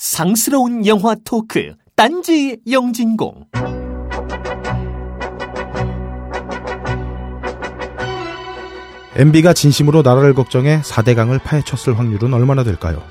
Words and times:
상스러운 0.00 0.86
영화 0.86 1.14
토크 1.26 1.74
딴지 1.94 2.56
영진공 2.70 3.44
MB가 9.14 9.52
진심으로 9.52 10.00
나라를 10.00 10.32
걱정해 10.32 10.80
4대강을 10.80 11.42
파헤쳤을 11.42 11.98
확률은 11.98 12.32
얼마나 12.32 12.64
될까요? 12.64 13.02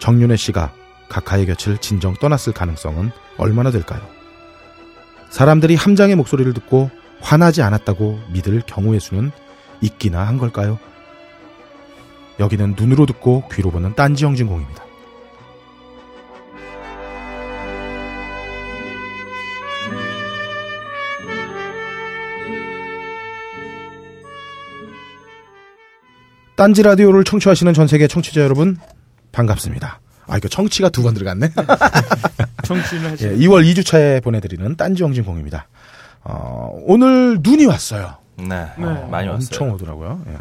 정윤혜 0.00 0.34
씨가 0.34 0.72
각하의 1.08 1.46
곁을 1.46 1.78
진정 1.78 2.14
떠났을 2.14 2.52
가능성은 2.52 3.12
얼마나 3.38 3.70
될까요? 3.70 4.02
사람들이 5.30 5.76
함장의 5.76 6.16
목소리를 6.16 6.52
듣고 6.52 6.90
화나지 7.20 7.62
않았다고 7.62 8.18
믿을 8.32 8.60
경우의 8.66 8.98
수는 8.98 9.30
있기나 9.82 10.26
한 10.26 10.36
걸까요? 10.36 10.80
여기는 12.40 12.74
눈으로 12.76 13.06
듣고 13.06 13.44
귀로 13.52 13.70
보는 13.70 13.94
딴지 13.94 14.24
영진공입니다. 14.24 14.85
딴지 26.56 26.82
라디오를 26.82 27.24
청취하시는 27.24 27.72
전 27.74 27.86
세계 27.86 28.06
청취자 28.08 28.40
여러분 28.40 28.76
반갑습니다. 29.32 30.00
아 30.26 30.36
이거 30.38 30.48
청취가 30.48 30.88
두 30.88 31.02
번 31.02 31.14
들어갔네. 31.14 31.50
청취를 32.64 33.12
하시. 33.12 33.24
예, 33.26 33.36
2월 33.36 33.64
2주차에 33.72 34.22
보내드리는 34.22 34.74
딴지 34.76 35.02
영진공입니다. 35.02 35.68
어, 36.24 36.70
오늘 36.86 37.38
눈이 37.40 37.66
왔어요. 37.66 38.16
네, 38.38 38.44
네. 38.46 39.06
많이 39.10 39.28
왔어요. 39.28 39.34
엄청 39.34 39.70
오더라고요. 39.72 40.22
예. 40.28 40.36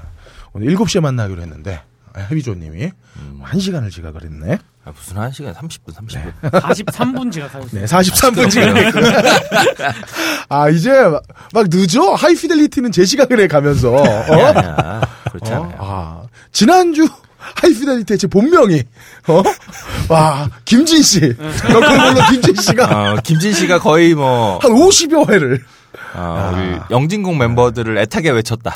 오늘 0.54 0.74
7시에 0.76 1.02
만나기로 1.02 1.42
했는데 1.42 1.82
해비조님이 2.18 2.92
음. 3.18 3.42
1시간을 3.44 3.92
지각을 3.92 4.24
했네. 4.24 4.58
아, 4.86 4.92
무슨 4.96 5.18
한 5.18 5.32
시간 5.32 5.52
30분, 5.54 5.96
30분. 5.96 6.52
43분 6.52 7.32
지각하셨어요. 7.32 7.82
네, 7.82 7.86
43분 7.90 8.50
지각. 8.52 8.76
아 10.48 10.70
이제 10.70 10.92
막, 10.92 11.24
막 11.54 11.66
늦어. 11.70 12.14
하이피델리티는 12.14 12.92
제 12.92 13.04
시각을 13.04 13.40
해 13.40 13.48
가면서. 13.48 13.92
어? 13.94 14.04
아니야, 14.04 15.02
그렇지 15.32 15.52
어? 15.54 15.56
않아요. 15.64 15.76
아, 15.80 16.22
지난주 16.52 17.08
하이피델리티의 17.56 18.18
제 18.20 18.28
본명이, 18.28 18.84
어? 19.28 19.44
와, 20.10 20.50
김진 20.66 21.02
씨. 21.02 21.20
너클볼로 21.20 22.28
김진 22.30 22.56
씨가 22.56 23.14
어, 23.14 23.16
김진 23.24 23.54
씨가 23.54 23.80
거의 23.80 24.14
뭐, 24.14 24.60
한 24.60 24.72
50여 24.72 25.30
회를. 25.32 25.64
어, 26.16 26.52
우리 26.54 26.80
영진공 26.92 27.38
멤버들을 27.38 27.98
애타게 27.98 28.32
외쳤다. 28.32 28.74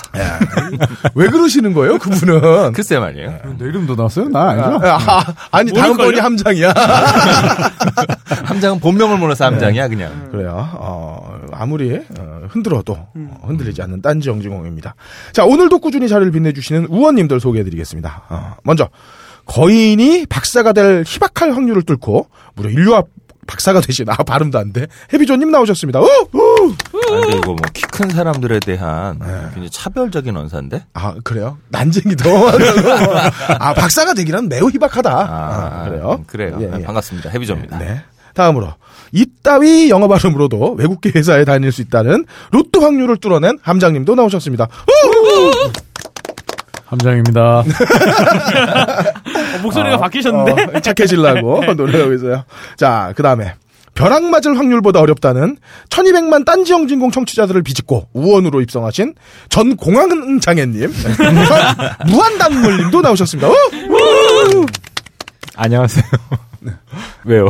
왜 1.16 1.28
그러시는 1.28 1.74
거예요, 1.74 1.98
그분은? 1.98 2.74
글쎄 2.74 3.00
말이에요. 3.00 3.40
내 3.58 3.66
이름도 3.66 3.96
나왔어요? 3.96 4.30
나 4.30 4.50
아니죠? 4.50 4.80
아, 4.88 5.26
아, 5.52 5.64
니 5.64 5.74
다음 5.74 5.98
번이 5.98 6.20
함장이야. 6.20 6.74
함장은 8.46 8.80
본명을 8.80 9.18
몰라서 9.18 9.46
함장이야, 9.46 9.88
네. 9.88 9.96
그냥. 9.96 10.30
그래요. 10.32 10.70
어, 10.74 11.40
아무리 11.52 11.96
어, 12.20 12.42
흔들어도 12.50 12.94
어, 12.94 13.42
흔들리지 13.46 13.82
않는 13.82 14.02
딴지 14.02 14.30
영진공입니다. 14.30 14.96
자, 15.34 15.46
오늘도 15.46 15.80
꾸준히 15.80 16.08
자리를 16.08 16.32
빛내주시는 16.32 16.86
우원님들 16.86 17.40
소개해드리겠습니다. 17.40 18.24
어, 18.30 18.56
먼저 18.64 18.90
거인이 19.46 20.26
박사가 20.28 20.74
될 20.74 21.04
희박할 21.06 21.56
확률을 21.56 21.82
뚫고 21.84 22.28
무려 22.56 22.70
인류학 22.70 23.08
박사가 23.50 23.82
되신 23.82 24.08
아 24.10 24.16
발음도 24.16 24.60
안 24.60 24.72
돼. 24.72 24.86
해비조님 25.12 25.50
나오셨습니다. 25.52 26.00
우! 26.00 26.06
우! 26.34 26.72
아, 26.94 27.22
근데 27.22 27.38
이거 27.38 27.48
뭐 27.48 27.58
키 27.74 27.82
큰 27.90 28.10
사람들에 28.12 28.60
대한 28.62 29.18
네. 29.20 29.26
굉장히 29.54 29.70
차별적인 29.72 30.38
언사인데? 30.38 30.86
아 30.94 31.16
그래요? 31.24 31.58
난쟁이도 31.70 32.30
아 33.60 33.74
박사가 33.74 34.14
되기란 34.14 34.48
매우 34.48 34.70
희박하다. 34.70 35.12
아, 35.12 35.90
그래요? 35.90 36.24
그래요. 36.28 36.58
예, 36.62 36.68
네, 36.68 36.78
예. 36.80 36.84
반갑습니다. 36.86 37.30
해비조입니다. 37.32 37.78
네. 37.80 38.02
다음으로 38.36 38.74
이따위 39.12 39.90
영어 39.90 40.08
발음으로도 40.08 40.74
외국계 40.74 41.12
회사에 41.16 41.44
다닐 41.44 41.72
수 41.74 41.82
있다는 41.82 42.26
로또 42.52 42.80
확률을 42.82 43.18
뚫어낸 43.18 43.58
함장님도 43.64 44.16
나오셨습니다. 44.16 44.66
우! 44.88 45.72
함장입니다. 46.90 47.60
어, 47.62 47.64
목소리가 49.62 49.98
바뀌셨는데? 49.98 50.78
어, 50.78 50.80
착해지려고 50.80 51.64
노력하고 51.76 52.14
있어요. 52.14 52.44
자, 52.78 53.14
그 53.16 53.22
다음에 53.24 53.54
벼락 53.94 54.24
맞을 54.24 54.58
확률보다 54.58 55.00
어렵다는 55.02 55.58
1200만 55.90 56.46
딴지영진공 56.46 57.12
청취자들을 57.12 57.62
비집고 57.64 58.08
우원으로 58.14 58.62
입성하신 58.62 59.14
전공항 59.50 60.40
장애님, 60.40 60.92
무한단물님도 62.08 63.02
나오셨습니다. 63.02 63.50
어? 63.50 63.54
안녕하세요. 65.58 66.04
왜요? 67.26 67.50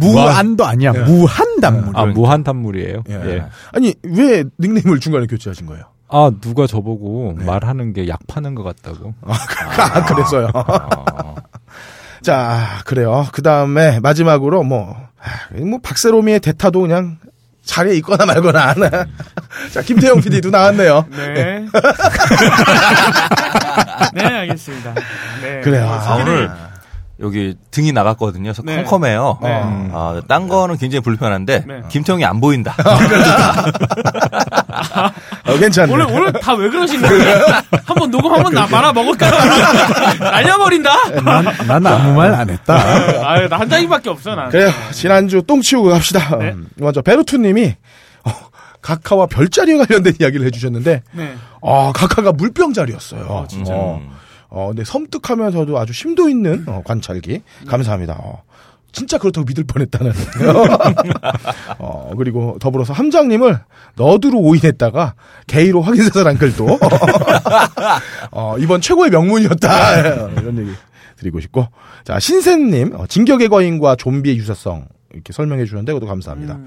무한도 0.00 0.64
아니야. 0.66 0.92
예. 0.94 0.98
무한단물. 1.00 1.96
아, 1.96 2.04
무한단물이에요. 2.06 3.04
예. 3.08 3.14
예. 3.14 3.44
아니, 3.72 3.94
왜 4.02 4.44
닉네임을 4.58 4.98
중간에 5.00 5.26
교체하신 5.26 5.66
거예요? 5.66 5.84
아, 6.12 6.30
누가 6.40 6.66
저보고 6.66 7.34
말하는 7.38 7.92
게 7.92 8.06
약 8.08 8.20
파는 8.26 8.54
것 8.54 8.62
같다고. 8.62 9.14
아, 9.22 10.04
그래서요. 10.04 10.50
어, 10.54 11.34
자, 12.22 12.80
그래요. 12.84 13.26
그 13.32 13.42
다음에 13.42 13.98
마지막으로 14.00 14.62
뭐, 14.62 14.94
아, 15.20 15.54
뭐 15.64 15.78
박세롬이의 15.82 16.40
대타도 16.40 16.80
그냥 16.80 17.18
자리에 17.64 17.94
있거나 17.96 18.26
말거나. 18.26 18.74
자, 19.72 19.82
김태형 19.82 20.20
PD도 20.20 20.50
나왔네요. 20.50 21.06
네. 21.16 21.66
네, 24.14 24.24
알겠습니다. 24.24 24.94
네. 25.40 25.60
그래요. 25.62 25.88
아, 25.88 26.16
오늘 26.16 26.50
여기 27.22 27.54
등이 27.70 27.92
나갔거든요. 27.92 28.42
그래서 28.52 28.62
네. 28.64 28.76
컴컴해요. 28.82 29.38
네. 29.42 29.60
아, 29.92 30.20
딴 30.26 30.48
거는 30.48 30.76
굉장히 30.76 31.00
불편한데 31.02 31.64
네. 31.66 31.82
김태형이 31.88 32.24
안 32.24 32.40
보인다. 32.40 32.74
어, 35.46 35.58
괜찮네. 35.58 35.92
오늘, 35.92 36.06
오늘 36.06 36.32
다 36.32 36.52
왜 36.54 36.68
그러신 36.68 37.00
거예요? 37.00 37.46
한 37.84 37.96
번 37.96 38.10
녹음 38.10 38.32
한번 38.32 38.52
나 38.52 38.66
말아 38.66 38.92
먹을까? 38.92 39.30
날려버린다? 40.18 41.20
난, 41.24 41.44
난 41.66 41.86
아무 41.86 42.14
말 42.14 42.34
안 42.34 42.50
했다. 42.50 42.74
아유, 43.28 43.48
나한 43.48 43.68
장이밖에 43.68 44.10
없어, 44.10 44.34
난. 44.34 44.48
그래요. 44.50 44.70
지난주 44.90 45.42
똥 45.42 45.60
치우고 45.60 45.90
갑시다. 45.90 46.36
네. 46.38 46.50
음, 46.50 46.68
먼저 46.76 47.02
베르투님이 47.02 47.74
어, 48.24 48.30
각하와 48.80 49.26
별자리에 49.26 49.76
관련된 49.76 50.14
이야기를 50.20 50.46
해주셨는데, 50.46 51.02
네. 51.12 51.34
어, 51.60 51.92
각하가 51.92 52.32
물병 52.32 52.72
자리였어요. 52.72 53.26
어, 53.28 53.46
진짜. 53.48 53.72
어, 53.74 54.00
어, 54.54 54.68
근데 54.68 54.84
섬뜩하면서도 54.84 55.78
아주 55.78 55.94
심도 55.94 56.28
있는 56.28 56.64
어, 56.66 56.82
관찰기. 56.84 57.40
감사합니다. 57.66 58.18
어, 58.18 58.42
진짜 58.92 59.16
그렇다고 59.16 59.46
믿을 59.46 59.64
뻔했다는. 59.64 60.12
어, 61.78 62.12
그리고 62.18 62.58
더불어서 62.60 62.92
함장님을 62.92 63.58
nerd로 63.96 64.38
오인했다가 64.38 65.14
게이로 65.46 65.80
확인사살한 65.80 66.36
글도 66.36 66.78
어, 68.30 68.56
이번 68.58 68.82
최고의 68.82 69.10
명문이었다. 69.10 70.28
이런 70.32 70.58
얘기 70.58 70.70
드리고 71.16 71.40
싶고. 71.40 71.68
자, 72.04 72.20
신세님, 72.20 72.94
어, 72.94 73.06
진격의 73.06 73.48
거인과 73.48 73.96
좀비의 73.96 74.36
유사성. 74.36 74.86
이렇게 75.12 75.32
설명해 75.32 75.64
주셨는데, 75.64 75.92
그것도 75.92 76.08
감사합니다. 76.08 76.58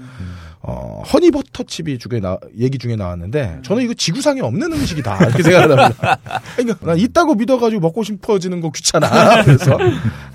어, 0.60 1.02
허니버터 1.12 1.64
칩이 1.64 1.98
중에 1.98 2.20
나, 2.20 2.38
얘기 2.58 2.78
중에 2.78 2.96
나왔는데, 2.96 3.60
저는 3.62 3.82
이거 3.82 3.94
지구상에 3.94 4.40
없는 4.40 4.72
음식이다. 4.72 5.16
이렇게 5.26 5.42
생각을 5.42 5.78
합니다. 5.78 6.18
그러니까, 6.56 6.86
난 6.86 6.98
있다고 6.98 7.34
믿어가지고 7.34 7.80
먹고 7.80 8.02
싶어지는 8.02 8.60
거 8.60 8.70
귀찮아. 8.70 9.44
그래서, 9.44 9.78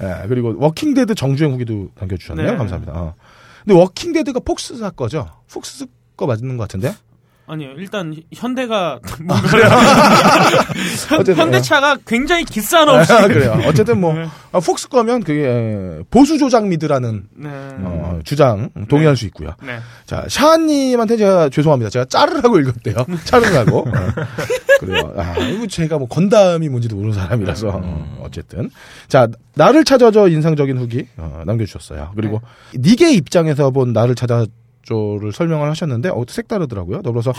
예, 0.02 0.28
그리고 0.28 0.56
Walking 0.58 0.95
Dead 0.95 1.16
정주행 1.16 1.54
후기도 1.54 1.90
남겨주셨네요. 2.00 2.52
네. 2.52 2.58
감사합니다. 2.58 2.94
어. 2.96 3.14
근데 3.64 3.80
Walking 3.80 4.12
Dead가 4.12 4.40
폭스사 4.40 4.90
거죠? 4.92 5.28
폭스 5.52 5.86
거 6.18 6.26
맞는 6.26 6.58
것 6.58 6.64
같은데? 6.64 6.94
아니요, 7.52 7.72
일단, 7.76 8.16
현대가, 8.34 8.98
아, 9.28 9.34
현, 11.10 11.20
어쨌든, 11.20 11.36
현대차가 11.36 11.98
굉장히 12.08 12.46
기싼 12.46 12.88
없이. 12.88 13.12
아, 13.12 13.28
그래요. 13.28 13.60
어쨌든 13.66 14.00
뭐, 14.00 14.14
네. 14.14 14.26
아, 14.54 14.62
폭스 14.62 14.88
거면 14.88 15.22
그게 15.22 16.00
보수 16.10 16.38
조작 16.38 16.66
미드라는 16.66 17.24
네. 17.36 17.50
어, 17.52 18.20
주장 18.24 18.70
동의할 18.88 19.18
수 19.18 19.26
있고요. 19.26 19.54
네. 19.62 19.80
자, 20.06 20.24
샤아님한테 20.30 21.18
제가 21.18 21.50
죄송합니다. 21.50 21.90
제가 21.90 22.06
짜르 22.06 22.40
하고 22.40 22.58
읽었대요. 22.58 22.96
짜르 23.26 23.46
하고. 23.54 23.80
어. 23.80 23.92
그래요. 24.80 25.14
아, 25.18 25.38
이거 25.40 25.68
제가 25.68 25.98
뭐 25.98 26.08
건담이 26.08 26.70
뭔지도 26.70 26.96
모르는 26.96 27.14
사람이라서. 27.14 27.68
어, 27.68 28.22
어쨌든. 28.24 28.70
자, 29.10 29.28
나를 29.56 29.84
찾아줘 29.84 30.30
인상적인 30.30 30.78
후기 30.78 31.06
어, 31.18 31.44
남겨주셨어요. 31.46 32.14
그리고 32.16 32.42
니게 32.76 33.12
입장에서 33.12 33.72
본 33.72 33.92
나를 33.92 34.16
찾아 34.16 34.46
조를 34.84 35.32
설명을 35.32 35.70
하셨는데 35.70 36.10
어, 36.10 36.24
색다르더라고요. 36.28 37.02
더불어서 37.02 37.34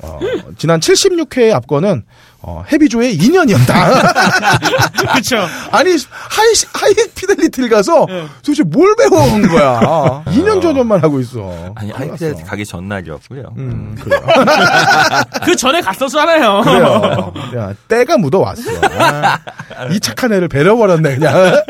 어, 0.00 0.18
지난 0.58 0.80
76회 0.80 1.52
앞거는 1.52 2.04
어, 2.42 2.62
헤비조의 2.70 3.16
2년이었다. 3.16 5.14
그쵸. 5.14 5.36
아니 5.70 5.90
하이 5.92 6.52
하이 6.74 6.94
피델리티를 7.14 7.70
가서 7.70 8.04
네. 8.06 8.26
도대체 8.44 8.62
뭘 8.64 8.94
배워온 8.96 9.48
거야? 9.48 10.22
2년 10.26 10.60
전년만 10.60 11.02
하고 11.02 11.20
있어. 11.20 11.72
아니, 11.74 11.90
큰일 11.90 11.94
하이 11.94 12.10
피델 12.12 12.32
났어. 12.32 12.44
가기 12.44 12.66
전날이었고요. 12.66 13.54
음, 13.56 13.96
그래요. 13.98 14.20
그 15.44 15.56
전에 15.56 15.80
갔었잖아요. 15.80 16.60
그래요. 16.62 17.32
야, 17.56 17.72
때가 17.88 18.18
묻어왔어. 18.18 18.62
아, 18.82 19.38
이 19.90 19.98
착한 20.00 20.32
애를 20.32 20.48
배려버렸네, 20.48 21.16
그냥. 21.16 21.62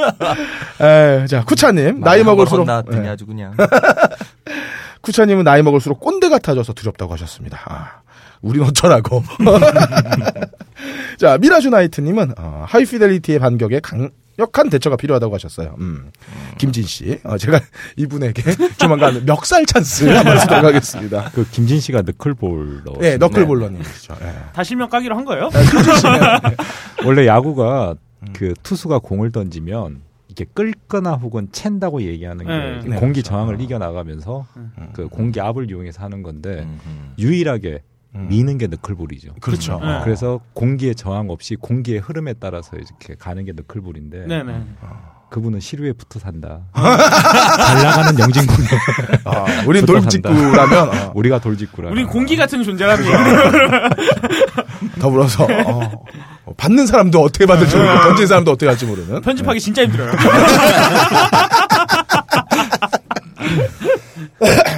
에, 0.80 1.26
자, 1.26 1.44
쿠차님, 1.44 2.00
나이 2.00 2.24
먹을수록. 2.24 2.66
나왔더니 2.66 3.06
예. 3.06 3.10
아주 3.10 3.26
그냥. 3.26 3.54
쿠차님은 5.04 5.44
나이 5.44 5.62
먹을수록 5.62 6.00
꼰대 6.00 6.28
같아져서 6.28 6.72
두렵다고 6.72 7.12
하셨습니다. 7.12 7.60
아, 7.66 8.00
우린 8.42 8.62
어쩌라고. 8.62 9.22
자, 11.18 11.38
미라주 11.38 11.70
나이트님은, 11.70 12.34
어, 12.38 12.64
하이피델리티의 12.66 13.38
반격에 13.38 13.80
강력한 13.80 14.70
대처가 14.70 14.96
필요하다고 14.96 15.34
하셨어요. 15.34 15.76
음. 15.78 16.10
김진 16.58 16.84
씨, 16.84 17.20
어, 17.24 17.36
제가 17.38 17.60
이분에게 17.96 18.42
조만간 18.78 19.24
멱살 19.24 19.66
찬스 19.66 20.08
한번 20.16 20.38
쓰도록 20.40 20.64
하겠습니다. 20.64 21.30
그 21.34 21.46
김진 21.50 21.80
씨가 21.80 22.02
너클볼러. 22.02 22.94
예, 23.02 23.16
너클볼러님이시죠. 23.18 24.16
예. 24.22 24.34
다 24.52 24.64
실명 24.64 24.88
까기로 24.88 25.16
한 25.16 25.24
거예요? 25.24 25.50
원래 27.04 27.26
야구가 27.26 27.94
음. 28.22 28.28
그 28.32 28.54
투수가 28.62 29.00
공을 29.00 29.32
던지면 29.32 30.00
이렇게 30.34 30.44
끌거나 30.52 31.14
혹은 31.14 31.48
챈다고 31.48 32.02
얘기하는 32.02 32.46
게 32.46 32.52
네. 32.52 32.80
그 32.82 32.88
네, 32.88 32.96
공기 32.96 33.22
그렇죠. 33.22 33.30
저항을 33.30 33.60
이겨 33.60 33.78
나가면서 33.78 34.46
그 34.92 35.08
공기 35.08 35.40
압을 35.40 35.70
이용해서 35.70 36.02
하는 36.02 36.22
건데 36.22 36.64
음, 36.64 36.80
음. 36.86 37.14
유일하게 37.18 37.80
음. 38.16 38.26
미는 38.28 38.58
게 38.58 38.66
너클볼이죠. 38.66 39.34
그렇죠. 39.40 39.78
네. 39.80 40.00
그래서 40.02 40.40
공기의 40.52 40.94
저항 40.94 41.30
없이 41.30 41.56
공기의 41.56 42.00
흐름에 42.00 42.34
따라서 42.34 42.76
이렇게 42.76 43.14
가는 43.14 43.44
게 43.44 43.52
너클볼인데 43.52 44.26
네네. 44.26 44.62
그분은 45.30 45.58
시루에 45.58 45.92
붙어 45.92 46.20
산다. 46.20 46.60
잘 46.74 47.82
나가는 47.82 48.18
영진군에 48.18 48.68
아, 49.24 49.64
우린 49.66 49.84
돌직구라면, 49.84 50.88
어, 50.88 51.12
우리가 51.16 51.40
돌직구라. 51.40 51.90
우린 51.90 52.06
공기 52.06 52.36
같은 52.36 52.60
얘기. 52.60 52.72
더불어서 55.00 55.44
어, 55.44 55.48
어, 55.48 56.04
받는 56.56 56.86
사람도 56.86 57.20
어떻게 57.20 57.46
받을지 57.46 57.76
모르고 57.76 58.00
던진 58.02 58.26
사람도 58.26 58.50
어떻게 58.52 58.66
할지 58.66 58.84
모르는 58.86 59.20
편집하기 59.22 59.60
진짜 59.60 59.82
힘들어요. 59.82 60.12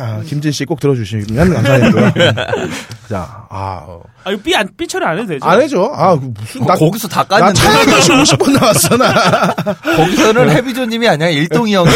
아, 0.00 0.20
김진 0.26 0.52
씨 0.52 0.64
꼭 0.64 0.78
들어주시면 0.80 1.54
감사하고요. 1.54 2.12
자, 3.08 3.46
아, 3.48 3.82
어. 3.86 4.02
아, 4.24 4.30
이거 4.30 4.42
삐, 4.42 4.54
안, 4.54 4.68
삐 4.76 4.86
처리 4.86 5.04
안 5.04 5.18
해도 5.18 5.26
되죠? 5.28 5.44
안 5.46 5.60
해줘. 5.60 5.92
아, 5.94 6.14
그 6.16 6.30
무슨 6.40 6.66
나, 6.66 6.74
거기서 6.74 7.08
다나 7.08 7.26
깠는데. 7.26 7.54
차양교시 7.54 8.12
50번 8.12 8.52
나왔어 8.60 8.96
나. 8.96 9.54
거기서는 9.96 10.50
해비조님이 10.50 11.08
아니라 11.08 11.30
일동이 11.30 11.74
형이. 11.74 11.88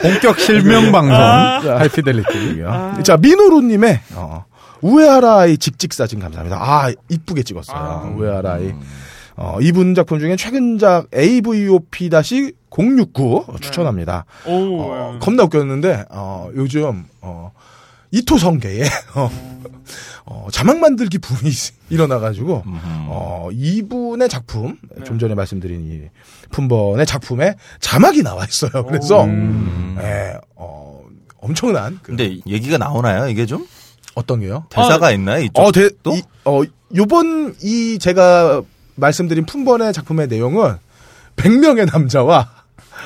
본격 0.00 0.38
실명 0.40 0.92
방송. 0.92 1.10
자, 1.14 1.76
하이피델리티고요. 1.78 2.98
자, 3.04 3.16
민호루님의 3.16 4.00
어, 4.14 4.44
우에하라의 4.84 5.58
직직 5.58 5.92
사진 5.94 6.20
감사합니다. 6.20 6.58
아, 6.60 6.92
이쁘게 7.08 7.42
찍었어요. 7.42 7.76
아. 7.76 8.14
우에하라의. 8.16 8.76
어, 9.36 9.58
이분 9.60 9.96
작품 9.96 10.20
중에 10.20 10.36
최근작 10.36 11.10
AVOP-069 11.10 13.60
추천합니다. 13.60 14.26
오, 14.46 14.82
어, 14.82 15.18
겁나 15.20 15.42
웃겼는데 15.44 16.04
어, 16.10 16.50
요즘 16.54 17.04
어, 17.20 17.50
이토성계에 18.12 18.84
어, 19.16 19.28
어, 20.26 20.46
자막 20.52 20.78
만들기 20.78 21.18
붐이 21.18 21.50
일어나가지고 21.90 22.62
어, 23.08 23.48
이분의 23.50 24.28
작품 24.28 24.78
좀 25.04 25.18
전에 25.18 25.34
말씀드린 25.34 25.84
이 25.90 26.02
품번의 26.50 27.04
작품에 27.04 27.56
자막이 27.80 28.22
나와 28.22 28.44
있어요. 28.44 28.86
그래서 28.86 29.24
음. 29.24 29.98
예, 30.00 30.34
어, 30.54 31.02
엄청난 31.38 31.98
그, 32.02 32.10
근데 32.10 32.38
얘기가 32.46 32.78
나오나요, 32.78 33.28
이게 33.28 33.46
좀? 33.46 33.66
어떤 34.14 34.40
게요? 34.40 34.64
대사가 34.70 35.10
있나요, 35.12 35.42
이쪽? 35.44 35.60
어, 35.60 35.72
대, 35.72 35.90
또? 36.02 36.14
이, 36.14 36.22
어, 36.44 36.62
요번 36.94 37.54
이 37.62 37.98
제가 37.98 38.62
말씀드린 38.96 39.44
품번의 39.46 39.92
작품의 39.92 40.28
내용은 40.28 40.76
100명의 41.36 41.90
남자와 41.92 42.48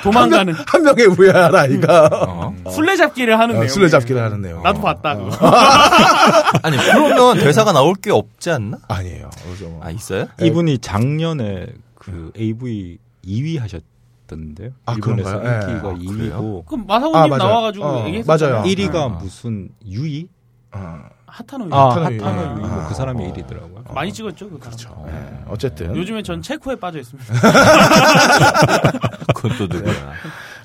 도망가는. 0.03 0.53
한, 0.53 0.65
명, 0.65 0.65
한 0.67 0.83
명의 0.83 1.07
우에하라 1.07 1.61
아이가 1.61 2.09
어? 2.29 2.55
술래잡기를 2.71 3.39
하는 3.39 3.57
어, 3.57 3.59
내용. 3.61 3.69
술래잡기를 3.69 4.23
하는 4.23 4.43
내용. 4.43 4.63
나도 4.63 4.81
봤다, 4.81 5.17
그거. 5.17 5.31
아니, 6.63 6.77
그러면 6.77 7.39
대사가 7.39 7.73
나올 7.73 7.95
게 7.95 8.11
없지 8.13 8.51
않나? 8.51 8.79
아니에요. 8.89 9.31
뭐. 9.63 9.81
아, 9.83 9.91
있어요? 9.91 10.27
이분이 10.41 10.79
작년에 10.79 11.67
그 11.95 12.31
AV 12.39 12.99
2위 13.25 13.59
하셨던데요. 13.59 14.71
아, 14.87 14.95
그런가요? 14.95 15.43
예. 15.45 15.73
인기가 15.73 15.89
아, 15.89 15.95
2위고 15.95 16.67
그럼 16.67 16.87
마사오님 16.87 17.33
아. 17.33 17.37
나와가지고 17.39 17.85
어, 17.85 18.07
얘기했었잖아요. 18.07 18.55
맞아요. 18.59 18.65
1위가 18.67 18.95
어. 18.95 19.09
무슨 19.09 19.71
유이? 19.87 20.29
어, 20.73 20.99
핫하노. 21.27 21.75
아, 21.75 21.91
핫하노 21.91 22.25
핫하노 22.25 22.43
유이. 22.43 22.63
유이. 22.63 22.65
아, 22.65 22.75
뭐그 22.77 22.95
사람이 22.95 23.25
어. 23.25 23.33
1위더라고요. 23.33 23.95
많이 23.95 24.13
찍었죠, 24.13 24.51
그 24.51 24.59
그렇죠. 24.59 24.89
사람. 24.89 25.09
예, 25.09 25.39
어쨌든 25.49 25.97
요즘에 25.97 26.23
전 26.23 26.43
체코에 26.43 26.77
빠져 26.77 26.99
있습니다. 26.99 27.35
그건 29.35 29.57
또 29.59 29.67
누구야? 29.67 29.95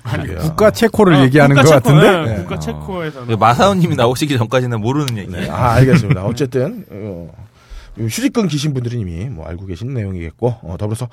그러게요. 0.04 0.38
국가 0.40 0.70
체코를 0.70 1.16
아, 1.16 1.22
얘기하는 1.22 1.56
국가 1.56 1.68
것 1.68 1.82
체코, 1.84 1.96
같은데. 1.96 2.30
예, 2.30 2.34
네. 2.34 2.40
국가 2.42 2.54
어. 2.56 2.58
체코에서. 2.58 3.24
마사오님이 3.38 3.96
나오시기 3.96 4.36
전까지는 4.36 4.80
모르는 4.80 5.16
얘기. 5.18 5.32
네, 5.32 5.48
아, 5.48 5.72
알겠습니다. 5.74 6.24
어쨌든 6.24 6.84
어, 6.90 7.30
요 7.98 8.04
휴지끈 8.04 8.48
기신 8.48 8.74
분들은 8.74 8.98
이미 8.98 9.28
뭐 9.30 9.46
알고 9.46 9.66
계신 9.66 9.94
내용이겠고 9.94 10.58
어, 10.62 10.76
더불어서 10.78 11.08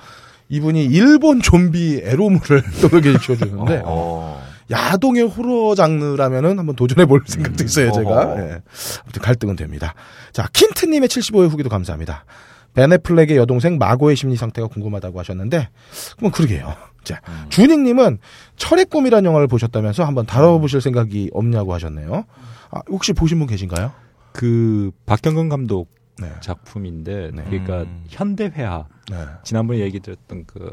이분이 0.50 0.84
일본 0.86 1.42
좀비 1.42 2.02
에로무를 2.04 2.64
또 2.82 2.88
이렇게 2.98 3.18
지어주는데 3.18 3.84
어. 3.86 4.42
야동의 4.72 5.24
호러 5.24 5.76
장르라면은 5.76 6.58
한번 6.58 6.76
도전해 6.76 7.06
볼 7.06 7.22
생각도 7.26 7.64
있어요, 7.64 7.92
제가. 7.92 8.36
예. 8.38 8.62
아무튼 9.04 9.22
갈등은 9.22 9.56
됩니다. 9.56 9.94
자, 10.32 10.48
킨트 10.54 10.86
님의 10.86 11.10
75회 11.10 11.50
후기도 11.50 11.70
감사합니다. 11.70 12.26
베네플렉의 12.74 13.36
여동생 13.36 13.78
마고의 13.78 14.16
심리 14.16 14.38
상태가 14.38 14.68
궁금하다고 14.68 15.20
하셨는데, 15.20 15.70
그럼 16.18 16.32
그러게요. 16.32 16.74
자, 17.04 17.20
주닝님은 17.50 18.20
철의 18.56 18.86
꿈이라는 18.86 19.28
영화를 19.28 19.48
보셨다면서 19.48 20.06
한번 20.06 20.26
다뤄보실 20.26 20.80
생각이 20.80 21.32
없냐고 21.34 21.74
하셨네요. 21.74 22.26
아, 22.72 22.82
혹시 22.88 23.12
보신 23.12 23.40
분 23.40 23.48
계신가요? 23.48 23.92
그 24.32 24.92
박경근 25.06 25.50
감독 25.50 25.90
네. 26.20 26.32
작품인데 26.40 27.32
네. 27.34 27.44
그러니까 27.44 27.82
음. 27.82 28.04
현대회화 28.08 28.86
네. 29.10 29.18
지난번에 29.44 29.80
얘기 29.80 30.00
드렸던 30.00 30.46
그 30.46 30.72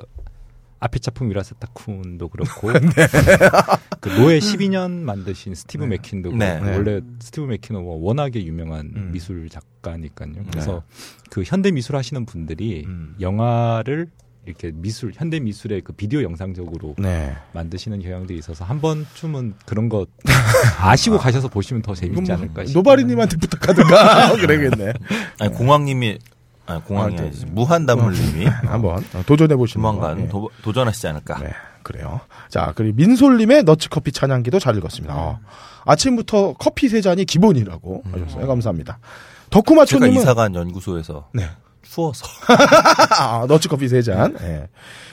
앞에 0.80 0.98
작품 1.00 1.28
위라세타쿤도 1.30 2.28
그렇고 2.28 2.70
네. 2.72 2.80
그 4.00 4.08
노예 4.10 4.38
12년 4.38 4.90
만드신 4.90 5.54
스티브 5.54 5.84
맥퀸도 5.84 6.32
네. 6.32 6.60
그렇고 6.60 6.76
원래 6.76 7.00
스티브 7.20 7.46
맥퀸은 7.46 7.82
뭐 7.82 7.96
워낙에 7.96 8.44
유명한 8.44 8.92
음. 8.94 9.10
미술 9.12 9.48
작가니까요. 9.48 10.32
그래서 10.50 10.82
그 11.30 11.42
현대 11.44 11.70
미술 11.70 11.96
하시는 11.96 12.24
분들이 12.26 12.84
음. 12.86 13.16
영화를 13.20 14.08
이렇게 14.46 14.72
미술 14.72 15.12
현대 15.14 15.40
미술의 15.40 15.82
그 15.82 15.92
비디오 15.92 16.22
영상적으로 16.22 16.94
네. 16.98 17.36
만드시는 17.52 18.00
경향들이 18.00 18.38
있어서 18.38 18.64
한 18.64 18.80
번쯤은 18.80 19.54
그런 19.66 19.88
거 19.90 20.06
아시고 20.80 21.18
가셔서 21.18 21.48
보시면 21.48 21.82
더 21.82 21.94
재밌지 21.94 22.32
않을까 22.32 22.64
싶어요. 22.64 22.74
노바리님한테 22.78 23.36
부탁하든가 23.36 24.36
그래야겠네. 24.40 24.94
아니, 25.40 25.52
공황님이, 25.52 26.18
아니, 26.68 26.82
공황이 26.84 27.14
아, 27.14 27.16
네. 27.16 27.22
아니지. 27.24 27.46
무한단물님이 27.46 28.44
한번 28.46 29.02
도전해 29.26 29.56
보시면 29.56 29.82
조만간 29.94 30.28
도, 30.28 30.50
도전하시지 30.62 31.08
않을까. 31.08 31.38
네, 31.38 31.50
그래요. 31.82 32.20
자, 32.48 32.72
그리고 32.76 32.94
민솔님의 32.96 33.64
너츠커피 33.64 34.12
찬양기도 34.12 34.58
잘 34.58 34.76
읽었습니다. 34.76 35.14
어, 35.16 35.40
아침부터 35.84 36.54
커피 36.58 36.88
세 36.88 37.00
잔이 37.00 37.24
기본이라고 37.24 38.02
하셨어요. 38.12 38.46
감사합니다. 38.46 38.98
제가 39.00 39.48
덕후마초님은 39.50 40.20
이사간 40.20 40.54
연구소에서 40.54 41.30
네. 41.32 41.48
추워서. 41.90 42.26
아, 43.18 43.46
너츠커피 43.48 43.88
세 43.88 44.02
잔. 44.02 44.36
예. 44.40 44.68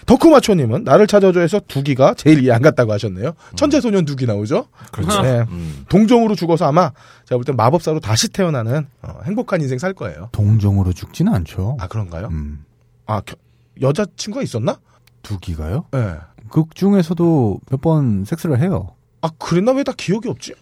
덕후마초님은 0.05 0.83
나를 0.83 1.07
찾아줘에서 1.07 1.61
두기가 1.67 2.13
제일 2.13 2.43
이해 2.43 2.51
안 2.51 2.61
갔다고 2.61 2.91
하셨네요. 2.93 3.33
천재소년 3.55 4.05
두기 4.05 4.25
나오죠? 4.27 4.67
그렇죠. 4.91 5.21
네. 5.21 5.45
음. 5.49 5.85
동종으로 5.89 6.35
죽어서 6.35 6.65
아마 6.65 6.91
제가 7.25 7.37
볼 7.37 7.43
땐 7.45 7.55
마법사로 7.55 7.99
다시 8.01 8.29
태어나는 8.29 8.87
어, 9.01 9.19
행복한 9.25 9.61
인생 9.61 9.79
살 9.79 9.93
거예요. 9.93 10.29
동종으로 10.31 10.93
죽지는 10.93 11.33
않죠. 11.33 11.77
아 11.79 11.87
그런가요? 11.87 12.27
음. 12.27 12.65
아 13.07 13.21
겨- 13.21 13.35
여자친구가 13.81 14.43
있었나? 14.43 14.77
두기가요? 15.23 15.85
예. 15.95 16.17
극 16.49 16.75
중에서도 16.75 17.59
몇 17.71 17.81
번 17.81 18.25
섹스를 18.25 18.59
해요. 18.61 18.89
아 19.21 19.29
그랬나 19.39 19.71
왜 19.71 19.83
다 19.83 19.91
기억이 19.97 20.29
없지? 20.29 20.53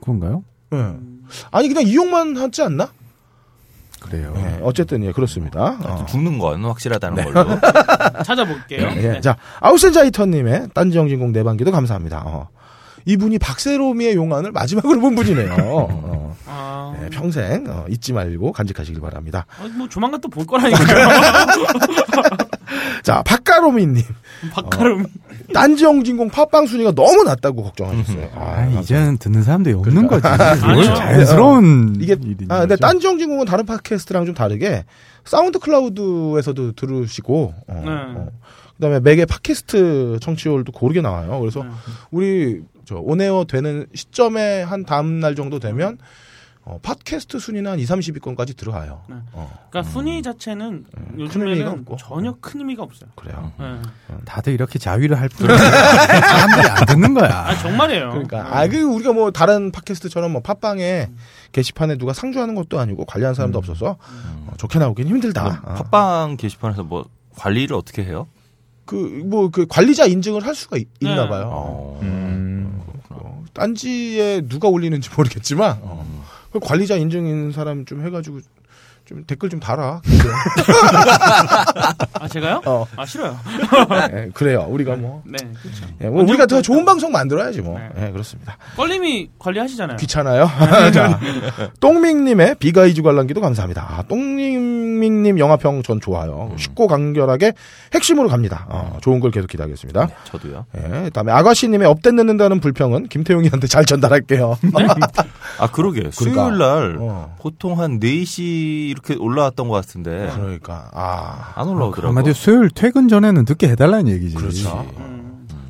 그런가요? 0.00 0.44
예. 0.74 0.94
아니 1.50 1.68
그냥 1.68 1.84
이용만 1.84 2.36
하지 2.36 2.62
않나? 2.62 2.92
그래요. 4.00 4.32
예, 4.36 4.58
어쨌든 4.62 5.04
예 5.04 5.12
그렇습니다. 5.12 5.78
어. 5.84 6.06
죽는 6.06 6.38
건 6.38 6.64
확실하다는 6.64 7.24
걸로. 7.32 7.46
찾아볼게요. 8.24 8.88
예, 8.96 9.20
자 9.20 9.36
아우센자이터님의 9.60 10.68
딴지영진공 10.74 11.32
내반기도 11.32 11.70
감사합니다. 11.70 12.22
어. 12.26 12.48
이분이 13.06 13.38
박세롬이의 13.38 14.14
용안을 14.14 14.52
마지막으로 14.52 15.00
본 15.00 15.14
분이네요. 15.14 15.54
어, 15.60 16.36
아, 16.46 16.94
네, 17.00 17.08
평생 17.10 17.64
어, 17.68 17.84
잊지 17.88 18.12
말고 18.12 18.52
간직하시길 18.52 19.00
바랍니다. 19.00 19.46
어, 19.62 19.68
뭐 19.76 19.88
조만간 19.88 20.20
또 20.20 20.28
볼 20.28 20.46
거라니까요. 20.46 21.08
자, 23.02 23.22
박가로미님. 23.22 24.02
박가름. 24.52 25.06
딴지영진공 25.52 26.28
팟빵 26.28 26.66
순위가 26.66 26.92
너무 26.92 27.24
낮다고 27.24 27.62
걱정하셨어요. 27.64 28.30
아, 28.36 28.40
아, 28.60 28.66
이제는 28.80 29.18
듣는 29.18 29.42
사람들이 29.42 29.74
없는 29.74 30.06
거지. 30.06 30.24
아니요. 30.28 30.94
자연스러운 30.94 31.96
이게 32.00 32.12
일인 32.22 32.50
아 32.50 32.60
근데. 32.60 32.76
딴지영진공은 32.76 33.46
다른 33.46 33.66
팟캐스트랑 33.66 34.26
좀 34.26 34.34
다르게 34.34 34.84
사운드 35.24 35.58
클라우드에서도 35.58 36.72
들으시고 36.72 37.54
어, 37.66 37.82
네. 37.84 37.90
어. 37.90 38.28
그다음에 38.76 39.00
매개 39.00 39.24
팟캐스트 39.26 40.18
청취율도 40.22 40.70
고르게 40.72 41.00
나와요. 41.00 41.40
그래서 41.40 41.64
네. 41.64 41.70
우리 42.12 42.62
저 42.90 42.96
on 42.96 43.15
air 43.15 43.44
되는 43.44 43.86
시점에 43.94 44.62
한 44.64 44.84
다음 44.84 45.20
날 45.20 45.36
정도 45.36 45.60
되면 45.60 45.96
어, 46.64 46.78
팟캐스트 46.82 47.38
순위는 47.38 47.70
한 47.70 47.78
2, 47.78 47.84
30위권까지 47.84 48.56
들어가요. 48.56 49.02
네. 49.08 49.14
어, 49.32 49.50
그러니까 49.70 49.90
순위 49.92 50.20
자체는 50.22 50.84
큰 50.92 51.08
의미가 51.46 51.70
요즘에는. 51.70 51.86
전혀 51.98 52.36
큰 52.40 52.60
의미가 52.60 52.82
없어요. 52.82 53.08
그래요. 53.14 53.52
네. 53.60 53.80
다들 54.24 54.52
이렇게 54.52 54.78
자위를 54.80 55.18
할뿐 55.20 55.46
사람들이 55.56 56.68
안 56.68 56.86
듣는 56.86 57.14
거야. 57.14 57.30
아 57.46 57.56
정말이에요. 57.56 58.10
그러니까 58.10 58.58
아 58.58 58.66
그 58.66 58.82
우리가 58.82 59.12
뭐 59.12 59.30
다른 59.30 59.70
팟캐스트처럼 59.70 60.32
뭐 60.32 60.42
팟빵에 60.42 61.10
게시판에 61.52 61.96
누가 61.96 62.12
상주하는 62.12 62.56
것도 62.56 62.78
아니고 62.80 63.04
관리하는 63.06 63.34
사람도 63.36 63.56
없어서 63.58 63.96
어, 64.46 64.52
좋게 64.58 64.80
나오긴 64.80 65.06
힘들다. 65.06 65.62
어. 65.64 65.74
팟빵 65.74 66.36
게시판에서 66.38 66.82
뭐 66.82 67.04
관리를 67.36 67.74
어떻게 67.76 68.02
해요? 68.04 68.26
그 68.84 68.94
뭐그 69.24 69.66
관리자 69.68 70.04
인증을 70.06 70.44
할 70.44 70.54
수가 70.56 70.76
있, 70.76 70.88
네. 71.00 71.14
나 71.14 71.28
봐요. 71.28 71.48
어. 71.52 72.00
음. 73.50 73.60
어, 73.60 73.60
딴지에 73.60 74.42
누가 74.48 74.68
올리는지 74.68 75.10
모르겠지만 75.16 75.78
어, 75.82 76.24
그 76.52 76.60
관리자 76.60 76.96
인증인 76.96 77.52
사람 77.52 77.84
좀 77.84 78.04
해가지고 78.04 78.40
좀 79.10 79.24
댓글 79.26 79.50
좀 79.50 79.58
달아. 79.58 80.00
아 82.12 82.28
제가요? 82.28 82.62
어. 82.64 82.86
아 82.94 83.04
싫어요. 83.04 83.36
예, 84.12 84.30
그래요. 84.32 84.66
우리가 84.68 84.94
뭐, 84.94 85.22
네, 85.26 85.36
그렇죠. 85.60 85.84
예, 86.00 86.08
뭐 86.08 86.22
우리가 86.22 86.46
더 86.46 86.62
좋은 86.62 86.84
방송 86.84 87.10
만들어야지 87.10 87.60
뭐. 87.60 87.76
네. 87.76 88.06
예, 88.06 88.10
그렇습니다. 88.12 88.56
껄림이 88.76 89.30
관리하시잖아요. 89.36 89.96
귀찮아요. 89.96 90.48
자, 90.94 91.18
똥밍님의 91.80 92.56
비가 92.60 92.86
이주 92.86 93.02
관람기도 93.02 93.40
감사합니다. 93.40 93.82
아, 93.82 94.02
똥 94.02 94.38
밍님 95.00 95.38
영화평 95.38 95.82
전 95.82 96.00
좋아요. 96.00 96.52
쉽고 96.56 96.86
간결하게 96.86 97.52
핵심으로 97.94 98.28
갑니다. 98.28 98.66
어, 98.68 98.98
좋은 99.02 99.18
걸 99.20 99.30
계속 99.30 99.48
기대하겠습니다. 99.48 100.06
네, 100.06 100.14
저도요. 100.24 100.66
예, 100.76 100.88
그다음에 101.04 101.32
아가씨님의 101.32 101.88
업된 101.88 102.14
늦는다는 102.16 102.60
불평은 102.60 103.08
김태용이한테 103.08 103.66
잘 103.66 103.84
전달할게요. 103.84 104.56
아 105.58 105.70
그러게 105.70 106.08
그러니까. 106.16 106.16
수요일 106.24 106.58
날 106.58 106.96
어, 107.00 107.34
보통 107.40 107.78
한 107.80 107.98
4시 108.00 108.90
이렇게 108.90 109.14
올라왔던 109.16 109.68
것 109.68 109.74
같은데 109.74 110.30
그러니까 110.34 110.90
아 110.92 111.52
안 111.56 111.68
올라오더라고. 111.68 112.08
한마디로 112.08 112.34
수요일 112.34 112.70
퇴근 112.70 113.08
전에는 113.08 113.44
듣게 113.44 113.68
해달라는 113.68 114.08
얘기지. 114.12 114.36
그렇죠. 114.36 114.86
음, 114.98 115.09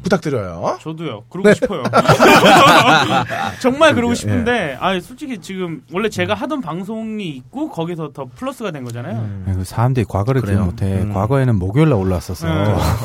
부탁드려요. 0.02 0.78
저도요. 0.80 1.24
그러고 1.28 1.52
싶어요. 1.54 1.82
정말 3.60 3.94
그러고 3.94 4.12
예. 4.12 4.14
싶은데, 4.14 4.76
아 4.80 4.98
솔직히 5.00 5.38
지금 5.38 5.82
원래 5.92 6.08
제가 6.08 6.34
하던 6.34 6.60
방송이 6.60 7.28
있고 7.28 7.70
거기서 7.70 8.10
더 8.12 8.26
플러스가 8.34 8.70
된 8.70 8.84
거잖아요. 8.84 9.42
그 9.46 9.64
사람들이 9.64 10.06
과거를 10.08 10.40
기억 10.42 10.50
그래요. 10.50 10.64
못해. 10.64 11.02
음. 11.02 11.12
과거에는 11.12 11.56
목요일 11.58 11.90
날 11.90 11.98
올라왔었어. 11.98 12.46
네. 12.46 12.64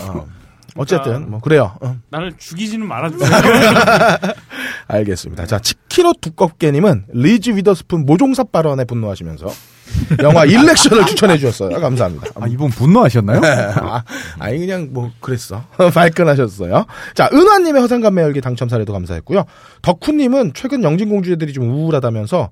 어, 0.09 0.25
어쨌든 0.77 1.29
뭐 1.29 1.39
그래요. 1.39 1.75
어, 1.81 1.95
나를 2.09 2.33
죽이지는 2.37 2.85
말아주세요. 2.87 3.29
알겠습니다. 4.87 5.45
자, 5.45 5.59
치키로 5.59 6.13
두껍게님은 6.21 7.05
리즈 7.13 7.51
위더스푼 7.51 8.05
모종삽 8.05 8.51
발언에 8.51 8.83
분노하시면서 8.85 9.47
영화 10.21 10.45
일렉션을 10.45 11.05
추천해 11.05 11.37
주셨어요. 11.37 11.79
감사합니다. 11.79 12.27
아, 12.35 12.47
이분 12.47 12.69
분노하셨나요? 12.69 13.41
아, 13.81 14.03
아니 14.39 14.59
그냥 14.59 14.89
뭐 14.91 15.11
그랬어. 15.19 15.63
발끈하셨어요. 15.93 16.85
자, 17.13 17.29
은화님의 17.33 17.81
허상감매 17.81 18.21
열기 18.21 18.41
당첨 18.41 18.69
사례도 18.69 18.93
감사했고요. 18.93 19.45
덕후님은 19.81 20.51
최근 20.53 20.83
영진공주애들이 20.83 21.53
좀 21.53 21.69
우울하다면서 21.69 22.51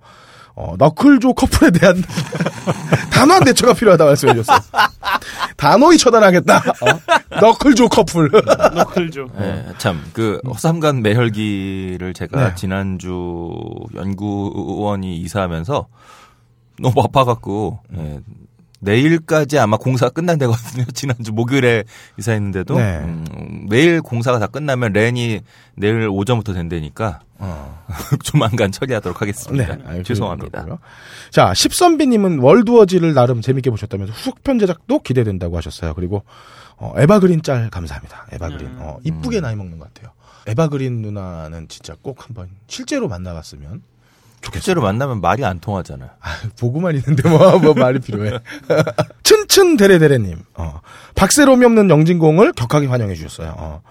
어, 0.55 0.75
너클조 0.77 1.33
커플에 1.33 1.71
대한 1.71 1.95
단호한 3.11 3.43
대처가 3.43 3.73
필요하다 3.73 4.05
말씀해 4.05 4.35
주셨어요. 4.35 4.59
단호히 5.57 5.97
처단하겠다. 5.97 6.57
어? 6.57 7.39
너클조 7.41 7.89
커플. 7.89 8.29
너클죠. 8.75 9.29
예, 9.39 9.65
참, 9.79 10.03
그, 10.13 10.39
허삼간 10.47 11.01
매혈기를 11.01 12.13
제가 12.13 12.49
네. 12.49 12.55
지난주 12.55 13.09
연구원이 13.95 15.17
이사하면서 15.17 15.87
너무 16.79 16.95
바빠갖고, 16.95 17.79
예, 17.97 18.19
내일까지 18.79 19.57
아마 19.59 19.77
공사가 19.77 20.11
끝난다거든요. 20.11 20.85
지난주 20.93 21.31
목요일에 21.31 21.85
이사했는데도. 22.17 22.75
네. 22.77 22.97
음, 22.99 23.65
내일 23.69 24.01
공사가 24.01 24.39
다 24.39 24.47
끝나면 24.47 24.93
렌이 24.93 25.39
내일 25.75 26.07
오전부터 26.09 26.53
된다니까, 26.53 27.21
어. 27.39 27.83
조만간 28.23 28.71
처리하도록 28.71 29.21
하겠습니다. 29.21 29.77
아유, 29.85 30.03
죄송합니다. 30.03 30.63
그렇고요. 30.63 30.79
자, 31.29 31.53
십선비님은 31.53 32.39
월드워지를 32.39 33.13
나름 33.13 33.41
재밌게 33.41 33.69
보셨다면서 33.69 34.13
후속편 34.13 34.59
제작도 34.59 34.99
기대된다고 34.99 35.57
하셨어요. 35.57 35.93
그리고 35.93 36.23
어, 36.77 36.93
에바그린 36.97 37.41
짤 37.41 37.69
감사합니다. 37.69 38.27
에바그린. 38.31 38.67
음. 38.67 38.77
어, 38.79 38.97
이쁘게 39.03 39.41
나이 39.41 39.55
먹는 39.55 39.77
것 39.77 39.93
같아요. 39.93 40.13
에바그린 40.47 41.01
누나는 41.01 41.67
진짜 41.69 41.95
꼭 42.01 42.25
한번 42.25 42.49
실제로 42.67 43.07
만나봤으면 43.07 43.81
좋겠어요. 44.43 44.61
실제로 44.61 44.81
만나면 44.81 45.21
말이 45.21 45.43
안 45.43 45.59
통하잖아요. 45.59 46.09
아, 46.21 46.29
보고만 46.59 46.95
있는데 46.95 47.27
뭐, 47.29 47.57
뭐 47.59 47.73
말이 47.73 47.99
필요해. 47.99 48.39
춘춘 49.23 49.77
데레데레님, 49.77 50.37
어, 50.55 50.81
박세롬이 51.15 51.65
없는 51.65 51.89
영진공을 51.89 52.53
격하게 52.53 52.87
환영해 52.87 53.15
주셨어요. 53.15 53.55
어, 53.57 53.81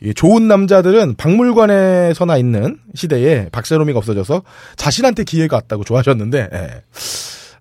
이 0.00 0.14
좋은 0.14 0.48
남자들은 0.48 1.16
박물관에서나 1.16 2.36
있는 2.36 2.78
시대에 2.94 3.48
박세롬이가 3.50 3.98
없어져서 3.98 4.42
자신한테 4.76 5.24
기회가 5.24 5.56
왔다고 5.56 5.84
좋아하셨는데, 5.84 6.48
예. 6.52 6.82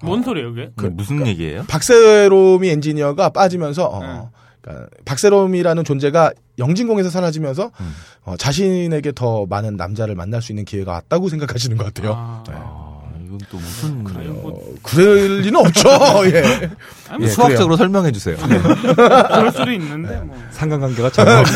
뭔 0.04 0.22
소리예요, 0.24 0.54
그게? 0.54 0.70
그 0.76 0.86
무슨 0.86 1.26
얘기예요? 1.26 1.64
박세롬이 1.68 2.70
엔지니어가 2.70 3.30
빠지면서, 3.30 3.86
어, 3.86 4.00
네. 4.04 4.22
그러니까 4.68 4.90
박세롬이라는 5.06 5.84
존재가 5.84 6.32
영진공에서 6.60 7.10
사라지면서 7.10 7.72
음. 7.80 7.96
어, 8.26 8.36
자신에게 8.38 9.14
더 9.14 9.46
많은 9.46 9.78
남자를 9.78 10.16
만날 10.16 10.42
수 10.42 10.52
있는 10.52 10.66
기회가 10.66 10.92
왔다고 10.92 11.30
생각하시는 11.30 11.78
것 11.78 11.86
같아요. 11.86 12.14
아, 12.16 12.44
네. 12.48 12.54
아, 12.58 13.02
이건 13.26 13.38
또 13.50 13.58
무슨 13.58 14.04
그래요? 14.04 14.34
뭐, 14.34 14.52
어, 14.52 14.76
그럴 14.84 15.40
리는 15.40 15.56
없죠. 15.56 15.90
예. 16.34 16.70
아니, 17.10 17.24
예, 17.24 17.26
뭐 17.26 17.28
수학적으로 17.30 17.78
설명해 17.78 18.12
주세요. 18.12 18.36
그럴 18.96 19.52
수도 19.52 19.72
있는데, 19.72 20.18
뭐. 20.18 20.36
상관관계가 20.52 21.12
전혀 21.12 21.32
없네. 21.40 21.52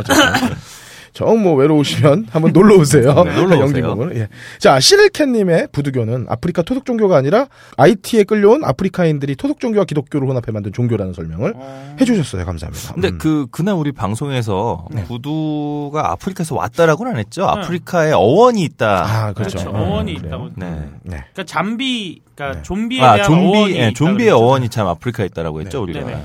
정 1.12 1.40
뭐 1.40 1.54
외로우시면 1.54 2.26
한번 2.32 2.52
놀러 2.52 2.76
오세요. 2.76 3.24
네, 3.24 3.34
놀러 3.34 3.64
오세요. 3.64 4.10
예. 4.14 4.28
자, 4.58 4.78
시릴캔님의 4.78 5.68
부두교는 5.72 6.26
아프리카 6.28 6.62
토속 6.62 6.84
종교가 6.84 7.16
아니라 7.16 7.46
IT에 7.76 8.24
끌려온 8.24 8.64
아프리카인들이 8.64 9.36
토속 9.36 9.58
종교와 9.60 9.84
기독교를 9.86 10.28
혼합해 10.28 10.52
만든 10.52 10.72
종교라는 10.72 11.12
설명을 11.14 11.54
어, 11.56 11.96
해주셨어요. 12.00 12.44
감사합니다. 12.44 12.92
근데 12.94 13.08
음. 13.08 13.18
그 13.18 13.46
그날 13.50 13.74
우리 13.74 13.92
방송에서 13.92 14.86
네. 14.90 15.04
부두가 15.04 16.12
아프리카에서 16.12 16.54
왔다라고는 16.56 17.12
안 17.12 17.18
했죠. 17.18 17.44
아프리카에 17.46 18.12
어원이 18.12 18.62
있다. 18.62 19.04
아, 19.04 19.32
그렇죠. 19.32 19.58
그렇죠. 19.58 19.70
음, 19.70 19.76
어원이 19.76 20.14
그래요. 20.16 20.28
있다 20.28 20.36
고. 20.38 20.50
네. 20.56 20.70
네. 21.02 21.16
그러니까 21.32 21.44
잠비, 21.44 22.20
그러니까 22.34 22.58
네. 22.58 22.62
좀비에 22.62 23.02
아, 23.02 23.14
대한 23.14 23.30
좀비, 23.30 23.56
어원이 23.56 23.74
예, 23.76 23.88
있다 23.88 23.92
좀비의. 23.94 24.30
어원이 24.30 24.68
참 24.68 24.86
아프리카에 24.86 25.26
있다라고 25.26 25.60
했죠, 25.60 25.78
네. 25.78 25.82
우리가. 25.92 26.00
네네. 26.06 26.22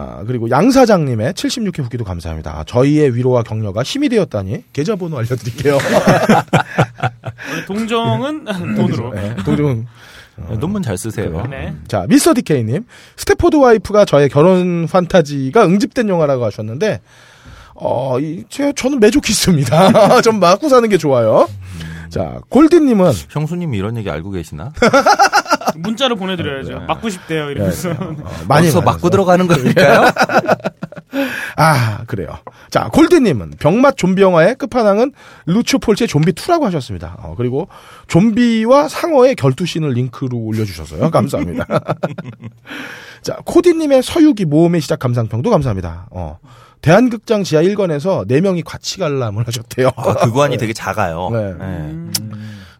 아, 0.00 0.22
그리고 0.24 0.48
양 0.50 0.70
사장님의 0.70 1.32
76회 1.32 1.82
후기도 1.82 2.04
감사합니다. 2.04 2.60
아, 2.60 2.64
저희의 2.64 3.16
위로와 3.16 3.42
격려가 3.42 3.82
힘이 3.82 4.08
되었다니 4.08 4.62
계좌번호 4.72 5.18
알려드릴게요. 5.18 5.76
동정은 7.66 8.44
돈으로. 8.76 9.12
네, 9.12 9.34
동종. 9.44 9.86
네, 10.36 10.56
논문 10.56 10.82
잘 10.82 10.96
쓰세요. 10.96 11.44
네. 11.50 11.74
자, 11.88 12.06
미스터 12.08 12.32
디케이님. 12.34 12.84
Stepford 13.16 13.56
Wife가 13.56 14.04
저의 14.04 14.28
결혼 14.28 14.86
판타지가 14.86 15.66
응집된 15.66 16.08
영화라고 16.08 16.44
하셨는데, 16.44 17.00
어, 17.74 18.20
이, 18.20 18.44
제, 18.48 18.72
저는 18.72 19.00
masochist입니다. 19.00 20.22
좀 20.22 20.38
맞고 20.38 20.68
사는 20.68 20.88
게 20.88 20.96
좋아요. 20.96 21.48
자, 22.08 22.40
골디님은, 22.48 23.12
형수님이 23.30 23.78
이런 23.78 23.96
얘기 23.96 24.10
알고 24.10 24.30
계시나? 24.30 24.72
문자로 25.76 26.16
보내드려야죠. 26.16 26.80
맞고 26.86 27.08
싶대요, 27.08 27.50
이러면서. 27.50 27.90
어, 27.90 28.16
많이 28.48 28.68
받아서. 28.68 28.80
맞고 28.80 29.10
들어가는 29.10 29.46
거니까요? 29.46 30.10
아, 31.56 32.04
그래요. 32.06 32.38
자, 32.70 32.88
골드님은 32.88 33.54
병맛 33.58 33.96
좀비 33.96 34.22
영화의 34.22 34.54
끝판왕은 34.56 35.12
루치오 35.46 35.78
폴치의 35.80 36.08
좀비 36.08 36.32
2라고 36.32 36.62
하셨습니다. 36.62 37.16
어, 37.20 37.34
그리고 37.36 37.68
좀비와 38.08 38.88
상어의 38.88 39.34
결투씬을 39.34 39.90
링크로 39.90 40.36
올려주셔서요. 40.36 41.10
감사합니다. 41.10 41.66
자, 43.22 43.38
코디님의 43.44 44.02
서유기 44.02 44.44
모험의 44.44 44.80
시작 44.80 44.98
감상평도 44.98 45.50
감사합니다. 45.50 46.08
어, 46.10 46.38
대한극장 46.80 47.44
지하 47.44 47.62
1관에서 47.62 48.26
4명이 48.28 48.62
같이 48.64 48.98
관람을 48.98 49.46
하셨대요. 49.46 49.90
아, 49.96 50.14
그 50.14 50.32
관이 50.32 50.56
되게 50.58 50.72
작아요. 50.72 51.30
네. 51.32 51.38
음. 51.38 52.12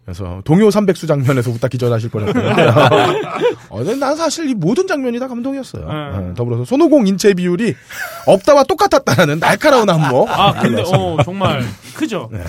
그래서 0.05 0.41
동요 0.45 0.69
300수 0.69 1.07
장면에서 1.07 1.51
웃다 1.51 1.69
기절하실 1.69 2.09
뻔했어요. 2.09 2.73
어, 3.69 3.85
난 3.85 4.17
사실 4.17 4.49
이 4.49 4.55
모든 4.55 4.87
장면이 4.87 5.19
다 5.19 5.29
감동이었어요. 5.29 5.85
네. 5.85 5.93
어, 5.93 6.35
더불어서 6.35 6.65
손오공 6.65 7.07
인체 7.07 7.35
비율이 7.35 7.75
없다와 8.25 8.65
똑같았다는 8.65 9.39
날카로운 9.39 9.91
안목. 9.91 10.31
아 10.31 10.55
근데 10.63 10.83
어 10.83 11.19
정말 11.23 11.63
크죠. 11.95 12.31
네. 12.33 12.41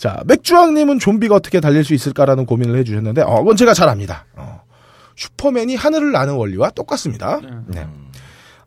자, 0.00 0.22
맥주왕님은 0.24 0.98
좀비가 0.98 1.34
어떻게 1.34 1.60
달릴 1.60 1.84
수 1.84 1.92
있을까라는 1.92 2.46
고민을 2.46 2.78
해주셨는데, 2.78 3.20
어, 3.20 3.40
그건 3.40 3.56
제가 3.56 3.74
잘 3.74 3.90
압니다. 3.90 4.24
어, 4.34 4.62
슈퍼맨이 5.14 5.76
하늘을 5.76 6.10
나는 6.10 6.36
원리와 6.36 6.70
똑같습니다. 6.70 7.38
네. 7.66 7.86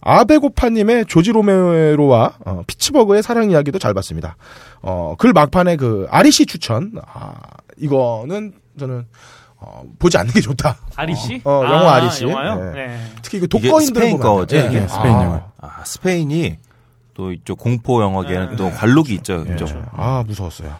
아베고파님의 0.05 1.05
조지 1.05 1.31
로메로와 1.31 2.33
어, 2.45 2.63
피츠버그의 2.67 3.23
사랑 3.23 3.51
이야기도 3.51 3.79
잘 3.79 3.93
봤습니다. 3.93 4.35
어, 4.81 5.15
글 5.17 5.33
막판에 5.33 5.77
그 5.77 6.07
아리씨 6.11 6.45
추천, 6.45 6.93
아, 7.05 7.33
이거는 7.77 8.53
저는 8.77 9.05
어, 9.57 9.83
보지 9.97 10.17
않는 10.17 10.33
게 10.33 10.41
좋다. 10.41 10.77
REC? 10.95 11.41
어, 11.45 11.61
영화 11.63 11.93
REC. 11.95 12.25
영화요? 12.25 12.71
네. 12.73 12.87
네. 12.87 12.99
특히 13.21 13.39
그 13.39 13.47
독거인들 13.47 13.85
스페인 14.01 14.17
거죠? 14.19 14.57
예, 14.57 14.65
이게 14.65 14.83
예. 14.83 14.87
스페인 14.87 15.15
아, 15.15 15.23
영화. 15.23 15.45
아, 15.61 15.83
스페인이 15.85 16.57
또 17.13 17.31
이쪽 17.31 17.59
공포 17.59 18.01
영화계는 18.01 18.57
또 18.57 18.69
관록이 18.71 19.13
있죠. 19.15 19.45
예. 19.47 19.51
그죠? 19.51 19.67
아, 19.93 20.23
무서웠어요. 20.27 20.75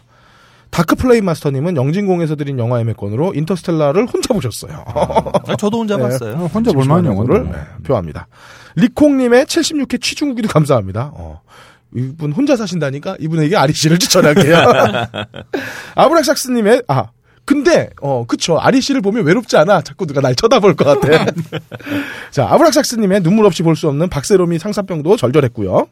다크 0.74 0.96
플레임 0.96 1.24
마스터님은 1.26 1.76
영진공에서 1.76 2.34
드린 2.34 2.58
영화 2.58 2.80
예매권으로 2.80 3.34
Interstellar를 3.36 4.06
혼자 4.06 4.34
보셨어요. 4.34 4.84
아, 4.88 5.54
저도 5.56 5.78
혼자 5.78 5.94
네. 5.96 6.02
봤어요. 6.02 6.34
어, 6.34 6.46
혼자 6.52 6.72
볼만한 6.72 7.04
영화를. 7.06 7.44
를 7.44 7.52
표합니다. 7.84 8.26
리콩님의 8.74 9.44
76회 9.44 10.02
취중후기도 10.02 10.48
감사합니다. 10.48 11.12
어, 11.14 11.40
이분 11.94 12.32
혼자 12.32 12.56
사신다니까 12.56 13.16
이분에게 13.20 13.56
REC를 13.56 13.98
추천할게요. 14.00 14.56
아브락삭스님의 15.94 16.82
아 16.88 17.06
근데 17.44 17.90
어 18.02 18.24
그쵸 18.26 18.58
REC를 18.58 19.00
보면 19.00 19.24
외롭지 19.24 19.56
않아. 19.56 19.82
자꾸 19.82 20.06
누가 20.06 20.20
날 20.20 20.34
쳐다볼 20.34 20.74
것 20.74 21.00
같아. 21.00 21.24
자 22.32 22.48
아브락삭스님의 22.50 23.22
눈물 23.22 23.46
없이 23.46 23.62
볼 23.62 23.76
수 23.76 23.86
없는 23.88 24.08
박세롬이 24.08 24.58
상사병도 24.58 25.16
절절했고요. 25.18 25.86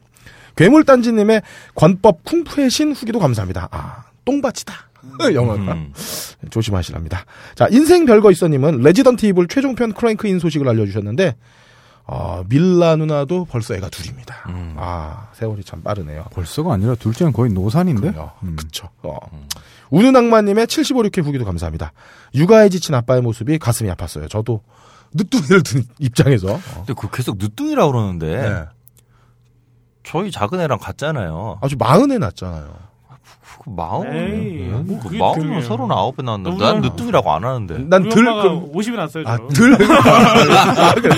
괴물단지님의 0.57 1.41
관법 1.73 2.25
쿵푸의 2.25 2.69
신 2.69 2.91
후기도 2.91 3.19
감사합니다. 3.19 3.69
아 3.71 4.03
똥밭이다. 4.25 4.73
영화가. 5.33 5.73
음. 5.73 5.93
조심하시랍니다. 6.49 7.25
자, 7.55 7.67
인생 7.71 8.05
별거 8.05 8.31
있어님은 8.31 8.81
Resident 8.81 9.25
Evil 9.27 9.47
최종편 9.47 9.93
크랭크인 9.93 10.39
소식을 10.39 10.67
알려주셨는데, 10.67 11.35
아, 12.05 12.43
밀라 12.49 12.95
누나도 12.97 13.45
벌써 13.45 13.75
애가 13.75 13.89
둘입니다. 13.89 14.35
음. 14.49 14.75
아, 14.77 15.29
세월이 15.33 15.63
참 15.63 15.81
빠르네요. 15.83 16.25
벌써가 16.31 16.73
아니라 16.73 16.95
둘째는 16.95 17.31
거의 17.31 17.51
노산인데. 17.51 18.11
그래요. 18.11 18.31
음. 18.43 18.55
그쵸. 18.57 18.89
어. 19.03 19.17
우는 19.89 20.15
악마님의 20.15 20.67
75, 20.67 21.01
6회 21.03 21.23
후기도 21.23 21.45
감사합니다. 21.45 21.93
육아에 22.35 22.69
지친 22.69 22.93
아빠의 22.95 23.21
모습이 23.21 23.57
가슴이 23.57 23.89
아팠어요. 23.91 24.29
저도 24.29 24.61
늦둥이를 25.13 25.63
든 25.63 25.83
입장에서. 25.99 26.55
어. 26.55 26.59
근데 26.85 26.93
그 26.93 27.09
계속 27.11 27.37
늦둥이라 27.37 27.87
그러는데 27.87 28.49
네. 28.49 28.65
저희 30.03 30.31
작은 30.31 30.59
애랑 30.59 30.79
같잖아요. 30.79 31.59
아주 31.61 31.77
마흔에 31.77 32.17
났잖아요. 32.17 32.92
그 33.63 33.69
마흔, 33.69 34.13
에이, 34.13 34.67
뭐그 34.85 35.03
그게 35.07 35.17
마흔은 35.19 35.41
중요해요. 35.41 35.61
서른 35.63 35.89
아홉에 35.91 36.15
나왔는데 36.21 36.57
너무 36.57 36.61
난 36.61 36.81
늦둥이라고 36.81 37.31
안 37.31 37.45
하는데. 37.45 37.77
난 37.87 38.09
들, 38.09 38.25
그, 38.25 38.71
50이 38.73 38.95
났어요. 38.95 39.23
저. 39.23 39.29
아, 39.29 39.37
들. 39.53 39.77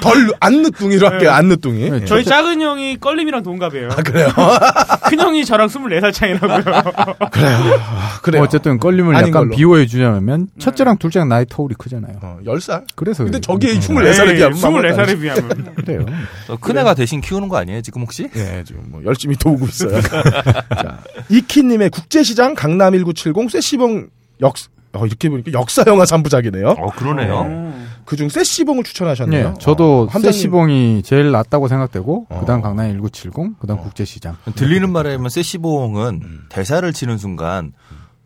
덜, 0.00 0.32
안 0.40 0.62
늦둥이로 0.62 1.08
할게요, 1.08 1.30
안 1.30 1.46
늦둥이. 1.48 1.90
네, 1.90 2.00
예. 2.02 2.04
저희 2.06 2.24
작은 2.24 2.60
형이 2.60 2.96
껄림이랑 2.98 3.42
동갑이에요. 3.42 3.88
아, 3.90 3.96
그래요? 3.96 4.28
큰 5.08 5.20
형이 5.20 5.44
저랑 5.44 5.68
24살 5.68 6.12
차이라고요. 6.12 6.62
그래요. 7.30 7.56
아, 7.80 8.18
그래요. 8.22 8.42
어쨌든 8.42 8.78
껄림을 8.78 9.14
아닌 9.14 9.28
약간 9.28 9.44
걸로. 9.48 9.56
비호해 9.56 9.86
주자면 9.86 10.48
첫째랑 10.58 10.98
둘째랑 10.98 11.28
나이 11.28 11.44
터울이 11.48 11.74
크잖아요. 11.76 12.16
어, 12.22 12.38
10살? 12.46 12.84
그래서 12.96 13.24
근데 13.24 13.38
음. 13.38 13.58
24살에 13.58 14.36
비하면 14.36 14.58
24살에 14.58 15.20
비하면. 15.20 15.74
그래요. 15.74 16.06
어, 16.48 16.56
큰애가 16.56 16.94
대신 16.94 17.20
키우는 17.20 17.48
거 17.48 17.56
아니에요 17.58 17.82
지금 17.82 18.02
혹시? 18.02 18.28
예, 18.34 18.64
지금 18.66 18.84
뭐 18.88 19.02
열심히 19.04 19.36
도우고 19.36 19.66
있어요. 19.66 20.00
자, 20.00 20.98
이키님의 21.32 21.90
국제시장 21.90 22.54
강남 22.54 22.92
1970 22.92 23.50
쇠시봉 23.50 24.08
역, 24.42 24.54
어, 24.92 25.06
이렇게 25.06 25.28
보니까 25.30 25.52
역사 25.52 25.82
영화 25.86 26.04
3부작이네요. 26.04 26.78
어 26.78 26.90
그러네요. 26.90 27.42
음. 27.42 27.88
그중 28.04 28.28
쇠시봉을 28.28 28.84
추천하셨네요. 28.84 29.48
네, 29.50 29.54
저도 29.58 30.08
어. 30.12 30.18
세시봉이 30.18 31.02
제일 31.04 31.30
낫다고 31.30 31.68
생각되고 31.68 32.26
어. 32.28 32.40
그 32.40 32.46
다음 32.46 32.60
강남 32.60 32.86
1970, 32.88 33.32
그 33.58 33.66
다음 33.66 33.78
어. 33.78 33.82
국제시장. 33.82 34.36
들리는 34.56 34.90
말에 34.90 35.16
면 35.16 35.30
세시봉은 35.30 36.20
음. 36.22 36.40
대사를 36.50 36.92
치는 36.92 37.16
순간 37.16 37.72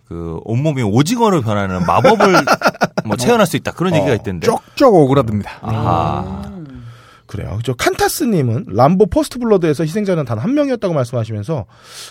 그 0.09 0.41
온몸이 0.45 0.83
오징어로 0.83 1.43
변하는 1.43 1.85
마법을 1.87 2.35
뭐 3.07 3.17
체현할 3.17 3.47
수 3.47 3.57
있다 3.57 3.71
그런 3.73 3.95
얘기가 3.95 4.15
있던데. 4.15 4.47
쪽쪽 4.47 4.95
오그라듭니다. 4.95 5.59
아, 5.63 6.43
그래요. 7.27 7.59
저 7.65 7.75
칸타스님은 7.75 8.67
람보 8.69 9.07
First 9.07 9.39
Blood에서 9.41 9.83
희생자는 9.85 10.25
단 10.25 10.37
한 10.39 10.55
명이었다고 10.55 10.95
말씀하시면서 10.95 11.65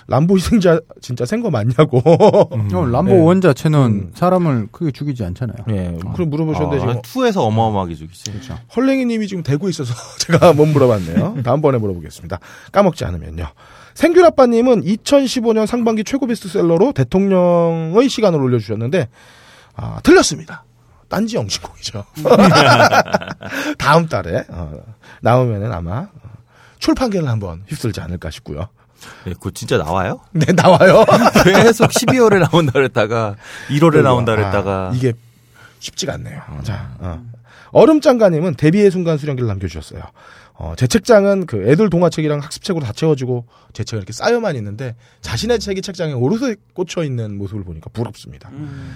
람보 0.08 0.36
희생자 0.36 0.82
진짜 1.02 1.26
센 1.26 1.42
거 1.42 1.50
맞냐고. 1.50 2.02
어, 2.06 2.86
람보 2.86 3.14
네. 3.14 3.22
one 3.22 3.40
자체는 3.40 3.80
음. 3.80 4.12
사람을 4.14 4.68
크게 4.72 4.92
죽이지 4.92 5.24
않잖아요. 5.24 5.58
예, 5.70 5.98
그럼 6.14 6.30
물어보셨는데 6.32 6.80
지금 6.80 6.98
아, 6.98 7.02
two에서 7.02 7.44
어마어마하게 7.46 7.96
죽이지. 7.96 8.32
그렇죠. 8.32 8.58
헐랭이님이 8.76 9.28
지금 9.28 9.44
대구 9.44 9.70
있어서 9.70 9.94
제가 10.20 10.52
못 10.54 10.66
물어봤네요. 10.66 11.38
다음번에 11.44 11.78
물어보겠습니다. 11.78 12.40
까먹지 12.74 13.06
않으면요. 13.06 13.48
생귤아빠님은 13.94 14.84
2015년 14.84 15.66
상반기 15.66 16.04
최고 16.04 16.28
베스트셀러로 16.28 16.92
대통령의 16.92 18.10
시간을 18.10 18.42
올려주셨는데 18.42 19.08
아, 19.78 20.00
틀렸습니다. 20.04 20.65
딴지 21.08 21.36
영신공이죠. 21.36 22.04
다음 23.78 24.08
달에 24.08 24.46
어, 24.50 24.74
나오면은 25.22 25.72
아마 25.72 26.00
어, 26.00 26.10
출판계를 26.80 27.28
한번 27.28 27.64
휩쓸지 27.68 28.02
않을까 28.02 28.32
싶고요. 28.32 28.68
네, 29.26 29.34
그거 29.34 29.52
진짜 29.52 29.78
나와요? 29.78 30.20
네 30.34 30.52
나와요. 30.54 31.06
계속 31.44 31.90
12월에 31.92 32.50
나온다 32.50 32.74
그랬다가 32.74 33.36
1월에 33.70 34.02
나온다 34.02 34.36
그랬다가 34.36 34.90
아, 34.90 34.92
이게 34.96 35.14
쉽지가 35.80 36.14
않네요. 36.14 36.42
자, 36.64 36.96
어. 37.00 37.24
얼음 37.72 38.02
장가님은 38.02 38.56
데뷔의 38.56 38.90
순간 38.90 39.18
수령기를 39.18 39.48
남겨주셨어요. 39.48 40.02
어, 40.58 40.74
제 40.78 40.88
책장은 40.88 41.46
그 41.48 41.70
애들 41.70 41.90
동화책이랑 41.90 42.40
학습책으로 42.40 42.86
다 42.86 42.94
채워지고 42.94 43.46
제 43.74 43.84
책은 43.84 44.00
이렇게 44.00 44.14
쌓여만 44.14 44.56
있는데 44.56 44.96
자신의 45.22 45.60
책이 45.60 45.82
책장에 45.82 46.14
오롯이 46.14 46.56
꽂혀 46.74 47.04
있는 47.04 47.38
모습을 47.38 47.66
보니까 47.66 47.90
부럽습니다. 47.92 48.50
음. 48.54 48.96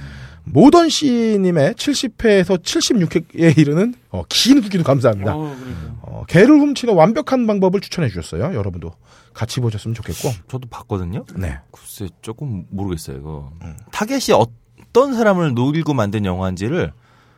모던 0.51 0.89
씨님의 0.89 1.73
70회에서 1.73 2.61
76회에 2.61 3.57
이르는 3.57 3.93
어, 4.09 4.23
긴 4.29 4.61
후기도 4.61 4.83
감사합니다. 4.83 5.35
어. 5.35 5.55
어, 6.01 6.23
개를 6.27 6.49
훔치는 6.59 6.93
완벽한 6.95 7.47
방법을 7.47 7.81
추천해 7.81 8.09
주셨어요. 8.09 8.55
여러분도 8.55 8.91
같이 9.33 9.59
보셨으면 9.59 9.93
좋겠고. 9.95 10.29
저도 10.47 10.67
봤거든요. 10.69 11.25
네. 11.35 11.59
글쎄 11.71 12.09
조금 12.21 12.65
모르겠어요. 12.69 13.17
이거 13.17 13.51
음. 13.61 13.77
타겟이 13.91 14.35
어떤 14.35 15.13
사람을 15.13 15.53
노리고 15.53 15.93
만든 15.93 16.25
영화인지를 16.25 16.91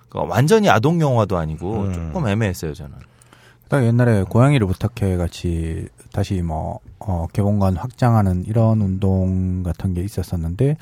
그러니까 0.09 0.33
완전히 0.33 0.69
아동 0.69 1.01
영화도 1.01 1.37
아니고 1.37 1.81
음. 1.83 1.93
조금 1.93 2.27
애매했어요 2.27 2.73
저는. 2.73 2.93
딱 3.71 3.85
옛날에 3.85 4.23
고양이를 4.23 4.67
부탁해 4.67 5.15
같이 5.15 5.87
다시 6.11 6.41
뭐 6.41 6.79
어, 6.99 7.27
개봉관 7.31 7.77
확장하는 7.77 8.43
이런 8.45 8.81
운동 8.81 9.63
같은 9.63 9.93
게 9.93 10.03
있었었는데 10.03 10.75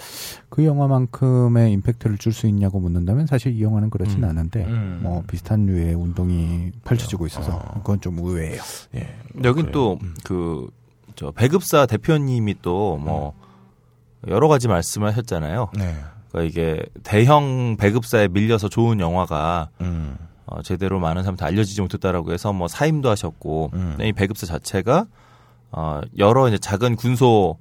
그 0.49 0.65
영화만큼의 0.65 1.71
임팩트를 1.73 2.17
줄 2.17 2.34
수 2.34 2.47
있냐고 2.47 2.80
묻는다면 2.80 3.28
사실 3.28 3.56
이 3.56 3.62
영화는 3.62 3.91
그렇진 3.91 4.23
음. 4.23 4.30
않은데 4.30 4.65
음. 4.65 5.02
뭐 5.04 5.23
비슷한 5.28 5.67
류의 5.67 5.93
운동이 5.93 6.71
펼쳐지고 6.84 7.28
있어서 7.28 7.58
어. 7.58 7.73
그건 7.75 8.02
좀 8.02 8.17
의외예요. 8.17 8.60
예. 8.95 9.15
여긴. 9.43 9.67
음. 9.67 9.71
또그저 9.71 11.32
배급사 11.36 11.86
대표님이 11.86 12.56
또뭐 12.63 13.34
여러 14.30 14.47
가지 14.47 14.67
말씀을 14.67 15.10
하셨잖아요. 15.10 15.69
네. 15.78 15.95
그러니까 16.32 16.49
이게 16.49 16.84
대형 17.04 17.78
배급사에 17.78 18.30
밀려서 18.30 18.67
좋은 18.67 18.99
영화가 18.99 19.69
음. 19.82 20.17
어, 20.49 20.62
제대로 20.63 20.99
많은 20.99 21.21
사람한테 21.21 21.45
알려지지 21.45 21.81
못했다라고 21.81 22.33
해서 22.33 22.53
뭐 22.53 22.67
사임도 22.67 23.09
하셨고 23.09 23.71
음. 23.73 23.97
이 24.01 24.13
배급사 24.13 24.45
자체가 24.47 25.05
어, 25.71 26.01
여러 26.17 26.47
이제 26.47 26.57
작은 26.57 26.95
군소 26.95 27.57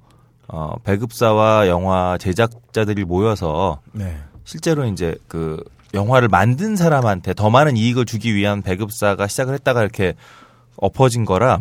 어, 0.47 0.75
배급사와 0.83 1.67
영화 1.67 2.17
제작자들이 2.19 3.05
모여서 3.05 3.81
네. 3.91 4.17
실제로 4.43 4.85
이제 4.85 5.15
그 5.27 5.63
영화를 5.93 6.27
만든 6.27 6.75
사람한테 6.75 7.35
더 7.35 7.49
많은 7.51 7.77
이익을 7.77 8.05
주기 8.05 8.33
위한 8.33 8.63
배급사가 8.63 9.27
시작을 9.27 9.53
했다가 9.55 9.81
이렇게 9.81 10.15
엎어진 10.77 11.25
거라 11.25 11.59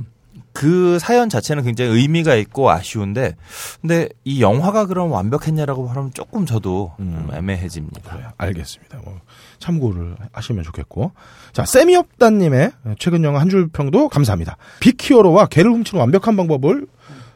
그 0.52 0.98
사연 0.98 1.28
자체는 1.28 1.62
굉장히 1.64 1.92
의미가 1.92 2.34
있고 2.36 2.70
아쉬운데 2.70 3.36
근데 3.80 4.08
이 4.24 4.40
영화가 4.40 4.86
그럼 4.86 5.12
완벽했냐라고 5.12 5.88
하면 5.88 6.10
조금 6.14 6.46
저도 6.46 6.94
좀 6.96 7.30
애매해집니다. 7.32 8.34
알겠습니다. 8.38 8.98
뭐 9.04 9.20
참고를 9.58 10.16
하시면 10.32 10.64
좋겠고. 10.64 11.12
자, 11.52 11.64
세미업다님의 11.64 12.72
최근 12.98 13.24
영화 13.24 13.40
한 13.40 13.48
줄 13.48 13.68
평도 13.68 14.08
감사합니다. 14.08 14.56
빅히어로와 14.80 15.46
개를 15.46 15.70
훔치는 15.72 16.00
완벽한 16.00 16.36
방법을 16.36 16.86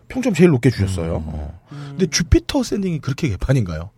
평점 0.09 0.35
제일 0.35 0.51
높게 0.51 0.71
주셨어요. 0.71 1.23
어. 1.27 1.61
근데 1.91 2.07
주피터 2.07 2.63
샌딩이 2.63 3.01
그렇게 3.01 3.29
개판인가요? 3.31 3.91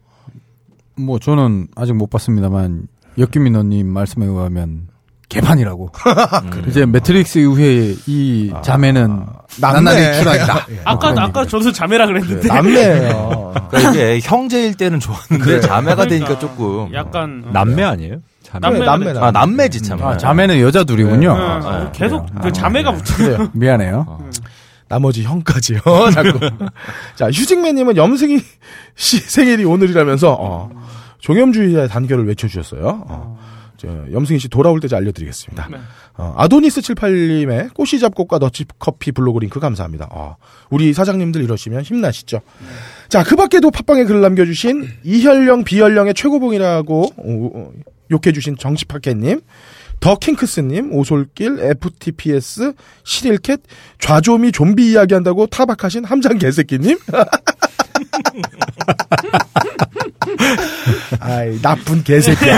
뭐 0.96 1.18
저는 1.18 1.68
아직 1.74 1.92
못 1.94 2.08
봤습니다만 2.08 2.86
역기민호님 3.18 3.86
말씀에 3.88 4.26
의하면 4.26 4.88
개판이라고. 5.34 5.90
이제 6.68 6.86
매트릭스 6.86 7.38
이후에 7.38 7.94
이 8.06 8.52
자매는 8.62 9.26
나날이 9.60 10.18
추락이다. 10.18 10.66
예. 10.70 10.80
아까 10.84 11.14
아까. 11.16 11.46
저도 11.46 11.72
자매라 11.72 12.06
그랬는데 12.06 12.48
남매예요. 12.48 13.54
그러니까 13.70 13.90
이게 13.90 14.20
형제일 14.22 14.74
때는 14.74 15.00
좋았는데 15.00 15.60
자매가 15.60 16.06
되니까 16.06 16.26
그러니까 16.26 16.38
조금 16.38 16.92
약간 16.94 17.44
어. 17.46 17.50
남매 17.52 17.82
아니에요? 17.82 18.16
자매. 18.42 18.60
남매. 18.60 18.78
그래, 18.78 18.86
남매, 18.86 19.18
아 19.20 19.30
남매지 19.30 19.82
참. 19.82 20.02
아, 20.02 20.16
자매는 20.16 20.60
여자 20.60 20.84
둘이군요. 20.84 21.30
응, 21.30 21.40
아, 21.40 21.56
어, 21.56 21.68
아, 21.68 21.92
계속 21.92 22.26
그래요. 22.26 22.40
그 22.42 22.52
자매가 22.52 22.92
붙어. 22.92 23.16
그래요. 23.16 23.48
미안해요. 23.52 24.18
나머지 24.88 25.22
형까지요. 25.24 25.80
자꾸. 26.12 26.38
자, 27.16 27.26
휴직맨님은 27.26 27.96
염승희 27.96 28.38
씨 28.96 29.18
생일이 29.18 29.64
오늘이라면서 29.64 30.36
어, 30.38 30.70
종염주의자의 31.20 31.88
단결을 31.88 32.26
외쳐주셨어요. 32.28 33.04
어, 33.08 33.38
저, 33.38 33.53
염승희 33.82 34.38
씨 34.38 34.48
돌아올 34.48 34.80
때좀 34.80 34.96
알려드리겠습니다. 34.98 35.68
네. 35.70 35.78
어, 36.16 36.34
아도니스 36.36 36.80
78님의 36.80 37.74
꼬시 37.74 37.98
잡곡과 37.98 38.38
너치 38.38 38.64
커피 38.78 39.12
블로그 39.12 39.40
링크 39.40 39.60
감사합니다. 39.60 40.08
어, 40.10 40.36
우리 40.70 40.92
사장님들 40.92 41.42
이러시면 41.42 41.82
힘나시죠? 41.82 42.40
자, 43.08 43.24
그 43.24 43.36
밖에도 43.36 43.70
팟빵에 43.70 44.04
글을 44.04 44.20
남겨주신 44.20 44.88
이혈령, 45.02 45.64
비혈령의 45.64 46.14
최고봉이라고 46.14 47.02
어, 47.16 47.50
어, 47.54 47.72
욕해주신 48.10 48.56
정치파켓님, 48.58 49.40
더 50.00 50.16
킹크스님, 50.16 50.92
오솔길, 50.92 51.58
FTPS, 51.60 52.74
시릴캣, 53.04 53.60
좌조미 53.98 54.52
좀비 54.52 54.92
이야기한다고 54.92 55.46
타박하신 55.46 56.04
함장 56.04 56.38
개새끼님. 56.38 56.98
아이, 61.20 61.60
나쁜 61.62 62.02
개새끼야. 62.04 62.56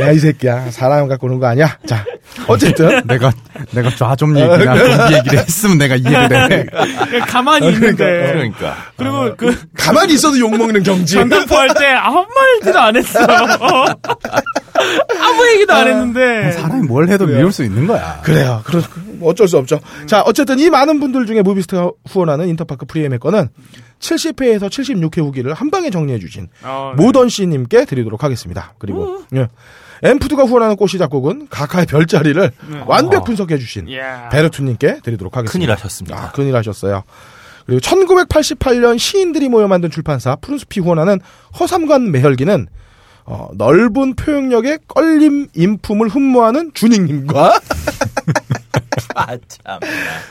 야, 0.00 0.12
이 0.12 0.18
새끼야. 0.18 0.70
사람 0.70 1.08
갖고 1.08 1.26
오는 1.26 1.38
거 1.40 1.46
아니야? 1.46 1.76
자, 1.86 2.04
어쨌든. 2.46 3.02
내가 3.06 3.32
내가 3.72 3.90
좌좀 3.90 4.38
얘기나 4.38 4.76
좀비 4.76 5.14
얘기를 5.16 5.38
했으면 5.40 5.78
내가 5.78 5.96
이해를 5.96 6.52
해. 6.52 6.66
그냥 7.10 7.26
가만히 7.26 7.66
어, 7.66 7.70
있는데. 7.70 8.04
그러니까, 8.32 8.76
그러니까. 8.96 8.96
그리고 8.96 9.34
그 9.36 9.60
가만히 9.76 10.14
있어도 10.14 10.38
욕먹는 10.38 10.82
경지. 10.84 11.14
전당포 11.14 11.56
할 11.56 11.68
때 11.74 11.86
아무 11.86 12.24
말도 12.62 12.78
안 12.78 12.96
했어. 12.96 13.18
아무 15.20 15.48
얘기도 15.54 15.72
안 15.72 15.88
했는데. 15.88 16.52
사람이 16.52 16.86
뭘 16.86 17.08
해도 17.08 17.26
미울 17.26 17.52
수 17.52 17.64
있는 17.64 17.86
거야. 17.86 18.20
그래요. 18.22 18.62
그럼 18.64 18.82
뭐 19.18 19.30
어쩔 19.30 19.48
수 19.48 19.58
없죠. 19.58 19.80
자, 20.06 20.22
어쨌든 20.22 20.58
이 20.58 20.70
많은 20.70 21.00
분들 21.00 21.26
중에 21.26 21.42
무비스트가 21.42 21.90
후원하는 22.06 22.48
인터파크 22.48 22.86
프리엠의 22.86 23.18
거는 23.18 23.48
70회에서 24.00 24.68
76회 24.68 25.18
후기를 25.18 25.54
한 25.54 25.70
방에 25.70 25.90
정리해 25.90 26.18
주신 26.18 26.48
어, 26.62 26.94
네. 26.96 27.02
모던 27.02 27.28
씨님께 27.28 27.84
드리도록 27.84 28.22
하겠습니다. 28.22 28.74
그리고 28.78 29.22
예. 29.34 29.48
엠푸드가 30.02 30.44
후원하는 30.44 30.76
꽃이 30.76 30.92
작곡은 30.98 31.48
각하의 31.50 31.86
별자리를 31.86 32.52
완벽 32.86 33.24
분석해 33.24 33.58
주신 33.58 33.88
이야. 33.88 34.28
베르투님께 34.28 35.00
드리도록 35.02 35.36
하겠습니다. 35.36 35.52
큰일 35.52 35.72
하셨습니다. 35.72 36.16
아, 36.16 36.30
큰일 36.30 36.54
하셨어요. 36.54 37.02
그리고 37.66 37.80
1988년 37.80 38.98
시인들이 38.98 39.48
모여 39.48 39.66
만든 39.66 39.90
출판사 39.90 40.36
푸른숲이 40.36 40.80
후원하는 40.80 41.20
허삼관 41.58 42.12
매혈기는 42.12 42.68
어, 43.30 43.50
넓은 43.52 44.14
표현력의 44.14 44.78
껄림 44.88 45.48
인품을 45.54 46.08
흠모하는 46.08 46.70
준익님과 46.72 47.60
아 49.14 49.26
참. 49.46 49.80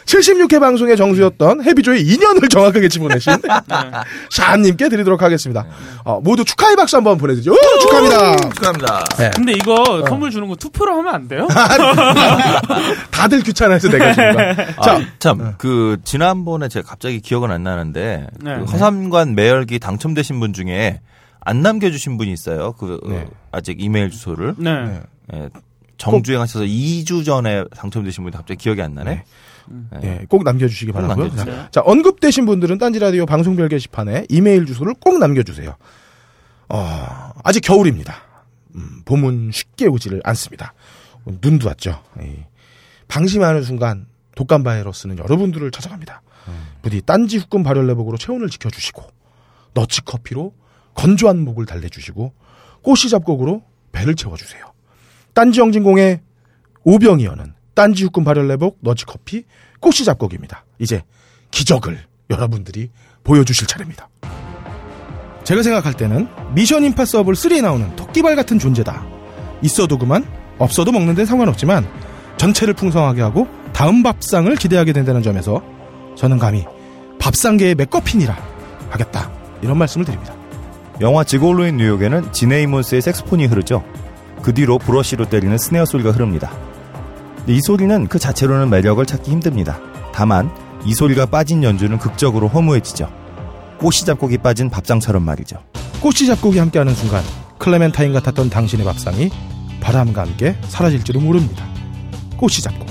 76회 0.06 0.60
방송의 0.60 0.98
정수였던 0.98 1.64
해비조의 1.64 2.04
2년을 2.04 2.50
정확하게 2.50 2.90
집어내신 2.90 3.34
샤님께 4.32 4.90
드리도록 4.90 5.22
하겠습니다. 5.22 5.68
어, 6.06 6.20
모두 6.22 6.44
축하의 6.44 6.76
박수 6.76 6.98
한번 6.98 7.20
보내드리죠. 7.20 7.52
오, 7.52 7.80
축하합니다. 7.82 8.36
축하합니다. 8.56 9.04
근데 9.36 9.52
이거 9.52 10.04
선물 10.08 10.32
주는 10.32 10.48
거 10.48 10.56
투표로 10.56 10.98
하면 10.98 11.14
안 11.14 11.28
돼요? 11.28 11.48
다들 13.12 13.44
귀찮아해서 13.44 13.90
내가. 13.90 14.14
자, 14.16 14.96
아, 14.96 15.02
참, 15.20 15.54
그, 15.60 15.98
지난번에 16.04 16.68
제가 16.68 16.88
갑자기 16.88 17.20
기억은 17.20 17.52
안 17.52 17.64
나는데, 17.64 18.28
네. 18.42 18.56
그 18.58 18.64
허삼관 18.64 19.36
매열기 19.36 19.78
당첨되신 19.80 20.40
분 20.40 20.54
중에 20.54 21.02
안 21.48 21.62
남겨주신 21.62 22.18
분이 22.18 22.34
있어요. 22.34 22.74
그, 22.74 23.00
어, 23.02 23.10
네. 23.10 23.26
아직 23.52 23.82
이메일 23.82 24.10
주소를. 24.10 24.56
네. 24.58 25.02
예, 25.34 25.50
정주행하셔서 25.98 26.66
2주 26.66 27.24
전에 27.24 27.64
당첨되신 27.74 28.26
분이 28.26 28.36
갑자기 28.36 28.58
기억이 28.58 28.82
안 28.82 28.94
나네. 28.94 29.24
예, 30.04 30.26
꼭 30.28 30.44
남겨주시기 30.44 30.92
꼭 30.92 31.00
바라고요. 31.00 31.28
남겨주세요. 31.28 31.68
자, 31.72 31.82
언급되신 31.86 32.46
분들은 32.46 32.80
딴지라디오 32.80 33.26
방송별 33.26 33.70
게시판에 33.70 34.26
이메일 34.28 34.66
주소를 34.66 34.96
꼭 35.00 35.20
남겨주세요. 35.20 35.78
어, 36.68 37.32
아직 37.46 37.62
겨울입니다. 37.62 38.16
음, 38.76 39.04
봄은 39.06 39.52
쉽게 39.54 39.88
오지를 39.88 40.20
않습니다. 40.26 40.74
눈도 41.42 41.70
왔죠. 41.70 42.04
이, 42.22 42.44
방심하는 43.08 43.64
순간 43.64 44.08
독감 44.36 44.64
바이러스는 44.64 45.18
여러분들을 45.18 45.72
찾아갑니다. 45.72 46.22
부디 46.82 47.02
딴지 47.02 47.38
후끈 47.38 47.64
발열 47.64 47.88
내복으로 47.88 48.18
체온을 48.18 48.50
지켜주시고 48.50 49.04
너치 49.74 50.02
커피로 50.04 50.54
건조한 50.98 51.46
목을 51.46 51.66
달래주시고 51.66 52.34
꽃이 52.82 53.10
잡곡으로 53.10 53.62
배를 53.94 54.16
채워주세요. 54.16 54.66
딴지 55.34 55.62
영진공의 55.62 56.22
오병이어는 56.84 57.54
딴지 57.74 58.04
후끈 58.04 58.24
발열 58.24 58.48
내복 58.48 58.80
너치 58.82 59.06
커피 59.06 59.46
꽃이 59.80 59.98
잡곡입니다. 60.04 60.66
이제 60.80 61.04
기적을 61.52 62.00
여러분들이 62.30 62.90
보여주실 63.24 63.68
차례입니다. 63.68 64.10
제가 65.44 65.64
생각할 65.64 65.94
때는 65.94 66.28
미션 66.56 66.84
임파서블 66.84 67.36
3에 67.36 67.62
나오는 67.62 67.96
토끼발 67.96 68.36
같은 68.36 68.60
존재다. 68.60 69.06
있어도 69.62 69.98
그만, 69.98 70.26
없어도 70.58 70.92
먹는 70.92 71.14
데는 71.14 71.26
상관없지만 71.26 71.88
전체를 72.38 72.74
풍성하게 72.74 73.22
하고 73.22 73.48
다음 73.74 74.04
밥상을 74.04 74.54
기대하게 74.56 74.92
된다는 74.94 75.22
점에서 75.22 75.64
저는 76.16 76.40
감히 76.40 76.66
밥상계의 77.20 77.76
맥거핀이라 77.76 78.36
하겠다. 78.90 79.32
이런 79.62 79.78
말씀을 79.78 80.06
드립니다. 80.06 80.37
영화 81.00 81.24
지골로인 81.24 81.78
뉴욕에는 81.78 82.34
지네이몬스의 82.34 83.04
색소폰이 83.04 83.46
흐르죠. 83.46 83.84
그 84.42 84.54
뒤로 84.54 84.80
브러쉬로 84.80 85.30
때리는 85.30 85.58
스네어 85.58 85.86
소리가 85.86 86.12
흐릅니다. 86.12 86.52
이 87.46 87.62
소리는 87.62 88.08
그 88.08 88.18
자체로는 88.18 88.70
매력을 88.70 89.06
찾기 89.06 89.30
힘듭니다. 89.30 89.80
다만 90.12 90.50
이 90.86 90.96
소리가 90.96 91.28
빠진 91.28 91.64
연주는 91.64 91.96
극적으로 92.00 92.48
허무해지죠. 92.48 93.10
꽃이 93.78 93.98
잡곡이 94.06 94.40
빠진 94.40 94.70
밥상처럼 94.70 95.24
말이죠. 95.24 95.58
꽃이 96.02 96.26
잡곡이 96.28 96.58
함께하는 96.58 96.96
순간 96.96 97.24
클레멘타인 97.60 98.14
같았던 98.14 98.50
당신의 98.50 98.86
밥상이 98.86 99.30
바람과 99.82 100.24
함께 100.24 100.56
사라질지도 100.68 101.20
모릅니다. 101.20 101.66
꽃이 102.38 102.54
잡곡. 102.54 102.88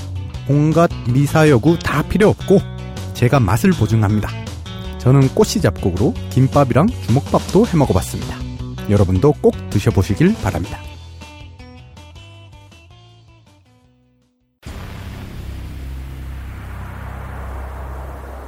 온갖 0.49 0.91
미사여구 1.09 1.79
다 1.81 2.03
필요 2.03 2.29
없고 2.29 2.61
제가 3.15 3.41
맛을 3.41 3.71
보증합니다. 3.71 4.31
저는 5.07 5.29
꼬시 5.37 5.61
잡곡으로 5.61 6.15
김밥이랑 6.31 6.89
주먹밥도 6.89 7.65
해 7.69 7.77
먹어봤습니다. 7.77 8.39
여러분도 8.91 9.35
꼭 9.41 9.55
드셔보시길 9.71 10.35
바랍니다. 10.43 10.81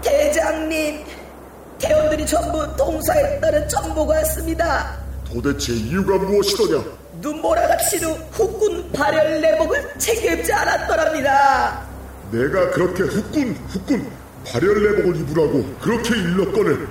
대장님, 0.03 1.05
대원들이 1.79 2.27
전부 2.27 2.77
동사했다는 2.77 3.69
정보가 3.69 4.15
왔습니다. 4.17 4.99
도대체 5.33 5.73
이유가 5.75 6.19
무엇이더냐? 6.19 6.83
눈보라같이 7.21 7.99
후 7.99 8.19
후군 8.33 8.91
발열 8.91 9.41
내복을 9.41 9.97
책임지 9.97 10.53
않았더랍니다. 10.53 11.87
내가 12.33 12.71
그렇게 12.71 13.05
후끈 13.05 13.55
후끈 13.69 14.18
발열내복을 14.53 15.17
입으라고 15.21 15.65
그렇게 15.81 16.17
일렀거늘 16.17 16.89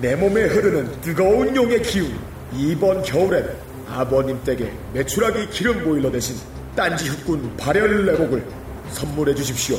내 0.00 0.14
몸에 0.16 0.44
흐르는 0.44 1.00
뜨거운 1.00 1.54
용의 1.54 1.82
기운 1.82 2.16
이번 2.54 3.02
겨울엔 3.02 3.56
아버님 3.88 4.42
댁에 4.44 4.72
메추라기 4.94 5.48
기름 5.50 5.84
보일러 5.84 6.10
대신 6.10 6.36
딴지 6.76 7.08
후끈 7.08 7.56
발열내복을 7.56 8.44
선물해 8.90 9.34
주십시오. 9.34 9.76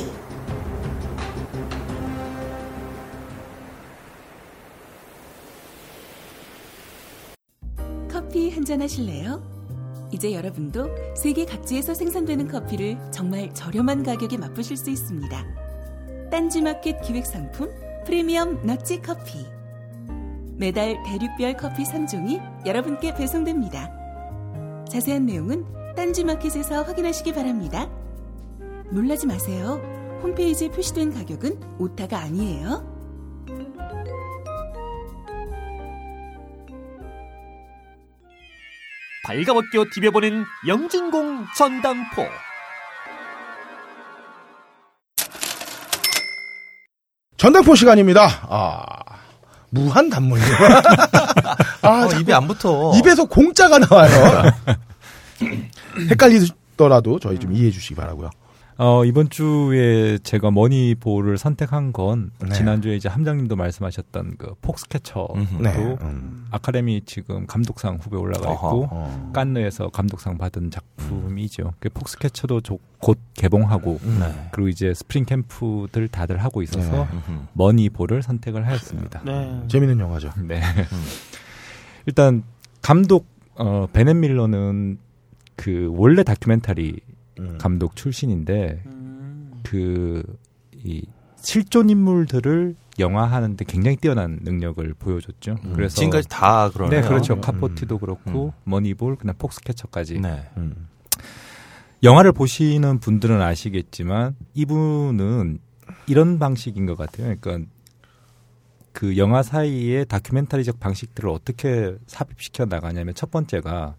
커피 8.08 8.50
한 8.50 8.64
잔 8.64 8.80
하실래요? 8.82 9.42
이제 10.12 10.32
여러분도 10.32 10.88
세계 11.16 11.44
각지에서 11.44 11.94
생산되는 11.94 12.48
커피를 12.48 12.98
정말 13.12 13.52
저렴한 13.54 14.02
가격에 14.02 14.36
맛보실 14.38 14.76
수 14.76 14.90
있습니다. 14.90 15.69
딴지마켓 16.30 17.02
기획상품 17.02 17.74
프리미엄 18.06 18.64
너치 18.64 19.02
커피. 19.02 19.46
매달 20.56 20.96
대륙별 21.04 21.56
커피 21.56 21.82
3종이 21.82 22.66
여러분께 22.66 23.14
배송됩니다. 23.14 23.90
자세한 24.88 25.26
내용은 25.26 25.64
딴지마켓에서 25.96 26.82
확인하시기 26.82 27.32
바랍니다. 27.32 27.90
놀라지 28.90 29.26
마세요. 29.26 29.80
홈페이지에 30.22 30.68
표시된 30.68 31.12
가격은 31.12 31.78
오타가 31.78 32.18
아니에요. 32.18 32.88
발가벗겨 39.24 39.86
디벼보는 39.94 40.44
영진공 40.66 41.46
전당포. 41.56 42.22
전당포 47.40 47.74
시간입니다. 47.74 48.28
아, 48.50 48.84
무한 49.70 50.10
단물. 50.10 50.38
아, 51.80 52.04
어, 52.04 52.12
입에 52.20 52.34
안 52.34 52.46
붙어. 52.46 52.92
입에서 52.98 53.24
공짜가 53.24 53.78
나와요. 53.78 54.52
헷갈리더라도 56.10 57.18
저희 57.18 57.38
좀 57.38 57.54
이해해 57.54 57.70
주시기 57.70 57.94
바라고요. 57.94 58.28
어, 58.82 59.04
이번 59.04 59.28
주에 59.28 60.16
제가 60.22 60.50
머니볼을 60.50 61.36
선택한 61.36 61.92
건 61.92 62.30
네. 62.42 62.48
지난주에 62.54 62.96
이제 62.96 63.10
함장님도 63.10 63.54
말씀하셨던 63.54 64.36
그 64.38 64.54
폭스캐쳐도 64.62 65.34
네. 65.60 65.96
음. 66.00 66.46
아카데미 66.50 67.02
지금 67.04 67.46
감독상 67.46 67.96
후보에 68.00 68.18
올라가 68.18 68.54
있고 68.54 68.88
깐느에서 69.34 69.90
감독상 69.90 70.38
받은 70.38 70.70
작품이죠. 70.70 71.74
그 71.78 71.90
폭스캐쳐도 71.90 72.62
조- 72.62 72.78
곧 73.00 73.18
개봉하고 73.34 74.00
네. 74.18 74.48
그리고 74.50 74.68
이제 74.70 74.94
스프링 74.94 75.26
캠프들 75.26 76.08
다들 76.08 76.38
하고 76.38 76.62
있어서 76.62 77.06
네. 77.28 77.34
머니볼을 77.52 78.22
선택을 78.22 78.66
하였습니다. 78.66 79.20
네. 79.26 79.62
재밌는 79.68 80.00
영화죠. 80.00 80.30
네. 80.48 80.62
일단 82.06 82.44
감독 82.80 83.26
어 83.56 83.86
베넷 83.92 84.16
밀러는 84.16 84.96
그 85.56 85.92
원래 85.94 86.22
다큐멘터리 86.22 87.00
음. 87.40 87.58
감독 87.58 87.96
출신인데 87.96 88.82
음. 88.86 89.52
그이 89.64 91.02
실존 91.36 91.90
인물들을 91.90 92.76
영화화하는데 92.98 93.64
굉장히 93.64 93.96
뛰어난 93.96 94.38
능력을 94.42 94.94
보여줬죠. 94.98 95.56
음. 95.64 95.72
그래서 95.74 95.96
지금까지 95.96 96.28
다 96.28 96.70
그러네요. 96.70 97.00
네, 97.00 97.08
그렇죠. 97.08 97.34
음. 97.34 97.40
카포티도 97.40 97.98
그렇고 97.98 98.52
머니볼, 98.64 99.16
그냥 99.16 99.34
폭스캐쳐까지. 99.38 100.20
네. 100.20 100.48
음. 100.58 100.88
영화를 102.02 102.32
보시는 102.32 102.98
분들은 102.98 103.40
아시겠지만 103.40 104.36
이분은 104.54 105.58
이런 106.06 106.38
방식인 106.38 106.86
것 106.86 106.96
같아요. 106.96 107.34
그러니까 107.40 107.70
그 108.92 109.16
영화 109.16 109.42
사이에 109.42 110.04
다큐멘터리적 110.04 110.80
방식들을 110.80 111.28
어떻게 111.30 111.94
삽입시켜 112.06 112.64
나가냐면 112.66 113.14
첫 113.14 113.30
번째가 113.30 113.96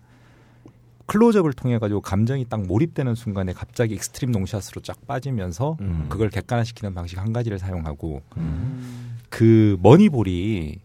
클로즈업을 1.11 1.51
통해 1.51 1.77
가지고 1.77 1.99
감정이 1.99 2.45
딱 2.47 2.65
몰입되는 2.65 3.15
순간에 3.15 3.51
갑자기 3.51 3.95
extreme 3.95 4.31
long 4.31 4.48
shot으로 4.48 4.81
쫙 4.81 4.95
빠지면서 5.07 5.75
음. 5.81 6.05
그걸 6.07 6.29
객관화시키는 6.29 6.93
방식 6.93 7.19
한 7.19 7.33
가지를 7.33 7.59
사용하고 7.59 8.21
음. 8.37 9.17
그 9.29 9.77
머니볼이 9.81 10.79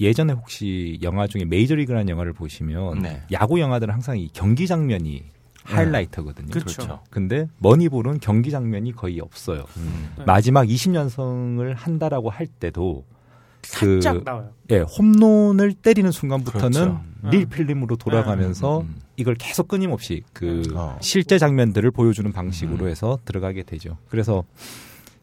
예전에 0.00 0.32
혹시 0.32 0.98
영화 1.02 1.26
중에 1.26 1.44
메이저리그라는 1.44 2.08
영화를 2.08 2.32
보시면 2.32 3.00
네. 3.00 3.22
야구 3.32 3.60
영화들은 3.60 3.92
항상 3.92 4.18
이 4.18 4.30
경기 4.32 4.66
장면이 4.66 5.24
하이라이터거든요. 5.64 6.48
그렇죠. 6.52 7.00
근데 7.10 7.48
머니볼은 7.58 8.20
경기 8.20 8.50
장면이 8.50 8.92
거의 8.92 9.20
없어요. 9.20 9.64
네. 10.16 10.24
마지막 10.24 10.66
20연승을 10.66 11.74
한다라고 11.74 12.30
할 12.30 12.46
때도 12.46 13.04
그 13.74 14.00
살짝 14.00 14.24
나와요. 14.24 14.52
예, 14.70 14.78
홈런을 14.78 15.74
때리는 15.74 16.10
순간부터는 16.10 16.70
그렇죠. 16.70 17.02
릴 17.24 17.46
필름으로 17.46 17.96
돌아가면서 17.96 18.80
음, 18.80 18.94
음. 18.96 19.05
이걸 19.16 19.34
계속 19.34 19.68
끊임없이 19.68 20.22
그 20.32 20.62
어. 20.74 20.98
실제 21.00 21.38
장면들을 21.38 21.90
보여주는 21.90 22.30
방식으로 22.32 22.84
음. 22.84 22.90
해서 22.90 23.18
들어가게 23.24 23.62
되죠. 23.62 23.96
그래서 24.08 24.44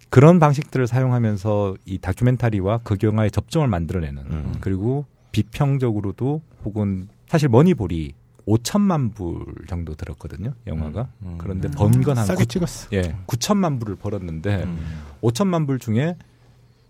그런 0.09 0.39
방식들을 0.39 0.85
사용하면서 0.87 1.75
이 1.85 1.97
다큐멘터리와 1.99 2.81
그 2.83 2.97
영화의 3.01 3.31
접점을 3.31 3.67
만들어내는 3.67 4.23
음. 4.23 4.55
그리고 4.59 5.05
비평적으로도 5.31 6.41
혹은 6.65 7.07
사실 7.27 7.49
머니볼이 7.49 8.13
5천만 8.45 9.15
불 9.15 9.45
정도 9.67 9.95
들었거든요 9.95 10.53
영화가 10.67 11.07
음, 11.21 11.27
음. 11.27 11.37
그런데 11.37 11.69
번건한 11.71 12.25
싸게 12.25 12.45
찍었어. 12.45 12.89
예 12.93 13.01
9천만 13.25 13.79
불을 13.79 13.95
벌었는데 13.95 14.63
음. 14.63 15.01
5천만 15.21 15.65
불 15.65 15.79
중에 15.79 16.17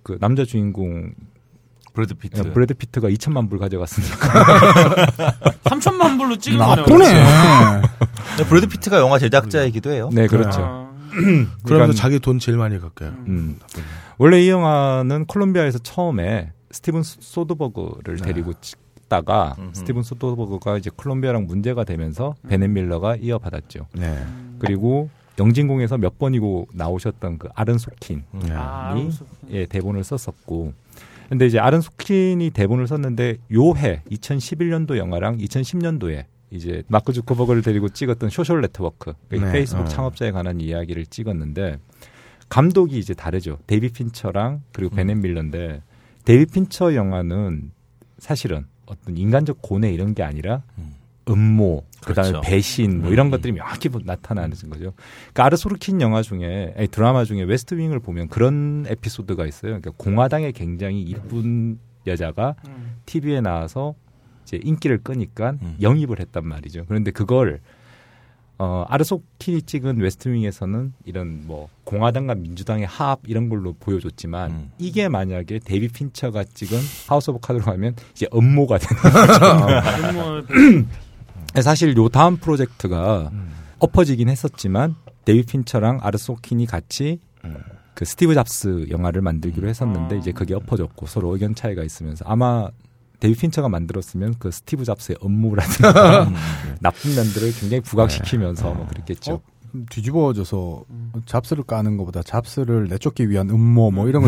그 0.02 0.18
남자 0.20 0.44
주인공 0.46 1.14
브래드 1.94 2.16
피트. 2.16 2.42
예, 2.48 2.52
브래드 2.54 2.74
피트가 2.74 3.10
2천만 3.10 3.50
불 3.50 3.60
가져갔으니까 3.60 5.06
3천만 5.66 6.18
불로 6.18 6.36
찍은 6.38 6.58
거네요. 6.58 6.76
나쁘네. 6.78 7.14
네, 8.38 8.44
브래드 8.50 8.68
피트가 8.68 8.98
영화 9.00 9.20
제작자이기도 9.20 9.92
해요. 9.92 10.10
네 10.12 10.28
그렇죠 10.28 10.62
아, 10.64 10.92
그러면서 11.14 11.54
그러니까- 11.64 11.94
자기 11.94 12.20
돈 12.20 12.40
제일 12.40 12.58
많이 12.58 12.80
갖게. 12.80 13.06
음. 13.06 13.60
원래 14.18 14.42
이 14.42 14.50
영화는 14.50 15.26
콜롬비아에서 15.26 15.80
처음에 15.80 16.52
스티븐 16.72 17.04
소- 17.04 17.22
소더버그를 17.22 18.18
네. 18.18 18.26
데리고 18.26 18.54
찍다가 18.60 19.56
음흠. 19.60 19.70
스티븐 19.74 20.02
소더버그가 20.04 20.78
이제 20.78 20.90
콜롬비아랑 20.96 21.46
문제가 21.46 21.84
되면서 21.84 22.34
베넷 22.48 22.70
밀러가 22.72 23.16
이어받았죠. 23.16 23.88
네. 23.94 24.26
그리고 24.58 25.10
영진공에서 25.40 25.98
몇 25.98 26.18
번이고 26.20 26.68
나오셨던 26.74 27.38
그 27.40 27.50
아론 27.56 27.78
소킨 27.78 28.24
네. 28.32 28.50
아. 28.52 28.96
예, 29.52 29.66
대본을 29.66 30.04
썼었고 30.04 30.74
근데 31.34 31.48
이제 31.48 31.58
아론 31.58 31.82
소킨이 31.82 32.52
대본을 32.52 32.86
썼는데 32.86 33.38
요 33.52 33.73
해 33.73 34.04
2011년도 34.12 34.98
영화랑 34.98 35.40
2010년도에 35.40 36.26
이제 36.52 36.84
마크 36.88 37.12
주커버그를 37.12 37.64
데리고 37.64 37.90
찍었던 37.90 38.30
소셜 38.30 38.62
네트워크 38.62 39.14
그러니까 39.28 39.52
네, 39.52 39.58
페이스북 39.58 39.82
어. 39.82 39.86
창업자에 39.86 40.30
관한 40.30 40.62
이야기를 40.62 41.08
찍었는데 41.08 41.80
감독이 42.50 43.00
이제 43.00 43.16
다르죠 43.16 43.58
데이빗 43.66 43.90
핀처랑 43.90 44.62
그리고 44.72 44.96
베넷 44.96 45.18
밀러인데 45.18 45.82
데이빗 46.24 46.46
핀처 46.54 46.94
영화는 46.94 47.72
사실은 48.20 48.68
어떤 48.86 49.18
인간적 49.18 49.58
고뇌 49.64 49.92
이런 49.92 50.14
게 50.14 50.22
아니라 50.22 50.62
음. 50.78 50.94
음모, 51.28 51.84
그다음에 52.06 52.30
그렇죠. 52.32 52.42
배신 52.50 53.00
뭐 53.02 53.10
음. 53.10 53.14
이런 53.14 53.30
것들이 53.32 53.54
명확히 53.54 53.90
보- 53.90 54.00
나타나는 54.04 54.52
거죠. 54.70 54.94
그러니까 54.96 55.46
아론 55.46 55.71
소킨 55.71 56.02
영화 56.02 56.22
중에 56.22 56.74
아니, 56.78 56.88
드라마 56.88 57.24
중에 57.26 57.44
웨스트 57.44 57.76
윙을 57.76 58.00
보면 58.00 58.28
그런 58.30 58.86
에피소드가 58.88 59.46
있어요. 59.46 59.72
그러니까 59.80 59.92
공화당의 59.98 60.54
굉장히 60.54 61.02
이쁜 61.02 61.80
여자가 62.08 62.56
음. 62.68 62.98
TV에 63.06 63.42
나와서 63.42 63.96
이제 64.44 64.60
인기를 64.64 65.00
끄니까 65.04 65.56
음. 65.62 65.78
영입을 65.82 66.20
했단 66.20 66.46
말이죠. 66.46 66.86
그런데 66.88 67.12
그걸 67.12 67.62
어, 68.60 68.86
아론 68.88 69.18
소킨이 69.18 69.64
찍은 69.64 70.00
웨스트윙에서는 70.00 70.94
이런 71.06 71.42
뭐 71.48 71.70
공화당과 71.86 72.36
민주당의 72.36 72.86
합 72.86 73.20
이런 73.26 73.50
걸로 73.50 73.74
보여줬지만 73.74 74.52
음. 74.52 74.72
이게 74.78 75.10
만약에 75.10 75.60
데이빗 75.60 75.88
핀처가 75.88 76.44
찍은 76.44 76.78
하우스 77.08 77.32
오브 77.32 77.40
카드로 77.42 77.66
가면 77.66 77.96
이제 78.12 78.28
음모가 78.34 78.78
되는 78.78 79.02
거죠. 79.02 80.48
뭐, 81.54 81.62
사실 81.62 81.96
요 81.96 82.10
다음 82.10 82.38
프로젝트가 82.38 83.30
음. 83.32 83.52
엎어지긴 83.80 84.30
했었지만 84.30 84.96
데이빗 85.26 85.46
핀처랑 85.46 86.00
아론 86.02 86.27
소킨이 86.27 86.66
같이 86.66 87.20
음. 87.46 87.58
그 87.94 88.06
스티브 88.06 88.34
잡스 88.34 88.88
영화를 88.90 89.22
만들기로 89.22 89.68
했었는데 89.68 90.16
아. 90.16 90.18
이제 90.18 90.32
그게 90.32 90.56
엎어졌고 90.56 91.06
서로 91.06 91.34
의견 91.34 91.54
차이가 91.56 91.84
있으면서 91.84 92.26
아마 92.28 92.70
데이빗 93.20 93.40
핀처가 93.40 93.70
만들었으면 93.70 94.36
그 94.40 94.52
스티브 94.52 94.84
잡스의 94.84 95.18
음모라든가 95.24 96.30
나쁜 96.82 97.16
면들을 97.16 97.54
굉장히 97.54 97.82
부각시키면서 97.82 98.74
뭐 98.74 98.88
그랬겠죠. 98.88 99.34
어? 99.36 99.42
뒤집어져서 99.90 100.84
잡스를 101.26 101.64
까는 101.64 101.98
것보다 101.98 102.22
잡스를 102.22 102.88
내쫓기 102.90 103.30
위한 103.30 103.50
음모 103.50 103.92
뭐 103.92 104.08
이런 104.08 104.22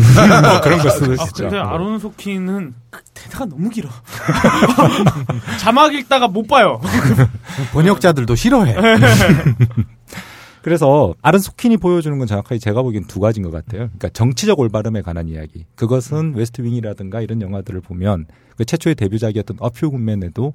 그런 0.62 0.78
거 0.78 0.90
쓰고 0.90 1.12
아, 1.12 1.24
있죠. 1.26 1.44
근데 1.44 1.58
아론 1.58 1.98
소킨은 1.98 2.74
그 2.90 3.02
대사가 3.26 3.44
너무 3.44 3.68
길어. 3.68 3.88
자막 5.58 5.94
읽다가 5.94 6.28
못 6.28 6.46
봐요. 6.46 6.80
번역자들도 7.72 8.34
싫어해. 8.34 8.76
그래서 10.62 11.14
아론 11.22 11.38
소킨이 11.38 11.76
보여주는 11.76 12.18
건 12.18 12.26
정확하게 12.26 12.58
제가 12.58 12.82
보기엔 12.82 13.04
두 13.04 13.20
가지인 13.20 13.44
것 13.44 13.52
같아요. 13.52 13.86
그러니까 13.86 14.08
정치적 14.08 14.58
올바름에 14.58 15.02
관한 15.02 15.28
이야기. 15.28 15.64
그것은 15.76 16.34
웨스트 16.34 16.62
윙이라든가 16.62 17.20
이런 17.20 17.40
영화들을 17.40 17.80
보면 17.82 18.26
그 18.56 18.64
최초의 18.64 18.96
데뷔작이었던 18.96 19.58
어 19.60 19.72
퓨 19.72 19.90
굿맨에도 19.90 20.54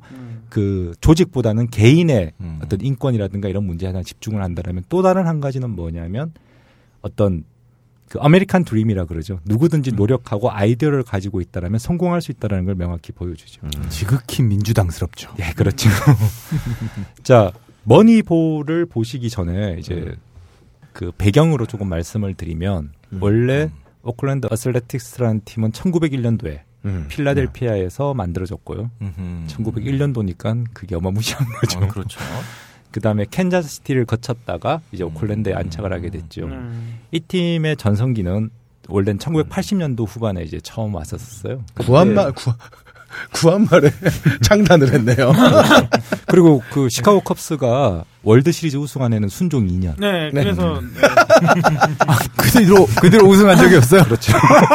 그 0.50 0.94
조직보다는 1.00 1.70
개인의 1.70 2.34
음. 2.42 2.60
어떤 2.62 2.82
인권이라든가 2.82 3.48
이런 3.48 3.64
문제에 3.64 3.88
하나 3.88 4.04
집중을 4.04 4.44
한다면 4.44 4.84
또 4.90 5.02
다른 5.02 5.28
한 5.28 5.40
가지는 5.40 5.70
뭐냐면 5.70 6.34
어떤 7.02 7.46
그 8.12 8.19
아메리칸 8.19 8.65
드림이라 8.65 9.06
그러죠. 9.06 9.39
누구든지 9.45 9.93
노력하고 9.93 10.52
아이디어를 10.52 11.04
가지고 11.04 11.39
있다라면 11.39 11.80
성공할 11.80 12.21
수 12.21 12.34
있다라는 12.34 12.65
걸 12.65 12.76
명확히 12.76 13.13
보여주죠. 13.13 13.62
지극히 13.88 14.43
민주당스럽죠. 14.43 15.34
예, 15.39 15.54
그렇죠. 15.56 15.89
자, 17.24 17.54
머니볼을 17.86 18.86
보시기 18.88 19.30
전에 19.30 19.78
이제 19.80 20.13
그 20.91 21.13
배경으로 21.17 21.65
조금 21.67 21.88
말씀을 21.88 22.34
드리면 22.34 22.91
원래 23.21 23.71
오클랜드 24.04 24.50
어슬레틱스라는 24.52 25.43
팀은 25.45 25.71
1901년도에 25.71 26.63
음. 26.84 27.06
필라델피아에서 27.08 28.13
만들어졌고요. 28.13 28.91
음흠. 29.02 29.47
1901년도니까 29.47 30.65
그게 30.74 30.95
어마무시한 30.95 31.47
거죠. 31.62 31.80
어, 31.80 31.88
그렇죠. 31.88 32.19
그다음에 32.91 33.25
캔자스시티를 33.30 34.06
거쳤다가 34.06 34.82
이제 34.91 35.04
오클랜드에 35.04 35.54
안착을 35.54 35.93
하게 35.93 36.10
됐죠. 36.10 36.45
음. 36.45 36.99
이 37.12 37.19
팀의 37.19 37.77
전성기는 37.77 38.49
원래는 38.89 39.19
1980년도 39.19 40.08
후반에 40.08 40.43
이제 40.43 40.60
처음 40.62 40.95
왔었어요. 40.95 41.63
그때- 41.73 41.88
구한말 41.88 42.32
구 42.34 42.51
구한말에 43.34 43.91
장담을 44.41 44.94
했네요. 44.93 45.34
그리고 46.27 46.62
그 46.71 46.88
시카고 46.89 47.19
컵스가 47.21 48.06
월드 48.23 48.51
시리즈 48.54 48.77
우승한 48.77 49.12
해는 49.13 49.27
순종 49.27 49.67
2년. 49.67 49.95
네, 49.99 50.30
네. 50.34 50.43
그래서 50.43 50.82
그 52.38 52.56
뒤로 52.56 52.86
그 53.00 53.10
뒤로 53.10 53.28
우승한 53.27 53.58
적이 53.58 53.75
없어요. 53.77 54.04
그렇죠. 54.06 54.32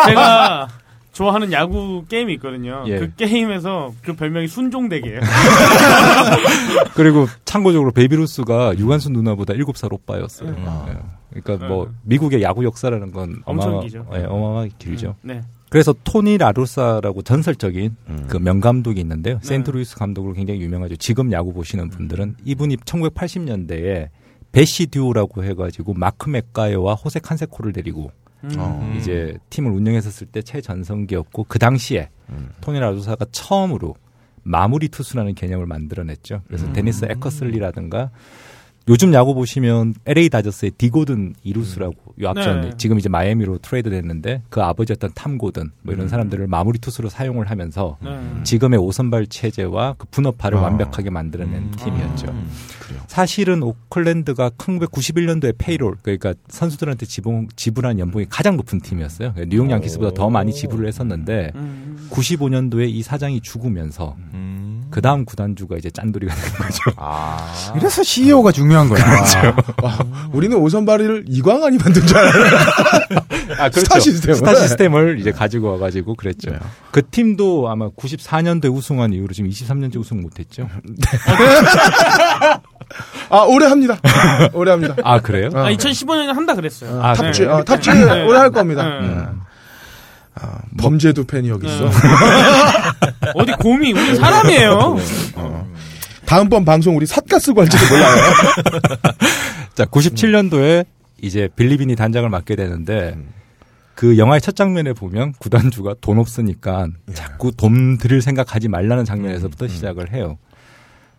제가 0.07 0.69
좋아하는 1.17 1.51
야구 1.53 2.05
게임이 2.07 2.35
있거든요. 2.35 2.85
예. 2.89 2.99
그 2.99 3.15
게임에서 3.15 3.95
그 4.03 4.15
별명이 4.15 4.49
순종대기예요. 4.49 5.21
그리고 6.95 7.27
참고적으로 7.47 7.91
베이브 7.93 8.32
루스가 8.32 8.77
유관순 8.77 9.15
누나보다 9.15 9.55
7살 9.55 9.95
오빠였어요. 9.95 10.51
음. 10.51 10.67
예. 10.89 11.41
그러니까 11.41 11.69
뭐 11.69 11.91
미국의 12.03 12.43
야구 12.43 12.65
역사라는 12.65 13.13
건 13.13 13.43
엄청 13.47 13.71
어마어마, 13.71 13.85
기죠. 13.85 14.07
예, 14.13 14.25
어마어마하게 14.25 14.71
길죠. 14.79 15.15
네. 15.23 15.41
그래서 15.71 15.95
토니 16.05 16.37
라루사라고 16.37 17.23
전설적인 17.23 17.97
음. 18.11 18.25
그 18.29 18.37
명감독이 18.37 19.01
있는데요. 19.01 19.39
네. 19.39 19.49
세인트루이스 19.49 19.97
감독으로 19.97 20.35
굉장히 20.35 20.61
유명하죠. 20.61 20.97
지금 20.97 21.33
야구 21.33 21.55
보시는 21.55 21.89
분들은 21.89 22.37
이분이 22.45 22.77
1980년대에 22.77 24.09
Bash 24.53 24.89
듀오라고 24.89 25.45
해가지고 25.45 25.95
마크 25.95 26.29
맥가이어와 26.29 26.93
호세 26.95 27.21
칸세코를 27.21 27.73
데리고 27.73 28.11
음. 28.55 28.57
어. 28.59 28.95
이제 28.97 29.37
팀을 29.51 29.71
운영했었을 29.73 30.27
때 30.29 30.43
최전성기였고 30.43 31.45
그 31.49 31.59
당시에 31.59 32.11
음. 32.31 32.51
토니 32.61 32.79
라루사가 32.81 33.27
처음으로 33.33 33.95
마무리 34.43 34.89
투수라는 34.89 35.35
개념을 35.35 35.67
만들어냈죠. 35.67 36.43
그래서 36.47 36.73
데니스 36.73 37.07
에커슬리라든가 37.07 38.11
요즘 38.89 39.13
야구 39.15 39.35
보시면 39.35 39.95
LA 40.07 40.29
다저스의 40.29 40.73
디 40.79 40.93
고든 40.93 41.35
이루수라고 41.43 41.95
요 42.23 42.29
앞전 42.29 42.61
네. 42.61 42.71
지금 42.77 42.99
이제 42.99 43.09
마이애미로 43.09 43.59
트레이드 43.59 43.91
됐는데 43.91 44.43
그 44.49 44.63
아버지였던 44.63 45.11
탐 45.15 45.39
고든 45.39 45.73
뭐 45.83 45.93
이런 45.93 46.07
사람들을 46.09 46.47
마무리 46.47 46.79
투수로 46.79 47.09
사용을 47.09 47.51
하면서 47.51 47.97
네. 48.01 48.17
지금의 48.45 48.79
오선발 48.79 49.27
체제와 49.27 49.97
그 49.99 50.07
분업화를 50.13 50.59
아. 50.59 50.63
완벽하게 50.63 51.11
만들어낸 51.11 51.63
음. 51.63 51.73
팀이었죠. 51.77 52.29
음. 52.29 52.49
사실은 53.09 53.65
오클랜드가 53.65 54.51
1991년도에 54.51 55.55
payroll 55.59 55.97
그러니까 56.03 56.35
선수들한테 56.47 57.07
지불, 57.07 57.49
지불한 57.57 57.99
연봉이 57.99 58.27
가장 58.29 58.57
높은 58.57 58.81
팀이었어요. 58.81 59.33
그러니까 59.33 59.55
뉴욕 59.55 59.69
양키스보다 59.69 60.15
더 60.15 60.31
많이 60.31 60.53
지불을 60.53 60.87
했었는데 60.87 61.51
음. 61.57 62.09
95년도에 62.11 62.89
이 62.89 63.03
사장이 63.03 63.41
죽으면서 63.41 64.17
음. 64.33 64.76
그 64.91 65.03
다음 65.03 65.25
구단주가 65.25 65.77
이제 65.77 65.91
짠돌이가 65.91 66.35
된 66.35 66.53
거죠. 66.55 66.81
아. 66.97 67.75
이래서 67.77 68.03
CEO가 68.03 68.53
중요한 68.53 68.89
거야. 68.89 69.03
와, 69.83 69.99
우리는 70.33 70.57
오선발이를 70.57 71.25
이광환이 71.29 71.79
만든 71.79 72.07
줄 72.07 72.17
알아요. 72.17 72.45
아, 73.59 73.69
그렇죠. 73.69 73.81
스타 73.81 74.01
시스템을. 74.01 74.37
스타 74.37 74.55
시스템을 74.55 75.21
이제 75.21 75.33
가지고 75.33 75.73
와가지고 75.73 76.15
그랬죠. 76.15 76.51
네. 76.51 76.59
그 76.91 77.03
팀도 77.09 77.69
아마 77.69 77.89
94년도에 77.91 78.73
우승한 78.75 79.13
이후로 79.13 79.33
지금 79.35 79.51
23년째 79.51 79.97
우승 79.99 80.21
못했죠. 80.21 80.69
아 83.29 83.39
오래 83.43 83.67
합니다. 83.67 83.99
오래 84.53 84.71
합니다. 84.71 84.95
아 85.03 85.21
그래요? 85.21 85.51
어. 85.55 85.59
아, 85.67 85.71
2015년에 85.73 86.33
한다 86.33 86.55
그랬어요. 86.55 87.03
아, 87.03 87.15
탑주? 87.15 87.51
어, 87.51 87.65
탑주 87.65 87.93
네. 87.93 88.25
오래 88.25 88.39
할 88.39 88.51
겁니다. 88.51 88.85
네. 88.85 89.07
음. 89.07 89.41
아, 90.41 90.61
범죄도 90.79 91.25
팬이 91.25 91.49
여기 91.49 91.67
있어. 91.67 91.89
네. 91.89 91.97
어디 93.35 93.53
곰이 93.53 93.93
우리 93.93 94.17
사람이에요. 94.17 94.97
어. 95.37 95.73
다음번 96.27 96.65
방송 96.65 96.97
우리 96.97 97.07
삿가 97.07 97.39
쓰고 97.39 97.63
할지도 97.63 97.85
몰라요. 97.95 98.17
자, 99.75 99.85
97년도에 99.87 100.85
이제 101.23 101.49
빌리빈이 101.57 101.97
단장을 101.97 102.29
맡게 102.29 102.57
되는데 102.57 103.17
그 103.95 104.19
영화의 104.19 104.43
첫 104.43 104.55
장면에 104.55 104.93
보면 104.93 105.33
구단주가 105.39 105.95
돈 106.01 106.19
없으니까 106.19 106.89
자꾸 107.15 107.51
돈 107.53 107.97
들일 107.97 108.21
생각하지 108.21 108.69
말라는 108.69 109.05
장면에서부터 109.07 109.69
시작을 109.69 110.13
해요. 110.13 110.37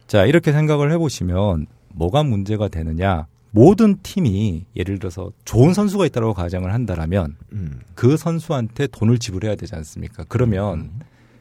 자, 0.06 0.25
이렇게 0.25 0.51
생각을 0.51 0.91
해보시면 0.91 1.65
뭐가 1.93 2.23
문제가 2.23 2.67
되느냐. 2.67 3.25
모든 3.58 3.98
팀이 4.04 4.65
예를 4.76 5.00
들어서 5.00 5.32
좋은 5.43 5.74
선수가 5.74 6.06
있다고 6.06 6.36
가정을 6.36 6.72
한다라면 6.76 7.38
음. 7.54 7.80
그 7.96 8.15
선수한테 8.15 8.86
돈을 8.86 9.17
지불해야 9.17 9.56
되지 9.56 9.74
않습니까? 9.74 10.26
그러면 10.28 10.91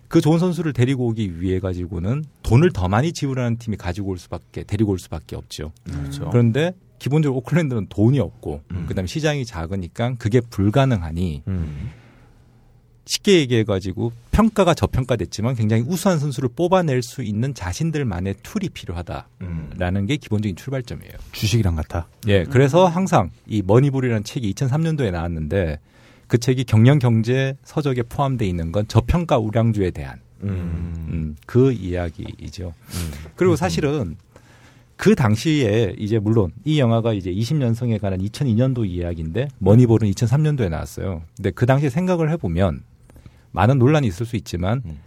그 0.09 0.22
좋은 0.22 0.38
선수를 0.38 0.72
데리고 0.72 1.09
오기 1.09 1.42
위해 1.42 1.61
가지고는 1.61 2.24
돈을 2.42 2.72
더 2.72 2.88
많이 2.88 3.12
지불하는 3.12 3.59
팀이 3.59 3.76
가지고 3.76 4.12
올 4.12 4.18
수밖에 4.18 4.64
데리고 4.64 4.92
올 4.92 4.98
수밖에 4.98 5.37
없죠. 5.37 5.72
그렇죠. 5.85 6.31
그런데 6.31 6.72
기본적으로 6.98 7.37
오클랜드는 7.40 7.88
돈이 7.90 8.18
없고 8.18 8.62
음. 8.70 8.87
그다음에 8.88 9.07
시장이 9.07 9.44
작으니까 9.44 10.14
그게 10.14 10.40
불가능하니 10.40 11.42
음. 11.48 11.90
쉽게 13.06 13.38
얘기해 13.40 13.64
가지고 13.64 14.12
평가가 14.32 14.74
저평가됐지만 14.74 15.54
굉장히 15.54 15.84
우수한 15.86 16.18
선수를 16.18 16.50
뽑아낼 16.54 17.02
수 17.02 17.22
있는 17.22 17.54
자신들만의 17.54 18.34
tool이 18.42 18.68
필요하다라는 18.70 20.06
게 20.06 20.16
기본적인 20.16 20.56
출발점이에요. 20.56 21.12
주식이랑 21.32 21.76
같아. 21.76 22.08
예, 22.26 22.44
그래서 22.44 22.86
항상 22.86 23.30
이 23.46 23.62
머니볼이라는 23.64 24.24
책이 24.24 24.52
2003년도에 24.52 25.12
나왔는데 25.12 25.78
그 26.26 26.38
책이 26.38 26.64
경영 26.64 26.98
경제 26.98 27.56
서적에 27.62 28.02
포함되어 28.02 28.46
있는 28.46 28.72
건 28.72 28.86
저평가 28.88 29.38
우량주에 29.38 29.92
대한 29.92 30.20
음. 30.42 31.06
음, 31.08 31.36
그 31.46 31.72
이야기이죠. 31.72 32.74
그리고 33.36 33.54
사실은 33.56 34.16
그 34.96 35.14
당시에 35.14 35.94
이제 35.98 36.18
물론 36.18 36.52
이 36.64 36.80
영화가 36.80 37.12
이제 37.12 37.30
20연승에 37.30 38.00
관한 38.00 38.20
2002년도 38.20 38.86
이야기인데 38.86 39.48
머니볼은 39.58 40.10
2003년도에 40.10 40.70
나왔어요. 40.70 41.22
근데 41.36 41.50
그 41.50 41.66
당시에 41.66 41.90
생각을 41.90 42.30
해보면 42.32 42.82
많은 43.52 43.78
논란이 43.78 44.06
있을 44.06 44.26
수 44.26 44.37
있지만 44.37 44.82
음. 44.85 44.98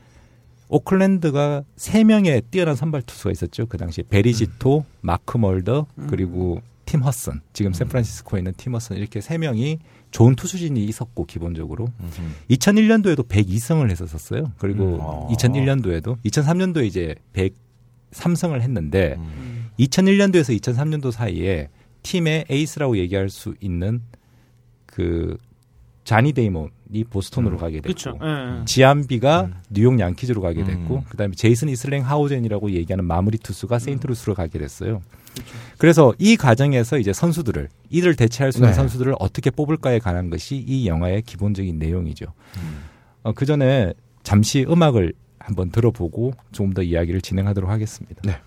오클랜드가 0.69 1.63
세 1.75 2.03
명의 2.03 2.41
뛰어난 2.51 2.75
선발 2.75 3.01
투수가 3.01 3.31
있었죠. 3.31 3.65
그 3.65 3.77
당시에 3.77 4.03
베리지토, 4.07 4.85
마크 5.01 5.37
멀더 5.37 5.87
그리고 6.07 6.61
팀 6.85 7.01
허드슨. 7.01 7.41
지금 7.53 7.73
샌프란시스코에 7.73 8.39
있는 8.39 8.53
팀 8.55 8.73
허드슨 8.73 8.97
이렇게 8.97 9.21
세 9.21 9.37
명이 9.37 9.79
좋은 10.11 10.35
투수진이 10.35 10.83
있었고 10.85 11.25
기본적으로 11.25 11.87
음흠. 11.99 12.21
2001년도에도 12.49 13.27
102승을 13.27 13.89
했었어요. 13.91 14.51
그리고 14.57 14.95
음. 14.95 14.97
어. 15.01 15.27
2001년도에도 15.31 16.17
2003년도에 16.23 16.85
이제 16.85 17.15
103승을 17.33 18.61
했는데 18.61 19.15
음. 19.17 19.69
2001년도에서 19.79 20.59
2003년도 20.59 21.11
사이에 21.11 21.69
팀의 22.01 22.45
에이스라고 22.49 22.97
얘기할 22.97 23.29
수 23.29 23.53
있는 23.59 24.01
그 24.85 25.37
자니 26.03 26.33
데이몬이 26.33 26.71
보스턴으로 27.09 27.57
가게 27.57 27.81
됐고 27.81 27.83
그렇죠. 27.83 28.17
예. 28.21 28.65
지안비가 28.65 29.49
뉴욕 29.69 29.99
양키즈로 29.99 30.41
가게 30.41 30.63
됐고 30.63 30.95
음. 30.97 31.01
그다음에 31.09 31.33
제이슨 31.35 31.69
이스링하우젠이라고 31.69 32.71
얘기하는 32.71 33.05
마무리 33.05 33.37
투수가 33.37 33.79
세인트루이스로 33.79 34.33
가게 34.33 34.57
됐어요. 34.59 35.01
그래서 35.77 36.13
이 36.17 36.35
과정에서 36.35 36.97
이제 36.97 37.13
선수들을 37.13 37.69
이를 37.89 38.15
대체할 38.15 38.51
수 38.51 38.57
있는 38.59 38.71
네. 38.71 38.75
선수들을 38.75 39.13
어떻게 39.19 39.49
뽑을까에 39.49 39.99
관한 39.99 40.29
것이 40.29 40.57
이 40.57 40.87
영화의 40.87 41.21
기본적인 41.21 41.77
내용이죠. 41.77 42.25
어, 43.23 43.33
그 43.33 43.45
전에 43.45 43.93
잠시 44.23 44.65
음악을 44.67 45.13
한번 45.37 45.71
들어보고 45.71 46.33
조금 46.51 46.73
더 46.73 46.81
이야기를 46.81 47.21
진행하도록 47.21 47.69
하겠습니다. 47.69 48.21
네. 48.23 48.39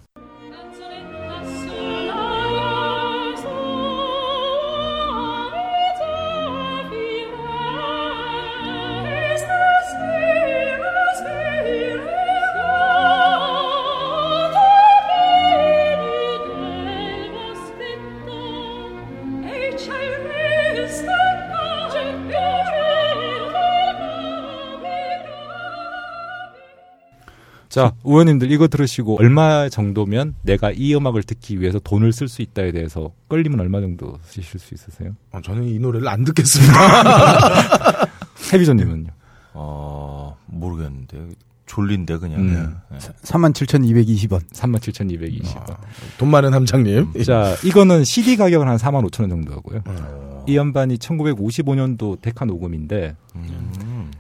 자, 27.72 27.94
의원님들 28.04 28.52
이거 28.52 28.68
들으시고 28.68 29.16
얼마 29.18 29.70
정도면 29.70 30.34
내가 30.42 30.70
이 30.72 30.94
음악을 30.94 31.22
듣기 31.22 31.58
위해서 31.58 31.78
돈을 31.78 32.12
쓸 32.12 32.28
수 32.28 32.42
있다에 32.42 32.70
대해서 32.70 33.12
끌리면 33.28 33.60
얼마 33.60 33.80
정도 33.80 34.18
쓰실 34.24 34.60
수 34.60 34.74
있으세요? 34.74 35.16
어, 35.30 35.40
저는 35.42 35.64
이 35.64 35.78
노래를 35.78 36.06
안 36.06 36.22
듣겠습니다. 36.22 36.74
해비전님은요? 38.52 39.08
어, 39.54 40.36
모르겠는데. 40.44 41.28
졸린데 41.64 42.18
그냥. 42.18 42.40
음. 42.40 42.76
예. 42.92 42.98
37,220원. 42.98 44.42
37,220원. 44.52 45.74
돈 46.18 46.28
많은 46.28 46.52
함장님. 46.52 47.22
자, 47.24 47.56
이거는 47.64 48.04
CD 48.04 48.36
가격은 48.36 48.68
한 48.68 48.76
4만 48.76 49.02
5천 49.08 49.20
원 49.22 49.30
정도 49.30 49.54
하고요. 49.54 49.80
어. 49.86 50.44
이 50.46 50.58
음반이 50.58 50.98
1955년도 50.98 52.20
데카 52.20 52.44
녹음인데 52.44 53.16
음. 53.36 54.10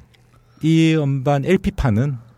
이 0.62 0.94
음반 0.94 1.44
LP판은 1.44 2.31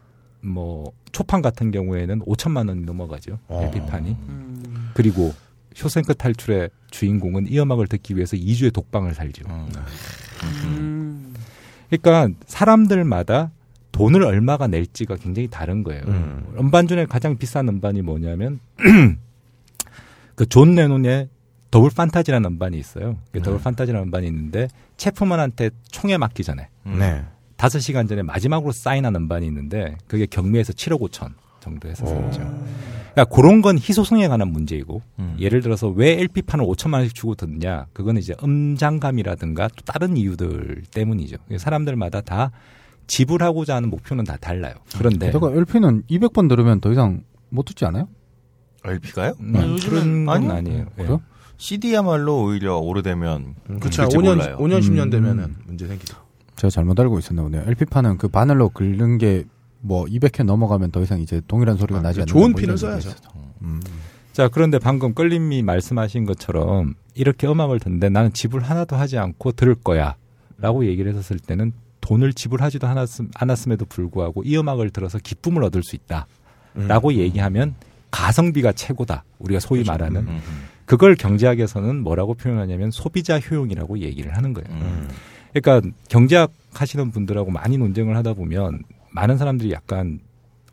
뭐 0.45 0.93
초판 1.13 1.43
같은 1.43 1.71
경우에는 1.71 2.21
5천만 2.21 2.69
원이 2.69 2.83
넘어가죠. 2.83 3.39
어. 3.49 3.63
LP판이. 3.65 4.11
음. 4.29 4.91
그리고 4.95 5.33
쇼생크 5.75 6.15
탈출의 6.15 6.71
주인공은 6.91 7.47
이 7.49 7.59
음악을 7.59 7.87
듣기 7.89 8.15
위해서 8.17 8.37
2주의 8.37 8.73
독방을 8.73 9.15
살죠. 9.15 9.45
음. 9.49 9.69
음. 10.65 11.35
그러니까 11.91 12.29
사람들마다 12.47 13.51
돈을 13.93 14.23
얼마가 14.25 14.67
낼지가 14.67 15.17
굉장히 15.17 15.49
다른 15.49 15.83
거예요. 15.85 16.03
음. 16.09 16.55
음반 16.59 16.87
중에 16.89 17.07
가장 17.07 17.37
비싼 17.39 17.69
음반이 17.69 18.03
뭐냐면 18.03 18.61
그 20.35 20.47
존 20.47 20.75
레논의 20.75 21.29
더블 21.71 21.91
판타지라는 21.91 22.51
음반이 22.53 22.79
있어요. 22.79 23.19
그 23.33 23.41
더블 23.43 23.61
판타지라는 23.61 24.07
음반이 24.07 24.27
있는데 24.29 24.69
체프먼한테 24.97 25.71
총에 25.91 26.17
맞기 26.19 26.43
전에 26.45 26.69
음. 26.87 26.99
네. 26.99 27.25
다섯 27.65 27.79
시간 27.79 28.07
전에 28.07 28.21
마지막으로 28.21 28.73
사인한 28.73 29.17
음반이 29.17 29.47
있는데 29.47 29.97
그게 30.07 30.27
경매에서 30.27 30.75
7억 30.75 31.01
5천 31.01 31.33
정도 31.61 31.89
샀죠. 31.95 32.13
그러니까 33.15 33.25
그런 33.35 33.63
건 33.63 33.79
희소성에 33.79 34.29
관한 34.29 34.49
문제이고 34.49 35.01
음. 35.19 35.35
예를 35.41 35.63
들어서 35.63 35.89
왜 35.89 36.11
LP판을 36.21 36.67
5천만 36.67 36.97
원씩 36.97 37.15
주고 37.15 37.35
듣냐 37.35 37.87
그거는 37.95 38.21
이제 38.21 38.35
음장감이라든가 38.45 39.69
또 39.69 39.77
다른 39.87 40.19
이유들 40.19 40.83
때문이죠. 40.91 41.39
사람들마다 41.57 42.21
다 42.21 42.51
지불하고자 43.07 43.77
하는 43.77 43.89
목표는 43.89 44.25
다 44.25 44.37
달라요. 44.39 44.75
그런데 44.99 45.29
게다가 45.29 45.51
LP는 45.51 46.03
200번 46.11 46.51
들으면 46.51 46.83
더 46.83 46.93
이상 46.93 47.23
못 47.49 47.65
듣지 47.65 47.87
않아요? 47.87 48.09
LP가요? 48.85 49.33
음, 49.41 49.57
아, 49.57 49.61
요즘은- 49.61 49.89
그런 49.89 50.25
건 50.27 50.37
아니요. 50.37 50.53
아니에요. 50.53 50.87
예. 50.99 51.03
그래요? 51.03 51.23
CD야말로 51.57 52.43
오히려 52.43 52.77
오래되면 52.77 53.55
그렇죠. 53.81 54.03
들지 54.03 54.17
5년, 54.19 54.37
몰라요. 54.37 54.59
5년, 54.59 54.81
10년 54.81 55.05
음. 55.05 55.11
되면은 55.11 55.55
문제 55.65 55.87
생기죠. 55.87 56.24
제가 56.57 56.71
잘못 56.71 56.99
알고 57.01 57.19
있었나 57.19 57.43
보네요. 57.43 57.63
LP판은 57.67 58.19
그 58.19 58.29
바늘로 58.29 58.69
긁는 58.69 59.19
게 59.19 59.45
뭐 59.85 60.07
200회 60.07 60.45
넘어가면 60.45 60.91
더 60.91 61.03
이상 61.03 61.21
이제 61.21 61.43
동일한 61.47 61.77
소리가 61.77 62.01
나지 62.01 62.21
않는 62.21 62.27
좋은 62.27 62.53
뭐 62.53 62.61
얘기가 62.61 62.75
써야죠. 62.77 63.09
있었죠. 63.11 63.31
음. 63.61 63.83
자, 64.33 64.49
그런데 64.49 64.79
방금 64.79 65.13
끌림이 65.13 65.63
말씀하신 65.63 66.25
것처럼 66.25 66.95
이렇게 67.15 67.47
음악을 67.47 67.81
듣는데 67.81 68.09
나는 68.09 68.33
지불 68.33 68.63
하나도 68.63 68.97
하지 68.97 69.19
않고 69.19 69.53
들을 69.53 69.75
거야. 69.75 70.17
라고 70.57 70.87
얘기를 70.87 71.13
했었을 71.13 71.39
때는 71.39 71.73
돈을 72.01 72.33
지불하지도 72.33 72.87
않았음, 72.87 73.31
않았음에도 73.35 73.85
불구하고 73.85 74.43
이 74.45 74.57
음악을 74.57 74.89
들어서 74.91 75.19
기쁨을 75.19 75.63
얻을 75.65 75.83
수 75.83 75.97
있다. 75.97 76.27
라고 76.75 77.13
얘기하면 77.13 77.75
가성비가 78.11 78.73
최고다. 78.73 79.25
우리가 79.39 79.61
소위 79.61 79.85
말하는. 79.85 80.27
음. 80.27 80.41
그걸 80.87 81.15
경제학에서는 81.15 82.03
뭐라고 82.03 82.35
표현하냐면 82.35 82.91
소비자 82.91 83.39
효용이라고 83.39 83.99
얘기를 83.99 84.35
하는 84.37 84.55
거예요. 84.55 84.69
음. 84.71 85.09
그러니까 85.55 85.89
경제학 86.09 86.53
하시는 86.73 87.11
분들하고 87.11 87.51
많이 87.51 87.79
논쟁을 87.79 88.17
하다 88.17 88.35
보면 88.35 88.83
많은 89.13 89.39
사람들이 89.39 89.71
약간 89.73 90.19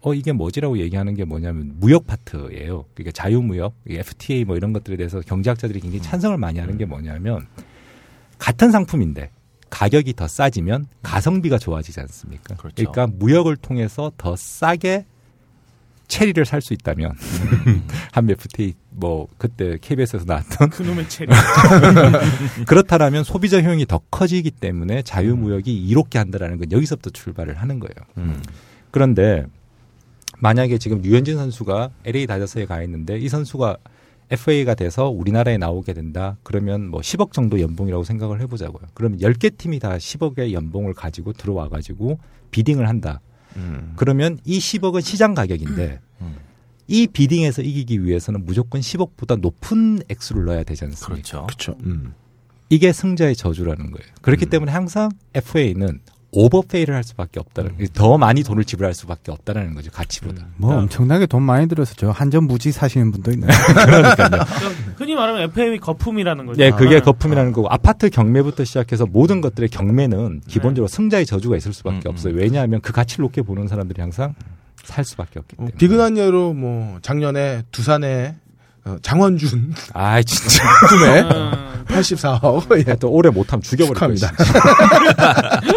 어 0.01 0.15
이게 0.15 0.31
뭐지라고 0.31 0.79
얘기하는 0.79 1.13
게 1.13 1.25
뭐냐면 1.25 1.75
무역 1.79 2.07
파트예요. 2.07 2.85
그러니까 2.95 3.11
자유무역, 3.11 3.73
이 3.87 3.95
FTA 3.97 4.45
뭐 4.45 4.57
이런 4.57 4.73
것들에 4.73 4.97
대해서 4.97 5.19
경제학자들이 5.21 5.79
굉장히 5.79 6.01
찬성을 6.01 6.35
많이 6.37 6.57
하는 6.59 6.77
게 6.77 6.85
뭐냐면 6.85 7.45
같은 8.39 8.71
상품인데 8.71 9.29
가격이 9.69 10.13
더 10.15 10.27
싸지면 10.27 10.87
가성비가 11.03 11.59
좋아지지 11.59 11.99
않습니까? 12.01 12.55
그렇죠. 12.55 12.83
러니까 12.83 13.07
무역을 13.07 13.57
통해서 13.57 14.11
더 14.17 14.35
싸게 14.35 15.05
체리를 16.07 16.43
살 16.45 16.61
수 16.61 16.73
있다면 16.73 17.15
한 18.11 18.29
FTA 18.29 18.73
뭐 18.91 19.27
그때 19.37 19.77
KBS에서 19.79 20.25
나왔던 20.25 20.69
그놈의 20.69 21.09
체리. 21.09 21.31
그렇다라면 22.67 23.23
소비자 23.23 23.61
효용이 23.61 23.85
더 23.85 24.01
커지기 24.11 24.51
때문에 24.51 25.01
자유무역이 25.01 25.73
이롭게 25.73 26.19
한다라는 26.19 26.57
건 26.57 26.71
여기서부터 26.71 27.09
출발을 27.09 27.55
하는 27.55 27.79
거예요. 27.79 27.95
음. 28.17 28.41
그런데 28.91 29.45
만약에 30.39 30.77
지금 30.77 31.03
유현진 31.03 31.37
선수가 31.37 31.91
LA 32.05 32.27
다저스에 32.27 32.65
가 32.65 32.81
있는데 32.83 33.17
이 33.17 33.29
선수가 33.29 33.77
FA가 34.31 34.75
돼서 34.75 35.09
우리나라에 35.09 35.57
나오게 35.57 35.93
된다. 35.93 36.37
그러면 36.43 36.87
뭐 36.87 37.01
10억 37.01 37.33
정도 37.33 37.59
연봉이라고 37.59 38.03
생각을 38.03 38.39
해보자고요. 38.41 38.87
그러면 38.93 39.19
10개 39.19 39.57
팀이 39.57 39.79
다 39.79 39.97
10억의 39.97 40.53
연봉을 40.53 40.93
가지고 40.93 41.33
들어와 41.33 41.69
가지고 41.69 42.19
비딩을 42.51 42.87
한다. 42.87 43.19
음. 43.57 43.93
그러면 43.97 44.39
이 44.45 44.59
10억은 44.59 45.01
시장 45.01 45.33
가격인데 45.33 45.99
음. 46.21 46.35
이 46.87 47.07
비딩에서 47.07 47.61
이기기 47.61 48.03
위해서는 48.03 48.45
무조건 48.45 48.81
10억보다 48.81 49.39
높은 49.39 49.99
액수를 50.09 50.45
넣어야 50.45 50.63
되지 50.63 50.85
않습니까? 50.85 51.13
그렇죠. 51.13 51.45
그렇죠. 51.45 51.75
음. 51.83 52.13
이게 52.69 52.93
승자의 52.93 53.35
저주라는 53.35 53.91
거예요. 53.91 54.11
그렇기 54.21 54.45
때문에 54.45 54.71
항상 54.71 55.09
FA는 55.33 55.99
오버페이를 56.31 56.95
할 56.95 57.03
수밖에 57.03 57.39
없다는 57.39 57.75
더 57.93 58.17
많이 58.17 58.43
돈을 58.43 58.63
지불할 58.63 58.93
수밖에 58.93 59.31
없다라는 59.31 59.73
거죠 59.73 59.91
가치보다. 59.91 60.47
뭐 60.55 60.75
엄청나게 60.75 61.25
돈 61.25 61.43
많이 61.43 61.67
들어서 61.67 61.93
저 61.97 62.09
한전 62.09 62.45
무지 62.45 62.71
사시는 62.71 63.11
분도 63.11 63.31
있네요. 63.31 63.49
그러니까요. 63.85 64.41
흔히 64.95 65.15
말하면 65.15 65.43
FA 65.43 65.77
거품이라는 65.77 66.45
거죠. 66.45 66.63
예, 66.63 66.71
그게 66.71 66.97
아. 66.97 67.01
거품이라는 67.01 67.51
거고 67.51 67.67
아파트 67.69 68.09
경매부터 68.09 68.63
시작해서 68.63 69.05
모든 69.05 69.41
것들의 69.41 69.69
경매는 69.69 70.41
기본적으로 70.47 70.87
승자의 70.87 71.25
저주가 71.25 71.57
있을 71.57 71.73
수밖에 71.73 71.97
음, 71.97 72.01
음. 72.07 72.11
없어요. 72.11 72.33
왜냐하면 72.35 72.79
그 72.79 72.93
가치를 72.93 73.23
높게 73.23 73.41
보는 73.41 73.67
사람들이 73.67 73.99
항상 74.01 74.33
살 74.83 75.03
수밖에 75.05 75.39
없기 75.39 75.55
어, 75.55 75.65
때문에. 75.65 75.77
비근한 75.77 76.17
예로 76.17 76.53
뭐 76.53 76.99
작년에 77.01 77.63
두산에 77.71 78.35
어, 78.83 78.97
장원준 79.01 79.73
아 79.93 80.21
진짜. 80.23 80.63
꿈에 80.89 81.21
음. 81.21 81.85
84억. 81.87 82.87
예. 82.87 82.95
또 82.95 83.11
올해 83.11 83.29
못하면 83.29 83.61
죽여버릴. 83.61 84.15
축하합니다. 84.17 84.31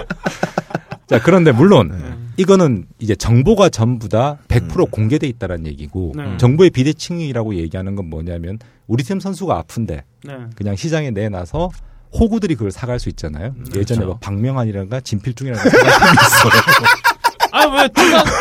자 1.06 1.20
그런데 1.22 1.52
물론 1.52 1.88
네. 1.88 2.14
이거는 2.36 2.86
이제 2.98 3.14
정보가 3.14 3.68
전부 3.68 4.08
다 4.08 4.38
100% 4.48 4.90
공개돼 4.90 5.26
있다는 5.28 5.66
얘기고 5.66 6.12
네. 6.16 6.36
정보의 6.38 6.70
비대칭이라고 6.70 7.54
얘기하는 7.56 7.94
건 7.94 8.08
뭐냐면 8.10 8.58
우리 8.86 9.04
팀 9.04 9.20
선수가 9.20 9.56
아픈데 9.56 10.02
네. 10.24 10.32
그냥 10.56 10.74
시장에 10.76 11.10
내놔서 11.10 11.70
호구들이 12.18 12.54
그걸 12.54 12.70
사갈 12.70 12.98
수 12.98 13.08
있잖아요. 13.10 13.54
예전에 13.74 13.98
그렇죠. 13.98 14.06
뭐 14.06 14.18
박명환이라든가 14.18 15.00
진필중이라든가 15.00 15.68
있어요. 15.78 16.52
아왜 17.54 17.88
두산? 17.88 18.24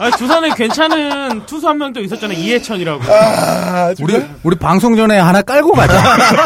아 0.00 0.10
두산에 0.10 0.50
괜찮은 0.54 1.46
투수 1.46 1.68
한 1.68 1.78
명 1.78 1.92
또 1.92 2.00
있었잖아요. 2.00 2.36
이해천이라고. 2.38 3.00
우리 4.00 4.24
우리 4.42 4.56
방송 4.56 4.96
전에 4.96 5.18
하나 5.18 5.40
깔고 5.42 5.72
가자. 5.72 5.96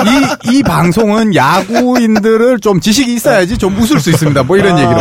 이 0.04 0.52
이 0.58 0.62
방송은 0.62 1.34
야구인들을 1.34 2.60
좀 2.60 2.80
지식이 2.80 3.14
있어야지 3.14 3.56
좀 3.58 3.76
웃을 3.78 4.00
수 4.00 4.10
있습니다. 4.10 4.42
뭐 4.44 4.56
이런 4.56 4.78
얘기로. 4.78 5.00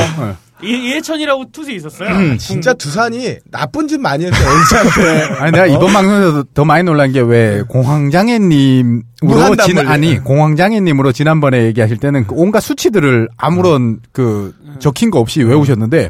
어. 0.60 0.66
이, 0.66 0.70
이해천이라고 0.70 1.52
투수 1.52 1.72
있었어요. 1.72 2.10
음, 2.10 2.38
진짜 2.38 2.74
두산이 2.74 3.38
나쁜 3.52 3.88
짓 3.88 4.00
많이 4.00 4.26
했어 4.26 4.36
LG한테. 4.36 5.34
아니 5.40 5.52
내가 5.52 5.66
이번 5.68 5.94
방송에서 5.94 6.44
더 6.54 6.66
많이 6.66 6.84
놀란 6.84 7.12
게 7.12 7.22
왜 7.22 7.62
공황장애님으로 7.68 9.56
진 9.66 9.80
아니 9.80 10.18
공황장애님으로 10.24 11.12
지난번에 11.12 11.66
얘기하실 11.66 11.98
때는 11.98 12.28
그 12.28 12.36
온갖 12.36 12.62
수치들을 12.62 13.30
아무런 13.38 14.00
그 14.12 14.54
적힌 14.80 15.12
거 15.12 15.20
없이 15.20 15.42
외우셨는데 15.44 16.10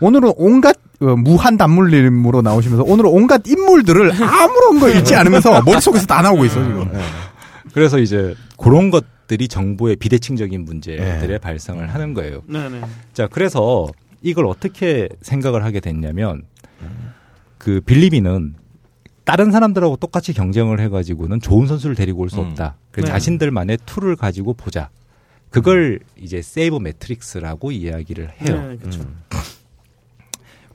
오늘은 0.00 0.32
온갖 0.36 0.76
어, 1.00 1.14
무한 1.16 1.56
단물님으로 1.56 2.42
나오시면서 2.42 2.82
오늘은 2.84 3.10
온갖 3.10 3.42
인물들을 3.46 4.12
아무런 4.20 4.80
거 4.80 4.88
읽지 4.90 5.14
않으면서 5.14 5.62
머릿속에서 5.62 6.06
다 6.06 6.22
나오고 6.22 6.44
있어 6.46 6.54
지금. 6.62 6.90
그래서 7.72 7.98
이제 7.98 8.34
그런 8.56 8.90
것 8.90 9.04
들이 9.28 9.46
정보의 9.46 9.94
비대칭적인 9.96 10.64
문제들의 10.64 11.28
네. 11.28 11.38
발생을 11.38 11.94
하는 11.94 12.14
거예요. 12.14 12.42
네 12.46 12.68
네. 12.68 12.80
자, 13.12 13.28
그래서 13.28 13.86
이걸 14.22 14.46
어떻게 14.46 15.08
생각을 15.22 15.62
하게 15.62 15.78
됐냐면 15.78 16.42
그 17.58 17.80
빌리 17.82 18.15
빈은 18.15 18.54
다른 19.24 19.52
사람들하고 19.52 19.96
똑같이 19.96 20.32
경쟁을 20.32 20.80
해가지고는 20.80 21.40
좋은 21.40 21.66
선수를 21.66 21.94
데리고 21.94 22.22
올수 22.22 22.40
음. 22.40 22.46
없다. 22.46 22.76
그래서 22.90 23.06
네. 23.08 23.12
자신들만의 23.12 23.78
tool을 23.86 24.16
가지고 24.16 24.54
보자. 24.54 24.88
그걸 25.50 26.00
이제 26.16 26.42
세이버 26.42 26.78
매트릭스라고 26.80 27.70
이야기를 27.70 28.30
해요. 28.40 28.68
네, 28.68 28.76
그렇죠. 28.78 29.06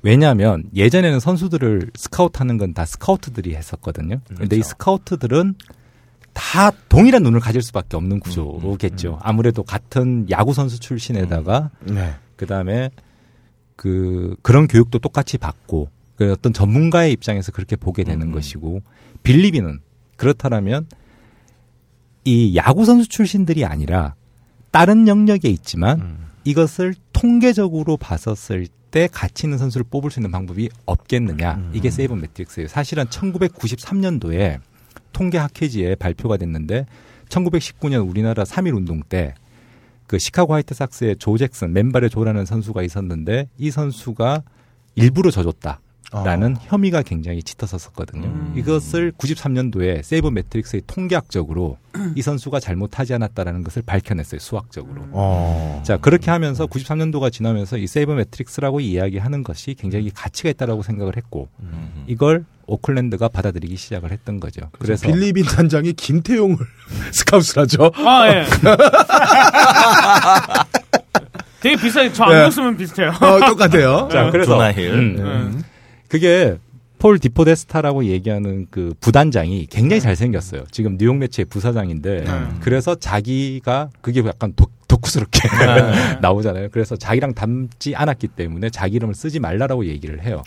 왜냐하면 0.02 0.64
예전에는 0.76 1.20
선수들을 1.20 1.92
스카우트하는 1.96 2.58
건 2.58 2.74
다 2.74 2.86
스카우트들이 2.86 3.56
했었거든요. 3.56 4.20
근데 4.28 4.44
이 4.44 4.60
그렇죠. 4.60 4.70
스카우트들은 4.70 5.56
다 6.34 6.72
동일한 6.90 7.24
눈을 7.24 7.40
가질 7.40 7.62
수밖에 7.62 7.98
없는 7.98 8.20
구조겠죠. 8.20 9.20
아무래도 9.22 9.64
같은 9.64 10.28
야구 10.30 10.54
선수 10.54 10.80
출신에다가 10.80 11.70
네. 11.86 12.16
그 12.36 12.46
다음에 12.46 12.90
그 13.76 14.36
그런 14.42 14.68
교육도 14.68 15.00
똑같이 15.00 15.38
받고 15.38 15.90
그 16.16 16.32
어떤 16.32 16.54
전문가의 16.54 17.12
입장에서 17.12 17.52
그렇게 17.52 17.76
보게 17.76 18.04
되는 18.04 18.32
것이고 18.32 18.82
빌리비는 19.24 19.80
그렇다면 20.16 20.88
이 22.26 22.56
야구 22.56 22.86
선수 22.86 23.08
출신들이 23.10 23.66
아니라 23.66 24.16
다른 24.72 25.08
영역에 25.08 25.50
있지만 25.50 26.18
이것을 26.44 26.96
통계적으로 27.14 27.98
봤었을 27.98 28.68
때 28.92 29.08
가치 29.12 29.48
있는 29.48 29.58
선수를 29.58 29.86
뽑을 29.90 30.12
수 30.12 30.20
있는 30.20 30.32
방법이 30.32 30.70
없겠느냐. 30.86 31.72
이게 31.74 31.90
세이버 31.90 32.16
매트릭스예요. 32.16 32.68
사실은 32.68 33.06
1993년도에 33.06 34.60
통계 35.14 35.38
학회지에 35.38 35.96
발표가 35.96 36.38
됐는데 36.38 36.86
1919년 37.30 38.08
우리나라 38.08 38.44
3.1 38.44 38.76
운동 38.76 39.02
때 39.02 39.34
그 40.08 40.20
시카고 40.20 40.54
화이트 40.54 40.74
삭스의 40.76 41.18
조 41.18 41.38
잭슨 41.38 41.74
맨발의 41.74 42.12
조라는 42.12 42.46
선수가 42.46 42.84
있었는데 42.84 43.50
이 43.58 43.72
선수가 43.72 44.44
일부러 44.96 45.32
져줬다. 45.32 45.80
라는 46.12 46.56
혐의가 46.60 47.02
굉장히 47.02 47.42
짙어졌었거든요. 47.42 48.54
이것을 48.56 49.14
93년도에 49.18 50.04
sabermetrics의 50.04 50.84
통계학적으로 50.86 51.78
이 52.16 52.22
선수가 52.22 52.60
잘못하지 52.60 53.16
않았다라는 53.16 53.64
것을 53.64 53.82
밝혀냈어요. 53.84 54.40
수학적으로. 54.40 55.02
어. 55.12 55.82
자 55.84 55.98
그렇게 55.98 56.30
하면서 56.30 56.68
93년도가 56.68 57.32
지나면서 57.32 57.78
이 57.78 57.88
sabermetrics라고 57.88 58.80
이야기하는 58.80 59.44
것이 59.44 59.74
굉장히 59.74 60.12
가치가 60.12 60.50
있다라고 60.50 60.84
생각을 60.84 61.18
했고 61.18 61.50
이걸 62.06 62.46
오클랜드가 62.68 63.28
받아들이기 63.28 63.76
시작을 63.76 64.12
했던 64.12 64.40
거죠. 64.40 64.62
그래서 64.80 65.08
빌리빈 65.08 65.46
단장이 65.46 65.94
김태용을 65.94 66.58
스카우트를 67.12 67.64
하죠. 67.64 67.92
아, 67.96 68.28
예. 68.30 68.46
되게 71.60 71.76
비싸요. 71.78 72.12
저안 72.14 72.32
네. 72.32 72.44
줬으면 72.46 72.78
비슷해요. 72.78 73.10
어, 73.22 73.40
똑같아요. 73.48 74.10
자 74.12 74.30
그래서 74.32 74.52
조나 74.54 74.72
힐. 74.74 74.94
음, 74.94 75.64
그게 76.14 76.60
폴 77.00 77.18
디포데스타라고 77.18 78.06
얘기하는 78.06 78.68
그 78.70 78.94
부단장이 79.00 79.66
굉장히 79.66 80.00
잘생겼어요. 80.00 80.66
지금 80.70 80.96
뉴욕 81.00 81.16
메츠의 81.18 81.46
부사장인데 81.46 82.26
그래서 82.60 82.94
자기가 82.94 83.90
그게 84.00 84.22
약간 84.24 84.54
덕, 84.56 84.70
덕후스럽게 84.88 85.40
나오잖아요. 86.22 86.70
그래서 86.72 86.96
자기랑 86.96 87.34
닮지 87.34 87.96
않았기 87.96 88.28
때문에 88.28 88.70
자기 88.70 88.98
이름을 88.98 89.16
쓰지 89.16 89.40
말라라고 89.40 89.88
얘기를 89.88 90.24
해요. 90.24 90.44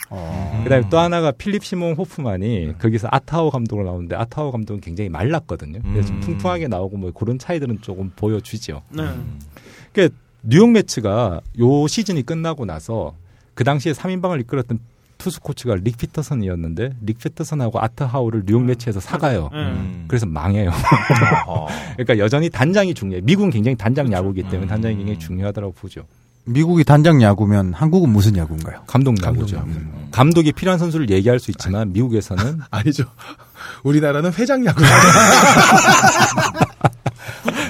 그다음에 0.63 0.87
또 0.89 0.99
하나가 0.99 1.31
필립 1.31 1.65
시몬 1.65 1.95
호프만이 1.95 2.75
거기서 2.79 3.09
아트 3.11 3.33
하우 3.33 3.49
감독으로 3.49 3.85
나오는데 3.85 4.15
아트 4.15 4.37
하우 4.37 4.53
감독은 4.53 4.79
굉장히 4.79 5.09
말랐거든요. 5.09 5.81
그래서 5.81 6.07
좀 6.07 6.21
퉁퉁하게 6.21 6.69
나오고 6.69 6.95
뭐 6.95 7.11
그런 7.11 7.37
차이들은 7.37 7.79
조금 7.81 8.09
보여주죠. 8.15 8.83
네. 8.91 9.03
그 9.91 10.07
뉴욕 10.43 10.71
매츠가 10.71 11.41
요 11.59 11.87
시즌이 11.87 12.23
끝나고 12.23 12.63
나서 12.63 13.15
그 13.53 13.65
당시에 13.65 13.91
3인방을 13.91 14.39
이끌었던 14.39 14.79
투수 15.17 15.39
코치가 15.41 15.75
릭 15.75 15.97
피터선이었는데 15.97 16.95
릭 17.01 17.17
피터선하고 17.19 17.79
아트 17.79 18.03
하우를 18.03 18.43
뉴욕 18.45 18.63
매치에서 18.63 18.99
사가요. 18.99 19.49
음. 19.53 20.05
그래서 20.07 20.25
망해요. 20.25 20.71
그러니까 21.97 22.17
여전히 22.17 22.49
단장이 22.49 22.93
중요해. 22.93 23.21
미국은 23.21 23.49
굉장히 23.49 23.75
단장 23.75 24.11
야구이기 24.11 24.43
때문에 24.49 24.67
단장이 24.67 24.95
굉장히 24.97 25.19
중요하다고 25.19 25.73
보죠. 25.73 26.05
미국이 26.45 26.83
단장 26.85 27.21
야구면 27.21 27.73
한국은 27.73 28.09
무슨 28.09 28.37
야구인가요? 28.37 28.81
감독 28.87 29.21
야구죠. 29.21 29.57
음. 29.67 30.07
감독이 30.11 30.53
필요한 30.53 30.79
선수를 30.79 31.09
얘기할 31.09 31.39
수 31.39 31.51
있지만 31.51 31.91
미국에서는 31.91 32.59
아니죠. 32.71 33.03
우리나라는 33.83 34.31
회장 34.33 34.65
야구. 34.65 34.81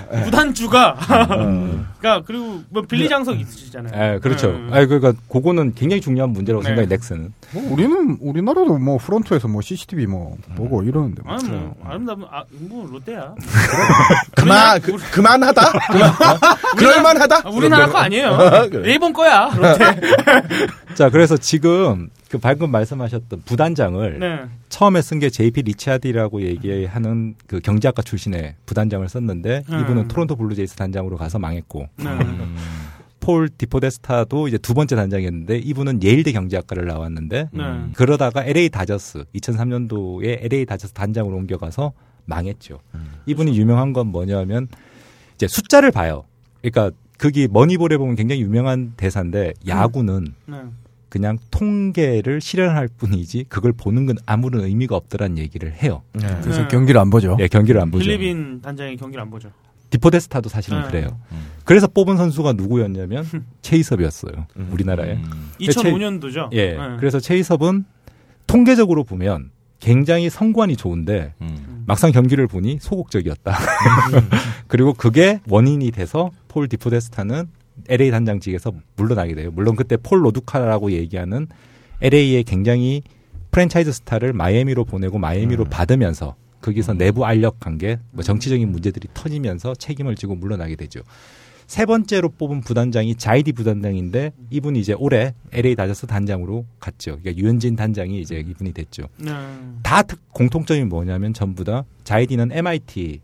구단주가 0.07 0.95
그러니까 1.99 2.23
그리고 2.25 2.61
뭐 2.69 2.83
빌리 2.83 3.09
장석 3.09 3.39
있으시잖아요. 3.39 4.15
예, 4.15 4.19
그렇죠. 4.19 4.49
음. 4.49 4.69
아 4.71 4.85
그러니까 4.85 5.13
그거는 5.29 5.73
굉장히 5.73 6.01
중요한 6.01 6.31
문제라고 6.31 6.63
네. 6.63 6.69
생각해 6.69 6.87
넥슨은. 6.87 7.33
뭐 7.51 7.73
우리는 7.73 8.17
우리나라도 8.21 8.77
뭐 8.77 8.97
프론트에서 8.97 9.47
뭐 9.47 9.61
CCTV 9.61 10.05
뭐 10.05 10.37
보고 10.55 10.83
이러는데 10.83 11.21
뭐. 11.23 11.33
아니 11.33 11.49
뭐 11.49 11.75
아름다운 11.83 12.23
아, 12.31 12.43
뭐 12.51 12.87
롯데야. 12.91 13.33
그만 14.35 14.81
그, 14.81 14.95
그만하다. 15.11 15.71
그만. 15.91 16.11
그럴만하다. 16.77 17.41
아, 17.43 17.49
우리나라 17.49 17.87
거 17.87 17.97
아니에요. 17.97 18.37
일본 18.85 19.13
거야. 19.13 19.49
롯데. 19.55 19.99
자, 20.93 21.09
그래서 21.09 21.37
지금 21.37 22.09
그 22.29 22.37
방금 22.37 22.71
말씀하셨던 22.71 23.43
부단장을 23.45 24.19
네. 24.19 24.39
처음에 24.69 25.01
쓴 25.01 25.19
게 25.19 25.29
JP 25.29 25.61
리차디라고 25.63 26.41
얘기하는 26.41 27.35
그 27.47 27.59
경제학과 27.59 28.01
출신의 28.01 28.55
부단장을 28.65 29.07
썼는데 29.07 29.63
음. 29.69 29.79
이분은 29.79 30.07
토론토 30.09 30.35
블루제이스 30.35 30.75
단장으로 30.75 31.17
가서 31.17 31.39
망했고 31.39 31.87
네. 31.97 32.05
폴 33.19 33.49
디포데스타도 33.49 34.47
이제 34.47 34.57
두 34.57 34.73
번째 34.73 34.95
단장이었는데 34.95 35.57
이분은 35.57 36.03
예일대 36.03 36.31
경제학과를 36.31 36.85
나왔는데 36.85 37.49
네. 37.51 37.63
그러다가 37.93 38.43
LA 38.45 38.69
다저스 38.69 39.25
2003년도에 39.35 40.45
LA 40.45 40.65
다저스 40.65 40.93
단장으로 40.93 41.35
옮겨가서 41.35 41.93
망했죠. 42.25 42.79
이분이 43.25 43.57
유명한 43.57 43.93
건 43.93 44.07
뭐냐면 44.07 44.67
이제 45.35 45.47
숫자를 45.47 45.91
봐요. 45.91 46.25
그러니까 46.61 46.95
거기 47.17 47.47
머니볼에 47.47 47.97
보면 47.97 48.15
굉장히 48.15 48.41
유명한 48.41 48.93
대사인데 48.97 49.53
야구는 49.67 50.33
네. 50.45 50.57
그냥 51.09 51.37
통계를 51.51 52.41
실현할 52.41 52.87
뿐이지 52.87 53.45
그걸 53.49 53.73
보는 53.73 54.05
건 54.05 54.17
아무런 54.25 54.63
의미가 54.63 54.95
없더란 54.95 55.37
얘기를 55.37 55.73
해요. 55.73 56.03
그래서 56.13 56.63
네. 56.63 56.67
경기를 56.67 56.99
안 56.99 57.09
보죠. 57.09 57.37
예, 57.39 57.47
경기를 57.47 57.79
안 57.79 57.91
보죠. 57.91 58.03
빌리빈 58.03 58.61
단장이 58.61 58.97
경기를 58.97 59.21
안 59.21 59.29
보죠. 59.29 59.49
디포데스타도 59.89 60.49
사실은 60.49 60.81
네. 60.81 60.87
그래요. 60.87 61.19
그래서 61.63 61.87
뽑은 61.87 62.17
선수가 62.17 62.53
누구였냐면 62.53 63.25
최희섭이었어요. 63.61 64.47
음. 64.57 64.69
우리나라에. 64.71 65.17
2005년도죠. 65.61 66.49
예. 66.53 66.71
네. 66.73 66.77
그래서 66.99 67.19
최희섭은 67.19 67.85
통계적으로 68.47 69.03
보면 69.03 69.51
굉장히 69.79 70.29
선구안이 70.29 70.75
좋은데 70.75 71.33
음. 71.41 71.83
막상 71.85 72.11
경기를 72.11 72.47
보니 72.47 72.79
소극적이었다. 72.81 73.57
그리고 74.67 74.93
그게 74.93 75.39
원인이 75.47 75.91
돼서 75.91 76.31
폴 76.47 76.67
디포데스타는 76.67 77.47
LA 77.89 78.11
단장직에서 78.11 78.73
물러나게 78.95 79.35
돼요. 79.35 79.51
물론 79.51 79.75
그때 79.75 79.97
폴 79.97 80.23
로두카라고 80.25 80.91
얘기하는 80.91 81.47
LA의 82.01 82.43
굉장히 82.43 83.01
프랜차이즈 83.51 83.91
스타를 83.91 84.33
마이애미로 84.33 84.85
보내고 84.85 85.17
마이애미로 85.19 85.65
받으면서 85.65 86.35
거기서 86.61 86.93
내부 86.93 87.25
알력 87.25 87.59
관계, 87.59 87.99
뭐 88.11 88.23
정치적인 88.23 88.69
문제들이 88.71 89.07
터지면서 89.13 89.75
책임을 89.75 90.15
지고 90.15 90.35
물러나게 90.35 90.75
되죠. 90.75 91.01
세 91.65 91.85
번째로 91.85 92.29
뽑은 92.29 92.61
부단장이 92.61 93.15
자이디 93.15 93.51
부단장인데 93.51 94.31
이분이 94.51 94.79
이제 94.79 94.93
올해 94.97 95.33
LA 95.51 95.75
다저스 95.75 96.07
단장으로 96.07 96.65
갔죠. 96.79 97.19
그러니까 97.19 97.35
유현진 97.41 97.75
단장이 97.75 98.21
이제 98.21 98.39
이분이 98.39 98.71
됐죠. 98.73 99.03
네. 99.17 99.31
다 99.83 100.01
특- 100.01 100.21
공통점이 100.33 100.85
뭐냐면 100.85 101.33
전부 101.33 101.63
다 101.65 101.83
자이디는 102.05 102.51
MIT 102.53 103.19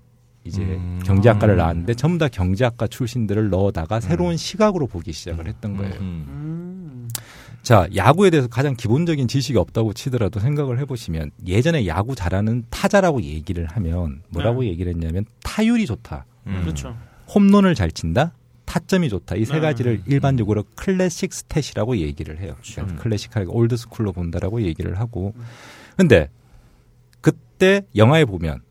이제 0.45 0.61
음. 0.61 1.01
경제학과를 1.05 1.55
나왔는데 1.57 1.93
전부 1.93 2.17
다 2.17 2.27
경제학과 2.27 2.87
출신들을 2.87 3.49
넣어다가 3.49 3.99
새로운 3.99 4.37
시각으로 4.37 4.87
보기 4.87 5.13
시작을 5.13 5.47
했던 5.47 5.77
거예요. 5.77 5.95
음. 5.95 6.25
음. 6.27 7.09
자, 7.61 7.87
야구에 7.95 8.29
대해서 8.29 8.49
가장 8.49 8.75
기본적인 8.75 9.29
지식이 9.29 9.57
없다고 9.57 9.93
치더라도 9.93 10.41
생각을 10.41 10.79
해보시면 10.79 11.31
예전에 11.47 11.87
야구 11.87 12.13
잘하는 12.13 12.65
타자라고 12.69 13.21
얘기를 13.21 13.65
하면 13.67 14.21
뭐라고 14.29 14.63
네. 14.63 14.67
얘기를 14.69 14.91
했냐면 14.91 15.25
타율이 15.43 15.85
좋다. 15.85 16.25
음. 16.47 16.59
그렇죠. 16.61 16.97
홈런을 17.33 17.73
잘 17.73 17.89
친다. 17.91 18.33
타점이 18.65 19.07
좋다. 19.09 19.35
이세 19.35 19.53
네. 19.53 19.59
가지를 19.61 20.01
일반적으로 20.07 20.65
classic 20.75 21.31
stat이라고 21.31 21.97
얘기를 21.97 22.39
해요. 22.39 22.53
그렇죠. 22.55 22.81
그러니까 22.81 23.03
클래식하게 23.03 23.45
old 23.49 23.77
school로 23.77 24.11
본다라고 24.11 24.61
얘기를 24.63 24.99
하고. 24.99 25.33
근데 25.95 26.29
그때 27.21 27.83
영화에 27.95 28.25
보면 28.25 28.61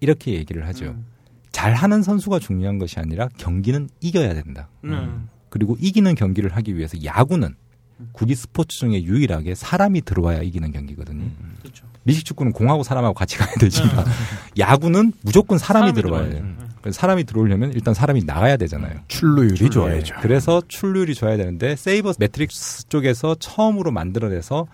이렇게 0.00 0.32
얘기를 0.32 0.66
하죠. 0.68 0.86
음. 0.86 1.06
잘하는 1.52 2.02
선수가 2.02 2.38
중요한 2.38 2.78
것이 2.78 3.00
아니라 3.00 3.28
경기는 3.38 3.88
이겨야 4.00 4.34
된다. 4.34 4.68
네. 4.82 4.90
그리고 5.48 5.76
이기는 5.80 6.14
경기를 6.14 6.54
하기 6.54 6.76
위해서 6.76 7.02
야구는 7.02 7.54
구기 8.12 8.34
스포츠 8.34 8.76
중에 8.78 9.02
유일하게 9.02 9.54
사람이 9.54 10.02
들어와야 10.02 10.42
이기는 10.42 10.70
경기거든요. 10.70 11.30
그렇죠. 11.62 11.86
미식 12.02 12.24
축구는 12.26 12.52
공하고 12.52 12.82
사람하고 12.82 13.14
같이 13.14 13.38
가야 13.38 13.54
되지만 13.54 14.04
야구는 14.58 15.12
무조건 15.22 15.56
사람이, 15.56 15.92
사람이 15.92 16.02
들어와야 16.02 16.28
돼요. 16.30 16.44
사람이 16.90 17.24
들어오려면 17.24 17.72
일단 17.72 17.94
사람이 17.94 18.24
나가야 18.24 18.58
되잖아요. 18.58 19.00
출루율이 19.08 19.70
좋아야죠. 19.70 20.14
예. 20.16 20.20
그래서 20.20 20.62
출루율이 20.68 21.14
좋아야 21.14 21.36
되는데 21.36 21.74
sabermetrics 21.74 22.88
쪽에서 22.88 23.34
처음으로 23.36 23.90
만들어내서 23.90 24.66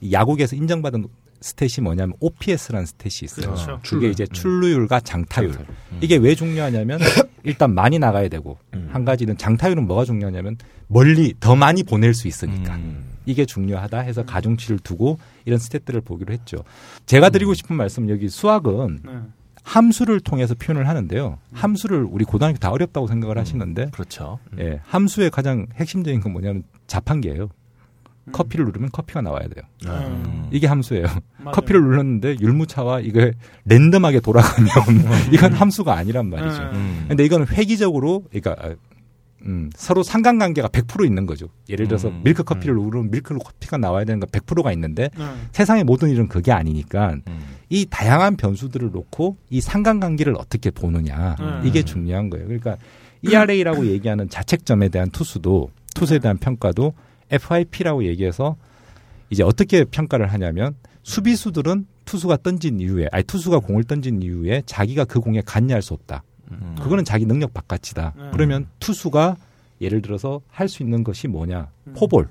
이 0.00 0.12
야구계에서 0.12 0.56
인정받은 0.56 1.06
stat이 1.44 1.82
뭐냐면 1.82 2.16
OPS라는 2.20 2.86
stat이 2.86 3.24
있어요. 3.24 3.46
그렇죠. 3.52 3.80
그게 3.84 4.08
이제 4.08 4.26
출루율과 4.26 5.00
장타율. 5.00 5.54
이게 6.00 6.16
왜 6.16 6.34
중요하냐면 6.34 6.98
일단 7.44 7.74
많이 7.74 7.98
나가야 7.98 8.28
되고 8.28 8.58
한 8.88 9.04
가지는 9.04 9.36
장타율은 9.36 9.86
뭐가 9.86 10.06
중요하냐면 10.06 10.56
멀리 10.86 11.34
더 11.38 11.54
많이 11.54 11.82
보낼 11.82 12.14
수 12.14 12.28
있으니까 12.28 12.78
이게 13.26 13.44
중요하다 13.44 14.00
해서 14.00 14.24
가중치를 14.24 14.78
두고 14.78 15.18
이런 15.44 15.58
stat들을 15.58 16.02
보기로 16.04 16.32
했죠. 16.32 16.64
제가 17.04 17.28
드리고 17.28 17.52
싶은 17.52 17.76
말씀 17.76 18.08
여기 18.08 18.28
수학은 18.30 19.00
네. 19.04 19.12
함수를 19.64 20.20
통해서 20.20 20.54
표현을 20.54 20.88
하는데요. 20.88 21.38
함수를 21.52 22.06
우리 22.08 22.24
고등학교 22.24 22.58
다 22.58 22.70
어렵다고 22.70 23.06
생각을 23.06 23.38
하시는데 23.38 23.90
그렇죠. 23.92 24.38
예, 24.58 24.80
함수의 24.84 25.30
가장 25.30 25.66
핵심적인 25.74 26.20
건 26.20 26.32
뭐냐면 26.32 26.64
자판기예요. 26.86 27.48
커피를 28.32 28.64
누르면 28.66 28.90
커피가 28.92 29.20
나와야 29.20 29.46
돼요. 29.48 29.64
음. 29.86 30.48
이게 30.50 30.66
함수예요. 30.66 31.06
맞아요. 31.38 31.54
커피를 31.54 31.82
눌렀는데 31.82 32.36
율무차와 32.40 33.00
이게 33.00 33.32
랜덤하게 33.64 34.20
돌아가면 34.20 34.68
이건 35.32 35.52
함수가 35.52 35.94
아니란 35.94 36.30
말이죠. 36.30 36.62
음. 36.62 36.70
음. 36.74 37.04
근데 37.08 37.24
이거는 37.24 37.46
획기적으로 37.48 38.24
그러니까 38.30 38.56
아, 38.58 38.74
음, 39.46 39.70
서로 39.74 40.02
상관관계가 40.02 40.68
100% 40.68 41.04
있는 41.04 41.26
거죠. 41.26 41.48
예를 41.68 41.86
들어서 41.86 42.08
음, 42.08 42.22
밀크 42.24 42.42
커피를 42.44 42.78
우르면 42.78 43.10
밀크 43.10 43.36
커피가 43.36 43.76
나와야 43.76 44.04
되는 44.04 44.20
건 44.20 44.28
100%가 44.30 44.72
있는데 44.72 45.10
네. 45.16 45.24
세상의 45.52 45.84
모든 45.84 46.08
일은 46.08 46.28
그게 46.28 46.50
아니니까 46.50 47.16
음. 47.28 47.40
이 47.68 47.86
다양한 47.88 48.36
변수들을 48.36 48.90
놓고 48.90 49.36
이 49.50 49.60
상관관계를 49.60 50.34
어떻게 50.38 50.70
보느냐 50.70 51.36
음. 51.40 51.60
이게 51.64 51.82
중요한 51.82 52.30
거예요. 52.30 52.46
그러니까 52.46 52.76
ERA라고 53.22 53.86
얘기하는 53.86 54.28
자책점에 54.28 54.88
대한 54.88 55.10
투수도 55.10 55.70
투수에 55.94 56.18
대한 56.18 56.36
평가도 56.38 56.92
FIP라고 57.30 58.04
얘기해서 58.04 58.56
이제 59.30 59.42
어떻게 59.42 59.84
평가를 59.84 60.32
하냐면 60.32 60.74
수비수들은 61.02 61.86
투수가 62.04 62.38
던진 62.42 62.80
이후에 62.80 63.08
아니 63.12 63.24
투수가 63.24 63.60
공을 63.60 63.84
던진 63.84 64.22
이후에 64.22 64.62
자기가 64.66 65.04
그 65.04 65.20
공에 65.20 65.40
관여할 65.44 65.82
수 65.82 65.94
없다. 65.94 66.22
음. 66.50 66.76
그거는 66.80 67.04
자기 67.04 67.24
능력 67.26 67.54
바깥이다. 67.54 68.12
음. 68.16 68.30
그러면 68.32 68.66
투수가 68.80 69.36
예를 69.80 70.02
들어서 70.02 70.40
할 70.48 70.68
수 70.68 70.82
있는 70.82 71.02
것이 71.04 71.26
뭐냐? 71.28 71.68
음. 71.86 71.94
포볼. 71.96 72.28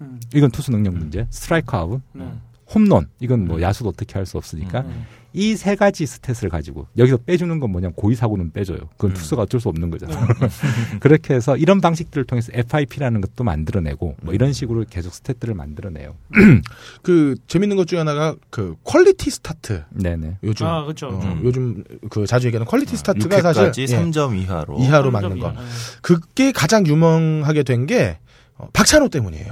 음. 0.00 0.20
이건 0.34 0.50
투수 0.50 0.70
능력 0.70 0.94
문제. 0.94 1.26
스트라이크 1.30 1.74
아웃. 1.76 2.00
네. 2.12 2.30
홈런. 2.74 3.08
이건 3.20 3.46
뭐 3.46 3.60
야수도 3.60 3.88
어떻게 3.90 4.14
할 4.14 4.26
수 4.26 4.36
없으니까 4.38 4.80
음. 4.82 5.04
이 5.36 5.56
세 5.56 5.74
가지 5.74 6.04
stat을 6.04 6.48
가지고 6.48 6.86
여기서 6.96 7.16
빼주는 7.18 7.58
건 7.58 7.70
뭐냐? 7.72 7.90
고의 7.96 8.14
사구는 8.16 8.52
빼줘요. 8.52 8.78
그건 8.92 9.10
음. 9.10 9.14
투수가 9.14 9.42
어쩔 9.42 9.60
수 9.60 9.68
없는 9.68 9.90
거잖아요. 9.90 10.26
그렇게 11.00 11.34
해서 11.34 11.56
이런 11.56 11.80
방식들을 11.80 12.24
통해서 12.24 12.52
FIP라는 12.54 13.20
것도 13.20 13.42
만들어내고 13.42 14.16
뭐 14.22 14.32
이런 14.34 14.52
식으로 14.52 14.84
계속 14.88 15.12
stat들을 15.12 15.52
만들어내요. 15.54 16.14
그 17.02 17.34
재밌는 17.48 17.76
것 17.76 17.86
중에 17.88 17.98
하나가 17.98 18.36
그 18.50 18.76
quality 18.84 19.30
start. 19.30 19.82
네네. 19.90 20.38
요즘 20.44 20.66
아, 20.66 20.82
그렇죠. 20.84 21.08
어, 21.08 21.20
음. 21.22 21.40
요즘 21.42 21.82
그 22.10 22.26
자주 22.26 22.46
얘기하는 22.46 22.66
quality 22.66 22.96
start가 22.96 23.40
사실 23.42 23.62
6회까지 23.70 23.78
예, 23.80 23.84
3점 23.86 24.40
이하로. 24.40 24.78
이하로 24.78 25.10
맞는 25.10 25.40
거. 25.40 25.52
그게 26.00 26.52
가장 26.52 26.86
유명하게 26.86 27.64
된게 27.64 28.18
어, 28.56 28.68
박찬호 28.72 29.08
때문이에요. 29.08 29.44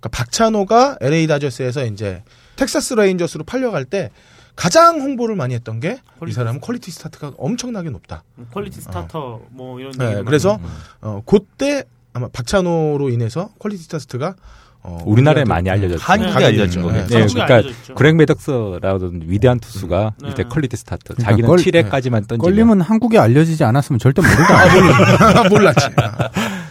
그러니까 0.00 0.08
박찬호가 0.10 0.98
LA 1.00 1.26
다저스에서 1.28 1.86
이제 1.86 2.22
텍사스 2.56 2.94
레인저스로 2.94 3.44
팔려갈 3.44 3.84
때 3.84 4.10
가장 4.56 5.00
홍보를 5.00 5.34
많이 5.36 5.54
했던 5.54 5.80
게 5.80 5.98
이 6.28 6.32
사람은 6.32 6.60
퀄리티 6.60 6.90
스타트가 6.92 7.32
엄청나게 7.36 7.90
높다. 7.90 8.22
퀄리티 8.52 8.80
스타터 8.80 9.40
뭐 9.50 9.80
이런. 9.80 9.92
네, 9.92 10.22
그래서 10.24 10.58
많이 10.58 10.70
어, 11.00 11.22
그때 11.26 11.84
아마 12.12 12.28
박찬호로 12.28 13.08
인해서 13.10 13.50
퀄리티 13.58 13.82
스타트가 13.84 14.34
어, 14.84 15.00
우리나라에 15.04 15.44
많이 15.44 15.68
알려졌죠. 15.70 16.02
한국에 16.02 16.30
한국에 16.30 16.44
알려진. 16.44 16.82
거겠죠. 16.82 17.06
네, 17.08 17.18
한국에 17.20 17.44
그러니까. 17.44 17.94
그렉 17.94 18.16
매덕스라던 18.16 19.22
위대한 19.26 19.58
투수가 19.60 20.14
네. 20.22 20.28
이때 20.30 20.42
퀄리티 20.44 20.76
스타트. 20.76 21.14
그러니까 21.14 21.30
자기는 21.30 21.48
걸- 21.48 21.58
7회까지만 21.58 22.28
던지면 22.28 22.38
걸림은 22.38 22.80
한국에 22.80 23.18
알려지지 23.18 23.64
않았으면 23.64 23.98
절대 23.98 24.22
모르다. 24.22 25.48
몰랐지. 25.48 25.86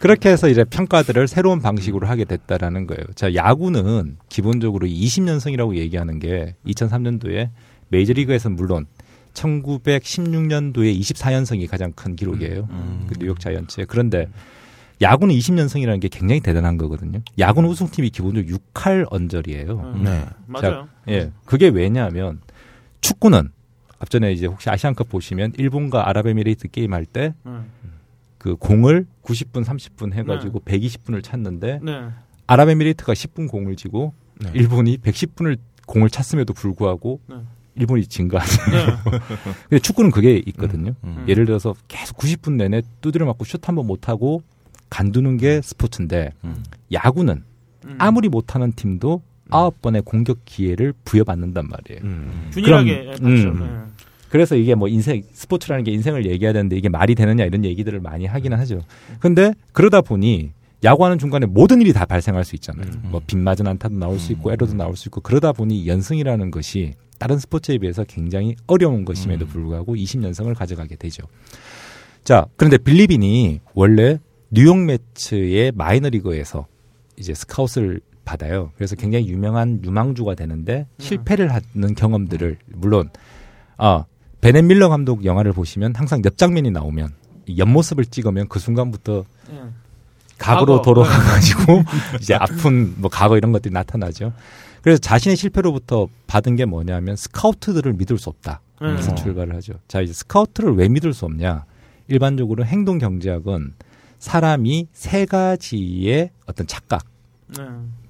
그렇게 0.00 0.28
해서 0.30 0.48
이제 0.48 0.62
평가들을 0.64 1.26
새로운 1.26 1.60
방식으로 1.60 2.06
하게 2.06 2.24
됐다라는 2.24 2.86
거예요. 2.86 3.02
자, 3.14 3.34
야구는 3.34 4.18
기본적으로 4.28 4.86
20년생이라고 4.86 5.76
얘기하는 5.76 6.18
게 6.18 6.54
2003년도에 6.66 7.50
메이저리그에서 7.88 8.50
물론 8.50 8.86
1916년도에 9.32 10.98
24년생이 11.00 11.68
가장 11.68 11.92
큰 11.92 12.16
기록이에요. 12.16 12.68
음. 12.70 13.06
그 13.08 13.14
뉴욕 13.18 13.38
자이언츠의. 13.40 13.86
그런데 13.88 14.28
야구는 15.02 15.34
20년생이라는 15.34 16.00
게 16.00 16.08
굉장히 16.08 16.40
대단한 16.40 16.78
거거든요. 16.78 17.20
야구는 17.38 17.68
우승팀이 17.68 18.10
기본적으로 18.10 18.56
6할 18.74 19.06
언저리예요. 19.10 19.92
음. 19.94 20.04
네. 20.04 20.24
맞아요. 20.46 20.88
예. 21.08 21.32
그게 21.44 21.68
왜냐하면 21.68 22.40
축구는 23.02 23.50
앞전에 23.98 24.32
이제 24.32 24.46
혹시 24.46 24.68
아시안컵 24.70 25.08
보시면 25.08 25.52
일본과 25.58 26.08
아랍에미레이트 26.08 26.68
게임 26.68 26.92
할 26.92 27.06
때 27.06 27.34
그 28.38 28.50
네. 28.50 28.54
공을 28.58 29.06
90분, 29.22 29.64
30분 29.64 30.12
해가지고 30.12 30.60
120분을 30.60 31.22
찾는데 31.22 31.80
네. 31.82 32.08
아랍에미레이트가 32.46 33.12
10분 33.12 33.48
공을 33.48 33.76
지고 33.76 34.14
네. 34.40 34.50
일본이 34.54 34.98
110분을 34.98 35.58
공을 35.86 36.10
찼음에도 36.10 36.52
불구하고 36.52 37.20
네. 37.26 37.36
일본이 37.76 38.06
진거 38.06 38.38
아니에요. 38.38 38.86
네. 38.86 38.96
근데 39.68 39.78
축구는 39.78 40.10
그게 40.10 40.42
있거든요. 40.46 40.94
음. 41.04 41.24
예를 41.28 41.44
들어서 41.44 41.74
계속 41.88 42.16
90분 42.16 42.52
내내 42.52 42.82
두드려 43.00 43.26
맞고 43.26 43.44
슛 43.44 43.68
한번 43.68 43.86
못 43.86 44.08
하고 44.08 44.42
간두는 44.90 45.36
게 45.36 45.60
스포츠인데 45.62 46.32
음. 46.44 46.64
야구는 46.92 47.44
음. 47.84 47.96
아무리 47.98 48.28
못하는 48.28 48.72
팀도 48.72 49.22
아홉 49.50 49.80
번의 49.80 50.02
공격 50.02 50.38
기회를 50.44 50.92
부여받는단 51.04 51.68
말이에요. 51.68 52.00
음. 52.02 52.50
균일하게 52.52 53.04
그럼, 53.16 53.34
맞죠. 53.34 53.48
음. 53.48 53.92
네. 54.26 54.30
그래서 54.30 54.56
이게 54.56 54.74
뭐 54.74 54.88
인생 54.88 55.22
스포츠라는 55.32 55.84
게 55.84 55.92
인생을 55.92 56.26
얘기해야 56.26 56.52
되는데 56.52 56.76
이게 56.76 56.88
말이 56.88 57.14
되느냐 57.14 57.44
이런 57.44 57.64
얘기들을 57.64 58.00
많이 58.00 58.26
하기는 58.26 58.58
하죠. 58.58 58.80
근데 59.20 59.52
그러다 59.72 60.00
보니 60.00 60.52
야구하는 60.84 61.18
중간에 61.18 61.46
모든 61.46 61.80
일이 61.80 61.92
다 61.92 62.04
발생할 62.04 62.44
수 62.44 62.54
있잖아요. 62.56 62.86
음. 62.86 63.10
뭐 63.10 63.20
빗 63.26 63.38
맞은 63.38 63.66
안타도 63.66 63.94
나올 63.94 64.18
수 64.18 64.32
있고 64.32 64.52
에러도 64.52 64.74
나올 64.74 64.96
수 64.96 65.08
있고 65.08 65.20
그러다 65.20 65.52
보니 65.52 65.86
연승이라는 65.88 66.50
것이 66.50 66.92
다른 67.18 67.38
스포츠에 67.38 67.78
비해서 67.78 68.04
굉장히 68.04 68.54
어려운 68.66 69.04
것임에도 69.04 69.46
음. 69.46 69.48
불구하고 69.48 69.94
20연승을 69.96 70.54
가져가게 70.54 70.96
되죠. 70.96 71.22
자, 72.24 72.46
그런데 72.56 72.76
빌리빈이 72.76 73.60
원래 73.74 74.18
뉴욕 74.50 74.76
매츠의 74.78 75.72
마이너리그에서 75.74 76.66
이제 77.16 77.32
스카웃을 77.34 78.00
받아요. 78.24 78.72
그래서 78.76 78.96
굉장히 78.96 79.28
유명한 79.28 79.80
유망주가 79.84 80.34
되는데 80.34 80.86
실패를 80.98 81.50
하는 81.52 81.94
경험들을 81.94 82.58
물론 82.74 83.08
아 83.78 84.04
베넷 84.40 84.64
밀러 84.64 84.88
감독 84.88 85.24
영화를 85.24 85.52
보시면 85.52 85.94
항상 85.96 86.22
옆 86.24 86.36
장면이 86.36 86.70
나오면 86.70 87.10
이 87.46 87.58
옆모습을 87.58 88.06
찍으면 88.06 88.48
그 88.48 88.58
순간부터 88.58 89.24
네. 89.50 89.62
과거로 90.38 90.76
과거. 90.76 90.94
돌아가가지고 90.94 91.82
이제 92.20 92.34
아픈 92.34 92.94
뭐 93.00 93.10
과거 93.10 93.36
이런 93.36 93.52
것들이 93.52 93.72
나타나죠. 93.72 94.32
그래서 94.82 94.98
자신의 94.98 95.36
실패로부터 95.36 96.08
받은 96.26 96.56
게 96.56 96.64
뭐냐면 96.64 97.16
스카우트들을 97.16 97.94
믿을 97.94 98.18
수 98.18 98.28
없다. 98.28 98.60
네. 98.80 98.88
그래서 98.88 99.12
어. 99.12 99.14
출발을 99.14 99.54
하죠. 99.56 99.74
자 99.88 100.00
이제 100.00 100.12
스카우트를 100.12 100.74
왜 100.74 100.88
믿을 100.88 101.12
수 101.12 101.24
없냐? 101.24 101.64
일반적으로 102.08 102.64
행동 102.64 102.98
경제학은 102.98 103.74
사람이 104.18 104.88
세 104.92 105.26
가지의 105.26 106.30
어떤 106.46 106.66
착각, 106.66 107.04
네. 107.56 107.64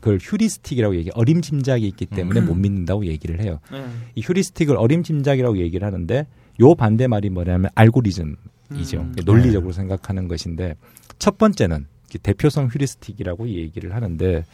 그걸 0.06 0.20
휴리스틱이라고 0.22 0.94
얘기, 0.94 1.10
어림짐작이 1.12 1.84
있기 1.88 2.06
때문에 2.06 2.38
음. 2.38 2.46
못 2.46 2.54
믿는다고 2.54 3.06
얘기를 3.06 3.40
해요. 3.40 3.58
네. 3.72 3.84
이 4.14 4.20
휴리스틱을 4.20 4.76
어림짐작이라고 4.76 5.58
얘기를 5.58 5.84
하는데 5.84 6.28
요 6.60 6.74
반대 6.76 7.08
말이 7.08 7.28
뭐냐면 7.28 7.70
알고리즘이죠. 7.74 9.00
음. 9.00 9.14
논리적으로 9.24 9.72
생각하는 9.72 10.28
것인데 10.28 10.76
첫 11.18 11.38
번째는 11.38 11.86
대표성 12.22 12.68
휴리스틱이라고 12.68 13.48
얘기를 13.48 13.96
하는데 13.96 14.44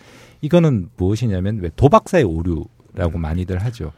이거는 0.40 0.88
무엇이냐면 0.96 1.58
왜 1.60 1.70
도박사의 1.76 2.24
오류라고 2.24 3.18
많이들 3.18 3.58
하죠. 3.58 3.92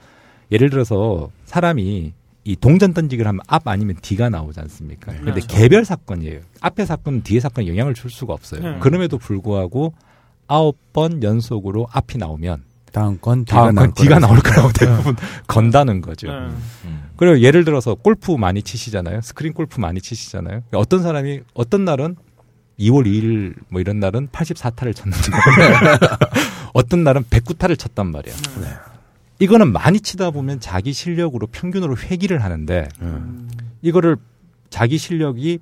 예를 0.51 0.71
들어서 0.71 1.31
사람이 1.45 2.13
이 2.43 2.57
동전 2.57 2.93
던지기를 2.93 3.29
하면 3.29 3.41
앞 3.47 3.69
아니면 3.69 3.97
뒤가 4.03 4.29
나오지 4.29 4.59
않습니까? 4.59 5.13
근데 5.13 5.31
그렇죠. 5.31 5.47
개별 5.47 5.85
사건이에요. 5.85 6.41
앞에 6.61 6.85
사건은 6.85 7.23
뒤에 7.23 7.39
사건에 7.39 7.69
영향을 7.69 7.95
줄 7.95 8.11
수가 8.11 8.33
없어요. 8.35 8.61
네. 8.61 8.79
그럼에도 8.81 9.19
불구하고 9.19 9.95
아홉 10.47 10.77
번 10.93 11.23
연속으로 11.23 11.87
앞이 11.91 12.19
나오면 12.19 12.63
다음 12.93 13.19
건 13.19 13.45
뒤가 13.45 13.63
다음 13.65 13.75
나올 13.75 13.87
건 13.89 13.95
뒤가. 13.95 14.19
나올 14.21 14.39
거라고 14.39 14.73
대부분 14.73 15.17
건다는 15.49 16.01
거죠. 16.01 16.29
네. 16.29 16.35
음. 16.85 17.05
그리고 17.17 17.41
예를 17.41 17.65
들어서 17.65 17.95
골프 17.95 18.33
많이 18.33 18.63
치시잖아요. 18.63 19.21
스크린 19.23 19.53
골프 19.53 19.81
많이 19.81 20.01
치시잖아요. 20.01 20.63
어떤 20.73 21.03
사람이 21.03 21.41
어떤 21.55 21.85
날은 21.85 22.17
2월 22.79 23.07
2일 23.07 23.55
뭐 23.69 23.81
이런 23.81 23.99
날은 24.01 24.29
84타를 24.29 24.95
쳤는데 24.95 25.23
어떤 26.75 27.05
날은 27.05 27.25
109타를 27.25 27.79
쳤단 27.79 28.11
말이에요. 28.11 28.37
네. 28.61 28.67
이거는 29.41 29.73
많이 29.73 30.01
치다 30.01 30.31
보면 30.31 30.61
자기 30.61 30.93
실력으로 30.93 31.47
평균으로 31.49 31.97
회귀를 31.97 32.43
하는데 32.43 32.89
음. 33.01 33.49
이거를 33.83 34.17
자기 34.71 34.99
실력이 34.99 35.59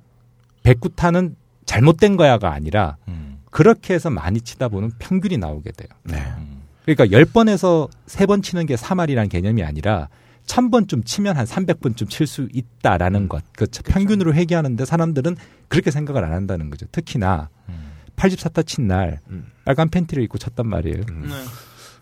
109타는 0.63 1.35
잘못된 1.65 2.15
거야가 2.17 2.51
아니라 2.51 2.97
음. 3.07 3.22
그렇게 3.53 3.93
해서 3.93 4.09
많이 4.09 4.41
치다 4.41 4.67
보면 4.67 4.91
평균이 4.97 5.37
나오게 5.37 5.71
돼요. 5.73 5.87
네. 6.03 6.17
음. 6.37 6.63
그러니까 6.85 7.05
10번에서 7.05 7.87
3번 8.07 8.41
치는 8.41 8.65
게 8.65 8.75
3할이라는 8.75 9.29
개념이 9.29 9.63
아니라 9.63 10.09
1000번쯤 10.47 11.05
치면 11.05 11.37
한 11.37 11.45
300번쯤 11.45 12.09
칠 12.09 12.25
수 12.27 12.49
있다라는 12.51 13.29
것. 13.29 13.43
그 13.55 13.67
평균으로 13.85 14.33
회귀하는데 14.33 14.83
사람들은 14.83 15.37
그렇게 15.67 15.91
생각을 15.91 16.23
안 16.25 16.33
한다는 16.33 16.69
거죠. 16.71 16.87
특히나 16.91 17.49
음. 17.69 17.91
84타 18.15 18.65
친날 18.65 19.19
음. 19.29 19.45
빨간 19.65 19.87
팬티를 19.89 20.23
입고 20.23 20.39
쳤단 20.39 20.67
말이에요. 20.67 20.97
네. 20.97 21.29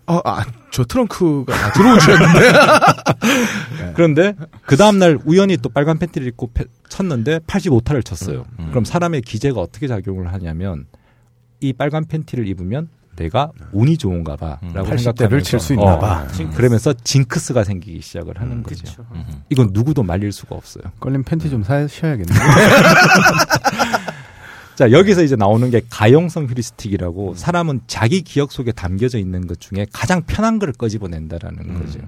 아, 0.07 0.21
아, 0.25 0.45
저 0.71 0.83
트렁크가 0.85 1.53
아, 1.53 1.71
줄 1.73 1.85
알았는데. 2.13 3.93
그런데 3.93 4.35
그 4.65 4.77
다음 4.77 4.97
날 4.99 5.19
우연히 5.25 5.57
또 5.57 5.69
빨간 5.69 5.99
팬티를 5.99 6.27
입고 6.29 6.51
패- 6.53 6.65
쳤는데 6.89 7.39
85타를 7.39 8.03
쳤어요. 8.03 8.45
음. 8.59 8.69
그럼 8.69 8.83
사람의 8.85 9.21
기재가 9.21 9.59
어떻게 9.59 9.87
작용을 9.87 10.31
하냐면 10.33 10.85
이 11.61 11.73
빨간 11.73 12.05
팬티를 12.05 12.47
입으면 12.47 12.89
내가 13.15 13.51
운이 13.71 13.97
좋은가 13.97 14.35
봐라고 14.35 14.65
음. 14.65 14.73
80대를 14.73 14.97
생각하면서 14.97 15.43
칠수 15.43 15.73
있나 15.73 15.99
봐. 15.99 16.23
어, 16.23 16.49
그러면서 16.55 16.93
징크스가 16.93 17.63
생기기 17.63 18.01
시작을 18.01 18.39
하는 18.39 18.57
음, 18.57 18.63
거죠. 18.63 18.83
그렇죠. 18.83 19.05
음. 19.13 19.43
이건 19.49 19.69
누구도 19.71 20.01
말릴 20.03 20.31
수가 20.31 20.55
없어요. 20.55 20.83
걸림 20.99 21.23
팬티 21.23 21.49
좀 21.49 21.63
사셔야겠네. 21.63 22.33
자, 24.75 24.91
여기서 24.91 25.21
이제 25.21 25.35
나오는 25.35 25.69
게 25.69 25.81
가용성 25.89 26.47
휴리스틱이라고 26.47 27.35
사람은 27.35 27.81
자기 27.85 28.21
기억 28.21 28.51
속에 28.51 28.71
담겨져 28.71 29.19
있는 29.19 29.45
것 29.45 29.59
중에 29.59 29.85
가장 29.93 30.23
편한 30.23 30.57
거를 30.57 30.73
꺼집어낸다라는 30.73 31.79
거죠. 31.79 31.99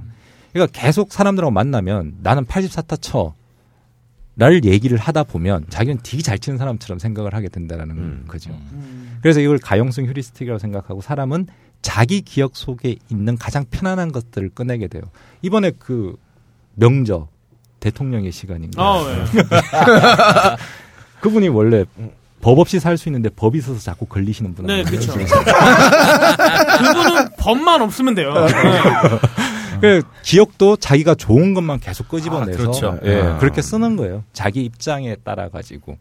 그러니까 0.54 0.80
계속 0.80 1.12
사람들하고 1.12 1.52
만나면 1.52 2.16
나는 2.22 2.46
84타 2.46 3.00
쳐. 3.00 3.36
를 4.36 4.66
얘기를 4.66 4.98
하다 4.98 5.26
보면 5.26 5.66
자기는 5.70 6.00
되게 6.02 6.24
잘 6.24 6.40
치는 6.40 6.58
사람처럼 6.58 6.98
생각을 6.98 7.36
하게 7.36 7.50
된다라는 7.50 8.26
거죠. 8.28 8.50
그래서 9.22 9.40
이걸 9.40 9.60
가용성 9.60 10.06
휴리스틱이라고 10.06 10.58
생각하고 10.58 11.02
사람은 11.02 11.46
자기 11.84 12.22
기억 12.22 12.56
속에 12.56 12.96
있는 13.12 13.38
가장 13.38 13.64
편안한 13.70 14.12
것들을 14.12 14.50
꺼내게 14.50 14.88
돼요. 14.88 15.04
이번에 15.44 15.72
그 15.78 16.16
명저 16.76 17.28
대통령의 17.80 18.32
시간인가. 18.32 18.82
아, 18.84 19.04
네. 19.04 19.26
그분이 21.22 21.50
원래 21.50 21.86
법 22.42 22.58
없이 22.60 22.80
살 22.80 22.98
수 22.98 23.10
있는데 23.10 23.30
법이 23.30 23.60
있어서 23.60 23.80
자꾸 23.80 24.06
걸리시는 24.06 24.56
분 24.56 24.66
네? 24.66 24.84
그렇죠. 24.84 25.14
그분은 25.18 25.36
법만 27.38 27.82
없으면 27.82 28.16
돼요. 28.16 28.34
네. 28.48 28.54
그 29.84 30.02
기억도 30.22 30.78
자기가 30.78 31.14
좋은 31.16 31.54
것만 31.54 31.82
계속 31.82 32.08
끄집어내서 32.08 32.54
아, 32.54 32.58
그렇죠. 32.58 33.00
예, 33.04 33.20
아. 33.22 33.38
그렇게 33.38 33.62
쓰는 33.62 33.98
거예요. 33.98 34.24
자기 34.32 34.64
입장에 34.64 35.18
따라 35.26 35.50
가지고. 35.50 35.98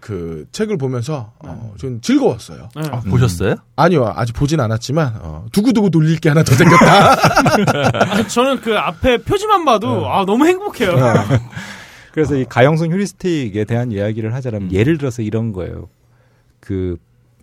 그 0.00 0.46
책을 0.50 0.78
보면서 0.78 1.32
어, 1.38 1.74
좀 1.78 2.00
즐거웠어요. 2.00 2.70
네. 2.74 2.82
아, 2.90 3.00
보셨어요? 3.02 3.54
아니요, 3.76 4.12
아직 4.16 4.32
보진 4.32 4.58
않았지만 4.58 5.14
어, 5.22 5.46
두고두고 5.52 5.90
놀릴 5.90 6.18
게 6.18 6.28
하나 6.28 6.42
더 6.42 6.56
생겼다. 6.56 7.12
아, 8.18 8.26
저는 8.26 8.60
그 8.60 8.76
앞에 8.76 9.18
표지만 9.18 9.64
봐도 9.64 10.10
아 10.10 10.24
너무 10.26 10.46
행복해요. 10.46 10.96
그래서 12.10 12.34
이 12.34 12.44
가용성 12.44 12.90
휴리스틱에 12.90 13.64
대한 13.64 13.92
이야기를 13.92 14.34
하자면 14.34 14.72
예를 14.72 14.98
들어서 14.98 15.22
이런 15.22 15.52
거예요. 15.52 15.88
그 16.58 16.96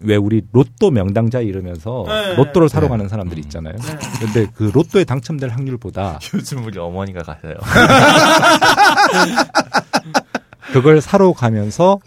왜 0.04 0.16
우리 0.16 0.42
로또 0.52 0.92
명당자 0.92 1.42
이러면서 1.42 2.06
네. 2.08 2.36
로또를 2.36 2.70
사러 2.70 2.88
가는 2.90 3.08
사람들 3.08 3.38
이 3.38 3.42
있잖아요. 3.42 3.76
근데 4.20 4.48
그 4.54 4.72
로또에 4.74 5.04
당첨될 5.04 5.50
확률보다 5.50 6.20
요즘 6.34 6.66
우리 6.66 6.80
어머니가 6.80 7.24
가세요. 7.24 7.56
그걸 10.72 11.02
사러 11.02 11.34
가면서 11.34 12.00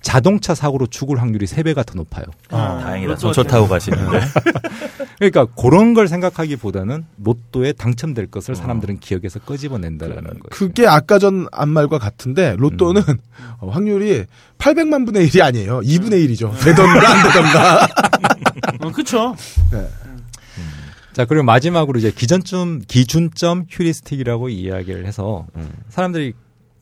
자동차 0.00 0.54
사고로 0.54 0.86
죽을 0.86 1.20
확률이 1.20 1.46
3배가 1.46 1.84
더 1.86 1.94
높아요. 1.94 2.24
아, 2.50 2.78
다행이다. 2.82 3.12
로또 3.12 3.20
전철 3.20 3.44
타고 3.44 3.68
가시는데. 3.68 4.20
그러니까 5.18 5.46
그런 5.46 5.94
걸 5.94 6.06
생각하기보다는 6.08 7.04
로또에 7.22 7.72
당첨될 7.72 8.28
것을 8.28 8.54
사람들은 8.54 9.00
기억에서 9.00 9.40
끄집어낸다라는 9.40 10.22
거예요. 10.22 10.42
그게 10.50 10.86
아까 10.86 11.18
전 11.18 11.46
안말과 11.50 11.98
같은데 11.98 12.54
로또는 12.56 13.02
어, 13.58 13.68
확률이 13.68 14.24
800만 14.58 15.06
분의 15.06 15.28
1이 15.28 15.42
아니에요. 15.42 15.80
2분의 15.80 16.28
1이죠. 16.28 16.52
되던가 16.64 17.10
안 17.10 17.26
되던가. 17.26 17.88
어, 18.86 18.92
그쵸. 18.92 19.34
자, 21.12 21.24
그리고 21.24 21.42
마지막으로 21.44 21.98
이제 21.98 22.12
기준점, 22.12 22.82
기준점 22.86 23.66
휴리스틱이라고 23.68 24.50
이야기를 24.50 25.04
해서 25.04 25.46
사람들이 25.88 26.32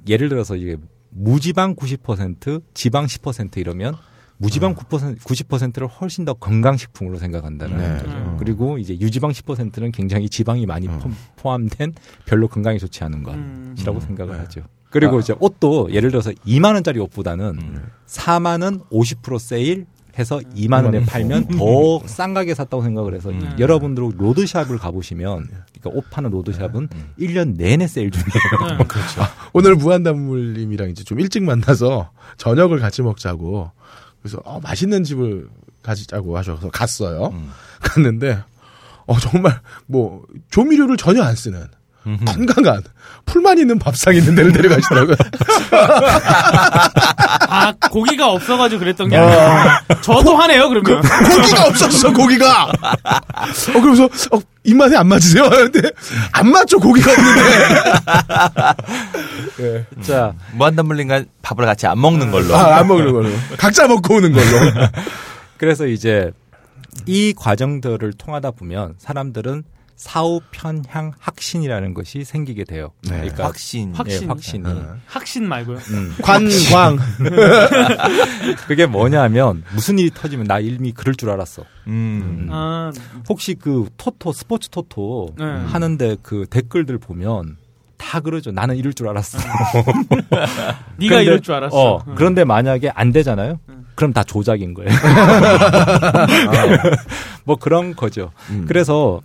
예를 0.07 0.28
들어서 0.28 0.57
이게 0.57 0.76
무지방 1.17 1.75
90%, 1.77 2.62
지방 2.75 3.07
10% 3.07 3.57
이러면 3.57 3.95
무지방 4.39 4.75
9%, 4.75 5.19
90%를 5.19 5.89
훨씬 5.89 6.27
더 6.27 6.35
건강식품으로 6.35 7.17
생각한다는 7.19 7.79
네. 7.79 8.03
거죠. 8.03 8.37
그리고 8.39 8.77
이제 8.77 8.99
유지방 9.01 9.31
10%는 9.31 9.93
굉장히 9.93 10.29
지방이 10.29 10.67
많이 10.67 10.87
포- 10.89 11.09
포함된 11.37 11.95
별로 12.27 12.47
건강에 12.47 12.77
좋지 12.77 13.03
않은 13.05 13.25
음. 13.27 13.73
것이라고 13.75 14.01
생각을 14.01 14.39
하죠. 14.41 14.61
그리고 14.91 15.19
이제 15.21 15.35
옷도 15.41 15.89
예를 15.93 16.11
들어서 16.11 16.31
2만 16.47 16.75
원짜리 16.75 17.01
옷보다는 17.01 17.83
4만 18.07 18.83
원50% 18.91 19.39
세일 19.39 19.87
해서 20.19 20.39
2만 20.57 20.85
원에 20.85 21.05
팔면 21.05 21.49
더 21.59 22.01
싼 22.07 22.33
가게 22.35 22.55
샀다고 22.55 22.83
생각을 22.83 23.14
해서 23.14 23.31
여러분들 23.59 24.09
로드샵을 24.17 24.79
가보시면 24.79 25.49
그러니까 25.49 25.91
옷 25.93 26.05
파는 26.11 26.31
로드샵은 26.31 26.89
1년 27.19 27.57
내내 27.57 27.87
세일 27.87 28.11
중이에요. 28.11 28.79
그렇죠. 28.89 29.23
오늘 29.53 29.75
무한담물님이랑 29.77 30.91
이제 30.91 31.05
좀 31.05 31.21
일찍 31.21 31.43
만나서 31.43 32.11
저녁을 32.39 32.79
같이 32.79 33.03
먹자고 33.03 33.71
그래서 34.23 34.41
어, 34.45 34.59
맛있는 34.61 35.05
집을 35.05 35.49
가자고 35.83 36.37
하셔서 36.37 36.71
갔어요. 36.71 37.33
갔는데 37.81 38.39
어 39.07 39.19
정말 39.19 39.61
뭐 39.87 40.25
조미료를 40.51 40.97
전혀 40.97 41.23
안 41.23 41.37
쓰는 41.37 41.64
건강한 42.25 42.83
풀만 43.27 43.59
있는 43.59 43.79
밥상 43.79 44.15
있는 44.15 44.35
데를 44.35 44.53
데려가시더라고요. 44.53 45.17
아 47.49 47.73
고기가 47.91 48.31
없어가지고 48.31 48.79
그랬던 48.81 49.09
게 49.09 49.17
아니라 49.17 49.81
저도 50.01 50.37
하네요 50.37 50.69
그러면. 50.69 51.03
고기가 51.03 51.67
없었어 51.67 52.13
고기가. 52.13 52.65
어 52.67 52.73
그러면서 53.73 54.05
어, 54.33 54.39
입맛에 54.65 54.97
안 54.97 55.09
맞으세요? 55.09 55.45
하는데 55.45 55.81
안 56.33 56.51
맞죠 56.51 56.79
고기가 56.79 57.11
없는데. 57.11 57.43
자, 60.03 60.33
무한담물린과 60.55 61.25
밥을 61.43 61.65
같이 61.65 61.87
안 61.87 62.01
먹는 62.01 62.31
걸로. 62.31 62.55
아, 62.55 62.77
안 62.79 62.87
먹는 62.89 63.13
걸로. 63.13 63.31
각자 63.59 63.87
먹고 63.89 64.15
오는 64.17 64.33
걸로. 64.33 64.47
그래서 65.57 65.87
이제 65.87 66.31
이 67.07 67.33
과정들을 67.37 68.13
통하다 68.15 68.53
보면 68.53 68.95
사람들은 68.99 69.65
사후 69.97 70.41
편향 70.51 71.13
확신이라는 71.19 71.95
것이 71.95 72.23
생기게 72.23 72.65
돼요. 72.65 72.91
네. 73.05 73.17
그러니까 73.21 73.45
확신. 73.47 73.95
확신. 73.95 74.23
예, 74.23 74.27
확신이. 74.27 74.65
학신 75.07 75.49
말고요. 75.49 75.79
음. 75.91 76.15
관광. 76.23 76.99
그게 78.67 78.85
뭐냐면 78.87 79.65
무슨 79.75 79.99
일이 79.99 80.11
터지면 80.13 80.47
나 80.47 80.59
이미 80.61 80.93
그럴 80.93 81.15
줄 81.15 81.31
알았어. 81.31 81.65
음. 81.87 82.49
아, 82.51 82.93
혹시 83.29 83.55
그 83.55 83.89
토토 83.97 84.33
스포츠 84.33 84.69
토토 84.69 85.35
네. 85.39 85.45
하는데 85.45 86.17
그 86.23 86.47
댓글들 86.51 86.99
보면 86.99 87.57
다 87.97 88.21
그러죠. 88.21 88.51
나는 88.53 88.77
이럴 88.77 88.93
줄 88.93 89.09
알았어. 89.09 89.39
네가 90.99 90.99
근데- 90.99 91.23
이럴 91.25 91.41
줄 91.41 91.55
알았어. 91.55 91.77
어, 91.95 92.05
응. 92.07 92.15
그런데 92.17 92.45
만약에 92.45 92.91
안 92.95 93.13
되잖아요. 93.13 93.59
그럼 93.95 94.13
다 94.13 94.23
조작인 94.23 94.75
거예요. 94.75 94.91
뭐 97.45 97.57
그런 97.57 97.97
거죠. 97.97 98.31
그래서 98.69 99.23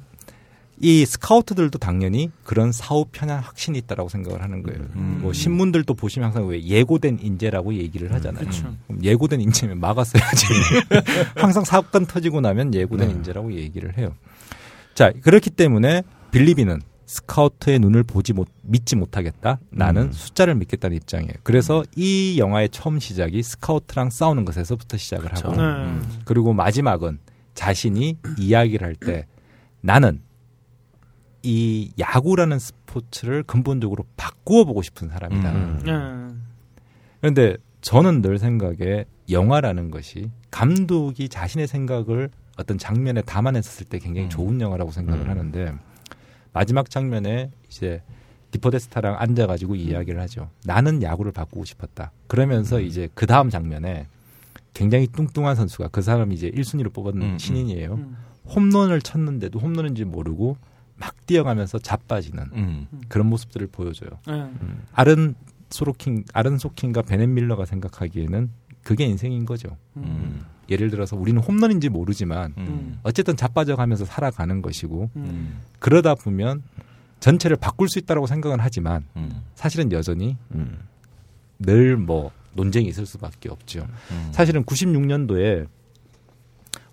이 0.82 1.06
스카우트들도 1.06 1.78
당연히 1.78 2.32
그런 2.44 2.72
사후 2.72 3.06
편향 3.12 3.40
확신이 3.40 3.78
있다라고 3.80 4.10
생각을 4.10 4.42
하는 4.42 4.64
거예요. 4.64 4.80
뭐 4.94 5.32
신문들도 5.34 5.94
보시면 5.94 6.28
항상 6.28 6.48
왜 6.48 6.62
예고된 6.64 7.20
인재라고 7.22 7.74
얘기를 7.76 8.12
하잖아요. 8.14 8.46
그쵸. 8.46 8.74
그럼 8.88 9.04
예고된 9.04 9.42
인재면 9.42 9.80
막았어야지. 9.80 10.46
항상 11.38 11.64
사건 11.64 12.06
터지고 12.06 12.42
나면 12.42 12.74
예고된 12.74 13.10
인재라고 13.12 13.54
얘기를 13.54 13.98
해요. 13.98 14.16
자, 14.96 15.12
그렇기 15.22 15.52
때문에 15.52 16.04
빌리비는 16.32 16.82
스카우트의 17.06 17.80
눈을 17.80 18.04
보지 18.04 18.34
못, 18.34 18.48
믿지 18.62 18.96
못하겠다. 18.96 19.60
나는 19.70 20.12
숫자를 20.14 20.56
믿겠다는 20.56 20.96
입장이에요. 20.98 21.34
그래서 21.44 21.84
이 21.96 22.38
영화의 22.40 22.70
처음 22.70 23.00
시작이 23.00 23.44
스카우트랑 23.44 24.10
싸우는 24.10 24.46
것에서부터 24.46 24.96
시작을 24.98 25.34
하고, 25.36 25.52
네. 25.56 26.00
그리고 26.26 26.54
마지막은 26.54 27.20
자신이 27.54 28.18
이야기를 28.38 28.88
할 28.88 28.96
때 28.96 29.26
나는 29.82 30.22
이 31.44 31.92
야구라는 32.00 32.60
스포츠를 32.60 33.44
근본적으로 33.44 34.06
바꾸어 34.18 34.64
보고 34.64 34.82
싶은 34.82 35.10
사람이다. 35.10 35.52
네. 35.84 36.36
그런데 37.20 37.58
저는 37.82 38.22
늘 38.22 38.38
생각에 38.38 39.06
영화라는 39.30 39.92
것이 39.92 40.30
감독이 40.52 41.30
자신의 41.30 41.68
생각을 41.68 42.30
어떤 42.58 42.78
장면에 42.78 43.22
담아냈었을 43.22 43.88
때 43.88 43.98
굉장히 43.98 44.30
좋은 44.30 44.62
영화라고 44.62 44.92
생각을 44.92 45.30
하는데 45.30 45.74
마지막 46.54 46.89
장면에 46.89 47.50
이제 47.68 48.02
디포데스타랑 48.52 49.16
앉아가지고 49.18 49.76
이야기를 49.76 50.20
하죠. 50.22 50.50
나는 50.66 51.02
야구를 51.02 51.32
바꾸고 51.32 51.66
싶었다. 51.66 52.12
그러면서 52.28 52.82
이제 52.82 53.08
그 53.14 53.26
다음 53.26 53.50
장면에 53.50 54.08
굉장히 54.74 55.08
뚱뚱한 55.08 55.56
선수가 55.56 55.89
그 55.89 56.02
사람이 56.02 56.36
이제 56.36 56.50
1순위로 56.52 56.94
뽑았는 56.94 57.22
음, 57.22 57.32
음. 57.34 57.38
신인이에요. 57.38 57.94
음. 57.94 58.18
홈런을 58.54 59.02
쳤는데도 59.02 59.60
홈런인지 59.60 60.04
모르고 60.04 60.58
막 61.02 61.26
뛰어가면서 61.26 61.80
자빠지는 61.80 62.43
음. 62.54 62.88
그런 63.10 63.28
모습들을 63.28 63.68
보여줘요. 63.68 64.12
네. 64.28 64.49
아른 64.93 65.36
소로킹, 65.70 66.26
아른 66.34 66.58
소킹과 66.58 67.02
베넷 67.02 67.28
밀러가 67.30 67.66
생각하기에는 67.66 68.49
그게 68.84 69.06
인생인 69.06 69.45
거죠. 69.45 69.78
음. 69.97 70.45
예를 70.70 70.89
들어서 70.89 71.16
우리는 71.18 71.41
홈런인지 71.41 71.89
모르지만 71.89 72.54
음. 72.58 72.99
어쨌든 73.04 73.36
자빠져가면서 73.36 74.06
살아가는 74.06 74.62
것이고 74.62 75.10
음. 75.16 75.60
그러다 75.80 76.16
보면 76.16 76.64
전체를 77.20 77.58
바꿀 77.58 77.89
수 77.89 77.99
있다고 77.99 78.28
생각은 78.28 78.60
하지만 78.60 79.04
음. 79.18 79.43
사실은 79.56 79.91
여전히 79.91 80.38
늘 81.60 81.97
뭐 81.97 82.32
논쟁이 82.54 82.88
있을 82.89 83.06
수밖에 83.06 83.49
없죠. 83.49 83.88
음. 84.12 84.30
사실은 84.32 84.64
96년도에 84.66 85.68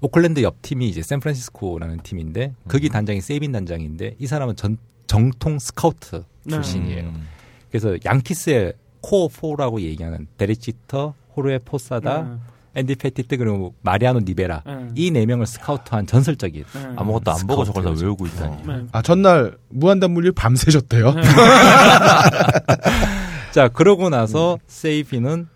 오클랜드 0.00 0.42
옆 0.42 0.62
팀이 0.62 0.88
이제 0.88 1.02
샌프란시스코라는 1.02 1.98
팀인데 2.02 2.54
거기 2.68 2.88
단장이 2.88 3.20
세이빈 3.20 3.52
단장인데 3.52 4.16
이 4.18 4.26
사람은 4.26 4.56
전 4.56 4.78
정통 5.06 5.58
스카우트 5.58 6.24
네. 6.44 6.54
출신이에요. 6.54 7.04
음. 7.08 7.26
그래서 7.70 7.96
양키스의 8.04 8.74
core 9.00 9.28
four라고 9.28 9.80
얘기하는 9.80 10.26
데릭 10.36 10.72
지터, 10.72 11.14
호르헤 11.36 11.58
포사다, 11.58 12.22
네. 12.22 12.80
앤디 12.80 12.96
패티트 12.96 13.36
그리고 13.38 13.74
마리아노 13.82 14.20
리베라 14.20 14.62
네. 14.66 14.88
이 14.94 15.05
네 15.05 15.26
명을 15.26 15.46
스카우트한 15.46 16.06
전설적인 16.06 16.64
네. 16.72 16.86
아무것도 16.96 17.32
안 17.32 17.46
보고 17.46 17.64
저걸 17.64 17.84
다. 17.84 17.90
외우고 17.90 18.26
있다니. 18.26 18.56
네. 18.66 18.84
아 18.92 19.02
전날 19.02 19.56
무한단물일 19.70 20.32
밤새셨대요. 20.32 21.14
네. 21.14 21.22
자 23.52 23.68
그러고 23.68 24.10
나서 24.10 24.58
세이빈은 24.66 25.48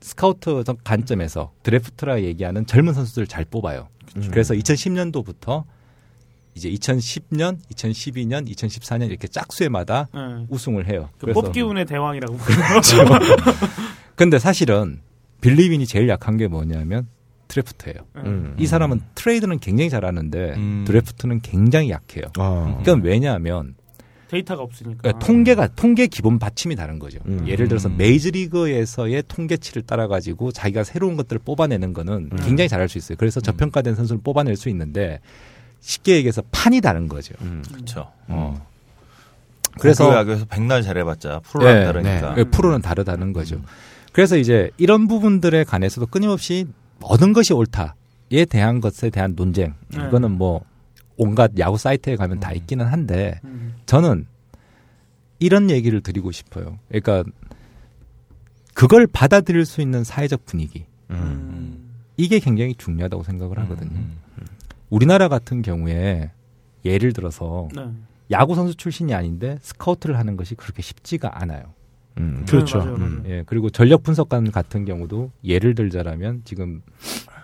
스카우트 0.00 0.62
관점에서 0.84 1.52
드래프트라 1.62 2.22
얘기하는 2.22 2.66
젊은 2.66 2.94
선수들 2.94 3.26
잘 3.26 3.44
뽑아요. 3.44 3.88
그래서 4.30 4.54
2010년도부터 4.54 5.64
이제 6.54 6.68
2010년, 6.70 7.58
2012년, 7.72 8.48
2014년 8.48 9.08
이렇게 9.08 9.28
짝수 9.28 9.65
해마다 9.65 10.08
네. 10.12 10.46
우승을 10.48 10.88
해요. 10.88 11.10
그 11.18 11.32
뽑기 11.32 11.60
운의 11.60 11.86
대왕이라고 11.86 12.36
부르죠. 12.36 13.04
근데 14.16 14.38
사실은 14.38 15.00
빌리빈이 15.40 15.86
제일 15.86 16.08
약한 16.08 16.36
게 16.36 16.48
뭐냐면 16.48 17.08
드래프트예요. 17.48 17.96
음. 18.16 18.56
이 18.58 18.66
사람은 18.66 19.00
트레이드는 19.14 19.58
굉장히 19.58 19.90
잘하는데 19.90 20.54
음. 20.56 20.84
드래프트는 20.86 21.40
굉장히 21.40 21.90
약해요. 21.90 22.26
아. 22.38 22.76
그건 22.78 23.02
왜냐하면 23.02 23.74
데이터가 24.30 24.62
없으니까. 24.62 24.98
그러니까 25.02 25.26
통계가 25.26 25.68
통계 25.74 26.06
기본 26.06 26.38
받침이 26.38 26.76
다른 26.76 27.00
거죠. 27.00 27.18
음. 27.26 27.44
예를 27.48 27.66
들어서 27.66 27.88
메이저리그에서의 27.88 29.24
통계치를 29.26 29.82
따라 29.82 30.06
가지고 30.06 30.52
자기가 30.52 30.84
새로운 30.84 31.16
것들을 31.16 31.40
뽑아내는 31.44 31.92
거는 31.92 32.30
굉장히 32.44 32.68
잘할 32.68 32.88
수 32.88 32.96
있어요. 32.98 33.16
그래서 33.18 33.40
저평가된 33.40 33.96
선수를 33.96 34.20
뽑아낼 34.22 34.56
수 34.56 34.68
있는데 34.68 35.18
쉽게 35.80 36.14
얘기해서 36.16 36.42
판이 36.52 36.80
다른 36.80 37.08
거죠. 37.08 37.34
그렇죠. 37.72 38.12
어. 38.28 38.64
그래서 39.80 40.04
그래서 40.04 40.18
야구에서 40.18 40.44
백날 40.44 40.82
잘해봤자 40.82 41.40
프로랑 41.40 41.74
네, 41.74 41.84
다르니까. 41.84 42.34
네. 42.34 42.44
프로는 42.44 42.82
다르다는 42.82 43.32
거죠. 43.32 43.60
그래서 44.12 44.36
이제 44.36 44.70
이런 44.76 45.08
부분들에 45.08 45.64
관해서도 45.64 46.06
끊임없이 46.06 46.66
어느 47.00 47.32
것이 47.32 47.52
옳다에 47.52 48.44
대한 48.48 48.80
것에 48.80 49.10
대한 49.10 49.34
논쟁. 49.34 49.74
네. 49.88 50.06
이거는 50.06 50.32
뭐 50.32 50.62
온갖 51.20 51.52
야구 51.58 51.76
사이트에 51.76 52.16
가면 52.16 52.40
다 52.40 52.52
있기는 52.52 52.86
한데 52.86 53.40
음. 53.44 53.74
저는 53.84 54.26
이런 55.38 55.68
얘기를 55.68 56.00
드리고 56.00 56.32
싶어요. 56.32 56.78
그러니까 56.88 57.24
그걸 58.72 59.06
받아들일 59.06 59.66
수 59.66 59.82
있는 59.82 60.02
사회적 60.02 60.46
분위기. 60.46 60.86
음. 61.10 61.90
이게 62.16 62.38
굉장히 62.38 62.74
중요하다고 62.74 63.22
생각을 63.22 63.58
하거든요. 63.58 63.98
음. 63.98 64.16
우리나라 64.88 65.28
같은 65.28 65.60
경우에 65.60 66.30
예를 66.86 67.12
들어서 67.12 67.68
네. 67.76 67.86
야구 68.30 68.54
선수 68.54 68.74
출신이 68.74 69.12
아닌데 69.12 69.58
스카우트를 69.60 70.16
하는 70.16 70.38
것이 70.38 70.54
그렇게 70.54 70.80
쉽지가 70.80 71.42
않아요. 71.42 71.64
음, 72.16 72.46
그렇죠. 72.48 72.78
네, 72.78 72.84
맞아요, 72.84 72.96
맞아요. 72.96 73.12
음. 73.12 73.24
예, 73.26 73.42
그리고 73.44 73.68
전력 73.68 74.02
분석관 74.04 74.52
같은 74.52 74.86
경우도 74.86 75.32
예를 75.44 75.74
들자라면 75.74 76.42
지금 76.44 76.80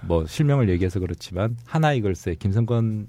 뭐 0.02 0.26
실명을 0.26 0.70
얘기해서 0.70 0.98
그렇지만 0.98 1.58
하나 1.66 1.92
이글스의 1.92 2.36
김성건 2.36 3.08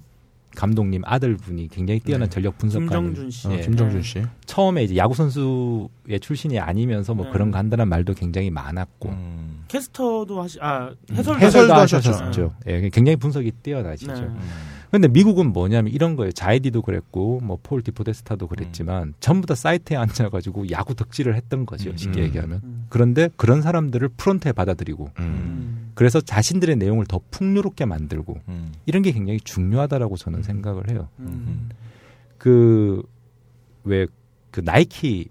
감독님 0.58 1.04
아들분이 1.06 1.68
굉장히 1.68 2.00
뛰어난 2.00 2.28
전력 2.32 2.58
분석관 2.58 2.90
김정준 2.90 3.30
씨. 3.30 3.48
어, 3.48 3.52
예. 3.54 3.62
김정준 3.62 4.02
씨. 4.02 4.24
처음에 4.48 4.84
이제 4.84 4.98
야구 4.98 5.14
선수의 5.14 6.20
출신이 6.20 6.60
아니면서 6.60 7.14
뭐 7.14 7.28
네. 7.28 7.32
그런 7.32 7.52
간단한 7.52 7.88
말도 7.88 8.16
굉장히 8.16 8.50
많았고 8.50 9.10
음. 9.10 9.64
캐스터도 9.68 10.42
하시, 10.42 10.58
아, 10.60 10.90
해설도, 11.12 11.40
해설도 11.40 11.46
해설도 11.46 11.74
하셨죠. 11.76 12.10
하셨죠. 12.12 12.54
예, 12.66 12.90
굉장히 12.90 13.18
분석이 13.18 13.52
뛰어나시죠. 13.62 14.36
네. 14.92 14.98
음. 14.98 15.02
근데 15.02 15.08
미국은 15.08 15.54
뭐냐면 15.54 15.94
이런 15.94 16.16
거예요. 16.16 16.32
자이디도 16.32 16.82
그랬고 16.82 17.40
뭐 17.42 17.58
폴 17.62 17.82
디포데스타도 17.82 18.48
그랬지만 18.48 19.14
전부 19.20 19.48
다 19.48 19.56
사이트에 19.56 19.98
앉아가지고 19.98 20.70
야구 20.72 20.96
덕질을 20.96 21.36
했던 21.36 21.66
거죠. 21.66 21.92
쉽게 21.96 22.22
음. 22.22 22.26
얘기하면. 22.26 22.62
음. 22.64 22.86
그런데 22.90 23.30
그런 23.36 23.62
사람들을 23.62 24.08
프론트에 24.10 24.54
받아들이고 24.54 25.10
음. 25.20 25.24
음. 25.24 25.92
그래서 25.96 26.22
자신들의 26.22 26.76
내용을 26.78 27.06
더 27.08 27.20
풍요롭게 27.32 27.86
만들고 27.86 28.40
음. 28.48 28.72
이런 28.86 29.02
게 29.02 29.12
굉장히 29.12 29.40
중요하다라고 29.40 30.16
저는 30.16 30.44
생각을 30.44 30.90
해요. 30.90 31.10
음. 31.20 31.70
그왜그 32.38 33.02
나이키 34.64 35.30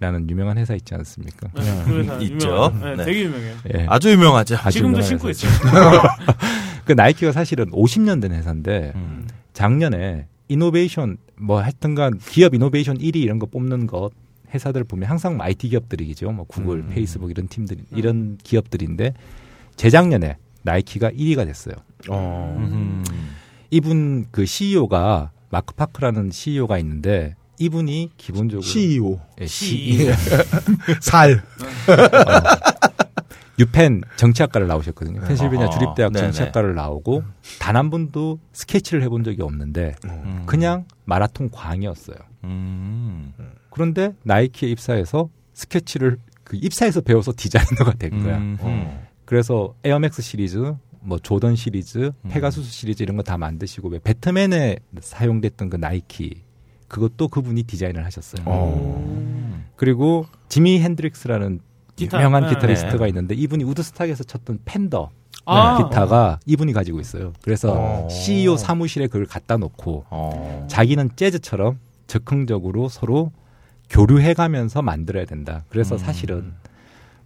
라는 0.00 0.30
유명한 0.30 0.58
회사 0.58 0.74
있지 0.74 0.94
않습니까? 0.94 1.48
네, 1.54 1.82
그 1.84 1.98
회사 1.98 2.16
있죠. 2.18 2.72
네, 2.80 2.96
네. 2.96 3.04
되게 3.04 3.24
유명해요. 3.24 3.56
예. 3.74 3.86
아주 3.88 4.10
유명하죠. 4.10 4.56
아주 4.56 4.78
지금도 4.78 5.02
신고. 5.02 5.28
있어요. 5.28 5.50
그 6.84 6.92
나이키가 6.92 7.32
사실은 7.32 7.70
50년 7.70 8.22
된 8.22 8.32
회사인데 8.32 8.92
음. 8.94 9.26
작년에 9.52 10.26
이노베이션 10.48 11.16
뭐 11.36 11.60
하여튼간 11.60 12.18
기업 12.18 12.54
이노베이션 12.54 12.98
1위 12.98 13.16
이런 13.16 13.38
거 13.38 13.46
뽑는 13.46 13.86
것 13.86 14.10
회사들 14.54 14.84
보면 14.84 15.08
항상 15.08 15.40
IT 15.40 15.68
기업들이죠. 15.68 16.30
뭐 16.30 16.46
구글, 16.46 16.78
음. 16.78 16.88
페이스북 16.88 17.30
이런 17.30 17.48
팀들 17.48 17.76
이런 17.92 18.38
기업들인데 18.42 19.14
재작년에 19.76 20.36
나이키가 20.62 21.10
1위가 21.10 21.44
됐어요. 21.44 21.74
어. 22.08 22.56
음. 22.58 23.04
이분 23.70 24.26
그 24.30 24.46
CEO가 24.46 25.32
마크 25.50 25.74
파커라는 25.74 26.30
CEO가 26.30 26.78
있는데 26.78 27.34
이분이 27.58 28.10
기본적으로 28.16 28.62
CEO. 28.62 29.20
예, 29.40 29.46
CEO. 29.46 30.12
살. 31.00 31.42
유펜 33.58 34.02
정치학과를 34.16 34.68
나오셨거든요. 34.68 35.20
펜실베니아 35.22 35.66
어허. 35.66 35.78
주립대학 35.78 36.12
네네. 36.12 36.26
정치학과를 36.26 36.74
나오고 36.76 37.24
단 37.58 37.74
한 37.76 37.90
번도 37.90 38.38
스케치를 38.52 39.02
해본 39.02 39.24
적이 39.24 39.42
없는데 39.42 39.94
음. 40.04 40.44
그냥 40.46 40.84
마라톤 41.04 41.50
광이었어요. 41.50 42.16
음. 42.44 43.32
그런데 43.70 44.12
나이키에 44.22 44.68
입사해서 44.70 45.28
스케치를 45.54 46.18
그 46.44 46.56
입사해서 46.60 47.00
배워서 47.00 47.32
디자이너가 47.36 47.94
된 47.94 48.22
거야. 48.22 48.38
음. 48.38 48.58
어. 48.60 49.08
그래서 49.24 49.74
에어맥스 49.84 50.22
시리즈, 50.22 50.74
뭐 51.00 51.18
조던 51.18 51.56
시리즈, 51.56 51.98
음. 52.24 52.28
페가수스 52.30 52.70
시리즈 52.70 53.02
이런 53.02 53.16
거 53.16 53.22
다 53.24 53.36
만드시고 53.36 53.88
왜 53.88 53.98
배트맨에 53.98 54.76
사용됐던 55.00 55.68
그 55.68 55.76
나이키 55.76 56.42
그것도 56.88 57.28
그분이 57.28 57.64
디자인을 57.64 58.04
하셨어요. 58.04 58.42
어. 58.46 59.64
그리고 59.76 60.26
지미 60.48 60.80
헨드릭스라는 60.80 61.60
기타, 61.96 62.18
유명한 62.18 62.44
네. 62.44 62.50
기타리스트가 62.50 63.04
네. 63.04 63.08
있는데 63.08 63.34
이분이 63.34 63.64
우드스탁에서 63.64 64.24
쳤던 64.24 64.60
펜더 64.64 65.10
아. 65.44 65.78
기타가 65.78 66.40
이분이 66.46 66.72
가지고 66.72 67.00
있어요. 67.00 67.32
그래서 67.42 67.74
어. 67.76 68.08
CEO 68.08 68.56
사무실에 68.56 69.06
그걸 69.06 69.26
갖다 69.26 69.56
놓고 69.56 70.04
어. 70.10 70.66
자기는 70.68 71.10
재즈처럼 71.16 71.78
적극적으로 72.06 72.88
서로 72.88 73.32
교류해 73.90 74.34
가면서 74.34 74.82
만들어야 74.82 75.24
된다. 75.24 75.64
그래서 75.68 75.94
음. 75.94 75.98
사실은 75.98 76.52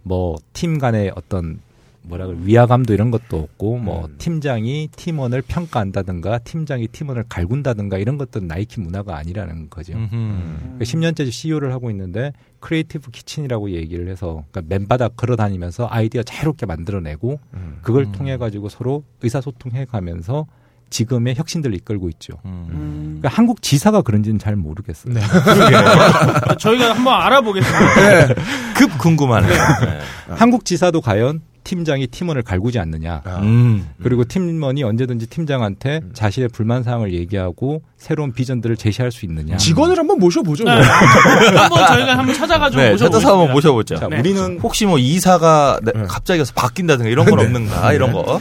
뭐 0.03 0.35
팀 0.53 0.77
간의 0.79 1.11
어떤 1.15 1.59
뭐라 2.03 2.27
그래 2.27 2.37
위화감도 2.41 2.93
이런 2.93 3.11
것도 3.11 3.37
없고 3.37 3.77
뭐 3.77 4.05
음. 4.05 4.15
팀장이 4.17 4.89
팀원을 4.95 5.41
평가한다든가 5.41 6.39
팀장이 6.39 6.87
팀원을 6.87 7.23
갈군다든가 7.29 7.97
이런 7.97 8.17
것들은 8.17 8.47
나이키 8.47 8.81
문화가 8.81 9.17
아니라는 9.17 9.69
거죠. 9.69 9.93
음흠. 9.93 10.09
그러니까 10.09 10.83
10년째 10.85 11.31
CEO를 11.31 11.71
하고 11.71 11.89
있는데 11.89 12.33
creative 12.59 13.11
kitchen이라고 13.11 13.71
얘기를 13.71 14.09
해서 14.09 14.43
그러니까 14.51 14.75
맨바닥 14.75 15.15
걸어 15.15 15.35
다니면서 15.35 15.87
아이디어 15.89 16.23
자유롭게 16.23 16.65
만들어내고 16.65 17.39
음. 17.53 17.79
그걸 17.81 18.03
음. 18.03 18.11
통해 18.11 18.37
가지고 18.37 18.69
서로 18.69 19.03
의사소통해 19.21 19.85
가면서 19.85 20.45
지금의 20.89 21.35
혁신들을 21.35 21.75
이끌고 21.77 22.09
있죠. 22.09 22.33
음. 22.45 22.67
음. 22.69 23.17
그러니까 23.19 23.29
한국 23.29 23.61
지사가 23.61 24.01
그런지는 24.03 24.37
잘 24.37 24.55
모르겠어요. 24.55 25.13
네. 25.13 25.21
저희가 26.59 26.93
한번 26.93 27.13
알아보겠습니다. 27.21 28.33
급 28.75 28.97
궁금하네요. 28.99 29.51
네. 29.51 29.99
한국 30.35 30.65
지사도 30.65 31.01
과연 31.01 31.41
팀장이 31.63 32.07
팀원을 32.07 32.43
갈구지 32.43 32.79
않느냐. 32.79 33.21
아. 33.25 33.39
음. 33.41 33.89
그리고 34.01 34.23
팀원이 34.23 34.83
언제든지 34.83 35.27
팀장한테 35.27 36.01
자신의 36.13 36.49
불만 36.49 36.83
사항을 36.83 37.13
얘기하고 37.13 37.81
새로운 37.97 38.33
비전들을 38.33 38.75
제시할 38.77 39.11
수 39.11 39.25
있느냐. 39.25 39.57
직원을 39.57 39.97
한번 39.97 40.19
모셔보죠. 40.19 40.63
네. 40.65 40.75
뭐. 40.75 40.83
한번 41.61 41.87
저희가 41.87 42.17
한번 42.17 42.35
찾아가지고 42.35 42.81
네. 42.81 42.97
찾아서 42.97 43.31
한번 43.31 43.51
모셔보죠. 43.53 43.95
자, 43.95 44.07
네. 44.07 44.19
우리는 44.19 44.59
혹시 44.59 44.85
뭐 44.85 44.97
이사가 44.97 45.79
네, 45.83 45.91
네. 45.95 46.03
갑자기 46.07 46.39
와서 46.39 46.53
바뀐다든가 46.55 47.09
이런 47.09 47.25
건 47.25 47.39
없는가 47.39 47.93
이런 47.93 48.11
거. 48.11 48.39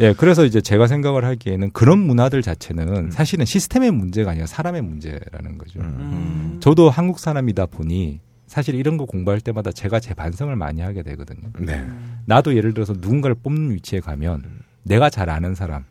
예, 0.00 0.12
그래서 0.12 0.44
이제 0.44 0.60
제가 0.60 0.86
생각을 0.86 1.24
하기에는 1.24 1.72
그런 1.72 1.98
문화들 1.98 2.40
자체는 2.42 2.88
음. 2.88 3.10
사실은 3.10 3.44
시스템의 3.44 3.90
문제가 3.90 4.30
아니라 4.30 4.46
사람의 4.46 4.82
문제라는 4.82 5.58
거죠. 5.58 5.80
음. 5.80 6.58
저도 6.60 6.88
한국 6.88 7.18
사람이다 7.18 7.66
보니 7.66 8.20
사실 8.48 8.74
이런 8.74 8.96
거 8.96 9.04
공부할 9.04 9.40
때마다 9.40 9.70
제가 9.70 10.00
제 10.00 10.14
반성을 10.14 10.54
많이 10.56 10.80
하게 10.80 11.02
되거든요. 11.04 11.50
네. 11.60 11.86
나도 12.24 12.56
예를 12.56 12.74
들어서 12.74 12.94
누군가를 12.94 13.36
뽑는 13.42 13.72
위치에 13.74 14.00
가면 14.00 14.42
내가 14.82 15.10
잘 15.10 15.30
아는 15.30 15.54
사람, 15.54 15.84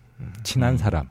친한 0.43 0.77
사람, 0.77 1.07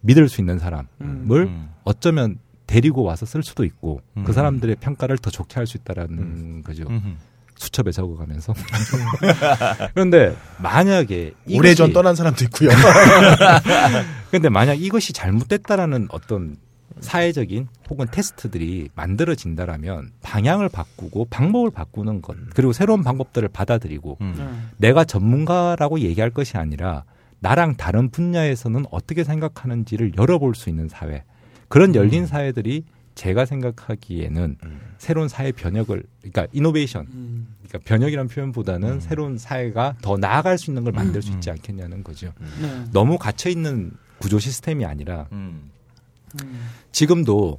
믿을 0.00 0.28
수 0.28 0.40
있는 0.40 0.58
사람을 0.58 0.86
음. 1.02 1.68
어쩌면 1.84 2.38
데리고 2.66 3.02
와서 3.02 3.26
쓸 3.26 3.42
수도 3.42 3.64
있고 3.64 4.00
음. 4.16 4.24
그 4.24 4.32
사람들의 4.32 4.76
평가를 4.76 5.18
더 5.18 5.30
좋게 5.30 5.54
할 5.56 5.66
수 5.66 5.76
있다라는 5.76 6.62
거죠. 6.62 6.84
음흠. 6.88 7.08
수첩에 7.56 7.92
적어가면서. 7.92 8.52
그런데 9.94 10.34
만약에 10.58 11.32
오래전 11.52 11.90
이것이- 11.90 11.94
떠난 11.94 12.14
사람도 12.16 12.44
있고요. 12.46 12.70
근데 14.30 14.48
만약 14.48 14.74
이것이 14.74 15.12
잘못됐다라는 15.12 16.08
어떤 16.10 16.56
사회적인 17.00 17.68
혹은 17.90 18.06
테스트들이 18.10 18.88
만들어진다라면 18.94 20.12
방향을 20.22 20.68
바꾸고 20.68 21.26
방법을 21.26 21.70
바꾸는 21.70 22.22
것 22.22 22.36
그리고 22.54 22.72
새로운 22.72 23.02
방법들을 23.02 23.48
받아들이고 23.48 24.18
음. 24.20 24.34
네. 24.36 24.88
내가 24.88 25.04
전문가라고 25.04 26.00
얘기할 26.00 26.30
것이 26.30 26.56
아니라 26.56 27.04
나랑 27.40 27.76
다른 27.76 28.10
분야에서는 28.10 28.86
어떻게 28.90 29.24
생각하는지를 29.24 30.12
열어볼 30.16 30.54
수 30.54 30.70
있는 30.70 30.88
사회 30.88 31.24
그런 31.68 31.94
열린 31.94 32.26
사회들이 32.26 32.84
제가 33.14 33.44
생각하기에는 33.44 34.56
새로운 34.98 35.28
사회 35.28 35.52
변혁을 35.52 36.02
그러니까 36.20 36.46
이노베이션 36.52 37.06
음. 37.12 37.54
그러니까 37.64 37.88
변혁이라는 37.88 38.28
표현보다는 38.28 39.00
새로운 39.00 39.38
사회가 39.38 39.96
더 40.00 40.16
나아갈 40.16 40.58
수 40.58 40.70
있는 40.70 40.84
걸 40.84 40.92
만들 40.92 41.22
수 41.22 41.30
있지 41.32 41.50
않겠냐는 41.50 42.02
거죠. 42.02 42.32
네. 42.60 42.84
너무 42.92 43.18
갇혀 43.18 43.50
있는 43.50 43.92
구조 44.18 44.38
시스템이 44.38 44.84
아니라 44.84 45.28
음. 46.42 46.46
음. 46.46 46.68
지금도 46.92 47.58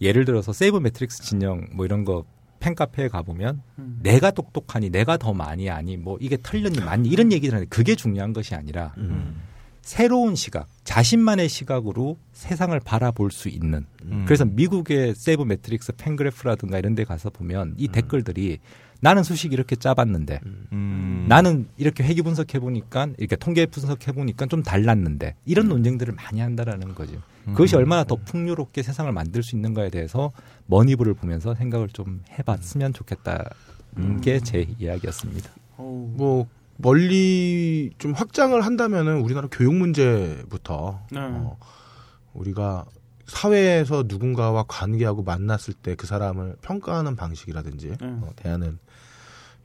예를 0.00 0.24
들어서 0.24 0.52
세이버메트릭스 0.52 1.22
진영 1.22 1.66
뭐 1.72 1.84
이런 1.84 2.04
거 2.04 2.24
팬카페에 2.60 3.08
가보면 3.08 3.62
음. 3.78 3.98
내가 4.02 4.30
똑똑하니 4.30 4.90
내가 4.90 5.16
더 5.16 5.32
많이 5.32 5.70
아니 5.70 5.96
뭐 5.96 6.18
이게 6.20 6.36
틀렸니 6.42 6.80
맞니 6.80 7.08
이런 7.08 7.32
얘기를 7.32 7.54
하는데 7.54 7.68
그게 7.68 7.94
중요한 7.94 8.32
것이 8.32 8.54
아니라 8.54 8.94
새로운 9.82 10.34
시각 10.34 10.66
자신만의 10.82 11.48
시각으로 11.48 12.18
세상을 12.32 12.78
바라볼 12.80 13.30
수 13.30 13.48
있는 13.48 13.86
음. 14.04 14.24
그래서 14.26 14.44
미국의 14.44 15.14
세이버메트릭스 15.14 15.92
팬그래프라든가 15.92 16.78
이런 16.78 16.94
데 16.94 17.04
가서 17.04 17.30
보면 17.30 17.74
이 17.76 17.88
댓글들이 17.88 18.58
나는 19.00 19.22
수식 19.22 19.52
이렇게 19.52 19.76
짜봤는데 19.76 20.40
음. 20.72 21.26
나는 21.28 21.68
이렇게 21.76 22.02
회귀 22.02 22.22
분석해 22.22 22.58
보니까 22.58 23.08
이렇게 23.18 23.36
통계 23.36 23.66
분석해 23.66 24.12
보니까 24.12 24.46
좀 24.46 24.62
달랐는데 24.62 25.36
이런 25.44 25.68
논쟁들을 25.68 26.14
많이 26.14 26.40
한다라는 26.40 26.94
거죠. 26.94 27.20
그것이 27.46 27.76
얼마나 27.76 28.04
더 28.04 28.16
풍요롭게 28.16 28.82
세상을 28.82 29.10
만들 29.12 29.42
수 29.42 29.54
있는가에 29.56 29.90
대해서 29.90 30.32
머니부를 30.66 31.14
보면서 31.14 31.54
생각을 31.54 31.88
좀 31.88 32.22
해봤으면 32.38 32.92
좋겠다는 32.92 34.20
게제 34.22 34.74
이야기였습니다. 34.78 35.50
뭐 35.76 36.46
멀리 36.76 37.90
좀 37.98 38.12
확장을 38.12 38.58
한다면은 38.60 39.20
우리나라 39.20 39.48
교육 39.50 39.74
문제부터 39.74 41.00
네. 41.10 41.20
어, 41.20 41.56
우리가 42.34 42.84
사회에서 43.26 44.04
누군가와 44.06 44.64
관계하고 44.68 45.22
만났을 45.22 45.74
때 45.74 45.94
그 45.96 46.06
사람을 46.06 46.56
평가하는 46.62 47.16
방식이라든지 47.16 47.88
네. 47.88 47.96
어, 48.02 48.30
대하는 48.36 48.78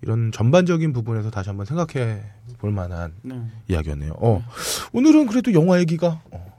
이런 0.02 0.32
전반적인 0.32 0.94
부분에서 0.94 1.30
다시 1.30 1.50
한번 1.50 1.66
생각해 1.66 2.24
볼 2.58 2.72
만한 2.72 3.14
네. 3.22 3.40
이야기였네요. 3.68 4.14
어, 4.18 4.42
오늘은 4.94 5.28
그래도 5.28 5.54
영화 5.54 5.80
얘기가 5.80 6.22
어, 6.32 6.51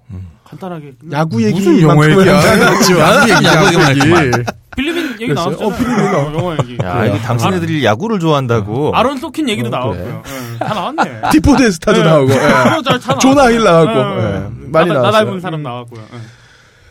간단하게. 0.45 0.93
야구 1.13 1.43
얘기 1.43 1.55
무슨 1.59 1.81
영화 1.81 2.09
얘기야? 2.11 2.37
야구 2.37 3.31
얘기, 3.31 3.47
야구 3.47 4.27
얘기. 4.27 4.45
빌리빈 4.77 5.21
얘기? 5.21 5.33
나왔잖아요. 5.33 5.67
어, 5.69 5.77
빌리빈 5.77 5.97
나와. 6.13 6.23
어, 6.25 6.35
영화 6.35 6.57
얘기. 6.59 6.79
야, 6.83 7.05
이게 7.07 7.19
당신네들이 7.21 7.85
야구를 7.85 8.19
좋아한다고. 8.21 8.93
아론 8.95 9.19
소킨 9.19 9.49
얘기도 9.49 9.69
어, 9.69 9.71
나왔고요. 9.71 10.23
예, 10.27 10.59
다 10.59 10.75
나왔네. 10.75 11.21
디포데스타도 11.33 11.99
네. 12.03 12.05
나오고 12.09 12.33
예. 12.33 12.37
그거 12.39 12.83
다- 12.83 12.99
다 12.99 13.19
조나 13.19 13.35
나왔어요. 13.35 13.55
힐 13.59 13.65
나왔고. 13.65 14.21
예. 14.21 14.43
많이 14.71 14.89
나, 14.89 14.95
나 14.95 15.01
나왔어요. 15.01 15.25
닮은 15.25 15.41
사람 15.41 15.63
나왔고요. 15.63 16.03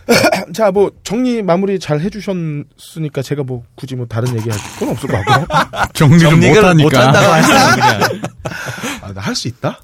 예. 0.10 0.52
자, 0.54 0.72
뭐 0.72 0.91
정리 1.04 1.41
마무리 1.41 1.80
잘 1.80 1.99
해주셨으니까 2.02 3.22
제가 3.22 3.43
뭐 3.43 3.64
굳이 3.76 3.95
뭐 3.95 4.06
다른 4.08 4.36
얘기 4.38 4.49
할 4.49 4.60
건 4.80 4.89
없을 4.89 5.10
것 5.10 5.24
같고. 5.26 5.45
정리를 5.93 6.36
못하니까. 6.38 6.84
못한다고 6.84 7.34
하시는 7.34 7.72
그냥. 7.72 8.02
아, 9.04 9.14
나 9.14 9.22
할 9.22 9.36
수 9.36 9.47
있다? 9.47 9.80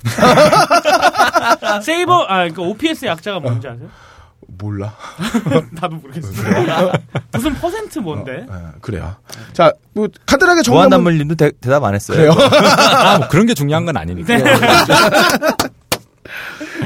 세이버 1.83 2.23
아그 2.27 2.61
OPS 2.61 3.05
약자가 3.05 3.39
뭔지 3.39 3.67
아세요? 3.67 3.87
몰라. 4.59 4.93
나도 5.71 5.97
모르겠어요. 5.97 6.91
무슨 7.33 7.53
퍼센트 7.55 7.99
뭔데? 7.99 8.45
예, 8.49 8.55
그래요. 8.81 9.15
자, 9.53 9.71
뭐 9.93 10.07
간단하게 10.25 10.61
정리 10.63 10.79
한번 10.79 11.01
무한단물님도 11.03 11.35
대, 11.35 11.51
대답 11.59 11.83
안 11.83 11.93
했어요. 11.93 12.17
그래요. 12.33 12.49
아, 12.95 13.17
뭐 13.19 13.27
그런 13.27 13.45
게 13.45 13.53
중요한 13.53 13.85
건 13.85 13.97
아니니까. 13.97 14.33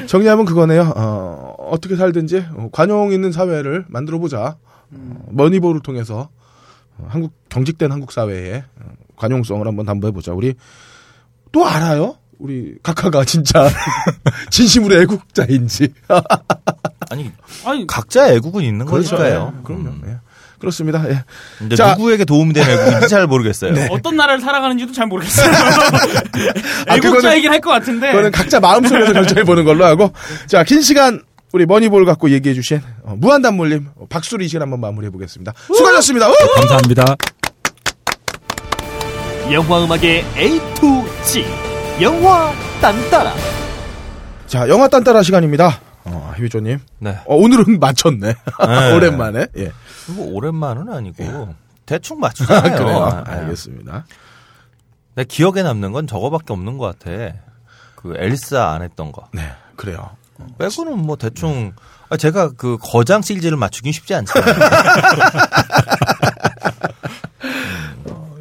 정리하면 0.08 0.46
그거네요. 0.46 0.94
어, 0.96 1.51
어떻게 1.72 1.96
살든지 1.96 2.46
어, 2.56 2.70
관용 2.72 3.12
있는 3.14 3.32
사회를 3.32 3.86
만들어 3.88 4.20
보자. 4.20 4.58
어, 4.92 5.26
머니볼을 5.30 5.82
통해서 5.82 6.30
어, 6.98 7.08
한국 7.10 7.34
경직된 7.50 7.92
한국 7.92 8.12
사회의 8.12 8.64
어, 8.80 8.86
관용성을 9.16 9.66
한번 9.66 9.86
담보해 9.86 10.12
보자. 10.12 10.34
우리 10.34 10.54
또 11.52 11.66
알아요? 11.66 12.16
우리 12.40 12.76
각하가 12.82 13.24
진짜 13.24 13.70
진심으로 14.50 15.00
애국자인지. 15.02 15.94
아니, 17.12 17.32
아니 17.66 17.86
각자 17.88 18.30
애국은 18.34 18.64
있는 18.64 18.86
그렇죠. 18.86 19.16
거니까요. 19.18 19.54
예, 19.58 19.64
그럼요. 19.64 19.90
예. 20.08 20.18
그렇습니다. 20.60 21.04
예. 21.10 21.24
근데 21.58 21.76
자. 21.76 21.96
누구에게 21.96 22.24
도움이 22.26 22.54
되는 22.54 22.70
애국인지 22.72 23.08
잘 23.10 23.26
모르겠어요. 23.28 23.74
어떤 23.92 24.16
나라를 24.16 24.42
살아가는지도 24.42 24.92
잘 24.94 25.08
모르겠어요. 25.08 25.52
아, 26.88 26.96
애국자 26.96 27.30
그거는- 27.30 27.36
얘기를 27.36 27.52
할 27.54 27.62
것 27.62 27.70
같은데. 27.72 28.08
그거는 28.12 28.32
각자 28.32 28.60
마음속에서 28.60 29.14
결정해 29.14 29.44
보는 29.44 29.64
걸로 29.66 29.86
하고 29.86 30.12
자, 30.48 30.64
긴 30.64 30.82
시간 30.82 31.22
우리 31.54 31.66
머니볼 31.66 32.06
갖고 32.06 32.30
얘기해 32.30 32.56
주신 32.56 32.82
어, 33.04 33.16
무한단물님 33.18 33.90
어, 33.96 34.06
박수로 34.10 34.44
이 34.44 34.48
시간 34.48 34.64
한번 34.64 34.80
마무리해 34.80 35.12
보겠습니다. 35.12 35.54
수고하셨습니다. 35.68 36.30
우! 36.30 36.34
감사합니다. 36.56 37.16
영화 39.52 39.84
음악의 39.84 40.24
A 40.38 40.60
to 40.76 41.04
G 41.26 41.46
영화 42.02 42.54
딴따라 42.82 43.34
자, 44.48 44.68
영화 44.70 44.88
딴따라 44.88 45.24
시간입니다. 45.24 45.80
어, 46.04 46.34
휴조님. 46.38 46.80
네. 47.00 47.18
어, 47.26 47.36
오늘은 47.36 47.80
맞췄네. 47.80 48.28
네. 48.28 48.36
오랜만에. 48.96 49.48
예. 49.58 49.72
뭐 50.10 50.34
오랜만은 50.34 50.92
아니고 50.92 51.54
대충 51.86 52.20
맞추잖아요. 52.20 52.78
그래요. 52.78 52.98
아, 52.98 53.24
알겠습니다. 53.26 54.06
내 55.16 55.24
기억에 55.26 55.64
남는 55.64 55.92
건 55.92 56.08
저거밖에 56.08 56.54
없는 56.54 56.78
것 56.78 56.98
같아. 57.00 57.34
그 57.96 58.14
엘사 58.18 58.72
안 58.72 58.82
했던 58.82 59.12
거. 59.12 59.28
네, 59.34 59.42
그래요. 59.76 60.10
빼고는 60.58 60.98
뭐 60.98 61.16
대충 61.16 61.74
아, 62.10 62.18
제가 62.18 62.52
그 62.58 62.78
거장 62.82 63.22
시리즈를 63.22 63.56
맞추긴 63.58 63.94
쉽지 63.94 64.14
않잖아요. 64.16 64.54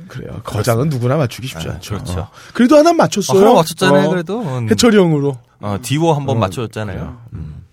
그래요. 0.08 0.40
거장은 0.42 0.88
누구나 0.88 1.16
맞추기 1.16 1.46
쉽지 1.46 1.66
네, 1.66 1.72
않죠. 1.74 1.94
그렇죠. 1.94 2.20
어. 2.20 2.30
그래도 2.52 2.76
하나 2.76 2.92
맞췄어요. 2.92 3.40
하나 3.40 3.54
맞췄잖아요. 3.54 4.06
어, 4.06 4.10
그래도 4.10 4.40
음, 4.40 4.68
해철이 4.68 4.96
형으로. 4.96 5.38
어, 5.60 5.78
디워 5.82 6.14
한번 6.14 6.36
어, 6.36 6.40
맞춰줬잖아요. 6.40 7.20
음. 7.34 7.64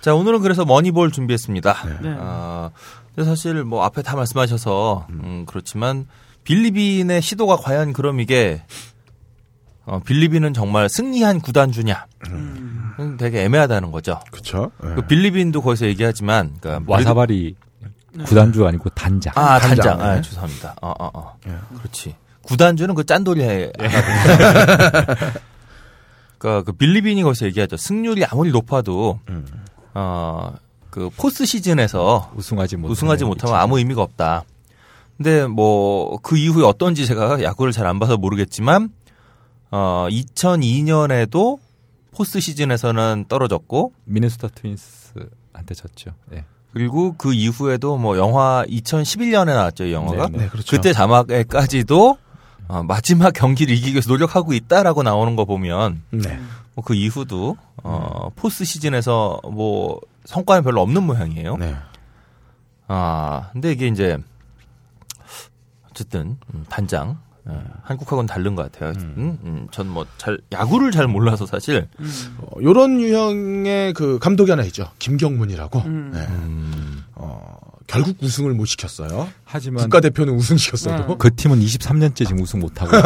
자 0.00 0.14
오늘은 0.14 0.40
그래서 0.40 0.64
머니볼 0.64 1.10
준비했습니다. 1.12 1.76
네. 2.02 2.16
아, 2.18 2.70
근데 3.14 3.28
사실 3.28 3.62
뭐 3.64 3.84
앞에 3.84 4.02
다 4.02 4.16
말씀하셔서 4.16 5.06
음, 5.10 5.44
그렇지만 5.46 6.06
빌리빈의 6.44 7.20
시도가 7.22 7.56
과연 7.56 7.92
그럼 7.92 8.20
이게 8.20 8.62
어, 9.84 10.00
빌리빈은 10.04 10.54
정말 10.54 10.88
승리한 10.88 11.40
구단 11.40 11.72
주냐? 11.72 12.06
음, 12.28 12.55
되게 13.18 13.42
애매하다는 13.44 13.90
거죠. 13.92 14.20
그렇죠. 14.30 14.70
예. 14.84 14.94
그 14.94 15.02
빌리빈도 15.02 15.60
거기서 15.62 15.86
얘기하지만 15.86 16.56
그러니까 16.60 16.90
와사바리 16.92 17.54
구단주 18.24 18.66
아니고 18.66 18.88
단장. 18.90 19.32
아, 19.36 19.58
단장. 19.58 19.98
단장. 19.98 20.00
아, 20.00 20.14
네. 20.16 20.22
죄송합니다. 20.22 20.74
어, 20.80 20.88
어, 20.98 21.10
어. 21.12 21.36
예. 21.46 21.52
그렇지. 21.78 22.14
구단주는 22.42 22.94
그 22.94 23.04
짠돌이 23.04 23.42
해. 23.42 23.70
그러니까 26.38 26.62
그 26.64 26.72
빌리빈이 26.72 27.22
거기서 27.22 27.46
얘기하죠. 27.46 27.76
승률이 27.76 28.24
아무리 28.24 28.50
높아도 28.52 29.18
음. 29.28 29.46
어, 29.94 30.52
그 30.90 31.10
포스트 31.16 31.44
시즌에서 31.46 32.30
우승하지 32.36 32.76
못 32.76 32.90
우승하지 32.90 33.24
못하면 33.24 33.56
아무 33.56 33.78
의미가 33.78 34.02
없다. 34.02 34.44
근데 35.16 35.46
뭐 35.46 36.18
그 36.22 36.36
이후에 36.36 36.64
어떤지 36.64 37.06
제가 37.06 37.42
야구를 37.42 37.72
잘 37.72 37.86
안 37.86 37.98
봐서 37.98 38.16
모르겠지만 38.16 38.90
어 39.70 40.06
2002년에도 40.10 41.58
포스트 42.16 42.40
시즌에서는 42.40 43.26
떨어졌고 43.28 43.92
미네소타 44.04 44.48
트윈스한테 44.54 45.74
졌죠. 45.74 46.12
예. 46.32 46.46
그리고 46.72 47.14
그 47.18 47.34
이후에도 47.34 47.98
뭐 47.98 48.16
영화 48.16 48.64
2011년에 48.68 49.46
나왔죠, 49.46 49.84
이 49.84 49.92
영화가. 49.92 50.28
네, 50.28 50.38
네, 50.38 50.48
그렇죠. 50.48 50.76
그때 50.76 50.94
자막에까지도 50.94 52.16
어, 52.68 52.82
마지막 52.82 53.32
경기를 53.32 53.74
이기기 53.74 53.92
위해서 53.92 54.10
노력하고 54.10 54.54
있다라고 54.54 55.02
나오는 55.02 55.36
거 55.36 55.44
보면 55.44 56.02
네. 56.10 56.40
뭐 56.74 56.85
그 56.85 56.94
이후도 56.94 57.58
어, 57.82 58.30
포스트 58.34 58.64
시즌에서 58.64 59.40
뭐 59.44 60.00
성과는 60.24 60.64
별로 60.64 60.80
없는 60.80 61.02
모양이에요. 61.02 61.58
네. 61.58 61.76
아 62.88 63.50
근데 63.52 63.72
이게 63.72 63.88
이제 63.88 64.16
어쨌든 65.90 66.38
음, 66.54 66.64
단장 66.70 67.18
예, 67.48 67.54
한국하고는 67.82 68.26
다른 68.26 68.54
것 68.56 68.70
같아요. 68.70 68.92
음, 68.96 69.38
음, 69.44 69.68
전뭐 69.70 70.06
잘 70.18 70.38
야구를 70.52 70.90
잘 70.90 71.06
몰라서 71.06 71.46
사실 71.46 71.86
어, 72.38 72.48
요런 72.62 73.00
유형의 73.00 73.92
그 73.92 74.18
감독이 74.18 74.50
하나 74.50 74.62
있죠. 74.64 74.90
김경문이라고. 74.98 75.78
음. 75.80 76.10
네. 76.12 76.20
음, 76.28 77.04
어, 77.14 77.56
결국 77.86 78.16
우승을 78.20 78.52
못 78.54 78.64
시켰어요. 78.66 79.28
하지만 79.44 79.84
국가 79.84 80.00
대표는 80.00 80.34
우승 80.34 80.56
시켰어도. 80.56 81.18
그 81.18 81.34
팀은 81.34 81.60
23년째 81.60 82.16
지금 82.16 82.40
우승 82.40 82.58
못 82.58 82.82
하고. 82.82 82.90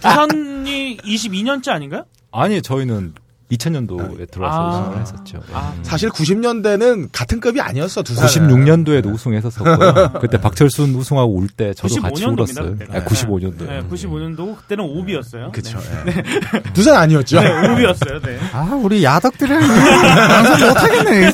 부산이 0.00 0.96
22년째 0.98 1.70
아닌가요? 1.70 2.04
아니 2.32 2.62
저희는 2.62 3.14
2000년도에 3.50 4.30
들어와서 4.30 4.58
아. 4.60 4.80
우승을 4.80 5.00
했었죠. 5.00 5.38
예. 5.50 5.54
아, 5.54 5.74
사실 5.82 6.08
90년대는 6.10 7.08
같은 7.12 7.40
급이 7.40 7.60
아니었어 7.60 8.02
두 8.02 8.14
사람. 8.14 8.28
96년도에도 8.30 9.12
우승했었었고요. 9.12 10.12
그때 10.20 10.38
박철순 10.40 10.94
우승하고 10.94 11.32
올 11.34 11.48
때 11.48 11.74
저도 11.74 11.96
같이 12.00 12.24
95년도입니다, 12.24 12.38
울었어요. 12.38 12.76
아, 12.92 13.04
95년도. 13.04 13.66
네, 13.66 13.82
95년도 13.90 14.56
그때는 14.58 14.84
오비였어요. 14.84 15.50
그쵸. 15.52 15.78
예. 16.06 16.62
두산 16.72 16.94
아니었죠. 16.96 17.40
네, 17.40 17.68
오비였어요. 17.72 18.20
네. 18.20 18.38
아, 18.52 18.78
우리 18.82 19.02
야덕들은 19.02 19.58
방송 19.60 20.68
못하겠네. 20.68 21.32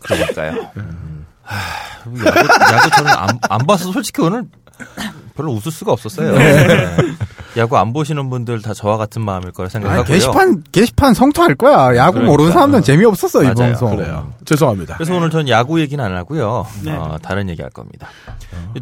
그러니까요. 0.00 0.70
음. 0.76 1.26
하, 1.42 1.56
야구, 2.08 2.24
야구 2.24 2.90
저는 2.96 3.10
안, 3.12 3.38
안 3.48 3.66
봐서 3.66 3.92
솔직히 3.92 4.20
오늘 4.22 4.44
별로 5.36 5.52
웃을 5.52 5.70
수가 5.70 5.92
없었어요. 5.92 6.36
네. 6.36 6.96
야구 7.56 7.76
안 7.76 7.92
보시는 7.92 8.30
분들 8.30 8.62
다 8.62 8.72
저와 8.74 8.96
같은 8.96 9.22
마음일 9.22 9.52
거라 9.52 9.66
아, 9.66 9.70
생각하고요. 9.70 10.04
게시판, 10.04 10.62
게시판 10.72 11.14
성토할 11.14 11.54
거야. 11.56 11.96
야구 11.96 12.14
그러니까. 12.14 12.30
모르는 12.30 12.52
사람들은 12.52 12.82
재미없었어, 12.82 13.40
이 13.42 13.44
맞아요. 13.44 13.54
방송. 13.56 13.96
그래요. 13.96 14.32
죄송합니다. 14.44 14.94
그래서 14.96 15.14
오늘 15.14 15.30
전 15.30 15.48
야구 15.48 15.80
얘기는 15.80 16.02
안 16.02 16.16
하고요. 16.16 16.66
네. 16.84 16.92
어, 16.92 17.18
다른 17.22 17.48
얘기 17.50 17.60
할 17.62 17.70
겁니다. 17.70 18.08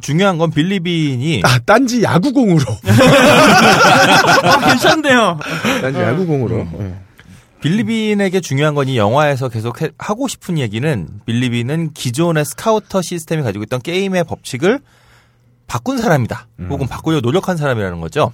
중요한 0.00 0.38
건 0.38 0.50
빌리빈이 0.50 1.42
아, 1.44 1.58
딴지 1.66 2.02
야구공으로. 2.02 2.64
어, 4.44 4.58
괜찮네요. 4.68 5.38
딴지 5.82 6.00
야구공으로. 6.00 6.66
예. 6.80 6.94
빌리빈에게 7.60 8.40
중요한 8.40 8.74
건 8.74 8.88
이 8.88 8.96
영화에서 8.96 9.48
계속 9.50 9.82
해- 9.82 9.90
하고 9.98 10.28
싶은 10.28 10.56
얘기는 10.58 11.08
빌리빈은 11.26 11.92
기존의 11.92 12.44
스카우터 12.46 13.02
시스템이 13.02 13.42
가지고 13.42 13.64
있던 13.64 13.80
게임의 13.82 14.24
법칙을 14.24 14.80
바꾼 15.66 15.98
사람이다. 15.98 16.46
혹은 16.70 16.86
바꾸려 16.88 17.20
노력한 17.20 17.56
사람이라는 17.58 18.00
거죠. 18.00 18.32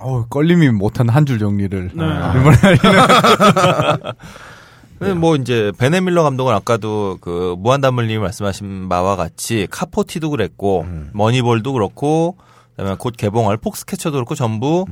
어우, 0.00 0.26
껄림이 0.28 0.70
못한 0.70 1.08
한 1.08 1.26
줄 1.26 1.38
정리를. 1.38 1.90
네. 1.94 2.04
이번에 2.04 2.56
하려는. 2.56 4.12
네, 5.00 5.14
뭐 5.14 5.36
이제 5.36 5.72
베네밀러 5.78 6.24
감독은 6.24 6.52
아까도 6.54 7.18
그 7.20 7.54
무한담물님이 7.58 8.18
말씀하신 8.18 8.88
바와 8.88 9.14
같이 9.16 9.68
카포티도 9.70 10.30
그랬고 10.30 10.84
머니볼도 11.12 11.72
그렇고 11.72 12.36
그다음에 12.76 12.96
곧 12.98 13.14
개봉할 13.16 13.58
폭스캐쳐도 13.58 14.16
그렇고 14.16 14.34
전부 14.34 14.86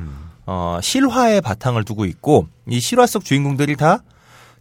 어, 0.47 0.79
실화의 0.81 1.41
바탕을 1.41 1.83
두고 1.85 2.05
있고 2.05 2.47
이 2.69 2.79
실화 2.79 3.07
속 3.07 3.25
주인공들이 3.25 3.75
다 3.77 4.03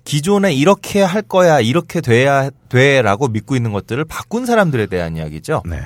기존에 0.03 0.51
이렇게 0.53 1.01
할 1.03 1.21
거야 1.21 1.59
이렇게 1.59 2.01
돼야 2.01 2.49
돼라고 2.69 3.27
믿고 3.27 3.55
있는 3.55 3.71
것들을 3.71 4.03
바꾼 4.05 4.47
사람들에 4.47 4.87
대한 4.87 5.15
이야기죠. 5.15 5.61
네. 5.65 5.79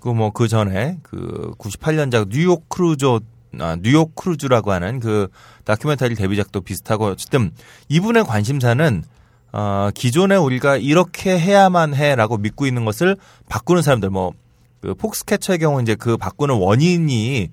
그 0.00 0.14
뭐 0.14 0.34
그 0.34 0.48
전에 0.48 0.96
그 1.02 1.52
98년작 1.58 2.28
뉴욕 2.30 2.66
크루즈 2.70 3.20
아, 3.58 3.76
뉴욕 3.80 4.14
크루즈라고 4.14 4.72
하는 4.72 5.00
그 5.00 5.28
다큐멘터리 5.64 6.14
데뷔작도 6.14 6.60
비슷하고 6.60 7.06
어쨌든 7.06 7.52
이분의 7.88 8.24
관심사는 8.24 9.04
어, 9.52 9.90
기존에 9.94 10.36
우리가 10.36 10.76
이렇게 10.76 11.38
해야만 11.38 11.94
해라고 11.94 12.36
믿고 12.36 12.66
있는 12.66 12.84
것을 12.84 13.16
바꾸는 13.48 13.82
사람들. 13.82 14.10
뭐 14.10 14.32
그 14.80 14.94
폭스캐쳐의 14.94 15.58
경우 15.58 15.82
이제 15.82 15.94
그 15.94 16.16
바꾸는 16.16 16.56
원인이 16.56 17.50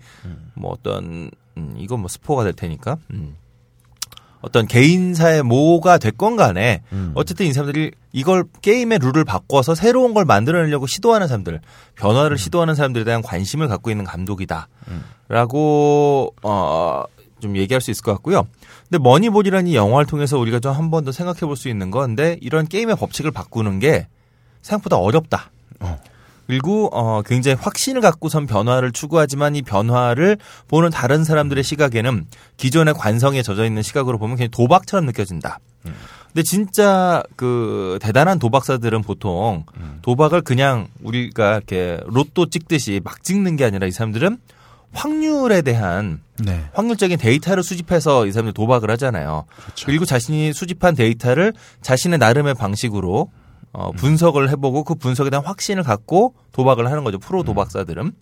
뭐 0.54 0.72
어떤 0.72 1.32
음, 1.58 1.76
이건 1.78 2.00
뭐 2.02 2.08
스포가 2.08 2.44
될 2.44 2.54
테니까. 2.54 2.98
음. 3.12 3.36
어떤 4.46 4.68
개인사의 4.68 5.42
뭐가 5.42 5.98
됐건 5.98 6.36
간에 6.36 6.84
어쨌든 7.16 7.48
이 7.48 7.52
사람들이 7.54 7.92
이걸 8.14 8.44
게임의 8.62 9.00
룰을 9.00 9.26
바꿔서 9.26 9.74
새로운 9.74 10.14
걸 10.14 10.24
만들어내려고 10.24 10.86
시도하는 10.86 11.28
사람들, 11.28 11.62
변화를 11.96 12.38
시도하는 12.38 12.76
사람들에 12.76 13.04
대한 13.06 13.24
관심을 13.24 13.68
갖고 13.68 13.90
있는 13.90 14.06
감독이다. 14.06 14.68
라고, 15.28 16.34
어, 16.44 17.04
좀 17.40 17.58
얘기할 17.58 17.82
수 17.82 17.90
있을 17.90 18.04
것 18.04 18.12
같고요. 18.14 18.46
근데 18.88 19.02
머니볼이라는 19.04 19.68
이 19.68 19.76
영화를 19.76 20.06
통해서 20.06 20.38
우리가 20.38 20.60
좀 20.60 20.74
한 20.74 20.92
번 20.92 21.04
더 21.06 21.12
생각해 21.12 21.40
볼 21.42 21.56
수 21.58 21.68
있는 21.68 21.90
건데 21.90 22.38
이런 22.42 22.68
게임의 22.68 22.96
법칙을 22.98 23.32
바꾸는 23.32 23.80
게 23.80 24.08
생각보다 24.62 24.98
어렵다. 24.98 25.50
그리고 26.48 26.90
어 26.94 27.22
굉장히 27.24 27.58
확신을 27.60 28.02
갖고선 28.02 28.46
변화를 28.46 28.92
추구하지만 28.92 29.56
이 29.56 29.62
변화를 29.62 30.38
보는 30.68 30.90
다른 30.90 31.24
사람들의 31.24 31.64
시각에는 31.64 32.26
기존의 32.58 32.94
관성에 32.94 33.42
젖어 33.42 33.66
있는 33.66 33.82
시각으로 33.82 34.18
보면 34.18 34.38
그냥 34.38 34.52
도박처럼 34.52 35.06
느껴진다. 35.06 35.60
근데 36.28 36.44
진짜 36.44 37.24
그 37.36 37.98
대단한 38.02 38.40
도박사들은 38.40 39.04
보통 39.04 39.64
도박을 40.02 40.42
그냥 40.42 40.88
우리가 41.02 41.56
이렇게 41.56 42.00
로또 42.08 42.50
찍듯이 42.50 43.02
막 43.04 43.24
찍는 43.24 43.56
게 43.56 43.66
아니라 43.66 43.88
이 43.88 43.92
사람들은 43.92 44.38
확률에 44.92 45.62
대한 45.62 46.22
네. 46.40 46.66
확률적인 46.74 47.18
데이터를 47.18 47.64
수집해서 47.64 48.26
이 48.26 48.32
사람들이 48.32 48.54
도박을 48.54 48.90
하잖아요. 48.92 49.46
그리고 49.86 50.06
자신이 50.06 50.54
수집한 50.54 50.96
데이터를 50.96 51.54
자신의 51.82 52.18
나름의 52.20 52.56
방식으로 52.56 53.30
어, 53.78 53.92
분석을 53.92 54.50
해보고 54.52 54.86
그 54.86 54.96
분석에 54.96 55.30
대한 55.30 55.46
확신을 55.46 55.84
갖고 55.84 56.34
도박을 56.54 56.90
하는 56.90 57.04
거죠. 57.04 57.20
프로 57.20 57.44
도박사들은. 57.44 58.14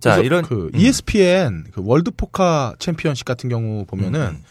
자, 0.00 0.16
이런 0.16 0.42
그 0.42 0.70
음. 0.72 0.80
ESPN 0.80 1.66
그 1.72 1.82
월드 1.84 2.10
포커 2.10 2.74
챔피언십 2.78 3.26
같은 3.26 3.50
경우 3.50 3.84
보면은 3.84 4.20
음. 4.20 4.42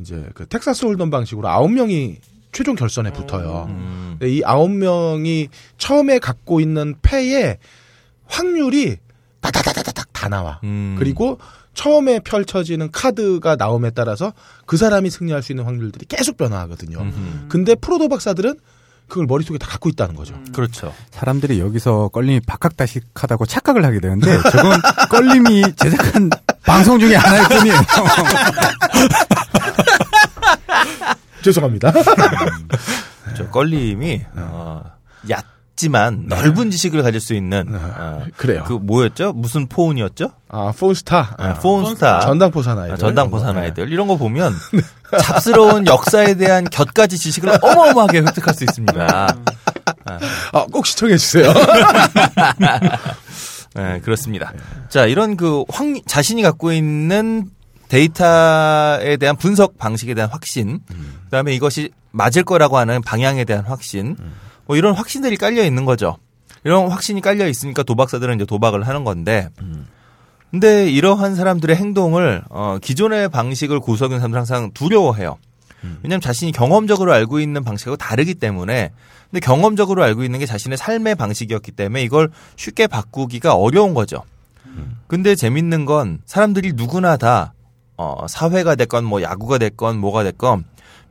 이제 0.00 0.28
그 0.34 0.46
텍사스 0.46 0.84
홀덤 0.84 1.10
방식으로 1.10 1.48
아홉 1.48 1.72
명이 1.72 2.18
최종 2.52 2.76
결선에 2.76 3.12
붙어요. 3.12 3.66
음. 3.68 4.18
이 4.22 4.42
아홉 4.44 4.70
명이 4.70 5.48
처음에 5.76 6.20
갖고 6.20 6.60
있는 6.60 6.94
패의 7.02 7.58
확률이 8.26 8.98
다다다다닥 9.40 10.12
다 10.12 10.28
나와. 10.28 10.60
음. 10.62 10.94
그리고 10.96 11.38
처음에 11.74 12.20
펼쳐지는 12.20 12.92
카드가 12.92 13.56
나옴에 13.56 13.90
따라서 13.90 14.32
그 14.66 14.76
사람이 14.76 15.10
승리할 15.10 15.42
수 15.42 15.50
있는 15.50 15.64
확률들이 15.64 16.06
계속 16.06 16.36
변화하거든요. 16.36 17.00
음흠. 17.00 17.48
근데 17.48 17.74
프로 17.74 17.98
도 17.98 18.08
박사들은 18.08 18.54
그걸 19.08 19.26
머릿속에 19.26 19.58
다 19.58 19.68
갖고 19.68 19.88
있다는 19.88 20.14
거죠. 20.16 20.34
그렇죠. 20.52 20.92
사람들이 21.10 21.60
여기서 21.60 22.08
껄림이 22.08 22.40
박학다식하다고 22.40 23.46
착각을 23.46 23.84
하게 23.84 24.00
되는데 24.00 24.38
저건 24.50 24.80
껄림이 25.10 25.62
제작한 25.76 26.30
방송 26.64 26.98
중에 26.98 27.14
하나일 27.16 27.48
뿐이에요. 27.48 27.76
죄송합니다. 31.42 31.92
저 33.36 33.48
껄림이 33.50 34.22
어, 34.36 34.82
얕 35.30 35.44
지만 35.76 36.26
넓은 36.28 36.70
지식을 36.70 37.02
가질 37.02 37.20
수 37.20 37.34
있는 37.34 37.66
어, 37.74 38.22
그래요. 38.36 38.62
그 38.66 38.74
뭐였죠? 38.74 39.32
무슨 39.32 39.66
포운이었죠? 39.66 40.30
아, 40.48 40.72
폰스타. 40.78 41.34
아, 41.36 41.54
폰스타. 41.54 42.20
전당포 42.20 42.62
사나이들. 42.62 42.94
아, 42.94 42.96
전당포 42.96 43.40
사나이들 43.40 43.90
이런 43.90 44.06
거 44.06 44.16
보면 44.16 44.54
네. 44.72 44.80
잡스러운 45.18 45.86
역사에 45.86 46.34
대한 46.34 46.64
곁가지 46.64 47.18
지식을 47.18 47.58
어마어마하게 47.60 48.18
획득할 48.18 48.54
수 48.54 48.64
있습니다. 48.64 49.36
아, 50.52 50.66
꼭 50.72 50.86
시청해 50.86 51.16
주세요. 51.16 51.52
네, 53.74 54.00
그렇습니다. 54.00 54.52
자, 54.88 55.06
이런 55.06 55.36
그 55.36 55.64
확, 55.68 55.86
자신이 56.06 56.42
갖고 56.42 56.72
있는 56.72 57.50
데이터에 57.88 59.16
대한 59.16 59.36
분석 59.36 59.78
방식에 59.78 60.14
대한 60.14 60.30
확신, 60.30 60.80
그 60.88 61.30
다음에 61.30 61.54
이것이 61.54 61.90
맞을 62.12 62.44
거라고 62.44 62.78
하는 62.78 63.02
방향에 63.02 63.44
대한 63.44 63.64
확신, 63.64 64.16
뭐 64.66 64.76
이런 64.76 64.94
확신들이 64.94 65.36
깔려 65.36 65.64
있는 65.64 65.84
거죠. 65.84 66.16
이런 66.64 66.88
확신이 66.88 67.20
깔려 67.20 67.46
있으니까 67.48 67.82
도박사들은 67.82 68.36
이제 68.36 68.44
도박을 68.46 68.86
하는 68.86 69.04
건데, 69.04 69.48
근데 70.50 70.88
이러한 70.90 71.34
사람들의 71.34 71.76
행동을, 71.76 72.42
어, 72.48 72.78
기존의 72.80 73.28
방식을 73.28 73.80
고수하는 73.80 74.18
사람들은 74.18 74.38
항상 74.38 74.70
두려워해요. 74.72 75.36
왜냐하면 76.02 76.20
자신이 76.22 76.52
경험적으로 76.52 77.12
알고 77.12 77.40
있는 77.40 77.62
방식하고 77.62 77.96
다르기 77.96 78.34
때문에 78.34 78.90
근데 79.30 79.40
경험적으로 79.44 80.02
알고 80.02 80.24
있는 80.24 80.38
게 80.38 80.46
자신의 80.46 80.78
삶의 80.78 81.16
방식이었기 81.16 81.72
때문에 81.72 82.02
이걸 82.02 82.30
쉽게 82.56 82.86
바꾸기가 82.86 83.54
어려운 83.54 83.92
거죠. 83.92 84.22
근데 85.06 85.34
재밌는 85.34 85.84
건 85.84 86.20
사람들이 86.24 86.72
누구나 86.74 87.16
다 87.18 87.52
어, 87.96 88.26
사회가 88.28 88.76
됐건 88.76 89.04
뭐 89.04 89.22
야구가 89.22 89.58
됐건 89.58 89.98
뭐가 89.98 90.24
됐건 90.24 90.64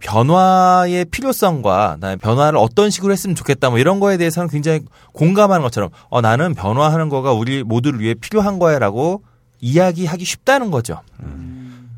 변화의 0.04 1.06
필요성과 1.06 1.98
나의 2.00 2.18
변화를 2.18 2.60
어떤 2.60 2.90
식으로 2.90 3.14
했으면 3.14 3.36
좋겠다 3.36 3.70
뭐 3.70 3.80
이런 3.80 4.00
거에 4.00 4.18
대해서는 4.18 4.50
굉장히 4.50 4.82
공감하는 5.14 5.64
것처럼 5.64 5.90
어 6.10 6.22
나는 6.22 6.54
변화하는 6.54 7.10
거가 7.10 7.32
우리 7.32 7.64
모두를 7.64 8.00
위해 8.02 8.14
필요한 8.14 8.60
거야라고 8.60 9.24
이야기하기 9.62 10.26
쉽다는 10.26 10.72
거죠. 10.72 11.00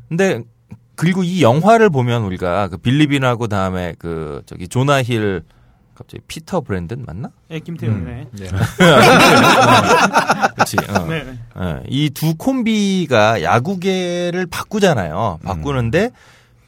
근데 0.08 0.42
그리고 0.94 1.24
이 1.24 1.42
영화를 1.42 1.90
보면 1.90 2.22
우리가 2.22 2.68
그 2.68 2.76
빌리빈하고 2.78 3.48
다음에 3.48 3.94
그 3.98 4.40
저기 4.46 4.68
조나 4.68 5.02
힐 5.02 5.42
갑자기 5.96 6.22
피터 6.28 6.60
브랜든 6.60 7.04
맞나? 7.06 7.30
네, 7.50 7.58
김태훈. 7.58 8.04
네. 8.04 8.46
그렇지. 10.54 10.76
어. 10.90 11.06
네. 11.06 11.24
네. 11.24 11.82
이두 11.88 12.36
콤비가 12.36 13.42
야구계를 13.42 14.46
바꾸잖아요. 14.46 15.40
바꾸는데 15.42 16.10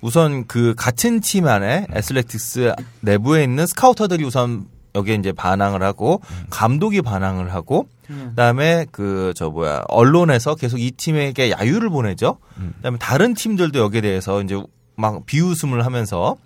우선 0.00 0.46
그 0.46 0.74
같은 0.76 1.20
팀 1.20 1.46
안에 1.46 1.86
애슬레틱스 1.94 2.74
내부에 3.00 3.42
있는 3.44 3.66
스카우터들이 3.66 4.24
우선 4.24 4.66
여기에 4.94 5.16
이제 5.16 5.32
반항을 5.32 5.82
하고 5.82 6.20
감독이 6.50 7.02
반항을 7.02 7.52
하고 7.52 7.88
그다음에 8.30 8.86
그 8.90 9.32
저 9.36 9.50
뭐야 9.50 9.82
언론에서 9.88 10.54
계속 10.54 10.78
이 10.80 10.90
팀에게 10.92 11.50
야유를 11.50 11.90
보내죠. 11.90 12.38
그다음에 12.76 12.98
다른 12.98 13.34
팀들도 13.34 13.78
여기에 13.78 14.00
대해서 14.00 14.40
이제 14.42 14.60
막 14.96 15.26
비웃음을 15.26 15.84
하면서 15.84 16.36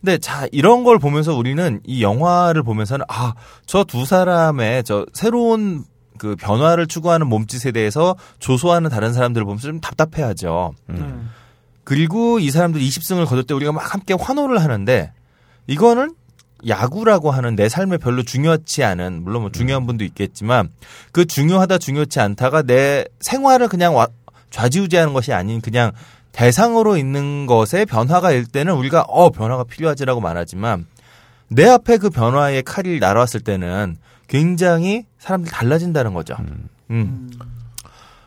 근데 0.00 0.18
자 0.18 0.46
이런 0.52 0.84
걸 0.84 0.98
보면서 0.98 1.34
우리는 1.34 1.80
이 1.84 2.02
영화를 2.02 2.62
보면서는 2.62 3.04
아 3.08 3.34
저 3.66 3.84
두 3.84 4.04
사람의 4.04 4.84
저 4.84 5.06
새로운 5.14 5.84
그 6.18 6.36
변화를 6.36 6.86
추구하는 6.86 7.26
몸짓에 7.28 7.72
대해서 7.72 8.14
조소하는 8.38 8.90
다른 8.90 9.12
사람들을 9.12 9.44
보면서 9.44 9.68
좀 9.68 9.80
답답해하죠. 9.80 10.74
음. 10.90 11.30
그리고 11.84 12.38
이 12.38 12.50
사람들 12.50 12.80
20승을 12.80 13.26
거둘 13.26 13.44
때 13.44 13.54
우리가 13.54 13.72
막 13.72 13.92
함께 13.92 14.14
환호를 14.18 14.60
하는데 14.62 15.12
이거는 15.66 16.14
야구라고 16.66 17.30
하는 17.32 17.56
내 17.56 17.68
삶에 17.68 17.96
별로 17.98 18.22
중요하지 18.22 18.84
않은 18.84 19.24
물론 19.24 19.42
뭐 19.42 19.50
중요한 19.50 19.84
분도 19.86 20.04
있겠지만 20.04 20.68
그 21.10 21.24
중요하다 21.24 21.78
중요치 21.78 22.20
않다가 22.20 22.62
내 22.62 23.04
생활을 23.20 23.66
그냥 23.68 23.96
와- 23.96 24.06
좌지우지하는 24.50 25.12
것이 25.12 25.32
아닌 25.32 25.60
그냥 25.60 25.90
대상으로 26.30 26.96
있는 26.96 27.46
것에 27.46 27.84
변화가 27.84 28.30
일 28.32 28.46
때는 28.46 28.74
우리가 28.74 29.02
어 29.02 29.30
변화가 29.30 29.64
필요하지라고 29.64 30.20
말하지만 30.20 30.86
내 31.48 31.68
앞에 31.68 31.98
그 31.98 32.10
변화의 32.10 32.62
칼이 32.62 32.98
날아왔을 33.00 33.40
때는 33.40 33.96
굉장히 34.28 35.04
사람들이 35.18 35.52
달라진다는 35.52 36.14
거죠. 36.14 36.36
음. 36.90 37.30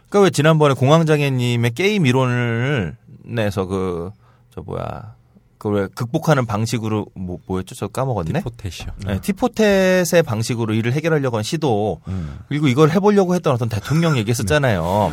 그러니까 0.09 0.19
왜 0.25 0.29
지난번에 0.29 0.75
공황장애님의 0.75 1.71
게임 1.73 2.05
이론을 2.05 2.95
내서 3.25 3.65
그 3.65 4.11
저 4.55 4.61
뭐야 4.61 5.15
그왜 5.57 5.87
극복하는 5.95 6.45
방식으로 6.45 7.07
뭐 7.13 7.39
뭐였죠? 7.45 7.75
저 7.75 7.87
까먹었네. 7.87 8.41
포테시요. 8.41 8.87
네, 9.05 9.19
티포텟의 9.19 10.23
방식으로 10.25 10.73
일을 10.73 10.93
해결하려고 10.93 11.37
한 11.37 11.43
시도 11.43 12.01
음. 12.07 12.39
그리고 12.47 12.67
이걸 12.67 12.91
해보려고 12.91 13.35
했던 13.35 13.53
어떤 13.53 13.67
대통령 13.67 14.17
얘기했었잖아요. 14.17 15.11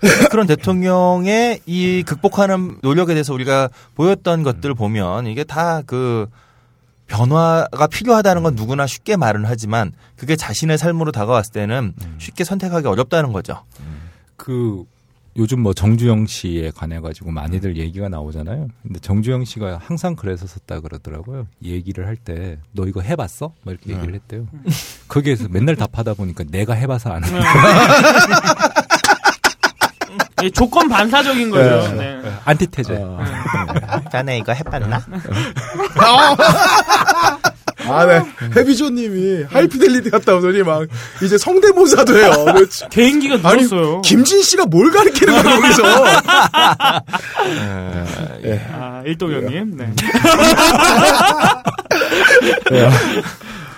그런 0.30 0.46
대통령의 0.46 1.60
이 1.66 2.02
극복하는 2.06 2.78
노력에 2.82 3.14
대해서 3.14 3.32
우리가 3.34 3.70
보였던 3.94 4.42
것들을 4.42 4.74
보면 4.74 5.26
이게 5.26 5.42
다 5.44 5.82
그 5.86 6.26
변화가 7.06 7.86
필요하다는 7.86 8.42
건 8.42 8.54
누구나 8.54 8.86
쉽게 8.86 9.16
말은 9.16 9.44
하지만 9.44 9.92
그게 10.16 10.36
자신의 10.36 10.78
삶으로 10.78 11.12
다가왔을 11.12 11.52
때는 11.52 11.92
쉽게 12.18 12.44
선택하기 12.44 12.86
어렵다는 12.86 13.32
거죠. 13.32 13.62
그 14.36 14.84
요즘 15.36 15.60
뭐 15.60 15.74
정주영 15.74 16.26
씨에 16.26 16.70
관해 16.74 17.00
가지고 17.00 17.30
많이들 17.32 17.76
얘기가 17.76 18.08
나오잖아요. 18.08 18.68
근데 18.82 19.00
정주영 19.00 19.44
씨가 19.44 19.80
항상 19.84 20.14
그래서 20.14 20.46
썼다 20.46 20.80
그러더라고요. 20.80 21.46
얘기를 21.64 22.06
할 22.06 22.16
때 22.24 22.58
너 22.72 22.86
이거 22.86 23.00
해봤어? 23.00 23.52
뭐 23.62 23.72
이렇게 23.72 23.92
얘기를 23.94 24.14
했대요. 24.14 24.46
거기에서 25.08 25.48
맨날 25.50 25.76
답하다 25.76 26.14
보니까 26.14 26.44
내가 26.48 26.74
해봐서 26.74 27.12
아는 27.12 27.28
거야. 27.30 27.42
예, 30.42 30.50
조건 30.50 30.88
반사적인 30.88 31.50
거죠. 31.50 31.92
네. 31.96 32.20
안티테제. 32.44 33.04
자네 34.12 34.38
이거 34.38 34.52
해봤나? 34.52 35.04
아, 37.88 38.06
네. 38.06 38.22
해비조님이 38.56 39.44
하이피델리티 39.48 40.10
갔다 40.10 40.34
오더니 40.36 40.62
막 40.62 40.86
이제 41.22 41.36
성대모사도 41.38 42.18
해요. 42.18 42.30
그렇지. 42.46 42.84
개인기가 42.90 43.36
늘었어요. 43.36 44.00
김진 44.02 44.42
씨가 44.42 44.66
뭘 44.66 44.90
가르치는 44.90 45.42
거야, 45.42 45.56
거기서. 45.56 45.82
아, 48.72 49.02
일도경님. 49.04 49.76
네. 49.76 49.92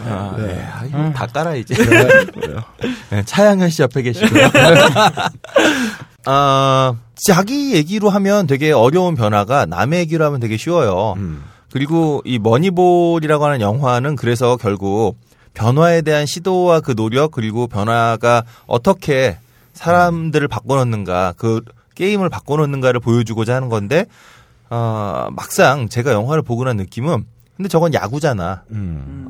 아, 0.09 0.35
네. 0.39 0.69
아, 0.73 0.85
이거 0.85 1.13
다 1.15 1.27
깔아 1.27 1.55
이제. 1.57 1.75
네, 3.11 3.23
차양현 3.25 3.71
씨 3.71 3.83
옆에 3.83 4.03
계시고요. 4.03 4.51
아, 6.27 6.95
자기 7.27 7.75
얘기로 7.75 8.11
하면 8.11 8.47
되게 8.47 8.73
어려운 8.73 9.15
변화가 9.15 9.67
남의 9.67 10.01
얘기로 10.01 10.25
하면 10.27 10.41
되게 10.41 10.57
쉬워요. 10.57 11.15
그리고 11.71 12.23
이 12.25 12.39
머니볼이라고 12.39 13.45
하는 13.45 13.61
영화는 13.61 14.17
그래서 14.17 14.57
결국 14.57 15.17
변화에 15.55 16.03
대한 16.03 16.27
시도와 16.27 16.81
그 16.81 16.95
노력 16.95 17.31
그리고 17.31 17.67
변화가 17.67 18.45
어떻게 18.67 19.39
사람들을 19.73 20.47
바꿔놓는가 20.49 21.35
그 21.37 21.63
게임을 21.95 22.29
바꿔놓는가를 22.29 23.01
보여주고자 23.01 23.55
하는 23.55 23.69
건데 23.69 24.07
어, 24.69 25.29
막상 25.33 25.89
제가 25.89 26.13
영화를 26.13 26.43
보고 26.43 26.65
난 26.65 26.77
느낌은 26.77 27.25
근데 27.57 27.69
저건 27.69 27.95
야구잖아. 27.95 28.65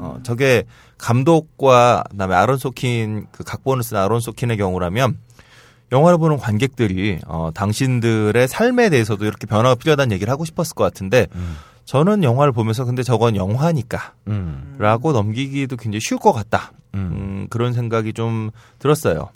어, 0.00 0.18
저게 0.24 0.64
감독과 0.98 2.04
그다음에 2.10 2.34
아론 2.34 2.58
소킨 2.58 3.26
그 3.30 3.44
각본을 3.44 3.84
쓴 3.84 3.98
아론 3.98 4.18
소킨의 4.20 4.56
경우라면 4.56 5.18
영화를 5.92 6.18
보는 6.18 6.38
관객들이 6.38 7.20
어, 7.26 7.50
당신들의 7.54 8.48
삶에 8.48 8.90
대해서도 8.90 9.24
이렇게 9.24 9.46
변화가 9.46 9.76
필요하다는 9.76 10.12
얘기를 10.12 10.32
하고 10.32 10.44
싶었을 10.44 10.74
것 10.74 10.82
같은데 10.82 11.28
저는 11.86 12.22
영화를 12.24 12.52
보면서 12.52 12.84
근데 12.84 13.02
저건 13.02 13.36
영화니까 13.36 14.12
라고 14.78 15.12
넘기기도 15.12 15.76
굉장히 15.76 16.00
쉬울 16.00 16.20
것 16.20 16.32
같다. 16.32 16.72
음, 16.94 17.46
그런 17.48 17.72
생각이 17.72 18.12
좀 18.12 18.50
들었어요. 18.78 19.30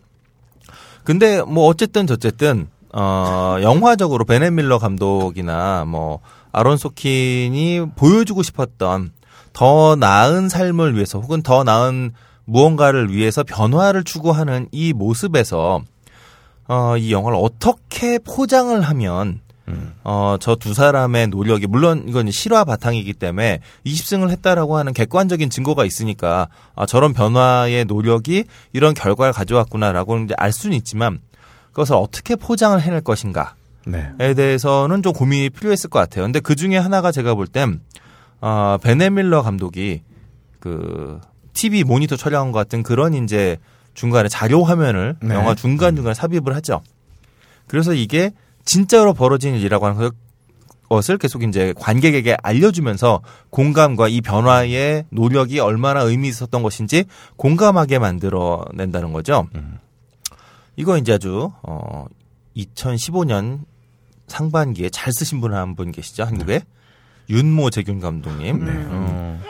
근데 1.05 1.41
뭐 1.43 1.67
어쨌든 1.67 2.07
저쨌든 2.07 2.69
어 2.93 3.57
영화적으로 3.63 4.25
베넷 4.25 4.53
밀러 4.53 4.79
감독이나 4.79 5.85
뭐 5.87 6.21
아론 6.53 6.77
소킨이 6.77 7.87
보여주고 7.97 8.43
싶었던 8.43 9.13
더 9.53 9.97
나은 9.97 10.49
삶을 10.49 10.95
위해서 10.97 11.21
혹은 11.21 11.43
더 11.43 11.65
나은 11.65 12.13
무언가를 12.45 13.13
위해서 13.13 13.45
변화를 13.45 14.03
추구하는 14.05 14.69
이 14.73 14.93
모습에서 14.93 15.83
어 16.67 16.97
이 16.99 17.13
영화를 17.13 17.39
어떻게 17.41 18.19
포장을 18.19 18.81
하면 18.81 19.41
어, 20.05 20.37
저 20.41 20.55
두 20.57 20.75
사람의 20.75 21.29
노력이, 21.29 21.67
물론 21.67 22.05
이건 22.07 22.31
실화 22.31 22.65
바탕이기 22.65 23.15
때문에 23.15 23.61
20승을 23.87 24.31
했다라고 24.31 24.77
하는 24.77 24.93
객관적인 24.93 25.51
증거가 25.51 25.85
있으니까, 25.85 26.49
아, 26.75 26.87
저런 26.87 27.13
변화의 27.13 27.85
노력이 27.87 28.45
이런 28.73 28.95
결과를 28.95 29.33
가져왔구나라고 29.33 30.19
이제 30.19 30.35
알 30.37 30.53
수는 30.53 30.77
있지만, 30.77 31.21
그것을 31.69 31.95
어떻게 31.95 32.37
포장을 32.37 32.81
해낼 32.81 33.01
것인가에 33.01 33.53
네. 33.87 34.35
대해서는 34.35 35.03
좀 35.03 35.13
고민이 35.13 35.51
필요했을 35.51 35.89
것 35.91 35.99
같아요. 35.99 36.25
근데 36.25 36.41
그 36.41 36.55
중에 36.57 36.77
하나가 36.77 37.13
제가 37.13 37.35
볼 37.35 37.47
땐, 37.47 37.81
어, 38.41 38.77
베네밀러 38.83 39.43
감독이 39.43 40.03
그, 40.59 41.21
TV 41.53 41.85
모니터 41.85 42.17
촬영한 42.17 42.53
것 42.53 42.59
같은 42.59 42.83
그런 42.83 43.13
이제 43.13 43.59
중간에 43.95 44.29
자료 44.29 44.63
화면을 44.65 45.17
네. 45.21 45.35
영화 45.35 45.55
중간 45.55 45.97
중간에 45.97 46.15
삽입을 46.15 46.55
하죠. 46.57 46.81
그래서 47.67 47.93
이게 47.93 48.31
진짜로 48.75 49.15
벌어진 49.15 49.57
일이라고 49.57 49.85
하는 49.87 49.99
것- 49.99 50.15
것을 50.89 51.19
계속 51.19 51.43
이제 51.43 51.73
관객에게 51.77 52.37
알려주면서 52.43 53.21
공감과 53.51 54.07
이 54.09 54.21
변화의 54.21 55.07
노력이 55.11 55.59
얼마나 55.61 56.03
의미 56.03 56.29
있었던 56.29 56.63
것인지 56.63 57.05
공감하게 57.37 57.99
만들어낸다는 57.99 59.13
거죠. 59.13 59.49
이거 60.77 60.97
이제 60.99 61.13
아주 61.15 61.51
어 61.63 62.07
2015년 62.57 63.61
상반기에 64.29 64.91
잘 64.91 65.13
쓰신 65.13 65.41
분 65.41 65.55
한분 65.55 65.91
계시죠 65.93 66.25
한국에 66.25 66.63
윤모 67.29 67.71
재균 67.71 67.99
감독님. 68.01 68.67
어. 68.91 69.41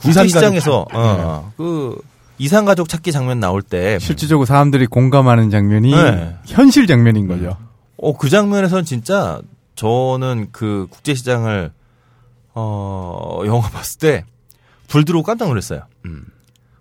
국제시장에서 0.00 0.86
어, 0.92 1.52
그 1.56 1.98
이상가족 2.38 2.88
찾기 2.90 3.12
장면 3.12 3.40
나올 3.40 3.62
때 3.62 3.98
실질적으로 3.98 4.44
사람들이 4.46 4.86
공감하는 4.86 5.48
장면이 5.50 5.90
네. 5.92 6.36
현실 6.46 6.86
장면인 6.86 7.26
거죠. 7.26 7.56
어, 7.98 8.16
그 8.16 8.28
장면에선 8.28 8.84
진짜 8.84 9.40
저는 9.74 10.48
그 10.52 10.86
국제시장을 10.90 11.72
어, 12.54 13.42
영화 13.46 13.68
봤을 13.68 13.98
때 13.98 14.24
불 14.88 15.04
들어오고 15.04 15.26
깜짝 15.26 15.48
놀랐어요. 15.48 15.82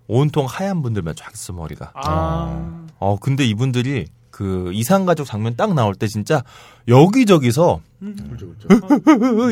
온통 0.07 0.45
하얀 0.45 0.83
분들만 0.83 1.15
쫙 1.15 1.31
있어 1.33 1.53
머리가. 1.53 1.91
아. 1.95 2.85
어, 2.99 3.17
근데 3.19 3.43
이분들이 3.45 4.05
그 4.29 4.69
이상가족 4.73 5.25
장면 5.25 5.55
딱 5.55 5.73
나올 5.73 5.95
때 5.95 6.07
진짜 6.07 6.43
여기저기서 6.87 7.81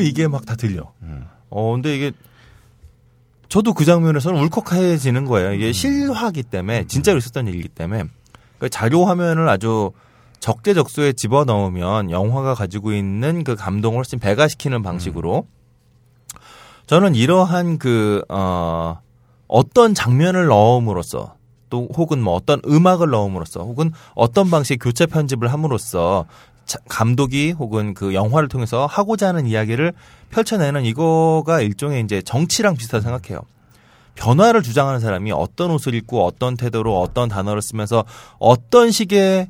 이게 0.02 0.28
막 0.28 0.46
다 0.46 0.54
들려. 0.54 0.92
어, 1.50 1.72
근데 1.72 1.96
이게 1.96 2.12
저도 3.48 3.74
그 3.74 3.84
장면에서는 3.84 4.40
울컥해지는 4.40 5.24
거예요. 5.24 5.52
이게 5.52 5.72
실화기 5.72 6.44
때문에 6.44 6.86
진짜로 6.86 7.18
있었던 7.18 7.48
일이기 7.48 7.68
때문에 7.68 8.04
그 8.58 8.68
자료 8.70 9.04
화면을 9.06 9.48
아주 9.48 9.90
적재적소에 10.44 11.14
집어 11.14 11.46
넣으면 11.46 12.10
영화가 12.10 12.52
가지고 12.52 12.92
있는 12.92 13.44
그 13.44 13.56
감동을 13.56 13.96
훨씬 13.96 14.18
배가시키는 14.18 14.82
방식으로 14.82 15.46
저는 16.86 17.14
이러한 17.14 17.78
그, 17.78 18.22
어, 18.28 19.00
어떤 19.48 19.94
장면을 19.94 20.48
넣음으로써 20.48 21.36
또 21.70 21.88
혹은 21.96 22.22
뭐 22.22 22.34
어떤 22.34 22.60
음악을 22.66 23.08
넣음으로써 23.08 23.60
혹은 23.60 23.90
어떤 24.14 24.50
방식의 24.50 24.76
교체 24.76 25.06
편집을 25.06 25.50
함으로써 25.50 26.26
자- 26.66 26.78
감독이 26.90 27.52
혹은 27.52 27.94
그 27.94 28.12
영화를 28.12 28.50
통해서 28.50 28.84
하고자 28.84 29.28
하는 29.28 29.46
이야기를 29.46 29.94
펼쳐내는 30.28 30.84
이거가 30.84 31.62
일종의 31.62 32.02
이제 32.02 32.20
정치랑 32.20 32.76
비슷하다 32.76 33.02
생각해요. 33.02 33.40
변화를 34.14 34.62
주장하는 34.62 35.00
사람이 35.00 35.32
어떤 35.32 35.70
옷을 35.70 35.94
입고 35.94 36.22
어떤 36.22 36.58
태도로 36.58 37.00
어떤 37.00 37.30
단어를 37.30 37.62
쓰면서 37.62 38.04
어떤 38.38 38.90
식의 38.90 39.48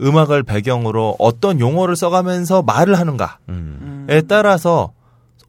음악을 0.00 0.42
배경으로 0.42 1.16
어떤 1.18 1.60
용어를 1.60 1.96
써가면서 1.96 2.62
말을 2.62 2.98
하는가에 2.98 4.22
따라서 4.28 4.92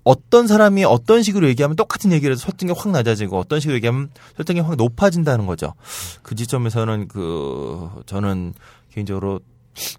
어떤 0.04 0.46
사람이 0.46 0.84
어떤 0.86 1.24
식으로 1.24 1.48
얘기하면 1.50 1.76
똑같은 1.76 2.12
얘기를 2.12 2.34
해서 2.34 2.44
설득이 2.44 2.72
확 2.78 2.92
낮아지고 2.92 3.40
어떤 3.40 3.60
식으로 3.60 3.76
얘기하면 3.78 4.10
설득이 4.36 4.60
확 4.60 4.76
높아진다는 4.76 5.48
거죠. 5.48 5.74
그 6.22 6.36
지점에서는 6.36 7.08
그 7.08 7.90
저는 8.06 8.54
개인적으로 8.92 9.40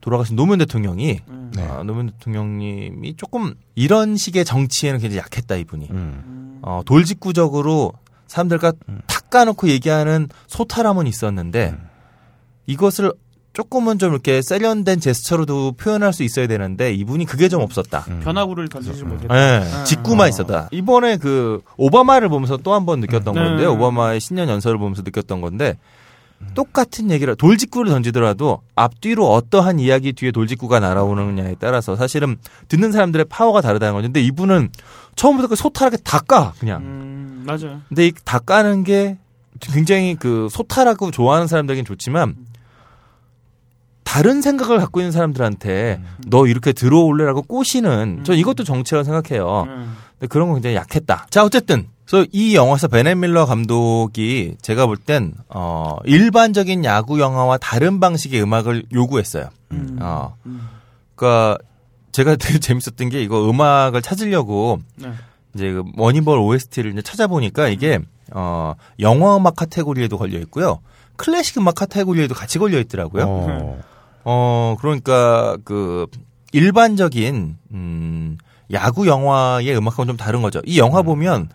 돌아가신 0.01 0.37
노무현 0.37 0.61
대통령이 0.61 1.21
네. 1.55 1.63
아, 1.63 1.83
노무현 1.83 2.11
대통령님이 2.13 3.17
조금 3.17 3.55
이런 3.75 4.17
식의 4.17 4.45
정치에는 4.45 5.01
굉장히 5.01 5.19
약했다 5.19 5.57
이분이. 5.57 5.89
음. 5.91 6.61
어, 6.63 6.83
돌직구적으로 6.87 7.93
사람들과 8.29 8.73
탁 9.07 9.31
까놓고 9.31 9.69
얘기하는 9.69 10.29
소탈함은 10.47 11.09
있었는데 11.09 11.77
이것을 12.67 13.13
조금은 13.61 13.99
좀 13.99 14.13
이렇게 14.13 14.43
세련된 14.43 15.01
제스처로도 15.01 15.73
표현할 15.79 16.13
수 16.13 16.23
있어야 16.23 16.47
되는데 16.47 16.93
이분이 16.93 17.25
그게 17.25 17.49
좀 17.49 17.63
없었다. 17.63 18.05
변화구를 18.23 18.69
던지지 18.69 19.03
못했다. 19.03 19.35
예, 19.35 19.65
아. 19.65 19.85
직구만 19.85 20.29
있었다. 20.29 20.69
이번에 20.73 21.17
그 21.17 21.63
오바마를 21.79 22.29
보면서 22.29 22.59
또 22.59 22.75
한 22.75 22.85
번 22.85 23.01
느꼈던 23.01 23.33
네. 23.35 23.41
건데 23.41 23.65
오바마의 23.65 24.21
신년 24.21 24.51
연설을 24.51 24.77
보면서 24.77 25.01
느꼈던 25.01 25.41
건데 25.41 25.79
똑같은 26.55 27.11
얘기를 27.11 27.35
돌직구를 27.35 27.91
던지더라도 27.91 28.61
앞뒤로 28.75 29.33
어떠한 29.33 29.81
이야기 29.81 30.13
뒤에 30.13 30.33
돌직구가 30.33 30.79
날아오느냐에 30.81 31.57
따라서 31.59 31.97
사실은 31.97 32.37
듣는 32.69 32.93
사람들의 32.93 33.25
파워가 33.31 33.63
다르다는 33.63 33.95
거죠. 33.95 34.09
근데 34.09 34.21
이분은 34.21 34.69
처음부터 35.17 35.49
그 35.49 35.57
소탈하게 35.57 35.97
다 36.05 36.19
까, 36.19 36.53
그냥. 36.61 36.83
음, 36.83 37.45
맞아요. 37.47 37.81
근데 37.89 38.09
이 38.09 38.13
다 38.27 38.39
까는 38.39 38.85
게 38.85 39.17
굉장히 39.61 40.15
그 40.17 40.49
소탈하고 40.51 41.11
좋아하는 41.11 41.47
사람들에겐 41.47 41.87
좋지만 41.87 42.35
다른 44.07 44.41
생각을 44.41 44.79
갖고 44.79 45.01
있는 45.01 45.11
사람들한테 45.11 46.01
너 46.29 46.47
이렇게 46.47 46.73
들어올래라고 46.73 47.43
꼬시는 47.43 48.23
전 48.25 48.37
이것도 48.37 48.63
정치라고 48.63 49.03
생각해요. 49.05 49.65
음. 49.67 49.97
근데 50.13 50.29
그런 50.29 50.47
건 50.49 50.57
굉장히 50.57 50.77
약했다. 50.77 51.27
자 51.29 51.45
어쨌든 51.45 51.89
그래서 52.07 52.25
이 52.33 52.55
영화에서 52.55 52.87
베넷 52.87 53.19
밀러 53.19 53.47
감독이 53.47 54.55
제가 54.63 54.87
볼 54.87 54.97
땐 54.97 55.35
어, 55.49 55.97
일반적인 56.05 56.85
야구 56.85 57.19
영화와 57.21 57.59
다른 57.59 57.99
방식의 57.99 58.41
음악을 58.43 58.85
요구했어요. 58.95 59.49
음. 59.73 59.99
어, 60.01 60.37
그러니까 61.17 61.59
제가 62.13 62.37
되게 62.37 62.59
재밌었던 62.61 63.09
게 63.11 63.21
이거 63.23 63.51
음악을 63.51 64.03
찾으려고 64.03 64.79
네. 64.95 65.11
이제 65.55 65.73
그 65.73 65.83
머니볼 65.97 66.39
OST를 66.39 66.93
이제 66.93 67.03
찾아보니까 67.03 67.69
이게 67.69 67.99
어 68.33 68.75
영화 69.01 69.37
음악 69.37 69.57
카테고리에도 69.57 70.17
걸려 70.17 70.39
있고요. 70.39 70.79
클래식 71.17 71.59
음악 71.59 71.75
카테고리에도 71.75 72.35
같이 72.35 72.59
걸려 72.61 72.79
있더라고요. 72.79 73.25
어. 73.27 73.81
어 74.29 74.75
그러니까 74.81 75.57
그 75.65 76.07
일반적인 76.51 77.59
음 77.71 78.39
야구 78.73 79.07
영화의 79.07 79.77
음악하고는 79.77 80.09
좀 80.09 80.17
다른 80.17 80.43
거죠. 80.43 80.61
이 80.67 80.81
영화 80.81 81.03
보면 81.03 81.49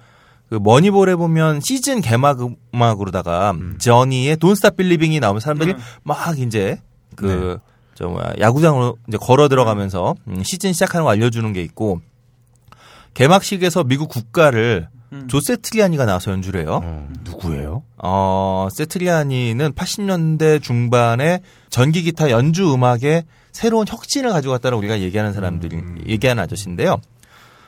그 0.49 0.55
머니볼에 0.55 1.17
보면 1.17 1.59
시즌 1.59 1.99
개막 1.99 2.39
음악으로다가 2.73 3.53
저니의 3.77 4.37
Don't 4.37 4.53
Stop 4.53 4.77
Believing이 4.77 5.19
나오면 5.19 5.41
사람들이 5.41 5.73
음. 5.73 5.77
막 6.03 6.39
이제 6.39 6.79
그저 7.15 8.07
뭐야 8.07 8.35
야구장으로 8.39 8.97
이제 9.09 9.17
걸어 9.19 9.49
들어가면서 9.49 10.15
음, 10.29 10.41
시즌 10.43 10.71
시작하는 10.71 11.03
거 11.03 11.11
알려주는 11.11 11.51
게 11.51 11.61
있고 11.63 11.99
개막식에서 13.15 13.83
미국 13.83 14.07
국가를 14.07 14.87
음. 15.13 15.27
조 15.27 15.39
세 15.41 15.57
트리아니가 15.57 16.05
나와서 16.05 16.31
연주를 16.31 16.61
해요. 16.61 16.79
어. 16.83 17.07
누구예요? 17.23 17.83
어, 17.97 18.67
세트리아니는 18.71 19.73
80년대 19.73 20.61
중반에 20.61 21.39
전기 21.69 22.01
기타 22.03 22.29
연주 22.31 22.73
음악에 22.73 23.23
새로운 23.51 23.85
혁신을 23.87 24.31
가져갔다고 24.31 24.77
우리가 24.77 25.01
얘기하는 25.01 25.33
사람들이 25.33 25.81
얘기하는 26.07 26.41
아저씨인데요. 26.43 26.97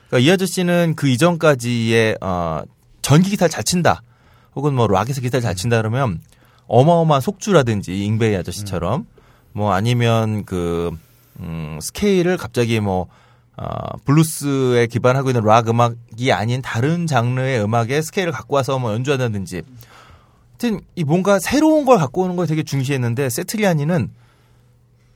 그러니까 0.07 0.29
이 0.29 0.31
아저씨는 0.31 0.93
그 0.95 1.09
이전까지의 1.09 2.17
어, 2.21 2.61
전기 3.01 3.29
기타를 3.31 3.49
잘 3.49 3.63
친다. 3.63 4.01
혹은 4.55 4.73
뭐 4.75 4.87
락에서 4.87 5.19
기타를 5.19 5.41
잘 5.41 5.55
친다 5.55 5.77
그러면 5.77 6.21
어마어마한 6.67 7.19
속주라든지 7.21 8.05
잉베이 8.05 8.35
아저씨처럼 8.37 9.05
뭐 9.51 9.73
아니면 9.73 10.45
그 10.45 10.91
음, 11.39 11.79
스케일을 11.81 12.37
갑자기 12.37 12.79
뭐 12.79 13.07
어, 13.57 13.97
블루스에 14.05 14.87
기반하고 14.87 15.29
있는 15.29 15.43
락 15.43 15.69
음악이 15.69 16.31
아닌 16.31 16.61
다른 16.61 17.05
장르의 17.05 17.63
음악의 17.63 18.01
스케일을 18.01 18.31
갖고 18.31 18.55
와서 18.55 18.79
뭐 18.79 18.93
연주한다든지 18.93 19.61
하여튼 20.51 20.81
이 20.95 21.03
뭔가 21.03 21.39
새로운 21.39 21.85
걸 21.85 21.97
갖고 21.97 22.23
오는 22.23 22.35
걸 22.35 22.47
되게 22.47 22.63
중시했는데 22.63 23.29
세트리아니는 23.29 24.09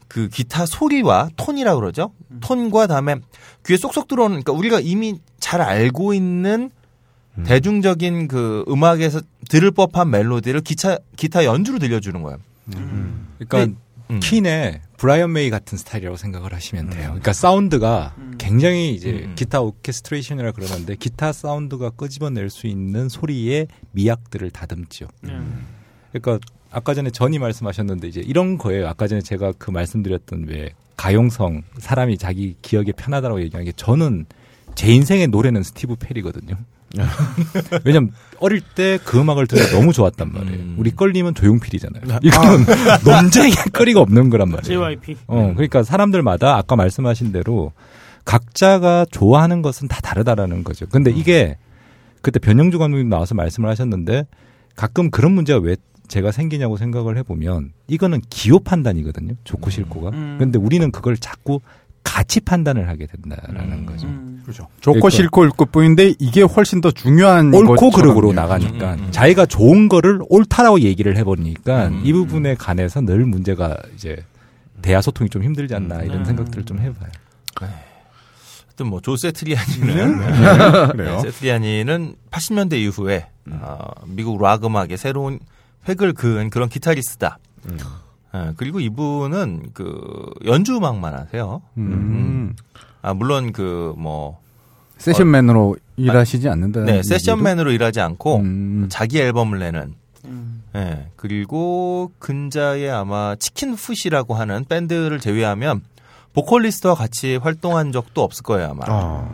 그 0.07 0.29
기타 0.29 0.65
소리와 0.65 1.29
톤이라고 1.35 1.79
그러죠. 1.79 2.11
톤과 2.41 2.87
다음에 2.87 3.15
귀에 3.65 3.77
쏙쏙 3.77 4.07
들어오는 4.07 4.41
그러니까 4.41 4.53
우리가 4.53 4.79
이미 4.79 5.19
잘 5.39 5.61
알고 5.61 6.13
있는 6.13 6.71
대중적인 7.45 8.27
그 8.27 8.65
음악에서 8.67 9.21
들을 9.49 9.69
법한 9.71 10.09
멜로디를 10.09 10.61
기타 10.61 10.97
기타 11.15 11.45
연주로 11.45 11.77
들려주는 11.77 12.21
거예요. 12.23 12.39
그러니까 13.37 13.79
음. 14.09 14.19
퀸의 14.19 14.81
브라이언 14.97 15.31
메이 15.31 15.49
같은 15.49 15.77
스타일이라고 15.77 16.17
생각을 16.17 16.53
하시면 16.53 16.89
돼요. 16.89 17.05
그러니까 17.05 17.33
사운드가 17.33 18.15
굉장히 18.37 18.93
이제 18.95 19.11
음. 19.25 19.35
기타 19.35 19.61
오케스트레이션이라 19.61 20.51
그러는데 20.51 20.95
기타 20.95 21.31
사운드가 21.31 21.91
끄집어낼 21.91 22.49
수 22.49 22.67
있는 22.67 23.07
소리의 23.07 23.67
미학들을 23.91 24.49
다듬죠. 24.49 25.07
음. 25.25 25.67
그러니까 26.11 26.45
아까 26.71 26.93
전에 26.93 27.11
저니 27.11 27.39
말씀하셨는데 27.39 28.07
이제 28.07 28.21
이런 28.21 28.57
거예요. 28.57 28.87
아까 28.87 29.07
전에 29.07 29.21
제가 29.21 29.53
그 29.57 29.71
말씀드렸던 29.71 30.45
왜 30.47 30.73
가용성 30.97 31.63
사람이 31.77 32.17
자기 32.17 32.55
기억에 32.61 32.91
편하다고 32.91 33.41
얘기한 33.41 33.65
게 33.65 33.71
저는 33.71 34.25
제 34.73 34.91
인생의 34.91 35.27
노래는 35.27 35.63
스티브 35.63 35.95
페리거든요. 35.95 36.57
왜냐면 37.83 38.11
어릴 38.39 38.61
때 38.61 38.97
그 39.03 39.19
음악을 39.19 39.47
들어 39.47 39.65
너무 39.77 39.93
좋았단 39.93 40.31
말이에요. 40.31 40.55
음. 40.57 40.75
우리 40.77 40.91
껄림은 40.91 41.33
조용필이잖아요. 41.35 42.19
이거는 42.21 42.65
논쟁의 43.05 43.51
거리가 43.73 43.99
없는 44.01 44.29
거란 44.29 44.49
말이에요. 44.49 44.79
JYP. 44.79 45.17
어, 45.27 45.51
그러니까 45.55 45.83
사람들마다 45.83 46.55
아까 46.57 46.75
말씀하신 46.75 47.31
대로 47.31 47.73
각자가 48.25 49.05
좋아하는 49.11 49.61
것은 49.61 49.87
다 49.87 49.99
다르다라는 50.01 50.63
거죠. 50.63 50.85
근데 50.87 51.11
이게 51.11 51.57
그때 52.21 52.39
변영주 52.39 52.77
감독님 52.79 53.09
나와서 53.09 53.35
말씀을 53.35 53.69
하셨는데 53.69 54.25
가끔 54.75 55.09
그런 55.11 55.31
문제가 55.33 55.59
왜 55.59 55.75
제가 56.07 56.31
생기냐고 56.31 56.77
생각을 56.77 57.17
해보면 57.17 57.71
이거는 57.87 58.21
기호 58.29 58.59
판단이거든요. 58.59 59.33
좋고 59.43 59.69
싫고가. 59.69 60.09
음. 60.11 60.37
근데 60.39 60.57
우리는 60.57 60.89
그걸 60.91 61.17
자꾸 61.17 61.59
가치 62.03 62.39
판단을 62.39 62.87
하게 62.87 63.07
된다라는 63.07 63.71
음. 63.79 63.85
거죠. 63.85 64.07
음. 64.47 64.51
그렇죠. 64.53 64.67
좋고 64.81 64.93
그러니까. 64.99 65.09
싫고 65.09 65.43
일 65.43 65.49
것뿐인데 65.51 66.13
이게 66.19 66.41
훨씬 66.41 66.79
더 66.81 66.89
중요한 66.91 67.53
옳고. 67.53 67.91
그르고로 67.91 68.31
나가니까 68.33 68.93
음, 68.93 68.99
음. 68.99 69.07
자기가 69.11 69.45
좋은 69.45 69.89
거를 69.89 70.19
옳다라고 70.29 70.79
얘기를 70.81 71.17
해보니까 71.17 71.87
음. 71.87 72.01
이 72.05 72.13
부분에 72.13 72.55
관해서 72.55 73.01
늘 73.01 73.25
문제가 73.25 73.75
이제 73.93 74.23
대화 74.81 75.01
소통이 75.01 75.29
좀 75.29 75.43
힘들지 75.43 75.75
않나 75.75 76.01
이런 76.03 76.19
음. 76.19 76.25
생각들을 76.25 76.63
좀 76.65 76.79
해봐요. 76.79 77.09
하여튼 77.59 78.87
뭐 78.87 79.01
조 79.01 79.17
세 79.17 79.31
트리아니는 79.31 80.17
그래요. 80.95 81.19
세트리아니는 81.19 82.15
80년대 82.31 82.73
이후에 82.73 83.27
어, 83.49 83.79
미국 84.05 84.41
락 84.41 84.63
음악의 84.63 84.97
새로운 84.97 85.39
획을 85.89 86.13
그은 86.13 86.49
그런 86.49 86.69
기타리스트다. 86.69 87.39
예, 88.35 88.51
그리고 88.57 88.79
이분은 88.79 89.69
그 89.73 90.29
연주 90.45 90.75
음악만 90.77 91.13
하세요. 91.13 91.61
음. 91.77 92.53
아 93.01 93.13
물론 93.13 93.51
그 93.51 93.93
뭐 93.97 94.39
세션맨으로 94.97 95.75
일하시지 95.97 96.49
않는다. 96.49 96.81
네, 96.81 97.01
세션맨으로 97.03 97.71
일하지 97.71 98.01
않고 98.01 98.37
음. 98.37 98.87
자기 98.89 99.19
앨범을 99.19 99.59
내는. 99.59 99.93
음. 100.25 100.63
예. 100.75 101.07
그리고 101.15 102.11
근자에 102.19 102.89
아마 102.89 103.35
치킨 103.35 103.75
푸시라고 103.75 104.33
하는 104.33 104.65
밴드를 104.67 105.19
제외하면 105.19 105.81
보컬리스트와 106.33 106.95
같이 106.95 107.37
활동한 107.37 107.91
적도 107.91 108.21
없을 108.23 108.43
거예요 108.43 108.71
아마. 108.71 108.83
아. 108.87 109.29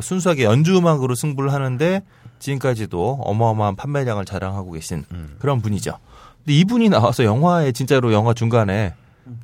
순수하게 0.00 0.44
연주 0.44 0.76
음악으로 0.76 1.14
승부를 1.14 1.52
하는데 1.52 2.02
지금까지도 2.38 3.20
어마어마한 3.22 3.76
판매량을 3.76 4.26
자랑하고 4.26 4.72
계신 4.72 5.04
그런 5.38 5.60
분이죠. 5.62 5.98
근데 6.44 6.52
이분이 6.58 6.90
나와서 6.90 7.24
영화에 7.24 7.72
진짜로 7.72 8.12
영화 8.12 8.34
중간에 8.34 8.94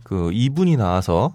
그 0.03 0.31
이분이 0.33 0.77
나와서 0.77 1.35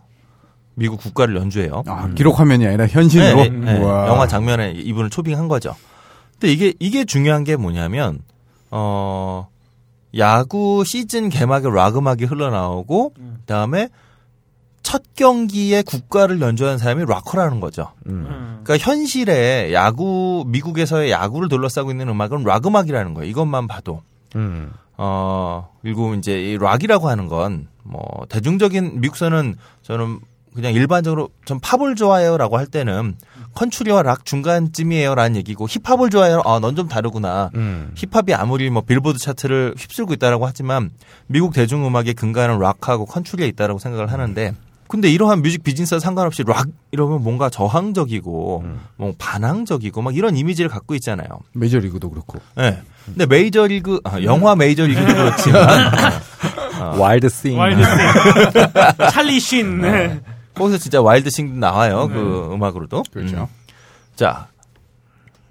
미국 0.77 0.99
국가를 1.01 1.35
연주해요. 1.35 1.83
아, 1.87 2.07
기록 2.15 2.39
화면이 2.39 2.65
아니라 2.65 2.87
현실로. 2.87 3.35
네, 3.43 3.49
네, 3.49 3.73
네. 3.73 3.81
영화 3.81 4.27
장면에 4.27 4.71
이분을 4.71 5.09
초빙한 5.09 5.47
거죠. 5.47 5.75
근데 6.33 6.53
이게 6.53 6.73
이게 6.79 7.03
중요한 7.03 7.43
게 7.43 7.55
뭐냐면 7.55 8.19
어 8.69 9.47
야구 10.17 10.83
시즌 10.85 11.29
개막에 11.29 11.67
락 11.69 11.97
음악이 11.97 12.25
흘러나오고 12.25 13.13
그다음에 13.41 13.89
첫 14.83 15.01
경기에 15.15 15.81
국가를 15.81 16.39
연주하는 16.39 16.77
사람이 16.77 17.05
락커라는 17.07 17.59
거죠. 17.59 17.91
음. 18.07 18.61
그러니까 18.63 18.77
현실에 18.77 19.73
야구 19.73 20.43
미국에서의 20.47 21.11
야구를 21.11 21.49
둘러싸고 21.49 21.91
있는 21.91 22.07
음악은 22.07 22.43
락 22.43 22.65
음악이라는 22.65 23.13
거예요. 23.15 23.29
이것만 23.29 23.67
봐도 23.67 24.01
음. 24.35 24.71
어 24.95 25.69
그리고 25.81 26.13
이제 26.13 26.39
이 26.39 26.57
락이라고 26.57 27.09
하는 27.09 27.27
건 27.27 27.67
뭐 27.87 28.25
대중적인 28.29 29.01
미국에서는 29.01 29.55
저는 29.81 30.19
그냥 30.57 30.73
일반적으로 30.73 31.29
전 31.45 31.59
팝을 31.59 31.93
좋아해요라고 31.93 32.57
할 32.57 32.65
때는 32.65 33.15
컨츄리와 33.53 34.01
락 34.01 34.25
중간쯤이에요라는 34.25 35.35
얘기고 35.35 35.67
힙합을 35.67 36.09
좋아해요. 36.09 36.41
아, 36.45 36.57
넌 36.59 36.75
좀 36.75 36.87
다르구나. 36.87 37.51
음. 37.53 37.91
힙합이 37.95 38.33
아무리 38.33 38.71
뭐 38.71 38.81
빌보드 38.81 39.19
차트를 39.19 39.75
휩쓸고 39.77 40.13
있다라고 40.13 40.47
하지만 40.47 40.89
미국 41.27 41.53
대중음악의 41.53 42.15
근간은 42.15 42.57
락하고 42.57 43.05
컨츄리에 43.05 43.45
있다라고 43.49 43.77
생각을 43.77 44.11
하는데 44.11 44.53
근데 44.87 45.11
이러한 45.11 45.43
뮤직 45.43 45.63
비즈니스와 45.63 45.99
상관없이 45.99 46.43
락 46.47 46.65
이러면 46.91 47.21
뭔가 47.21 47.49
저항적이고 47.51 48.63
뭐 48.95 49.13
반항적이고 49.19 50.01
막 50.01 50.15
이런 50.15 50.35
이미지를 50.35 50.71
갖고 50.71 50.95
있잖아요. 50.95 51.27
메이저리그도 51.53 52.09
그렇고. 52.09 52.39
네. 52.55 52.81
근데 53.05 53.27
메이저리그 53.27 53.99
아, 54.05 54.21
영화 54.23 54.55
메이저리그도 54.55 55.05
그렇지만 55.13 55.91
Wild 56.99 57.29
Thing. 57.29 57.59
Wild 57.59 57.83
Thing. 57.83 57.91
찰리 59.11 59.39
신. 59.39 59.81
네. 59.81 60.19
거기서 60.57 60.77
진짜 60.77 61.01
Wild 61.01 61.29
Thing도 61.29 61.57
나와요. 61.59 62.09
그 62.09 62.49
음악으로도. 62.53 63.03
그렇죠. 63.11 63.49
자, 64.15 64.47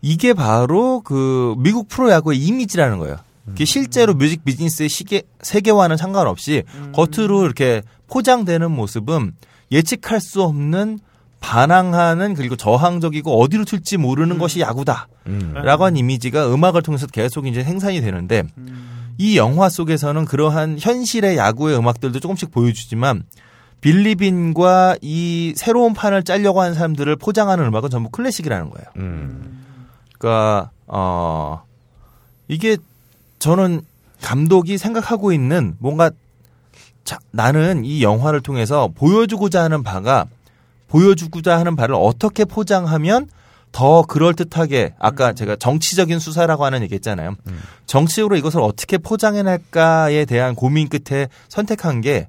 이게 0.03 0.35
바로 0.35 1.01
그 1.01 1.55
미국 1.59 1.89
프로야구의 1.89 2.39
이미지라는 2.39 2.99
거예요. 2.99 3.17
그게 3.47 3.65
실제로 3.65 4.13
뮤직 4.15 4.45
비즈니스의 4.45 4.89
시계, 4.89 5.23
세계와는 5.41 5.97
상관없이 5.97 6.65
겉으로 6.93 7.45
이렇게 7.45 7.83
포장되는 8.09 8.71
모습은 8.71 9.33
예측할 9.71 10.21
수 10.21 10.43
없는 10.43 10.99
반항하는 11.41 12.35
그리고 12.35 12.57
저항적이고 12.57 13.41
어디로 13.41 13.65
튈지 13.65 13.99
모르는 13.99 14.39
것이 14.39 14.61
야구다. 14.61 15.07
음. 15.27 15.53
라고 15.55 15.85
한 15.85 15.97
이미지가 15.97 16.53
음악을 16.53 16.83
통해서 16.83 17.07
계속 17.07 17.47
이제 17.47 17.63
생산이 17.63 18.01
되는데 18.01 18.43
이 19.19 19.37
영화 19.37 19.69
속에서는 19.69 20.25
그러한 20.25 20.79
현실의 20.81 21.37
야구의 21.37 21.79
음악들도 21.79 22.19
조금씩 22.21 22.51
보여주지만 22.51 23.25
빌리빈과 23.81 24.97
이 25.01 25.55
새로운 25.57 25.95
판을 25.95 26.23
짜려고 26.23 26.61
하는 26.61 26.75
사람들을 26.75 27.15
포장하는 27.17 27.65
음악은 27.67 27.91
전부 27.91 28.11
클래식이라는 28.11 28.71
거예요. 28.71 28.87
음. 28.97 29.65
그러니까 30.19 30.71
어 30.87 31.63
이게 32.49 32.77
저는 33.39 33.83
감독이 34.23 34.79
생각하고 34.79 35.33
있는 35.33 35.77
뭔가 35.79 36.11
자, 37.05 37.19
나는 37.31 37.85
이 37.85 38.03
영화를 38.03 38.41
통해서 38.41 38.89
보여주고자 38.95 39.63
하는 39.63 39.83
바가 39.83 40.27
보여주고자 40.89 41.59
하는 41.59 41.77
바를 41.77 41.95
어떻게 41.95 42.45
포장하면 42.45 43.29
더 43.73 44.03
그럴듯하게 44.03 44.95
아까 44.99 45.33
제가 45.33 45.57
정치적인 45.57 46.19
수사라고 46.19 46.65
하는 46.65 46.83
얘기했잖아요. 46.83 47.37
정치적으로 47.85 48.37
이것을 48.37 48.61
어떻게 48.61 48.97
포장해낼까에 48.97 50.25
대한 50.25 50.55
고민 50.55 50.89
끝에 50.89 51.29
선택한 51.49 52.01
게 52.01 52.29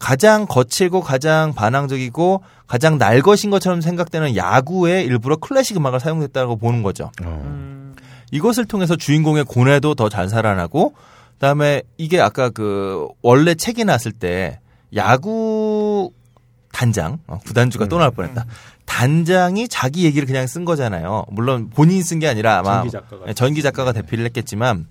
가장 0.00 0.46
거칠고 0.46 1.02
가장 1.02 1.52
반항적이고 1.54 2.42
가장 2.66 2.98
날 2.98 3.20
것인 3.22 3.50
것처럼 3.50 3.80
생각되는 3.80 4.34
야구에 4.34 5.04
일부러 5.04 5.36
클래식 5.36 5.76
음악을 5.76 6.00
사용했다고 6.00 6.56
보는 6.56 6.82
거죠. 6.82 7.12
어. 7.22 7.92
이것을 8.32 8.64
통해서 8.64 8.96
주인공의 8.96 9.44
고뇌도 9.44 9.94
더 9.94 10.08
잘 10.08 10.28
살아나고 10.28 10.94
그다음에 11.34 11.82
이게 11.98 12.20
아까 12.20 12.48
그 12.50 13.06
원래 13.22 13.54
책이 13.54 13.84
났을 13.84 14.10
때 14.12 14.60
야구 14.96 16.10
단장 16.72 17.18
어, 17.26 17.38
구단주가 17.46 17.86
또 17.86 17.98
나올 17.98 18.10
뻔했다. 18.10 18.46
단장이 18.86 19.68
자기 19.68 20.04
얘기를 20.04 20.26
그냥 20.26 20.46
쓴 20.46 20.64
거잖아요. 20.64 21.24
물론 21.30 21.68
본인이 21.70 22.02
쓴 22.02 22.18
게 22.20 22.28
아니라 22.28 22.58
아마 22.58 22.76
전기 22.78 22.90
작가가. 22.90 23.26
네, 23.26 23.34
전기 23.34 23.62
작가가 23.62 23.92
대필을 23.92 24.24
했겠지만 24.26 24.86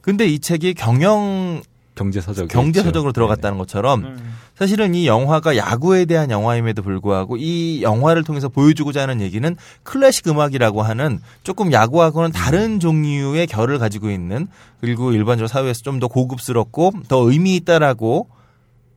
근데 0.00 0.26
이 0.26 0.38
책이 0.40 0.74
경영 0.74 1.62
경제 2.00 2.20
서적. 2.22 2.48
경제 2.48 2.82
서적으로 2.82 3.12
들어갔다는 3.12 3.58
것처럼 3.58 4.16
사실은 4.56 4.94
이 4.94 5.06
영화가 5.06 5.56
야구에 5.58 6.06
대한 6.06 6.30
영화임에도 6.30 6.82
불구하고 6.82 7.36
이 7.36 7.82
영화를 7.82 8.24
통해서 8.24 8.48
보여주고자 8.48 9.02
하는 9.02 9.20
얘기는 9.20 9.54
클래식 9.82 10.26
음악이라고 10.28 10.80
하는 10.82 11.20
조금 11.42 11.72
야구하고는 11.72 12.32
다른 12.32 12.80
종류의 12.80 13.46
결을 13.46 13.78
가지고 13.78 14.10
있는 14.10 14.48
그리고 14.80 15.12
일반적으로 15.12 15.46
사회에서 15.48 15.82
좀 15.82 16.00
더 16.00 16.08
고급스럽고 16.08 16.92
더 17.08 17.18
의미 17.30 17.56
있다라고 17.56 18.28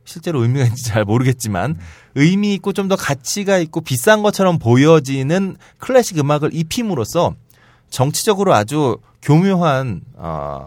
실제로 0.06 0.42
의미가 0.42 0.64
있는지 0.64 0.84
잘 0.84 1.04
모르겠지만 1.04 1.76
의미 2.14 2.54
있고 2.54 2.72
좀 2.72 2.88
더 2.88 2.96
가치가 2.96 3.58
있고 3.58 3.82
비싼 3.82 4.22
것처럼 4.22 4.58
보여지는 4.58 5.56
클래식 5.78 6.18
음악을 6.18 6.50
입힘으로써 6.54 7.34
정치적으로 7.90 8.54
아주 8.54 8.96
교묘한 9.22 10.00
어, 10.16 10.64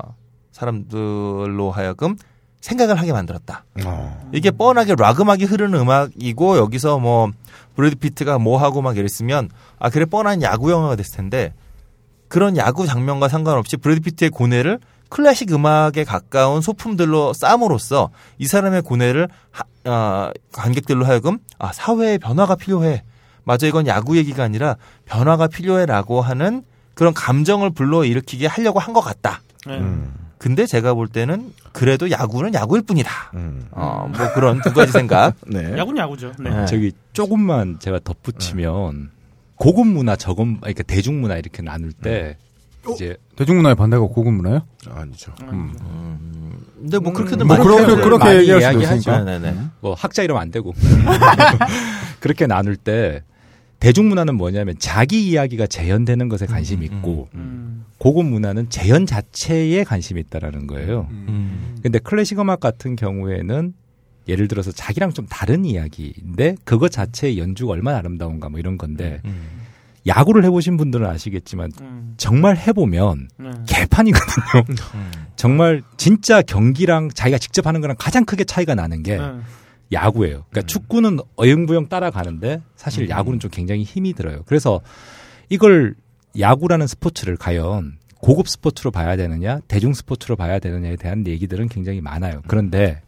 사람들로 0.57 1.71
하여금 1.71 2.15
생각을 2.61 2.99
하게 2.99 3.13
만들었다. 3.13 3.63
어. 3.85 4.29
이게 4.33 4.51
뻔하게 4.51 4.95
락 4.97 5.21
음악이 5.21 5.45
흐르는 5.45 5.79
음악이고 5.79 6.57
여기서 6.57 6.99
뭐 6.99 7.29
브래드 7.75 7.95
피트가 7.95 8.39
뭐 8.39 8.57
하고 8.57 8.81
막 8.81 8.97
이랬으면 8.97 9.49
아 9.79 9.89
그래 9.89 10.05
뻔한 10.05 10.41
야구 10.41 10.71
영화가 10.71 10.95
됐을 10.95 11.17
텐데 11.17 11.53
그런 12.27 12.57
야구 12.57 12.85
장면과 12.87 13.29
상관없이 13.29 13.77
브래드 13.77 14.01
피트의 14.01 14.31
고뇌를 14.31 14.79
클래식 15.09 15.53
음악에 15.53 16.03
가까운 16.03 16.59
소품들로 16.61 17.31
쌈으로써 17.33 18.09
이 18.39 18.45
사람의 18.47 18.81
고뇌를 18.81 19.29
하- 19.51 19.63
어, 19.89 20.31
관객들로 20.51 21.05
하여금 21.05 21.37
아 21.59 21.71
사회의 21.71 22.17
변화가 22.17 22.55
필요해. 22.55 23.03
맞아 23.45 23.65
이건 23.67 23.87
야구 23.87 24.17
얘기가 24.17 24.43
아니라 24.43 24.75
변화가 25.05 25.47
필요해라고 25.47 26.19
하는 26.21 26.63
그런 26.95 27.13
감정을 27.13 27.69
불러 27.69 28.03
일으키게 28.03 28.47
하려고 28.47 28.79
한 28.79 28.93
것 28.93 28.99
같다. 28.99 29.39
네. 29.65 29.77
음. 29.77 30.13
근데 30.37 30.65
제가 30.65 30.93
볼 30.93 31.07
때는 31.07 31.51
그래도 31.71 32.11
야구는 32.11 32.53
야구일 32.53 32.83
뿐이다. 32.83 33.09
음. 33.33 33.67
어, 33.71 34.09
뭐 34.15 34.33
그런 34.33 34.61
두 34.61 34.71
가지 34.73 34.91
생각. 34.91 35.33
네. 35.47 35.77
야구는 35.77 35.97
야구죠. 35.97 36.33
네. 36.39 36.49
네. 36.49 36.65
저기 36.67 36.91
조금만 37.13 37.79
제가 37.79 37.99
덧붙이면 38.03 39.09
고급 39.55 39.87
문화, 39.87 40.15
저급 40.15 40.61
그러니까 40.61 40.83
대중 40.83 41.19
문화 41.21 41.37
이렇게 41.37 41.61
나눌 41.63 41.91
때 41.91 42.37
이제 42.93 43.17
대중 43.35 43.57
문화의 43.57 43.75
반대가 43.75 44.03
고급 44.03 44.31
문화요? 44.33 44.61
아니죠. 44.89 45.33
근데 46.79 46.99
뭐 46.99 47.11
그렇게도 47.11 47.43
뭐 47.45 47.57
많이 47.57 47.67
그렇게 47.67 47.95
그렇게 48.01 48.37
얘기할 48.41 48.73
수도. 48.73 48.81
있으니까. 48.83 49.23
네네네. 49.23 49.57
뭐 49.81 49.93
학자 49.95 50.21
이러면 50.23 50.41
안 50.41 50.51
되고 50.51 50.73
그렇게 52.19 52.47
나눌 52.47 52.75
때 52.75 53.23
대중 53.79 54.09
문화는 54.09 54.35
뭐냐면 54.35 54.75
자기 54.79 55.29
이야기가 55.29 55.67
재현되는 55.67 56.29
것에 56.29 56.45
관심이 56.45 56.85
있고 56.85 57.29
음. 57.35 57.85
고급 57.97 58.25
문화는 58.25 58.69
재현 58.69 59.05
자체에 59.05 59.83
관심이 59.83 60.19
있다라는 60.21 60.67
거예요. 60.67 61.07
음. 61.11 61.75
근데 61.81 61.99
클래식 61.99 62.39
음악 62.39 62.59
같은 62.59 62.95
경우에는 62.95 63.73
예를 64.27 64.47
들어서 64.47 64.71
자기랑 64.71 65.13
좀 65.13 65.25
다른 65.27 65.63
이야기인데 65.63 66.55
그것 66.63 66.91
자체의 66.91 67.39
연주가 67.39 67.73
얼마나 67.73 67.97
아름다운가 67.97 68.49
뭐 68.49 68.59
이런 68.59 68.77
건데 68.77 69.21
음. 69.25 69.67
야구를 70.05 70.43
해보신 70.45 70.77
분들은 70.77 71.05
아시겠지만 71.05 71.71
음. 71.81 72.13
정말 72.17 72.57
해보면 72.57 73.29
네. 73.37 73.51
개판이거든요. 73.67 74.63
음. 74.95 75.11
정말 75.35 75.81
진짜 75.97 76.41
경기랑 76.41 77.09
자기가 77.13 77.37
직접 77.37 77.67
하는 77.67 77.81
거랑 77.81 77.95
가장 77.99 78.25
크게 78.25 78.43
차이가 78.43 78.73
나는 78.73 79.03
게 79.03 79.17
네. 79.17 79.23
야구예요. 79.91 80.45
그러니까 80.49 80.61
축구는 80.63 81.19
어영부영 81.37 81.87
따라가는데 81.87 82.61
사실 82.75 83.09
야구는 83.09 83.39
좀 83.39 83.49
굉장히 83.51 83.83
힘이 83.83 84.13
들어요. 84.13 84.43
그래서 84.45 84.81
이걸 85.49 85.95
야구라는 86.37 86.87
스포츠를 86.87 87.37
과연 87.37 87.97
고급 88.19 88.47
스포츠로 88.47 88.91
봐야 88.91 89.15
되느냐, 89.15 89.59
대중 89.67 89.93
스포츠로 89.93 90.35
봐야 90.35 90.59
되느냐에 90.59 90.95
대한 90.95 91.25
얘기들은 91.25 91.69
굉장히 91.69 92.01
많아요. 92.01 92.41
그런데 92.47 93.01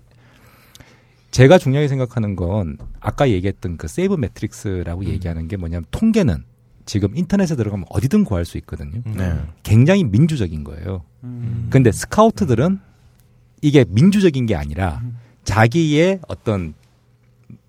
제가 1.31 1.57
중요하게 1.57 1.87
생각하는 1.87 2.35
건 2.35 2.77
아까 2.99 3.29
얘기했던 3.29 3.77
그 3.77 3.87
세이브 3.87 4.15
매트릭스라고 4.15 5.05
얘기하는 5.05 5.47
게 5.47 5.57
뭐냐면 5.57 5.85
통계는 5.91 6.43
지금 6.85 7.15
인터넷에 7.15 7.55
들어가면 7.55 7.85
어디든 7.89 8.23
구할 8.23 8.45
수 8.45 8.57
있거든요. 8.59 9.01
네. 9.05 9.39
굉장히 9.61 10.03
민주적인 10.03 10.63
거예요. 10.63 11.03
음. 11.23 11.67
근데 11.69 11.91
스카우트들은 11.91 12.79
이게 13.61 13.85
민주적인 13.87 14.47
게 14.47 14.55
아니라 14.55 15.03
자기의 15.49 16.19
어떤 16.27 16.75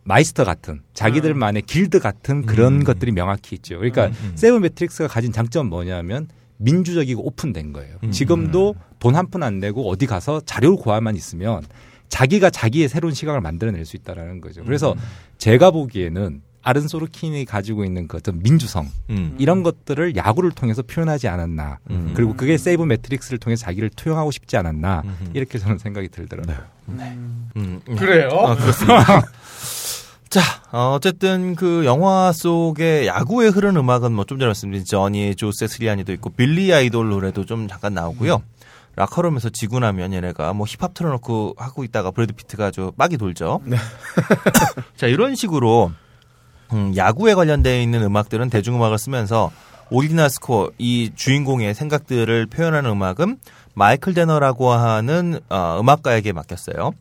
마이스터 0.05 0.45
같은 0.45 0.83
자기들만의 0.93 1.63
길드 1.63 1.99
같은 2.01 2.45
그런 2.45 2.85
것들이 2.85 3.13
명확히 3.13 3.55
있죠. 3.57 3.77
그러니까 3.77 4.07
음. 4.09 4.33
sabermetrics가 4.35 5.09
가진 5.09 5.33
장점 5.33 5.67
은 5.67 5.71
뭐냐면 5.71 6.29
민주적이고 6.59 7.25
오픈된 7.27 7.73
거예요. 7.73 7.97
음. 8.05 8.11
지금도 8.11 8.75
돈 8.99 9.15
한 9.15 9.31
푼 9.31 9.43
안 9.43 9.61
내고 9.61 9.89
어디 9.89 10.05
가서 10.07 10.43
자료를 10.45 10.77
구하만 10.77 11.17
있으면 11.17 11.63
자기가 12.09 12.51
자기의 12.51 12.89
새로운 12.89 13.15
시각을 13.15 13.41
만들어낼 13.41 13.87
수 13.87 13.97
있다라는 13.97 14.43
거죠. 14.43 14.63
그래서 14.65 14.95
제가 15.39 15.71
보기에는 15.71 16.43
아론 16.63 16.87
소킨이 16.89 17.45
가지고 17.47 17.85
있는 17.85 18.07
그 18.07 18.17
어떤 18.19 18.41
민주성 18.43 18.89
음. 19.11 19.35
이런 19.39 19.63
것들을 19.63 20.17
야구를 20.17 20.51
통해서 20.53 20.83
표현하지 20.83 21.29
않았나. 21.29 21.79
음. 21.91 22.13
그리고 22.15 22.35
그게 22.37 22.59
sabermetrics를 22.59 23.39
통해서 23.39 23.65
자기를 23.65 23.91
투영하고 23.91 24.31
싶지 24.31 24.57
않았나. 24.57 25.03
음. 25.05 25.31
이렇게 25.35 25.59
저는 25.59 25.79
생각이 25.79 26.09
들더라고요. 26.09 26.57
음, 26.89 27.51
음. 27.57 27.81
그래요? 27.97 28.29
아, 28.31 28.55
그렇습니다. 28.57 29.23
자, 30.29 30.41
어, 30.71 30.93
어쨌든 30.95 31.57
그 31.57 31.85
영화 31.85 32.31
속의 32.33 33.07
야구에 33.09 33.49
흐르는 33.49 33.81
음악은 33.81 34.13
뭐 34.13 34.25
좀 34.27 34.39
전에 34.39 34.47
말씀드린 34.47 34.85
저니, 34.85 35.35
조 35.35 35.67
새트리아니도 35.67 36.13
있고 36.13 36.31
빌리 36.31 36.73
아이돌 36.73 37.09
노래도 37.09 37.45
좀 37.45 37.67
잠깐 37.67 37.95
나오고요. 37.95 38.41
라커룸에서 38.97 39.49
지고 39.51 39.81
나면 39.81 40.13
얘네가 40.13 40.53
뭐 40.53 40.67
힙합 40.67 40.95
틀어놓고 40.95 41.55
하고 41.57 41.85
있다가 41.85 42.11
브래드 42.13 42.33
피트가 42.35 42.67
아주 42.67 42.93
빡이 42.97 43.17
돌죠. 43.17 43.61
자, 44.97 45.07
이런 45.07 45.35
식으로 45.35 45.91
음, 46.73 46.93
야구에 46.97 47.35
관련되어 47.35 47.81
있는 47.81 48.03
음악들은 48.03 48.51
대중음악을 48.51 48.99
쓰면서 48.99 49.51
original 49.91 50.31
score 50.31 50.71
이 50.79 51.11
주인공의 51.15 51.75
생각들을 51.75 52.47
표현하는 52.47 52.91
음악은 52.91 53.39
마이클 53.75 54.15
데너라고 54.15 54.71
하는 54.71 55.41
어, 55.49 55.79
음악가에게 55.81 56.33
맡겼어요. 56.33 56.93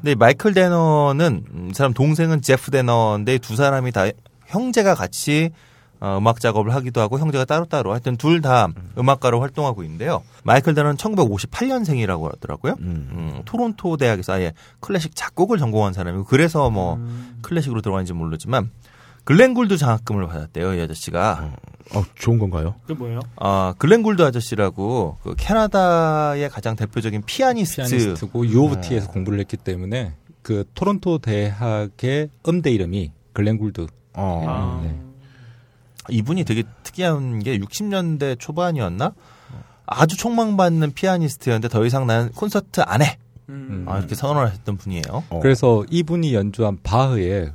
근데 0.00 0.14
마이클 0.14 0.54
데너는 0.54 1.44
음, 1.52 1.68
이 1.70 1.74
사람 1.74 1.92
동생은 1.94 2.42
제프 2.42 2.70
데너인데 2.70 3.38
두 3.38 3.56
사람이 3.56 3.90
다 3.92 4.06
형제가 4.46 4.94
같이 4.94 5.50
어, 6.00 6.18
음악 6.18 6.40
작업을 6.40 6.74
하기도 6.74 7.00
하고 7.00 7.18
형제가 7.20 7.44
따로따로 7.44 7.92
하여튼 7.92 8.16
둘 8.16 8.40
다 8.40 8.68
음악가로 8.98 9.40
활동하고 9.40 9.82
있는데요. 9.84 10.22
마이클 10.42 10.74
데너는 10.74 10.96
1958년생이라고 10.96 12.32
하더라고요. 12.34 12.74
음, 12.80 13.42
토론토 13.44 13.96
대학에서 13.96 14.32
아예 14.34 14.52
클래식 14.80 15.14
작곡을 15.14 15.58
전공한 15.58 15.92
사람이고 15.92 16.24
그래서 16.24 16.70
뭐 16.70 16.98
클래식으로 17.42 17.80
들어가는지 17.82 18.12
모르지만 18.12 18.70
글렌 19.24 19.54
굴드 19.54 19.76
장학금을 19.76 20.26
받았대요, 20.26 20.74
이 20.74 20.80
아저씨가. 20.80 21.52
어, 21.94 22.04
좋은 22.14 22.38
건가요? 22.38 22.76
그 22.86 22.92
뭐예요? 22.92 23.20
아, 23.36 23.74
글렌 23.78 24.02
굴드 24.02 24.22
아저씨라고 24.22 25.18
그 25.22 25.34
캐나다의 25.36 26.48
가장 26.48 26.74
대표적인 26.76 27.22
피아니스트. 27.26 27.76
피아니스트고 27.76 28.46
U 28.46 28.64
of 28.64 28.80
T에서 28.80 29.08
공부를 29.08 29.38
했기 29.40 29.56
때문에 29.56 30.14
그 30.42 30.64
토론토 30.74 31.18
대학의 31.18 32.30
음대 32.48 32.70
이름이 32.70 33.12
글렌 33.32 33.58
굴드. 33.58 33.86
어. 34.14 34.44
아. 34.46 34.80
네. 34.84 35.00
이분이 36.08 36.44
되게 36.44 36.64
특이한 36.82 37.40
게 37.40 37.58
60년대 37.58 38.38
초반이었나? 38.38 39.12
아주 39.86 40.16
촉망받는 40.16 40.92
피아니스트였는데 40.92 41.68
더 41.68 41.84
이상 41.84 42.06
나는 42.06 42.32
콘서트 42.32 42.80
안 42.80 43.02
해. 43.02 43.18
음. 43.48 43.84
아, 43.86 43.98
이렇게 43.98 44.14
선언을 44.14 44.48
하셨던 44.48 44.78
분이에요. 44.78 45.24
어. 45.30 45.40
그래서 45.40 45.84
이분이 45.90 46.34
연주한 46.34 46.78
바흐의 46.82 47.52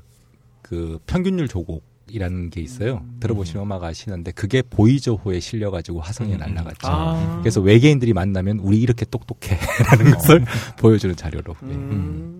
그 0.68 0.99
평균율 1.07 1.48
조곡이라는 1.48 2.49
게 2.49 2.61
있어요. 2.61 3.03
들어보시는 3.22 3.61
음악 3.61 3.84
아시는데 3.84 4.31
그게 4.31 4.61
보이저호에 4.61 5.39
실려가지고 5.39 6.02
화성에 6.02 6.34
음. 6.34 6.39
날아갔죠. 6.39 6.88
아. 6.88 7.38
그래서 7.41 7.61
외계인들이 7.61 8.14
만나면 8.14 8.60
우리 8.60 8.80
이렇게 8.80 9.06
똑똑해라는 9.06 10.11
것을 10.11 10.44
보여주는 10.77 11.15
자료로. 11.15 11.56
예. 11.64 11.73
음. 11.73 12.34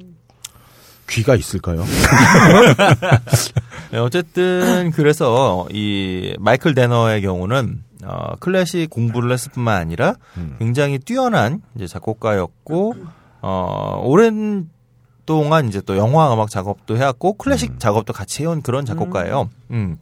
귀가 1.10 1.36
있을까요? 1.36 1.86
네, 3.94 3.98
어쨌든 3.98 4.92
그래서 4.92 5.66
이 5.72 6.36
마이클 6.38 6.76
데너의 6.76 7.22
경우는 7.22 7.82
어, 8.04 8.36
클래식 8.42 8.90
공부를 8.90 9.32
했을 9.32 9.54
뿐만 9.54 9.78
아니라 9.78 10.16
굉장히 10.60 11.00
뛰어난 11.00 11.62
이제 11.76 11.88
작곡가였고 11.88 12.94
어, 13.42 14.02
오랜 14.04 14.70
동안 15.28 15.68
이제 15.68 15.82
또 15.82 15.96
영화 15.98 16.34
음악 16.34 16.50
작업도 16.50 16.98
해왔고 16.98 17.34
클래식 17.34 17.80
작업도 17.80 18.14
같이 18.14 18.42
해온 18.42 18.64
그런 18.64 18.86
작곡가예요. 18.86 19.50
음. 19.70 19.98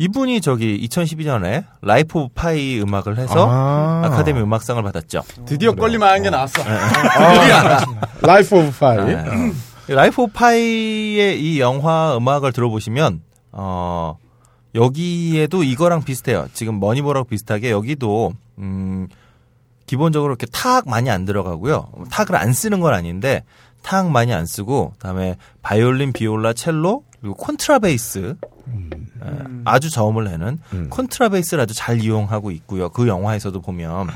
이분이 0.00 0.40
저기 0.40 0.86
2012년에 0.86 1.64
Life 1.82 2.20
of 2.20 2.34
Pi 2.34 2.80
음악을 2.80 3.18
해서 3.18 3.48
아. 3.50 4.02
아. 4.04 4.10
카데미 4.10 4.40
음악상을 4.40 4.80
받았죠. 4.80 5.24
드디어 5.44 5.72
껄리만한 5.72 6.22
게 6.22 6.30
나왔어. 6.30 6.62
Life 8.22 8.56
of 8.56 8.78
Pi. 8.78 8.96
네. 8.98 9.24
Life 9.88 10.22
of 10.22 10.32
Pi의 10.32 11.42
이 11.42 11.58
영화 11.58 12.16
음악을 12.16 12.52
들어보시면 12.52 13.22
어 13.50 14.16
여기에도 14.76 15.64
이거랑 15.64 16.04
비슷해요. 16.04 16.46
지금 16.52 16.78
머니볼하고 16.78 17.26
비슷하게 17.26 17.72
여기도 17.72 18.34
음 18.58 19.08
기본적으로 19.86 20.30
이렇게 20.30 20.46
타악 20.46 20.88
많이 20.88 21.10
안 21.10 21.24
들어가고요. 21.24 21.88
타악을 22.10 22.36
안 22.36 22.52
쓰는 22.52 22.78
건 22.78 22.94
아닌데 22.94 23.42
타악 23.82 24.10
많이 24.10 24.32
안 24.32 24.46
쓰고 24.46 24.92
그다음에 24.92 25.36
바이올린, 25.62 26.12
비올라, 26.12 26.52
첼로 26.52 27.04
그리고 27.20 27.34
콘트라베이스 27.36 28.36
예, 29.24 29.30
아주 29.64 29.90
저음을 29.90 30.24
내는 30.24 30.58
음. 30.72 30.88
콘트라베이스를 30.90 31.62
아주 31.62 31.74
잘 31.74 32.00
이용하고 32.00 32.50
있고요. 32.52 32.90
그 32.90 33.08
영화에서도 33.08 33.60
보면 33.60 34.08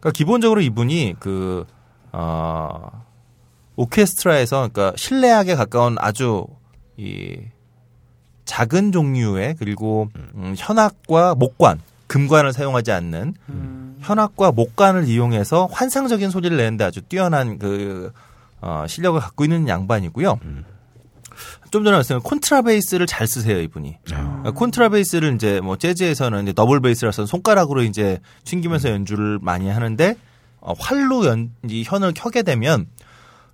그러니까 0.00 0.10
기본적으로 0.12 0.60
이분이 0.60 1.16
그 1.18 1.64
어, 2.12 3.04
오케스트라에서 3.76 4.68
그러니까 4.72 4.92
실내악에 4.96 5.54
가까운 5.54 5.96
아주 5.98 6.46
이 6.96 7.38
작은 8.44 8.92
종류의 8.92 9.56
그리고 9.58 10.08
음, 10.34 10.54
현악과 10.56 11.34
목관, 11.34 11.80
금관을 12.06 12.52
사용하지 12.52 12.92
않는 12.92 13.34
음. 13.48 13.96
현악과 14.00 14.52
목관을 14.52 15.08
이용해서 15.08 15.66
환상적인 15.72 16.30
소리를 16.30 16.56
내는데 16.56 16.84
아주 16.84 17.00
뛰어난 17.00 17.58
그 17.58 18.12
어, 18.64 18.86
실력을 18.88 19.20
갖고 19.20 19.44
있는 19.44 19.68
양반이고요. 19.68 20.40
좀 21.70 21.84
전에 21.84 21.96
말씀드린 21.96 22.22
콘트라베이스를 22.22 23.06
잘 23.06 23.26
쓰세요 23.26 23.60
이분이. 23.60 23.98
그러니까 24.04 24.52
콘트라베이스를 24.52 25.34
이제 25.34 25.60
뭐 25.60 25.76
재즈에서는 25.76 26.44
이제 26.44 26.52
더블 26.54 26.80
베이스라서 26.80 27.26
손가락으로 27.26 27.82
이제 27.82 28.20
튕기면서 28.44 28.88
연주를 28.90 29.38
많이 29.42 29.68
하는데 29.68 30.16
어, 30.60 30.72
활로 30.78 31.26
연, 31.26 31.50
이 31.68 31.82
현을 31.84 32.12
켜게 32.14 32.42
되면 32.42 32.86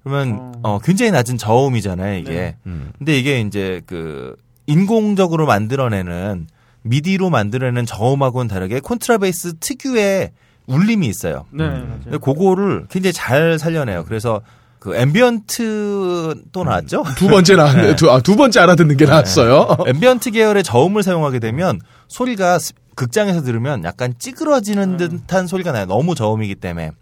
그러면 0.04 0.54
어, 0.62 0.78
굉장히 0.78 1.10
낮은 1.10 1.38
저음이잖아요 1.38 2.18
이게. 2.18 2.56
음. 2.66 2.92
근데 2.96 3.18
이게 3.18 3.40
이제 3.40 3.82
그 3.86 4.36
인공적으로 4.66 5.46
만들어내는 5.46 6.46
미디로 6.82 7.30
만들어내는 7.30 7.84
저음하고는 7.84 8.46
다르게 8.46 8.78
콘트라베이스 8.78 9.54
특유의 9.58 10.30
울림이 10.66 11.06
있어요. 11.08 11.46
네, 11.50 11.68
근데 11.68 12.10
맞아요. 12.10 12.18
그거를 12.20 12.86
굉장히 12.90 13.12
잘 13.12 13.58
살려내요. 13.58 14.04
그래서 14.04 14.40
그 14.80 14.96
ambient 14.96 16.34
또 16.52 16.64
나왔죠? 16.64 17.04
두 17.16 17.28
번째 17.28 17.54
나왔네. 17.56 17.96
두, 17.96 18.10
아, 18.10 18.20
두 18.20 18.34
번째 18.34 18.60
알아듣는 18.60 18.96
게 18.96 19.04
나왔어요. 19.04 19.76
ambient 19.86 20.30
계열의 20.32 20.62
저음을 20.64 21.02
사용하게 21.02 21.38
되면 21.38 21.78
소리가 22.08 22.58
스- 22.58 22.72
극장에서 22.96 23.42
들으면 23.42 23.84
약간 23.84 24.14
찌그러지는 24.18 24.96
듯한 24.96 25.46
소리가 25.46 25.72
나요. 25.72 25.86
너무 25.86 26.14
저음이기 26.14 26.54
때문에. 26.56 26.92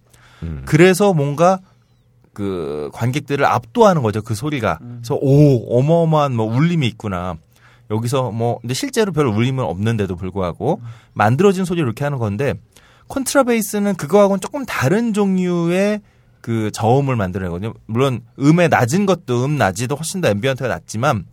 음. 0.43 0.63
그래서 0.67 1.13
뭔가 1.15 1.61
그 2.33 2.91
관객들을 2.93 3.45
압도하는 3.45 4.03
거죠. 4.03 4.23
그 4.23 4.35
소리가. 4.35 4.79
그래서 4.81 5.15
오 5.21 5.79
어마어마한 5.79 6.35
뭐 6.35 6.47
울림이 6.47 6.87
있구나. 6.89 7.37
여기서 7.91 8.31
뭐 8.33 8.59
근데 8.61 8.75
실제로 8.75 9.13
별 9.13 9.27
울림은 9.27 9.65
없는데도 9.65 10.15
불구하고 10.17 10.81
만들어진 11.15 11.65
소리를 11.65 11.87
이렇게 11.87 12.05
하는 12.05 12.19
건데 12.19 12.55
콘트라베이스는 13.09 13.95
그거하고는 13.95 14.41
조금 14.41 14.67
다른 14.67 15.15
종류의 15.15 16.01
그 16.41 16.71
저음을 16.73 17.17
만들어내거든요. 17.17 17.75
물론 17.87 18.21
음의 18.39 18.69
낮은 18.69 19.07
것도 19.07 19.45
음 19.45 19.57
낮이도 19.57 19.97
훨씬 19.97 20.21
더 20.21 20.29
ambient가 20.29 20.69
낮지만 20.69 21.25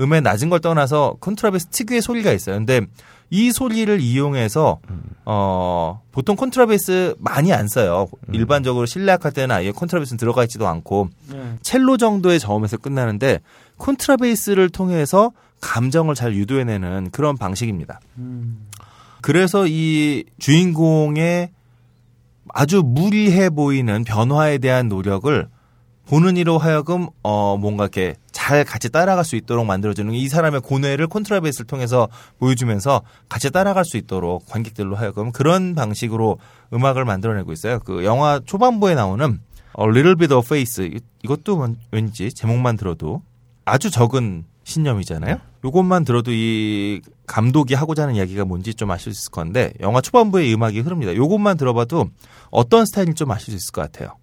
음의 0.00 0.22
낮은 0.22 0.50
걸 0.50 0.60
떠나서 0.60 1.16
콘트라베이스 1.20 1.66
특유의 1.68 2.02
소리가 2.02 2.32
있어요. 2.32 2.56
근데 2.56 2.82
이 3.30 3.50
소리를 3.50 4.00
이용해서 4.00 4.78
어 5.24 6.02
보통 6.12 6.36
콘트라베이스 6.36 7.16
많이 7.18 7.52
안 7.52 7.66
써요. 7.66 8.08
일반적으로 8.32 8.86
실내악할 8.86 9.32
때는 9.32 9.54
아예 9.54 9.70
콘트라베이스는 9.72 10.18
들어가 10.18 10.44
있지도 10.44 10.68
않고 10.68 11.08
네. 11.32 11.54
첼로 11.62 11.96
정도의 11.96 12.38
저음에서 12.38 12.76
끝나는데 12.76 13.40
콘트라베이스를 13.78 14.68
통해서 14.68 15.32
감정을 15.60 16.14
잘 16.14 16.34
유도해내는 16.34 17.10
그런 17.10 17.36
방식입니다. 17.36 18.00
음. 18.18 18.66
그래서 19.22 19.66
이 19.66 20.24
주인공의 20.38 21.50
아주 22.58 22.82
무리해 22.82 23.50
보이는 23.50 24.02
변화에 24.02 24.56
대한 24.56 24.88
노력을 24.88 25.46
보는 26.08 26.38
이로 26.38 26.56
하여금 26.56 27.08
어 27.22 27.58
뭔가 27.58 27.84
이렇게 27.84 28.14
잘 28.32 28.64
같이 28.64 28.88
따라갈 28.88 29.24
수 29.26 29.36
있도록 29.36 29.66
만들어주는 29.66 30.14
이 30.14 30.26
사람의 30.28 30.62
고뇌를 30.62 31.06
콘트라베이스를 31.06 31.66
통해서 31.66 32.08
보여주면서 32.38 33.02
같이 33.28 33.50
따라갈 33.50 33.84
수 33.84 33.98
있도록 33.98 34.46
관객들로 34.46 34.96
하여금 34.96 35.32
그런 35.32 35.74
방식으로 35.74 36.38
음악을 36.72 37.04
만들어내고 37.04 37.52
있어요. 37.52 37.78
그 37.80 38.04
영화 38.06 38.40
초반부에 38.42 38.94
나오는 38.94 39.38
어, 39.74 39.84
Little 39.84 40.14
Bit 40.16 40.32
of 40.32 40.56
이- 40.56 41.00
이것도 41.24 41.58
왠- 41.58 41.76
왠지 41.90 42.32
제목만 42.32 42.78
들어도 42.78 43.20
아주 43.66 43.90
적은 43.90 44.44
신념이잖아요. 44.66 45.38
요것만 45.64 46.04
들어도 46.04 46.32
이 46.32 47.00
감독이 47.26 47.74
하고자 47.74 48.02
하는 48.02 48.16
이야기가 48.16 48.44
뭔지 48.44 48.74
좀 48.74 48.90
아실 48.90 49.14
수 49.14 49.22
있을 49.22 49.30
건데 49.30 49.72
영화 49.80 50.00
초반부에 50.00 50.46
이 50.46 50.54
음악이 50.54 50.80
흐릅니다. 50.80 51.14
요것만 51.14 51.56
들어봐도 51.56 52.10
어떤 52.50 52.84
스타일인지 52.84 53.18
좀 53.18 53.30
아실 53.30 53.52
수 53.52 53.56
있을 53.56 53.72
것 53.72 53.80
같아요. 53.82 54.16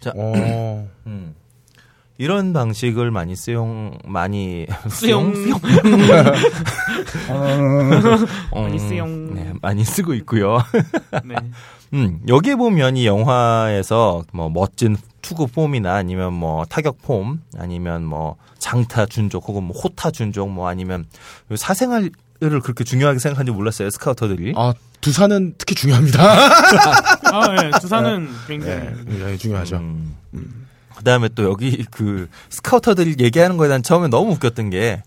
자, 0.00 0.12
어. 0.16 0.88
음. 1.06 1.34
이런 2.20 2.52
방식을 2.52 3.12
많이 3.12 3.36
쓰용 3.36 3.96
많이 4.04 4.66
수용, 4.90 5.32
수용. 5.34 5.60
어, 8.50 8.62
많이 8.62 8.78
쓰용. 8.78 9.34
네, 9.34 9.52
많이 9.62 9.84
쓰고 9.84 10.14
있고요. 10.14 10.58
네. 11.24 11.36
음, 11.94 12.20
여기에 12.26 12.56
보면 12.56 12.96
이 12.96 13.06
영화에서 13.06 14.24
뭐 14.32 14.50
멋진 14.50 14.96
투구 15.22 15.46
폼이나 15.46 15.94
아니면 15.94 16.32
뭐 16.32 16.64
타격 16.64 17.00
폼 17.02 17.40
아니면 17.56 18.04
뭐 18.04 18.36
장타 18.58 19.06
준족 19.06 19.46
혹은 19.48 19.62
뭐 19.62 19.76
호타 19.76 20.10
준족 20.10 20.50
뭐 20.50 20.68
아니면 20.68 21.06
사생활을 21.54 22.10
그렇게 22.40 22.82
중요하게 22.82 23.20
생각하는지 23.20 23.56
몰랐어요 23.56 23.90
스카우터들이. 23.90 24.54
아, 24.56 24.74
두산은 25.00 25.54
특히 25.56 25.76
중요합니다. 25.76 26.20
아, 27.32 27.64
예. 27.64 27.70
두산은 27.80 28.28
굉장히. 28.46 28.74
네, 28.80 28.94
굉장히 29.06 29.38
중요하죠. 29.38 29.76
음. 29.76 30.14
그다음에 30.96 31.28
또 31.28 31.44
여기 31.44 31.84
그 31.90 32.28
스카우터들이 32.50 33.16
얘기하는 33.20 33.56
거에 33.56 33.68
대한 33.68 33.82
처음에 33.82 34.08
너무 34.08 34.32
웃겼던 34.32 34.70
게 34.70 35.02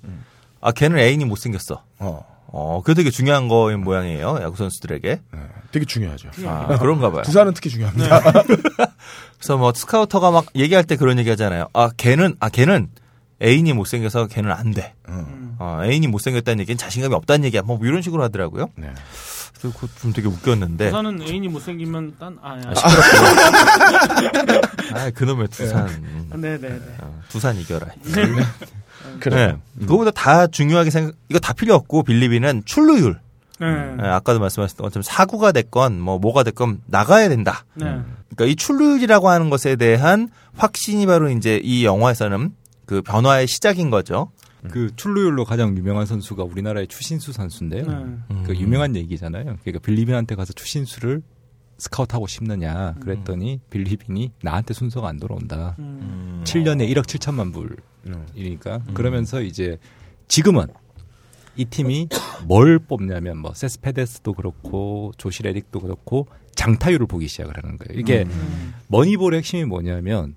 아 0.62 0.72
걔는 0.72 1.00
애인이 1.00 1.26
못 1.26 1.38
생겼어. 1.38 1.84
어, 2.00 2.26
어, 2.48 2.82
그게 2.86 2.94
되게 2.94 3.10
중요한 3.10 3.48
거인 3.48 3.82
모양이에요 3.84 4.38
야구 4.42 4.56
선수들에게. 4.58 5.10
네, 5.34 5.40
되게 5.72 5.86
중요하죠. 5.86 6.30
아, 6.46 6.78
그런가 6.78 7.12
봐요. 7.12 7.24
두산은 7.24 7.54
특히 7.56 7.70
중요합니다. 7.72 8.22
그래서 9.38 9.58
뭐 9.58 9.74
스카우터가 9.76 10.30
막 10.30 10.46
얘기할 10.56 10.84
때 10.84 10.96
그런 10.96 11.18
얘기 11.18 11.30
하잖아요. 11.32 11.68
아, 11.74 11.90
걔는, 11.98 12.36
아, 12.40 12.50
걔는 12.50 12.90
애인이 13.42 13.74
못생겨서 13.74 14.28
걔는 14.28 14.52
안 14.52 14.72
돼. 14.72 14.94
음. 15.10 15.56
어, 15.58 15.80
애인이 15.84 16.06
못생겼다는 16.08 16.60
얘기는 16.62 16.78
자신감이 16.78 17.16
없다는 17.16 17.46
얘기야. 17.46 17.64
뭐 17.64 17.80
이런 17.82 18.04
식으로 18.04 18.22
하더라고요. 18.24 18.68
네. 18.76 18.94
그거 19.70 19.88
좀 20.00 20.12
되게 20.14 20.28
웃겼는데. 20.28 20.86
두산은 20.86 21.22
애인이 21.22 21.48
못생기면 21.50 22.16
딴, 22.20 22.38
아, 22.42 22.58
야. 22.58 22.74
아, 24.94 25.10
그놈의 25.14 25.48
두산. 25.50 25.88
네네 26.34 26.58
네. 26.60 26.80
어, 27.00 27.22
두산 27.30 27.56
이겨라. 27.58 27.88
그래. 29.20 29.48
네. 29.48 29.58
그거보다 29.86 30.12
다 30.12 30.48
중요하게 30.48 30.90
생각, 30.90 31.14
이거 31.30 31.40
다 31.40 31.54
필요 31.54 31.76
없고 31.76 32.04
빌리비는 32.04 32.64
출루율. 32.66 33.20
네. 33.60 33.68
네, 33.98 34.08
아까도 34.08 34.40
말씀하셨던 34.40 34.84
것처럼 34.84 35.04
사구가 35.04 35.52
됐건 35.52 36.00
뭐 36.00 36.18
뭐가 36.18 36.44
됐건 36.44 36.82
나가야 36.88 37.30
된다. 37.30 37.64
네. 37.76 37.86
그러니까 38.36 38.46
이 38.46 38.56
출루율이라고 38.56 39.30
하는 39.30 39.50
것에 39.52 39.76
대한 39.76 40.30
확신이 40.58 41.06
바로 41.06 41.30
이제 41.30 41.62
이 41.64 41.86
영화에서는 41.86 42.52
그 42.88 43.02
변화의 43.04 43.48
시작인 43.48 43.92
거죠. 43.92 44.32
그 44.70 44.96
출루율로 44.96 45.46
가장 45.46 45.76
유명한 45.78 46.06
선수가 46.06 46.44
우리나라의 46.44 46.88
추신수 46.88 47.34
선수인데요. 47.34 47.86
네. 48.30 48.44
그 48.46 48.56
유명한 48.56 48.96
얘기잖아요. 48.96 49.58
그러니까 49.62 49.80
빌리빈한테 49.80 50.36
가서 50.36 50.54
추신수를 50.54 51.22
스카우트하고 51.78 52.28
싶느냐 52.28 52.94
그랬더니 53.02 53.60
빌리빈이 53.72 54.34
나한테 54.44 54.74
순서가 54.74 55.08
안 55.08 55.18
돌아온다. 55.18 55.76
음. 55.80 56.42
7년에 56.44 56.88
1억 56.94 57.06
7천만 57.06 57.52
불이니까 57.54 58.84
그러면서 58.94 59.42
이제 59.42 59.80
지금은 60.28 60.68
이 61.56 61.66
팀이 61.66 62.08
뭘 62.46 62.80
뽑냐면 62.80 63.40
뭐 63.40 63.54
세스페데스도 63.54 64.34
그렇고 64.34 65.12
조시 65.18 65.44
레릭도 65.44 65.80
그렇고 65.80 66.28
장타율을 66.56 67.08
보기 67.08 67.28
시작을 67.28 67.58
하는 67.58 67.78
거예요. 67.78 68.00
이게 68.00 68.26
머니볼의 68.88 69.40
핵심이 69.40 69.66
뭐냐면 69.66 70.36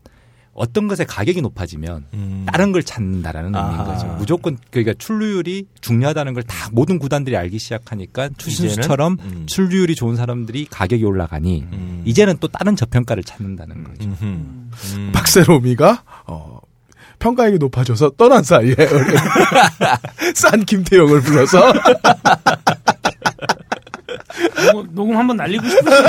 어떤 0.54 0.86
것의 0.88 1.06
가격이 1.06 1.42
높아지면 1.42 2.04
음. 2.14 2.46
다른 2.50 2.70
걸 2.72 2.82
찾는다라는 2.82 3.54
아. 3.56 3.60
의미인 3.70 3.84
거죠. 3.84 4.06
무조건 4.18 4.56
그러니까 4.70 4.94
출루율이 4.98 5.66
중요하다는 5.80 6.32
걸 6.34 6.44
다 6.44 6.68
모든 6.72 6.98
구단들이 6.98 7.36
알기 7.36 7.58
시작하니까 7.58 8.28
추신수처럼 8.36 9.16
음. 9.20 9.42
출루율이 9.46 9.94
좋은 9.94 10.14
사람들이 10.16 10.66
가격이 10.70 11.02
올라가니 11.04 11.66
음. 11.72 12.02
이제는 12.04 12.36
또 12.40 12.48
다른 12.48 12.76
저평가를 12.76 13.24
찾는다는 13.24 13.82
거죠. 13.84 14.04
음흠. 14.08 14.24
음. 14.24 15.10
박세롬이가 15.14 16.02
어, 16.26 16.60
평가액이 17.18 17.58
높아져서 17.58 18.10
떠난 18.18 18.42
사이에 18.42 18.74
싼 20.34 20.64
김태형을 20.64 21.20
불러서 21.22 21.72
녹음, 24.72 24.94
녹음 24.94 25.16
한번 25.16 25.36
날리고 25.36 25.68
싶으시네. 25.68 26.08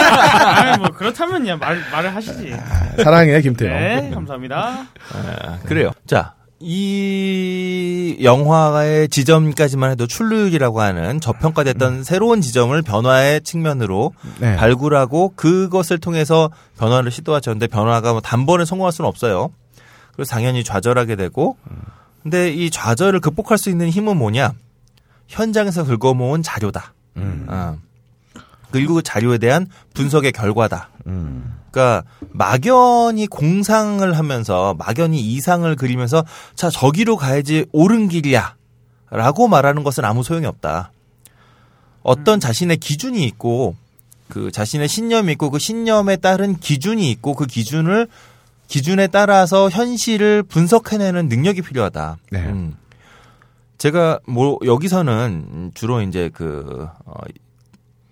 아, 0.00 0.76
뭐, 0.78 0.88
그렇다면야, 0.90 1.56
말, 1.56 1.78
말을 1.92 2.14
하시지. 2.14 2.54
사랑해 3.02 3.40
김태형. 3.40 3.78
네, 3.78 4.10
감사합니다. 4.12 4.86
아, 5.12 5.58
그래요. 5.64 5.90
자, 6.06 6.34
이 6.58 8.16
영화의 8.22 9.08
지점까지만 9.08 9.90
해도 9.90 10.06
출루율이라고 10.06 10.80
하는 10.80 11.20
저평가됐던 11.20 12.02
새로운 12.02 12.40
지점을 12.40 12.80
변화의 12.82 13.42
측면으로 13.42 14.12
네. 14.40 14.56
발굴하고 14.56 15.34
그것을 15.36 15.98
통해서 15.98 16.50
변화를 16.78 17.10
시도하셨는데 17.10 17.66
변화가 17.66 18.12
뭐 18.12 18.20
단번에 18.20 18.64
성공할 18.64 18.92
수는 18.92 19.06
없어요. 19.08 19.50
그래서 20.14 20.30
당연히 20.30 20.64
좌절하게 20.64 21.16
되고 21.16 21.58
근데 22.22 22.50
이 22.50 22.70
좌절을 22.70 23.20
극복할 23.20 23.58
수 23.58 23.68
있는 23.68 23.90
힘은 23.90 24.16
뭐냐? 24.16 24.54
현장에서 25.28 25.84
긁어모은 25.84 26.42
자료다. 26.42 26.94
음. 27.16 27.46
아. 27.48 27.76
그리고 28.70 28.94
그 28.94 29.02
자료에 29.02 29.38
대한 29.38 29.66
분석의 29.94 30.32
결과다. 30.32 30.90
음. 31.06 31.56
그러니까 31.70 32.04
막연히 32.30 33.26
공상을 33.26 34.16
하면서 34.16 34.74
막연히 34.78 35.20
이상을 35.20 35.74
그리면서 35.76 36.24
자 36.54 36.70
저기로 36.70 37.16
가야지 37.16 37.66
옳은 37.72 38.08
길이야라고 38.08 39.48
말하는 39.48 39.82
것은 39.82 40.04
아무 40.04 40.22
소용이 40.22 40.46
없다. 40.46 40.90
어떤 42.02 42.40
자신의 42.40 42.78
기준이 42.78 43.24
있고 43.24 43.76
그 44.28 44.50
자신의 44.50 44.88
신념이 44.88 45.32
있고 45.32 45.50
그 45.50 45.58
신념에 45.58 46.16
따른 46.16 46.56
기준이 46.58 47.10
있고 47.10 47.34
그 47.34 47.46
기준을 47.46 48.08
기준에 48.68 49.06
따라서 49.06 49.68
현실을 49.68 50.42
분석해내는 50.42 51.28
능력이 51.28 51.62
필요하다. 51.62 52.16
네. 52.30 52.40
음. 52.40 52.76
제가 53.78 54.20
뭐 54.26 54.58
여기서는 54.64 55.72
주로 55.74 56.00
이제 56.00 56.30
그 56.32 56.88
어, 57.04 57.14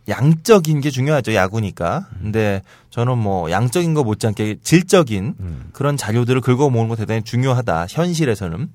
양적인 0.09 0.81
게 0.81 0.91
중요하죠 0.91 1.35
야구니까. 1.35 2.09
근데 2.21 2.63
저는 2.91 3.19
뭐 3.19 3.51
양적인 3.51 3.95
거 3.95 4.05
못지않게 4.05 4.57
질적인 4.63 5.35
음. 5.39 5.71
그런 5.73 5.97
자료들을 5.97 6.41
긁어 6.41 6.69
모으는 6.69 6.89
거 6.89 6.97
대단히 6.97 7.23
중요하다. 7.23 7.87
현실에서는. 7.89 8.69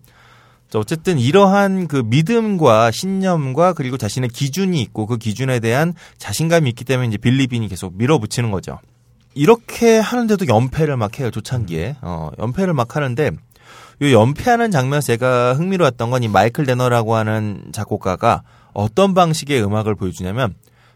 자, 0.69 0.77
어쨌든 0.77 1.17
이러한 1.17 1.87
그 1.87 2.03
믿음과 2.05 2.91
신념과 2.91 3.73
그리고 3.73 3.97
자신의 3.97 4.29
기준이 4.29 4.81
있고 4.83 5.07
그 5.07 5.17
기준에 5.17 5.59
대한 5.59 5.93
자신감이 6.17 6.69
있기 6.69 6.85
때문에 6.85 7.07
이제 7.07 7.17
빌리빈이 7.17 7.67
계속 7.69 7.97
밀어붙이는 7.97 8.51
거죠. 8.51 8.79
이렇게 9.33 9.99
하는데도 9.99 10.47
연패를 10.47 10.97
막 10.97 11.19
해요 11.19 11.31
초창기에. 11.31 11.97
어, 12.01 12.29
연패를 12.39 12.73
막 12.73 12.95
하는데 12.95 13.31
이 14.01 14.13
연패하는 14.13 14.71
장면에서 14.71 15.07
제가 15.07 15.53
흥미로웠던 15.55 16.09
건 16.09 16.23
이 16.23 16.27
마이클 16.27 16.65
데너라고 16.65 17.15
하는 17.15 17.63
작곡가가 17.73 18.43
어떤 18.73 19.13
방식의 19.13 19.63
음악을 19.63 19.95
보여주냐면 19.95 20.53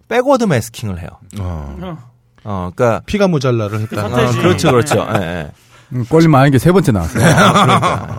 backward 0.10 0.46
masking을 0.46 1.00
해요. 1.00 1.10
어. 1.40 1.78
어. 1.82 1.98
어, 2.46 2.72
그러니까 2.76 3.02
피가 3.06 3.28
모자라를 3.28 3.82
했다. 3.82 4.10
그 4.10 4.16
어. 4.16 4.32
그렇죠, 4.42 4.72
그렇죠. 4.72 5.08
예, 5.16 5.22
예. 5.22 5.52
음, 5.94 6.06
꼴 6.10 6.28
많은 6.28 6.52
게 6.52 6.58
세 6.60 6.72
번째 6.72 6.92
나왔어요. 6.92 7.24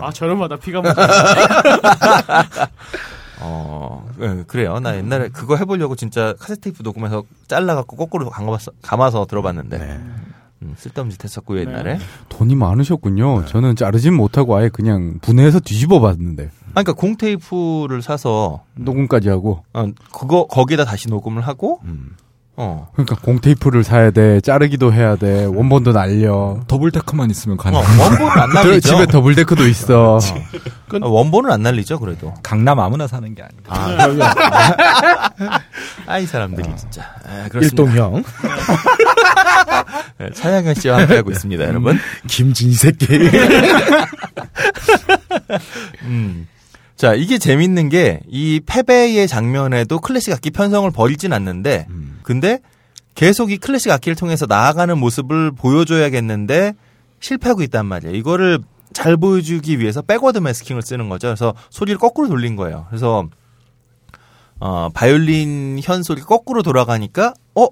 아, 0.01 0.09
저렴하다. 0.11 0.55
피가 0.57 0.81
뭐. 0.81 0.91
어, 3.41 4.07
예, 4.21 4.43
그래요. 4.47 4.79
나 4.79 4.95
옛날에 4.95 5.29
그거 5.29 5.55
해보려고 5.57 5.95
진짜 5.95 6.33
카세트 6.39 6.61
테이프 6.61 6.83
녹음해서 6.83 7.23
잘라갖고 7.47 7.97
거꾸로 7.97 8.29
감아서, 8.29 8.71
감아서 8.81 9.25
들어봤는데. 9.25 9.77
음, 9.77 10.33
쓸데없는 10.77 11.11
짓 11.11 11.23
했었고요, 11.23 11.59
옛날에. 11.61 11.99
돈이 12.29 12.55
많으셨군요. 12.55 13.45
저는 13.45 13.75
자르진 13.75 14.13
못하고 14.13 14.55
아예 14.55 14.69
그냥 14.69 15.19
분해해서 15.21 15.59
뒤집어 15.59 15.99
봤는데 15.99 16.45
아, 16.75 16.83
그러니까 16.83 16.93
공 16.93 17.15
테이프를 17.15 18.01
사서, 18.01 18.63
녹음까지 18.75 19.29
하고 19.29 19.63
어, 19.73 19.87
그거, 20.13 20.45
거기다 20.47 20.83
다시 20.83 21.07
녹음을 21.07 21.41
하고, 21.41 21.79
음. 21.85 22.15
어, 22.57 22.87
그러니까 22.93 23.15
공테이프를 23.17 23.83
사야 23.83 24.11
돼, 24.11 24.39
자르기도 24.39 24.93
해야 24.93 25.17
돼, 25.17 25.43
원본도 25.43 25.91
날려. 25.91 26.61
double 26.67 26.89
deck만 26.91 27.29
있으면 27.29 27.57
어, 27.59 27.61
가능. 27.61 27.79
원본은 27.79 28.29
안 28.31 28.47
들- 28.51 28.53
날리죠. 28.55 28.89
집에 28.89 29.05
double 29.07 29.35
deck도 29.35 29.67
있어. 29.67 30.17
어, 31.01 31.07
원본은 31.09 31.51
안 31.51 31.61
날리죠, 31.63 31.99
그래도. 31.99 32.33
강남 32.43 32.79
아무나 32.79 33.07
사는 33.07 33.35
게 33.35 33.43
아니고. 33.43 33.63
아, 36.07 36.17
이 36.19 36.25
사람들이 36.25 36.69
진짜. 36.77 37.01
아, 37.27 37.47
그렇습니다. 37.49 37.65
일동형 37.83 38.23
네, 40.19 40.29
차양현 40.33 40.75
씨와 40.75 40.99
함께하고 40.99 41.31
있습니다, 41.31 41.61
여러분. 41.65 41.99
김진희 42.27 42.73
새끼. 42.73 43.05
음. 46.03 46.47
자, 46.95 47.13
이게 47.13 47.37
재밌는 47.37 47.89
게, 47.89 48.21
이 48.29 48.61
패배의 48.65 49.27
장면에도 49.27 49.99
클래식 49.99 50.31
악기 50.33 50.49
편성을 50.51 50.89
버리진 50.91 51.33
않는데, 51.33 51.87
근데 52.25 52.59
계속 53.13 53.51
이 53.51 53.57
클래식 53.57 53.91
악기를 53.91 54.15
통해서 54.15 54.47
나아가는 54.47 54.97
모습을 54.97 55.51
보여줘야겠는데, 55.51 56.73
실패하고 57.19 57.61
있단 57.63 57.85
말이에요. 57.85 58.15
이거를 58.15 58.59
잘 58.93 59.15
보여주기 59.15 59.79
위해서 59.79 60.01
backward 60.01 60.39
masking을 60.39 60.81
쓰는 60.81 61.07
거죠. 61.07 61.27
그래서 61.27 61.53
소리를 61.69 61.99
거꾸로 61.99 62.27
돌린 62.27 62.55
거예요. 62.55 62.87
그래서, 62.89 63.27
어, 64.59 64.89
바이올린 64.89 65.79
현 65.83 66.01
소리가 66.01 66.25
거꾸로 66.25 66.63
돌아가니까, 66.63 67.33
어? 67.53 67.67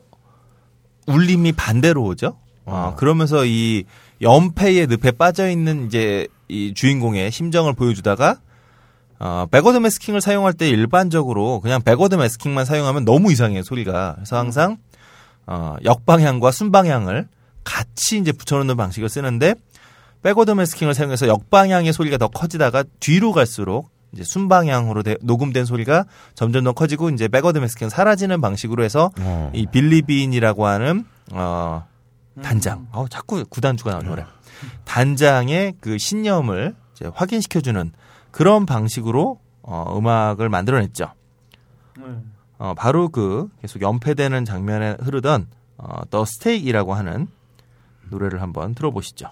울림이 1.08 1.54
반대로 1.54 2.04
오죠? 2.04 2.38
어, 2.66 2.94
그러면서 2.96 3.46
이, 3.46 3.86
연패의 4.22 4.88
늪에 4.88 5.12
빠져 5.12 5.50
있는 5.50 5.88
이제 5.88 6.28
이 6.48 6.74
주인공의 6.76 7.32
심정을 7.32 7.74
보여주다가 7.74 8.40
어, 9.26 9.46
backward 9.50 9.78
masking을 9.78 10.20
사용할 10.20 10.52
때 10.52 10.68
일반적으로 10.68 11.62
그냥 11.62 11.82
backward 11.82 12.16
masking만 12.16 12.66
사용하면 12.66 13.06
너무 13.06 13.32
이상해요 13.32 13.64
소리가. 13.64 14.16
그래서 14.16 14.38
항상 14.38 14.78
어, 15.48 15.78
역방향과 15.84 16.52
순방향을 16.52 17.30
같이 17.64 18.18
이제 18.18 18.34
붙여놓는 18.34 18.76
방식을 18.76 19.08
쓰는데 19.08 19.56
backward 20.24 20.52
masking을 20.52 20.94
사용해서 20.94 21.28
역방향의 21.30 21.94
소리가 21.94 22.18
더 22.18 22.28
커지다가 22.28 22.84
뒤로 23.00 23.32
갈수록 23.32 23.90
이제 24.12 24.24
순방향으로 24.26 25.04
되- 25.04 25.18
녹음된 25.22 25.64
소리가 25.66 26.04
점점 26.36 26.66
더 26.66 26.74
커지고 26.74 27.10
이제 27.10 27.28
backward 27.30 27.58
masking 27.60 27.88
사라지는 27.90 28.42
방식으로 28.42 28.84
해서 28.84 29.10
어. 29.20 29.52
이 29.54 29.66
빌리빈이라고 29.68 30.68
하는 30.68 31.06
어 31.32 31.86
단장. 32.42 32.88
어 32.92 33.06
자꾸 33.10 33.44
구단주가 33.50 33.92
나오네 33.92 34.10
그래. 34.10 34.26
단장의 34.86 35.76
그 35.80 35.98
신념을 35.98 36.76
이제 36.96 37.10
확인시켜주는 37.14 37.92
그런 38.34 38.66
방식으로 38.66 39.40
어 39.62 39.98
음악을 39.98 40.50
만들어냈죠. 40.50 41.14
네. 42.00 42.04
어 42.58 42.74
바로 42.74 43.08
그 43.10 43.48
계속 43.62 43.82
연패되는 43.82 44.44
장면에 44.44 44.98
흐르던 45.00 45.48
어 45.78 46.02
The 46.10 46.24
Stake이라고 46.24 46.96
하는 46.96 47.28
노래를 48.10 48.42
한번 48.42 48.74
들어보시죠. 48.74 49.30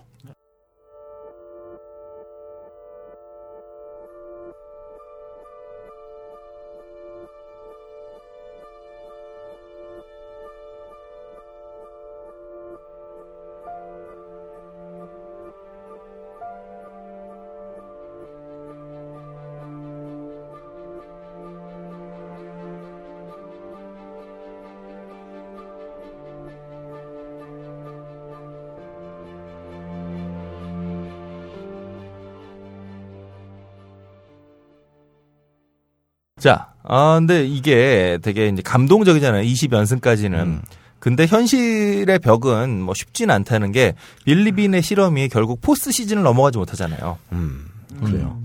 자, 36.41 36.73
아, 36.83 37.17
근데 37.19 37.45
이게 37.45 38.17
되게 38.23 38.47
이제 38.47 38.63
감동적이잖아요. 38.63 39.43
20연승까지는. 39.43 40.61
근데 40.97 41.27
현실의 41.27 42.17
벽은 42.17 42.81
뭐 42.81 42.95
쉽진 42.95 43.29
않다는 43.29 43.71
게 43.71 43.93
빌리빈의 44.25 44.81
실험이 44.81 45.29
결국 45.29 45.61
포스트 45.61 45.91
시즌을 45.91 46.23
넘어가지 46.23 46.57
못하잖아요. 46.57 47.19
음, 47.31 47.67
그래요. 48.03 48.39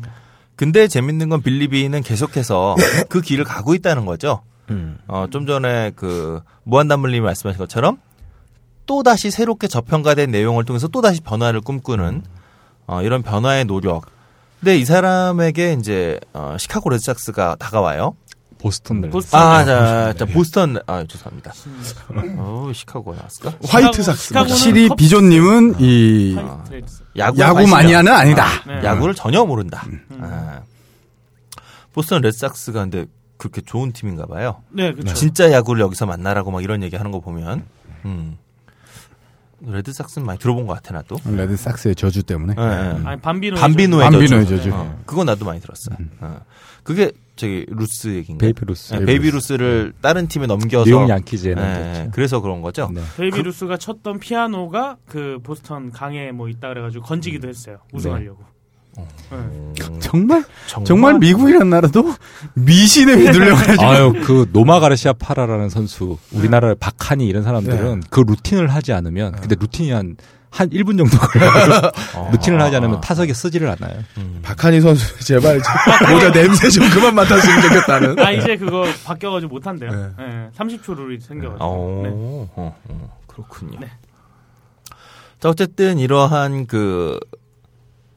근데 0.56 0.88
재밌는 0.88 1.30
건 1.30 1.40
빌리빈은 1.40 2.02
계속해서 2.02 2.76
그 3.08 3.22
길을 3.22 3.44
가고 3.44 3.74
있다는 3.74 4.04
거죠. 4.04 4.42
음. 4.70 4.98
어, 5.06 5.26
좀 5.30 5.46
전에 5.46 5.92
그 5.96 6.40
무한단물님이 6.64 7.20
말씀하신 7.20 7.58
것처럼 7.58 7.96
또 8.84 9.02
다시 9.02 9.30
새롭게 9.30 9.68
저평가된 9.68 10.30
내용을 10.30 10.64
통해서 10.64 10.86
또 10.88 11.00
다시 11.00 11.22
변화를 11.22 11.62
꿈꾸는 11.62 12.22
어, 12.86 13.02
이런 13.02 13.22
변화의 13.22 13.64
노력. 13.64 14.15
근데 14.66 14.78
이 14.80 14.84
사람에게 14.84 15.74
이제 15.78 16.18
어, 16.32 16.56
시카고 16.58 16.90
레드삭스가 16.90 17.54
다가와요. 17.60 18.16
보스턴 18.58 19.00
네. 19.00 19.08
보스턴. 19.10 19.40
아, 19.40 19.64
자, 19.64 20.12
자 20.14 20.24
보스턴 20.24 20.76
아 20.88 21.04
죄송합니다. 21.06 21.52
어, 22.38 22.72
시카고 22.74 23.14
나왔을까? 23.14 23.58
화이트 23.64 24.02
삭스. 24.02 24.34
확실히 24.34 24.88
컵- 24.88 24.96
비조님은 24.96 25.76
이 25.78 26.34
화이트 26.34 26.64
트레이드스. 26.64 27.02
야구 27.16 27.38
야구 27.38 27.64
마니아는 27.68 28.10
아니다. 28.12 28.46
네. 28.66 28.82
야구를 28.82 29.14
전혀 29.14 29.44
모른다. 29.44 29.86
아. 30.20 30.62
보스턴 31.92 32.22
레드삭스가 32.22 32.80
근데 32.80 33.06
그렇게 33.36 33.60
좋은 33.60 33.92
팀인가 33.92 34.26
봐요. 34.26 34.62
네, 34.70 34.92
그렇죠. 34.92 35.14
진짜 35.14 35.52
야구를 35.52 35.80
여기서 35.80 36.06
만나라고 36.06 36.50
막 36.50 36.64
이런 36.64 36.82
얘기 36.82 36.96
하는 36.96 37.12
거 37.12 37.20
보면 37.20 37.64
음. 38.04 38.36
레드삭스는 39.60 40.26
많이 40.26 40.38
들어본 40.38 40.66
것 40.66 40.74
같아 40.74 40.94
나도. 40.94 41.16
레드삭스의 41.24 41.94
저주 41.94 42.22
때문에. 42.22 42.54
예, 42.58 42.62
예. 42.62 43.06
아니 43.06 43.20
밤비노 43.20 43.56
밤비노의 43.56 44.10
밤비노의 44.10 44.46
저주. 44.46 44.56
저주. 44.56 44.74
어, 44.74 45.02
그건 45.06 45.26
나도 45.26 45.44
많이 45.44 45.60
들었어. 45.60 45.90
어. 46.20 46.40
그게 46.82 47.12
저기 47.36 47.66
루스 47.68 48.08
얘기인가? 48.14 48.42
베이비 48.44 48.64
루스. 48.64 48.94
네, 48.94 49.04
베이비 49.04 49.30
루스를 49.30 49.92
다른 50.00 50.26
팀에 50.28 50.46
넘겨서 50.46 50.84
뉴욕 50.84 51.08
양키즈에는 51.08 51.62
예, 51.62 51.92
됐죠. 51.92 52.10
그래서 52.12 52.40
그런 52.40 52.62
거죠. 52.62 52.90
네. 52.92 53.02
베이비 53.16 53.42
루스가 53.42 53.76
쳤던 53.76 54.20
피아노가 54.20 54.96
그 55.06 55.38
보스턴 55.42 55.90
강에 55.90 56.32
뭐 56.32 56.48
있다 56.48 56.68
그래가지고 56.68 57.04
건지기도 57.04 57.48
했어요. 57.48 57.78
우승하려고. 57.92 58.44
네. 59.30 59.98
정말 60.00 60.44
정말 60.84 61.18
미국이란 61.18 61.68
나라도 61.70 62.14
미신에 62.54 63.14
휘둘려가지고 63.14 63.82
아유 63.84 64.12
그 64.24 64.48
노마 64.52 64.80
가르시아 64.80 65.12
파라라는 65.12 65.68
선수 65.68 66.18
우리나라 66.32 66.74
박한이 66.78 67.26
이런 67.26 67.42
사람들은 67.42 68.04
그 68.10 68.20
루틴을 68.20 68.68
하지 68.68 68.92
않으면 68.92 69.32
근데 69.32 69.56
루틴이 69.58 69.90
한한 69.90 70.16
1분 70.52 70.96
정도 70.96 71.18
걸려요. 71.18 71.90
루틴을 72.32 72.60
하지 72.60 72.76
않으면 72.76 73.00
타석에 73.00 73.34
쓰지를 73.34 73.68
않아요. 73.68 74.02
박한희 74.42 74.80
선수 74.80 75.18
제발 75.24 75.60
좀 75.62 76.14
모자 76.14 76.32
냄새 76.32 76.70
좀 76.70 76.88
그만 76.90 77.14
맡았으면 77.14 77.62
좋겠다는. 77.62 78.18
아 78.18 78.30
이제 78.32 78.56
그거 78.56 78.86
바뀌어가지고 79.04 79.52
못한대요. 79.52 79.90
네. 79.90 80.08
네. 80.18 80.50
30초 80.56 80.96
룰이 80.96 81.20
생겨가지고. 81.20 81.64
어, 81.64 82.00
네. 82.02 82.10
어, 82.12 82.74
어, 82.88 83.18
그렇군요. 83.26 83.78
네. 83.80 83.88
자, 85.38 85.50
어쨌든 85.50 85.98
이러한 85.98 86.66
그, 86.66 87.20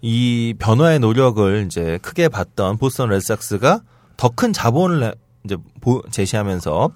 이 0.02 0.54
변화의 0.60 1.00
노력을 1.00 1.64
이제 1.66 2.00
크게 2.02 2.30
봤던 2.30 2.78
보스턴 2.78 3.10
레드삭스가 3.10 3.82
더 4.18 4.30
큰 4.30 4.54
자본을 4.54 5.00
내- 5.00 5.14
이제 5.46 5.58
보- 5.82 6.02
제시하면서 6.12 6.90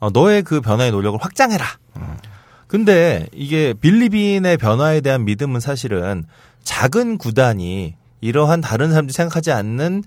어, 0.00 0.10
너의 0.10 0.42
그 0.42 0.60
변화의 0.60 0.90
노력을 0.90 1.18
확장해라. 1.22 1.64
근데 2.66 3.26
이게 3.32 3.74
빌리빈의 3.74 4.56
변화에 4.56 5.00
대한 5.02 5.24
믿음은 5.24 5.60
사실은 5.60 6.24
작은 6.62 7.18
구단이 7.18 7.94
이러한 8.20 8.60
다른 8.62 8.90
사람들이 8.90 9.12
생각하지 9.12 9.52
않는 9.52 10.02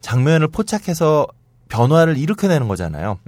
장면을 0.00 0.48
포착해서 0.48 1.26
변화를 1.68 2.16
일으켜내는 2.18 2.68
거잖아요. 2.68 3.18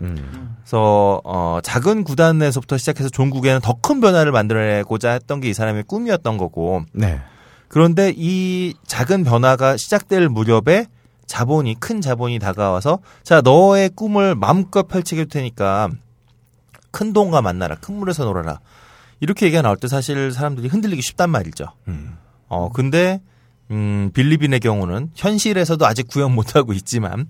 그래서 0.62 1.20
어 1.24 1.58
작은 1.62 2.04
구단에서부터 2.04 2.76
시작해서 2.78 3.08
종국에는 3.08 3.60
더 3.60 3.74
큰 3.80 4.00
변화를 4.00 4.30
만들어내고자 4.30 5.10
했던 5.12 5.40
게 5.40 5.48
이 5.48 5.54
사람의 5.54 5.84
꿈이었던 5.84 6.36
거고 6.38 6.82
네. 6.92 7.20
그런데 7.68 8.12
이 8.16 8.74
작은 8.86 9.24
변화가 9.24 9.76
시작될 9.76 10.28
무렵에 10.28 10.86
자본이 11.26 11.76
큰 11.80 12.00
자본이 12.00 12.38
다가와서 12.38 13.00
자 13.22 13.40
너의 13.40 13.90
꿈을 13.90 14.34
마음껏 14.34 14.86
펼치게 14.86 15.22
될 15.22 15.28
테니까 15.28 15.90
큰 16.90 17.12
돈과 17.12 17.42
만나라 17.42 17.74
큰 17.76 17.96
물에서 17.96 18.24
놀아라 18.24 18.60
이렇게 19.20 19.46
얘기가 19.46 19.62
나올 19.62 19.76
때 19.76 19.88
사실 19.88 20.30
사람들이 20.32 20.68
흔들리기 20.68 21.02
쉽단 21.02 21.30
말이죠. 21.30 21.66
어 22.48 22.70
근데 22.72 23.20
음 23.70 24.10
빌리빈의 24.14 24.60
경우는 24.60 25.10
현실에서도 25.14 25.84
아직 25.84 26.06
구현 26.06 26.32
못하고 26.34 26.72
있지만 26.72 27.28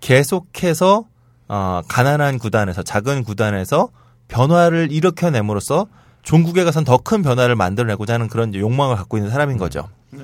계속해서 0.00 1.04
어 1.48 1.82
가난한 1.88 2.38
구단에서 2.38 2.82
작은 2.82 3.24
구단에서 3.24 3.90
변화를 4.28 4.90
일으켜냄으로써 4.90 5.86
종국에 6.24 6.64
가선 6.64 6.84
더 6.84 6.96
큰 6.98 7.22
변화를 7.22 7.54
만들어내고자 7.56 8.14
하는 8.14 8.28
그런 8.28 8.48
이제 8.50 8.58
욕망을 8.58 8.96
갖고 8.96 9.16
있는 9.18 9.30
사람인 9.30 9.58
거죠. 9.58 9.88
네. 10.10 10.22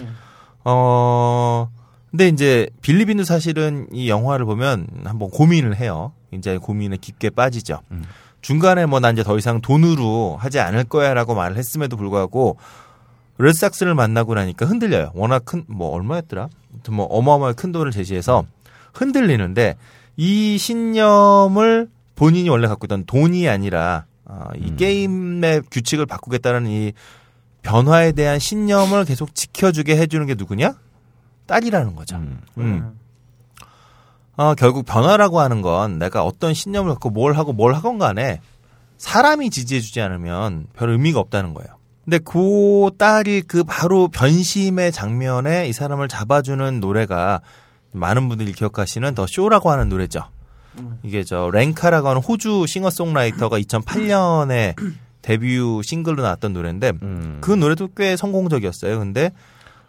어, 0.65 1.69
근데 2.11 2.29
이제 2.29 2.69
빌리빈도 2.83 3.25
사실은 3.25 3.87
이 3.93 4.09
영화를 4.09 4.45
보면 4.47 4.87
한번 5.05 5.31
고민을 5.31 5.77
해요. 5.77 6.13
이제 6.33 6.59
고민에 6.59 6.97
깊게 6.97 7.31
빠지죠. 7.31 7.81
중간에 8.41 8.87
뭐 8.87 9.01
난 9.01 9.15
이제 9.15 9.23
더 9.23 9.37
이상 9.37 9.61
돈으로 9.61 10.37
하지 10.41 10.59
않을 10.61 10.85
거야라고 10.85 11.35
말을 11.35 11.57
했음에도 11.57 11.97
불구하고 11.97 12.57
레드삭스를 13.39 13.95
만나고 13.95 14.35
나니까 14.35 14.67
흔들려요. 14.67 15.11
워낙 15.15 15.45
큰 15.45 15.65
뭐 15.69 15.91
얼마였더라? 15.95 16.49
아무튼 16.73 16.95
뭐 16.95 17.07
어마어마하게 17.07 17.57
큰 17.57 17.73
돈을 17.73 17.91
제시해서 17.91 18.45
흔들리는데 18.95 19.77
이 20.17 20.59
신념을 20.59 21.89
본인이 22.17 22.49
원래 22.49 22.67
갖고 22.69 22.87
있던 22.87 23.05
돈이 23.07 23.49
아니라 23.49 24.05
어, 24.31 24.45
이 24.57 24.77
게임의 24.77 25.63
규칙을 25.71 26.07
바꾸겠다는 26.07 26.69
이 26.69 26.93
변화에 27.63 28.13
대한 28.13 28.39
신념을 28.39 29.05
계속 29.05 29.35
지켜주게 29.35 29.97
해주는 29.97 30.25
게 30.27 30.35
누구냐? 30.35 30.75
딸이라는 31.47 31.97
거죠. 31.97 32.17
음. 32.59 32.97
어, 34.37 34.55
결국 34.55 34.87
변화라고 34.87 35.41
하는 35.41 35.63
건 35.63 35.99
내가 35.99 36.23
어떤 36.23 36.55
신념을 36.55 36.93
갖고 36.93 37.11
뭘 37.11 37.35
하고 37.35 37.53
뭘 37.53 37.75
하건 37.75 37.99
간에 37.99 38.41
사람이 38.99 39.51
지지해주지 39.51 40.01
않으면 40.01 40.69
별 40.75 40.91
의미가 40.91 41.19
없다는 41.19 41.53
거예요. 41.53 41.69
근데 42.05 42.19
그 42.19 42.91
딸이 42.97 43.43
그 43.43 43.65
바로 43.65 44.09
변심의 44.09 44.93
장면에 44.93 45.69
이 45.69 45.73
사람을 45.73 46.09
잡아주는 46.09 46.81
노래가 46.81 47.41
많은 47.93 48.29
분들이 48.29 48.53
기억하시는 48.53 49.15
더 49.15 49.27
쇼라고 49.27 49.71
하는 49.71 49.89
노래죠. 49.89 50.23
이게 51.03 51.25
저 51.25 51.51
랭카라고 51.53 52.09
하는 52.09 52.23
호주 52.23 52.67
싱어송라이터가 52.67 53.59
2008년에 53.59 54.75
데뷔 55.23 55.59
싱글로 55.83 56.23
나왔던 56.23 56.53
노래인데 56.53 56.93
음. 57.03 57.39
그 57.41 57.51
노래도 57.53 57.89
꽤 57.97 58.17
성공적이었어요. 58.17 58.99
근데 58.99 59.33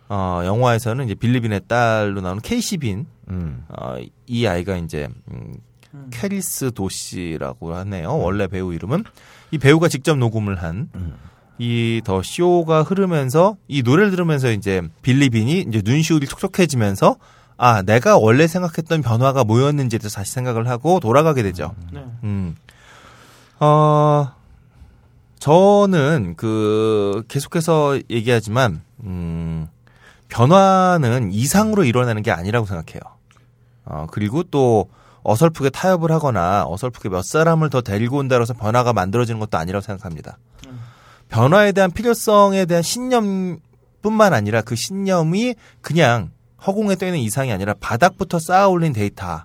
어, 0.09 0.41
영화에서는 0.43 1.05
이제 1.05 1.15
빌리빈의 1.15 1.61
딸로 1.67 2.19
나오는 2.19 2.41
케이시 2.41 2.77
빈, 2.77 3.05
음. 3.29 3.63
어, 3.69 3.95
이 4.27 4.45
아이가 4.45 4.75
이제 4.75 5.07
음, 5.31 5.53
캐리스 6.11 6.71
도시라고 6.73 7.73
하네요. 7.75 8.17
원래 8.17 8.47
배우 8.47 8.73
이름은 8.73 9.05
이 9.51 9.57
배우가 9.57 9.87
직접 9.87 10.17
녹음을 10.17 10.61
한 10.61 10.89
이 11.61 12.01
The 12.03 12.23
Show가 12.23 12.81
흐르면서 12.81 13.55
이 13.67 13.83
노래를 13.83 14.09
들으면서 14.09 14.51
이제 14.51 14.81
빌리빈이 15.03 15.65
이제 15.67 15.81
눈시울이 15.85 16.25
촉촉해지면서 16.25 17.17
아 17.63 17.83
내가 17.83 18.17
원래 18.17 18.47
생각했던 18.47 19.03
변화가 19.03 19.43
뭐였는지에 19.43 19.99
대해서 19.99 20.15
다시 20.15 20.31
생각을 20.31 20.67
하고 20.67 20.99
돌아가게 20.99 21.43
되죠. 21.43 21.75
네. 21.93 22.03
음. 22.23 22.55
어, 23.59 24.31
저는 25.37 26.33
그 26.37 27.23
계속해서 27.27 27.99
얘기하지만 28.09 28.81
음, 29.03 29.67
변화는 30.27 31.31
이상으로 31.31 31.83
일어나는 31.83 32.23
게 32.23 32.31
아니라고 32.31 32.65
생각해요. 32.65 32.99
어, 33.85 34.07
그리고 34.09 34.41
또 34.41 34.89
어설프게 35.21 35.69
타협을 35.69 36.11
하거나 36.11 36.65
어설프게 36.67 37.09
몇 37.09 37.23
사람을 37.23 37.69
더 37.69 37.81
데리고 37.81 38.17
온다고 38.17 38.41
해서 38.41 38.55
변화가 38.55 38.93
만들어지는 38.93 39.39
것도 39.39 39.59
아니라고 39.59 39.83
생각합니다. 39.83 40.39
변화에 41.29 41.73
대한 41.73 41.91
필요성에 41.91 42.65
대한 42.65 42.81
신념뿐만 42.81 44.33
아니라 44.33 44.61
그 44.61 44.75
신념이 44.75 45.53
그냥 45.81 46.31
허공에 46.65 46.95
떠 46.95 47.05
있는 47.05 47.19
이상이 47.19 47.51
아니라 47.51 47.73
바닥부터 47.79 48.39
쌓아 48.39 48.67
올린 48.67 48.93
데이터 48.93 49.43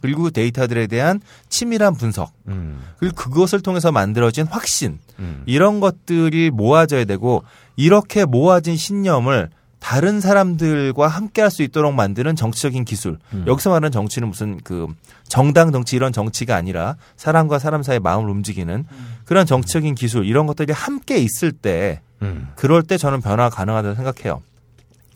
그리고 0.00 0.22
그 0.24 0.30
데이터들에 0.30 0.86
대한 0.86 1.20
치밀한 1.48 1.94
분석 1.94 2.32
음. 2.48 2.82
그리고 2.98 3.14
그것을 3.16 3.60
통해서 3.60 3.92
만들어진 3.92 4.46
확신 4.46 4.98
음. 5.18 5.42
이런 5.46 5.80
것들이 5.80 6.50
모아져야 6.50 7.04
되고 7.04 7.44
이렇게 7.76 8.24
모아진 8.24 8.76
신념을 8.76 9.50
다른 9.78 10.20
사람들과 10.20 11.08
함께 11.08 11.40
할 11.40 11.50
수 11.50 11.62
있도록 11.62 11.94
만드는 11.94 12.36
정치적인 12.36 12.84
기술. 12.84 13.18
음. 13.32 13.44
여기서 13.46 13.70
말하는 13.70 13.90
정치는 13.90 14.28
무슨 14.28 14.58
그 14.62 14.86
정당 15.26 15.72
정치 15.72 15.96
이런 15.96 16.12
정치가 16.12 16.54
아니라 16.54 16.96
사람과 17.16 17.58
사람 17.58 17.82
사이의 17.82 18.00
마음을 18.00 18.28
움직이는 18.30 18.84
그런 19.24 19.46
정치적인 19.46 19.94
기술 19.94 20.26
이런 20.26 20.46
것들이 20.46 20.72
함께 20.72 21.16
있을 21.16 21.52
때 21.52 22.02
음. 22.20 22.48
그럴 22.56 22.82
때 22.82 22.98
저는 22.98 23.22
변화가 23.22 23.48
가능하다고 23.48 23.94
생각해요. 23.94 24.42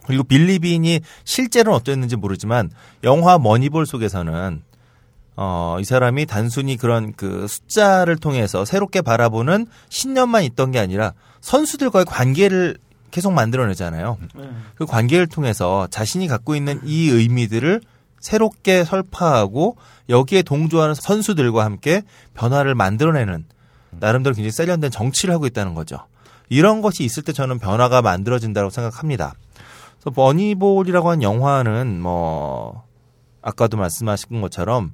그리고 0.06 0.24
빌리빈이 0.24 1.00
실제로는 1.24 1.76
어땠는지 1.76 2.16
모르지만 2.16 2.70
영화 3.02 3.38
머니볼 3.38 3.86
속에서는 3.86 4.62
어, 5.36 5.78
이 5.80 5.84
사람이 5.84 6.26
단순히 6.26 6.76
그런 6.76 7.12
그 7.12 7.46
숫자를 7.48 8.16
통해서 8.16 8.64
새롭게 8.64 9.02
바라보는 9.02 9.66
신념만 9.88 10.44
있던 10.44 10.70
게 10.70 10.78
아니라 10.78 11.12
선수들과의 11.40 12.04
관계를 12.04 12.78
계속 13.10 13.32
만들어내잖아요. 13.32 14.18
네. 14.34 14.50
그 14.74 14.86
관계를 14.86 15.26
통해서 15.26 15.86
자신이 15.90 16.26
갖고 16.28 16.56
있는 16.56 16.80
이 16.84 17.08
의미들을 17.08 17.80
새롭게 18.20 18.84
설파하고 18.84 19.76
여기에 20.08 20.42
동조하는 20.42 20.94
선수들과 20.94 21.64
함께 21.64 22.02
변화를 22.32 22.74
만들어내는 22.74 23.44
나름대로 23.90 24.34
굉장히 24.34 24.50
세련된 24.50 24.90
정치를 24.90 25.34
하고 25.34 25.46
있다는 25.46 25.74
거죠. 25.74 25.98
이런 26.48 26.80
것이 26.80 27.04
있을 27.04 27.22
때 27.22 27.32
저는 27.32 27.58
변화가 27.58 28.02
만들어진다고 28.02 28.70
생각합니다. 28.70 29.34
그래서 30.04 30.14
버니볼이라고 30.14 31.10
하는 31.10 31.22
영화는 31.22 32.00
뭐 32.00 32.84
아까도 33.40 33.78
말씀하신 33.78 34.40
것처럼 34.42 34.92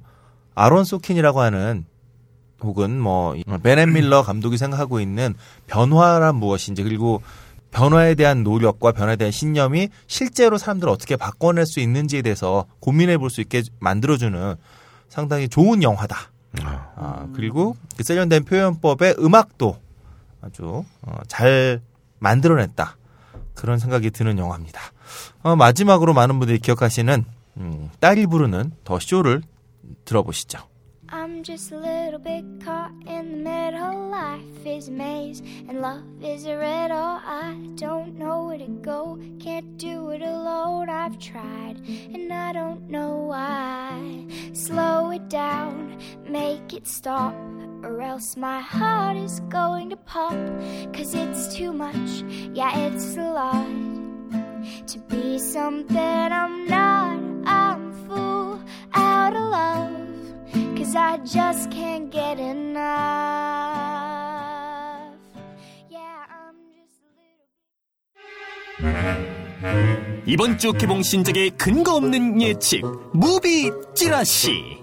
아론 0.55 0.85
소킨이라고 0.85 1.41
하는 1.41 1.85
혹은 2.61 2.99
뭐 2.99 3.35
베넷 3.61 3.89
밀러 3.89 4.23
감독이 4.23 4.57
생각하고 4.57 4.99
있는 5.01 5.33
변화란 5.67 6.35
무엇인지 6.35 6.83
그리고 6.83 7.21
변화에 7.71 8.15
대한 8.15 8.43
노력과 8.43 8.91
변화에 8.91 9.15
대한 9.15 9.31
신념이 9.31 9.89
실제로 10.07 10.57
사람들을 10.57 10.91
어떻게 10.91 11.15
바꿔낼 11.15 11.65
수 11.65 11.79
있는지에 11.79 12.21
대해서 12.21 12.65
고민해 12.79 13.17
볼 13.17 13.29
수 13.29 13.41
있게 13.41 13.63
만들어주는 13.79 14.55
상당히 15.09 15.47
좋은 15.49 15.81
영화다. 15.83 16.17
아, 16.95 17.27
그리고 17.33 17.75
그 17.97 18.03
세련된 18.03 18.43
표현법의 18.45 19.15
음악도 19.19 19.77
아주 20.41 20.83
어, 21.01 21.17
잘 21.27 21.81
만들어냈다. 22.19 22.97
그런 23.61 23.77
생각이 23.77 24.09
드는 24.09 24.39
영화입니다. 24.39 24.81
어, 25.43 25.55
마지막으로 25.55 26.13
많은 26.13 26.39
분들이 26.39 26.57
기억하시는 26.57 27.23
음, 27.57 27.89
딸이 27.99 28.25
부르는 28.25 28.71
더 28.83 28.99
쇼를 28.99 29.43
들어보시죠. 30.03 30.59
I'm 31.11 31.43
just 31.43 31.71
a 31.71 31.77
little 31.77 32.17
bit 32.17 32.43
caught 32.63 32.91
in 33.05 33.29
the 33.29 33.37
middle. 33.37 34.09
Life 34.09 34.65
is 34.65 34.89
a 34.89 34.93
maze 34.93 35.43
and 35.69 35.79
love 35.79 36.01
is 36.23 36.47
a 36.47 36.57
riddle. 36.57 37.19
I 37.21 37.53
don't 37.75 38.17
know 38.17 38.47
where 38.47 38.57
to 38.57 38.71
go, 38.81 39.19
can't 39.37 39.77
do 39.77 40.09
it 40.11 40.23
alone. 40.23 40.89
I've 40.89 41.19
tried 41.19 41.77
and 41.85 42.33
I 42.33 42.53
don't 42.53 42.89
know 42.89 43.27
why. 43.29 44.25
Slow 44.53 45.11
it 45.11 45.29
down, 45.29 45.99
make 46.27 46.73
it 46.73 46.87
stop, 46.87 47.35
or 47.82 48.00
else 48.02 48.36
my 48.36 48.60
heart 48.60 49.16
is 49.16 49.40
going 49.48 49.90
to 49.90 49.96
pop. 49.96 50.34
Cause 50.92 51.14
it's 51.14 51.54
too 51.54 51.72
much, 51.72 52.24
yeah, 52.52 52.76
it's 52.86 53.16
a 53.16 53.30
lot. 53.30 53.66
To 54.88 54.98
be 55.08 55.38
something 55.38 55.96
I'm 55.96 56.66
not, 56.66 57.18
I'm 57.46 57.90
a 57.90 57.94
fool 58.08 58.60
out 58.94 59.34
of 59.34 59.50
love. 59.50 60.76
Cause 60.76 60.94
I 60.96 61.18
just 61.18 61.70
can't 61.70 62.10
get 62.10 62.38
enough. 62.38 62.86
Yeah, 65.90 66.26
I'm 66.30 66.56
just. 66.74 67.02
이번 70.26 70.58
주 70.58 70.72
개봉 70.72 71.02
신작의 71.02 71.50
근거 71.50 71.94
없는 71.94 72.42
예측 72.42 72.82
무비 73.12 73.70
찌라시 73.94 74.80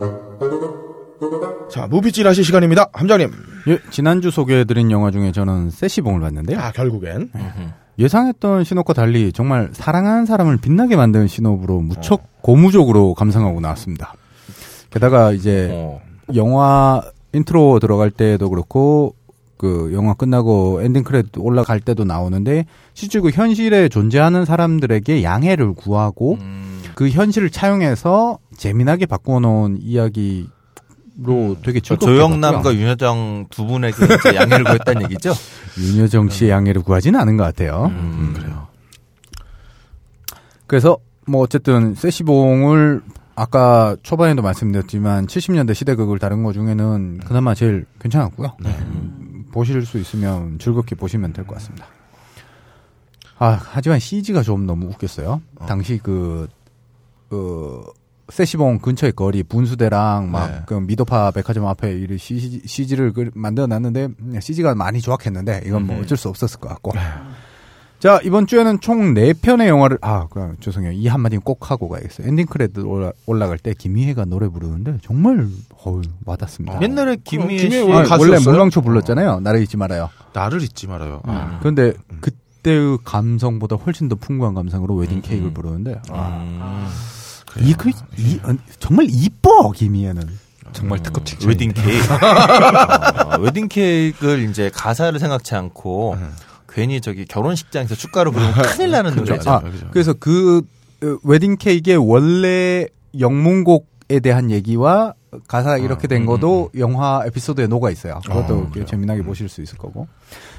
자, 1.70 1.86
movie 1.86 2.12
찌라시 2.12 2.42
시간입니다. 2.42 2.86
함장님. 2.92 3.30
예, 3.68 3.78
지난주 3.90 4.30
소개해드린 4.30 4.90
영화 4.90 5.10
중에 5.10 5.32
저는 5.32 5.70
세시봉을 5.70 6.20
봤는데요. 6.20 6.58
아, 6.58 6.72
결국엔. 6.72 7.30
예상했던 7.98 8.64
신파와 8.64 8.92
달리 8.92 9.32
정말 9.32 9.70
사랑하는 9.72 10.24
사람을 10.24 10.58
빛나게 10.58 10.96
만드는 10.96 11.26
신파로 11.26 11.80
무척 11.80 12.42
고무적으로 12.42 13.14
감상하고 13.14 13.60
나왔습니다. 13.60 14.14
게다가 14.90 15.32
이제 15.32 15.68
어. 15.72 16.00
영화 16.34 17.02
인트로 17.32 17.80
들어갈 17.80 18.10
때도 18.10 18.50
그렇고 18.50 19.14
그 19.56 19.90
영화 19.92 20.14
끝나고 20.14 20.80
엔딩 20.82 21.02
크레딧 21.02 21.32
올라갈 21.38 21.80
때도 21.80 22.04
나오는데 22.04 22.66
실제 22.94 23.20
그 23.20 23.30
현실에 23.30 23.88
존재하는 23.88 24.44
사람들에게 24.44 25.24
양해를 25.24 25.74
구하고 25.74 26.38
음, 26.40 26.80
그 26.94 27.08
현실을 27.08 27.50
차용해서 27.50 28.38
재미나게 28.56 29.06
바꾸어 29.06 29.40
놓은 29.40 29.78
이야기 29.80 30.48
로 31.20 31.56
되게 31.64 31.80
저 31.80 31.96
즐겁게 31.96 32.06
조영남과. 32.14 32.74
윤여정 32.74 33.46
두 33.50 33.66
분에게 33.66 33.96
양해를 34.36 34.62
구했다는 34.64 35.02
얘기죠? 35.02 35.32
윤여정 35.76 36.28
씨의 36.28 36.50
양해를 36.52 36.82
구하지는 36.82 37.18
않은 37.20 37.36
것 37.36 37.42
같아요. 37.42 37.86
음, 37.86 38.34
그래요. 38.36 38.68
그래서 40.68 40.98
뭐 41.26 41.42
어쨌든 41.42 41.94
세시봉을 41.94 43.02
아까 43.34 43.96
초반에도 44.02 44.42
말씀드렸지만 44.42 45.26
70년대 45.26 45.74
시대극을 45.74 46.18
다룬 46.18 46.42
것 46.44 46.52
중에는 46.52 47.18
그나마 47.24 47.54
제일 47.54 47.84
괜찮았고요. 48.00 48.56
음, 48.64 49.44
보실 49.52 49.84
수 49.86 49.98
있으면 49.98 50.58
즐겁게 50.58 50.94
보시면 50.94 51.32
될 51.32 51.44
것 51.46 51.54
같습니다. 51.54 51.86
아 53.38 53.58
하지만 53.72 53.98
CG가 53.98 54.42
좀 54.42 54.66
너무 54.66 54.86
웃겼어요. 54.86 55.40
당시 55.66 55.98
그, 56.02 56.48
그 57.28 57.82
세시봉 58.30 58.78
근처의 58.80 59.12
거리 59.12 59.42
분수대랑 59.42 60.30
막 60.30 60.50
네. 60.50 60.62
그 60.66 60.74
미도파 60.74 61.30
백화점 61.30 61.66
앞에 61.66 61.92
이 61.98 62.18
CG, 62.18 62.62
CG를 62.66 63.12
만들어 63.34 63.66
놨는데 63.66 64.08
CG가 64.40 64.74
많이 64.74 65.00
좋았겠는데 65.00 65.62
이건 65.66 65.86
뭐 65.86 66.00
어쩔 66.00 66.18
수 66.18 66.28
없었을 66.28 66.60
것 66.60 66.68
같고. 66.68 66.92
자, 67.98 68.20
이번 68.22 68.46
주에는 68.46 68.78
총 68.78 69.12
4편의 69.14 69.66
영화를, 69.66 69.98
아, 70.02 70.28
그, 70.30 70.54
죄송해요. 70.60 70.92
이 70.92 71.08
한마디는 71.08 71.40
꼭 71.40 71.72
하고 71.72 71.88
가야겠어요. 71.88 72.28
엔딩 72.28 72.46
크레딧 72.46 72.78
올라, 72.84 73.10
올라갈 73.26 73.58
때 73.58 73.74
김희애가 73.76 74.24
노래 74.26 74.46
부르는데 74.46 74.98
정말, 75.02 75.48
어우, 75.82 76.02
와닿습니다. 76.24 76.80
옛날에 76.80 77.16
김희애 77.24 77.56
김희애 77.56 77.70
씨 77.70 77.90
원래 77.90 78.08
아? 78.08 78.16
원래 78.16 78.38
물망초 78.38 78.82
불렀잖아요. 78.82 79.40
나를 79.40 79.62
잊지 79.62 79.76
말아요. 79.76 80.10
나를 80.32 80.62
잊지 80.62 80.86
말아요. 80.86 81.22
아. 81.24 81.56
그런데 81.58 81.92
그때의 82.20 82.98
감성보다 83.02 83.74
훨씬 83.74 84.08
더 84.08 84.14
풍부한 84.14 84.54
감성으로 84.54 84.94
웨딩 84.94 85.16
음, 85.16 85.22
케이크를 85.22 85.50
음. 85.50 85.54
부르는데, 85.54 86.00
아, 86.10 86.38
음, 86.44 86.86
이, 87.60 87.74
그, 87.74 87.90
이, 88.16 88.38
어, 88.44 88.54
정말 88.78 89.06
이뻐, 89.08 89.70
김희애는. 89.72 90.48
정말 90.72 91.02
특급 91.02 91.24
칭찬. 91.24 91.48
웨딩 91.48 91.72
케이크. 91.72 92.12
어, 92.12 93.38
웨딩 93.40 93.68
케이크를 93.68 94.48
이제 94.50 94.70
가사를 94.72 95.18
생각지 95.18 95.54
않고 95.54 96.16
괜히 96.68 97.00
저기 97.00 97.24
결혼식장에서 97.24 97.94
축가로 97.94 98.32
부르면 98.32 98.52
큰일 98.52 98.90
나는 98.90 99.14
노래죠. 99.14 99.50
아, 99.50 99.62
그래서 99.90 100.12
그 100.12 100.62
어, 101.02 101.16
웨딩 101.24 101.56
케이크의 101.56 101.96
원래 101.96 102.86
영문곡 103.18 103.88
영국에 104.08 104.20
대한 104.20 104.50
얘기와 104.50 105.14
가사가 105.46 105.78
이렇게 105.78 106.08
된 106.08 106.24
것도 106.26 106.70
영화 106.78 107.22
에피소드에 107.26 107.66
녹아 107.66 107.90
있어요. 107.90 108.20
그것도 108.26 108.54
어. 108.54 108.84
재미나게 108.86 109.22
보실 109.22 109.48
수 109.48 109.60
있을 109.62 109.76
거고. 109.78 110.08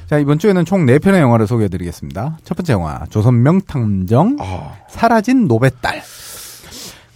자, 0.08 0.18
이번 0.20 0.40
주에는 0.40 0.64
총 0.66 0.86
4편의 0.86 1.20
영화를 1.20 1.48
소개해 1.48 1.68
드리겠습니다. 1.70 2.38
첫 2.44 2.56
번째 2.56 2.74
영화, 2.74 3.06
조선 3.10 3.42
명 3.44 3.62
탐정, 3.62 4.38
아, 4.40 4.76
사라진 4.88 5.48
놉의 5.48 5.72
딸. 5.82 6.02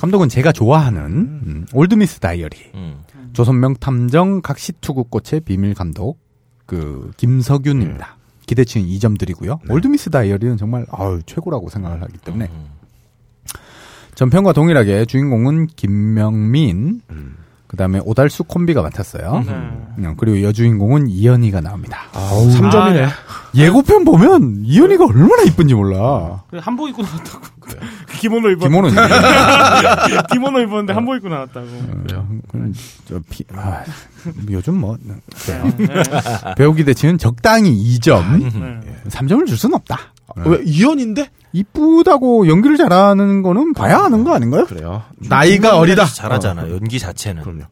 감독은 0.03 0.27
제가 0.27 0.51
좋아하는 0.51 1.01
음, 1.05 1.65
올드미스 1.71 2.19
다이어리. 2.19 2.57
음. 2.75 3.03
조선 3.31 3.61
명 3.61 3.73
탐정 3.73 4.41
각시투구꽃의 4.41 5.41
비밀 5.45 5.73
감독 5.73 6.19
그 6.65 7.11
김석윤입니다. 7.15 8.17
기대치는 8.45 8.85
2점 8.85 9.17
드리고요. 9.17 9.61
올드미스 9.69 10.09
다이어리는 10.09 10.57
정말 10.57 10.85
아유, 10.91 11.21
최고라고 11.25 11.69
생각을 11.69 12.01
하기 12.01 12.17
때문에 12.17 12.49
음. 12.51 12.65
전편과 14.15 14.51
동일하게 14.51 15.05
주인공은 15.05 15.67
김명민, 15.67 16.99
그 17.67 17.77
다음에 17.77 18.01
오달수 18.03 18.43
콤비가 18.43 18.81
맡았어요. 18.81 19.43
네. 19.45 19.51
음, 19.53 20.15
그리고 20.17 20.43
여주인공은 20.43 21.07
이연희가 21.07 21.61
나옵니다. 21.61 22.01
아, 22.11 22.29
3점이네. 22.29 23.07
예고편 23.55 24.03
보면 24.05 24.63
이연희가 24.65 25.05
얼마나 25.05 25.43
이쁜지 25.43 25.75
몰라. 25.75 26.43
그 26.49 26.57
한복 26.57 26.89
입고 26.89 27.01
나왔다고. 27.03 27.39
기모노 28.19 28.49
입었. 28.51 28.61
김호는 28.67 28.91
기모노 30.31 30.59
입었는데 30.61 30.93
한복 30.93 31.15
입고 31.17 31.29
나왔다고. 31.29 31.67
그럼 32.49 32.73
저 33.07 33.19
비, 33.29 33.43
아, 33.53 33.83
요즘 34.49 34.77
뭐 34.79 34.97
그래요. 35.45 35.73
네. 35.77 35.87
배우 36.57 36.73
기 36.73 36.83
대치는 36.83 37.17
적당히 37.17 37.71
2점, 37.99 38.39
네. 38.59 38.79
3점을 39.09 39.45
줄 39.47 39.57
수는 39.57 39.75
없다. 39.75 39.99
왜 40.37 40.59
이연인데? 40.65 41.29
이쁘다고 41.51 42.47
연기를 42.47 42.77
잘하는 42.77 43.43
거는 43.43 43.73
봐야 43.73 43.99
하는 43.99 44.23
거 44.23 44.33
아닌가요? 44.33 44.65
그래요. 44.65 45.03
나이가 45.17 45.77
어리다. 45.77 46.05
잘하잖아. 46.05 46.69
연기 46.71 46.97
자체는. 46.97 47.43
그럼요. 47.43 47.63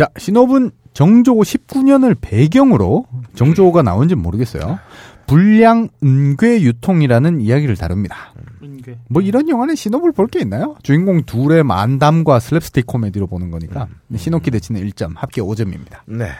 자, 0.00 0.08
시놉은 0.16 0.70
정조 0.94 1.34
19년을 1.34 2.16
배경으로 2.22 3.04
정조가 3.34 3.82
나온지 3.82 4.14
모르겠어요. 4.14 4.78
불량 5.26 5.90
은괴 6.02 6.62
유통이라는 6.62 7.42
이야기를 7.42 7.76
다룹니다. 7.76 8.32
은괴. 8.62 8.96
뭐 9.10 9.20
이런 9.20 9.50
영화는 9.50 9.74
시놉을 9.74 10.12
볼 10.12 10.28
게 10.28 10.40
있나요? 10.40 10.74
주인공 10.82 11.24
둘의 11.24 11.64
만담과 11.64 12.38
슬랩스틱 12.38 12.86
코미디로 12.86 13.26
보는 13.26 13.50
거니까 13.50 13.88
시놉 14.16 14.42
기대치는 14.42 14.82
1점, 14.88 15.12
합계 15.16 15.42
5점입니다. 15.42 15.98
네. 16.06 16.30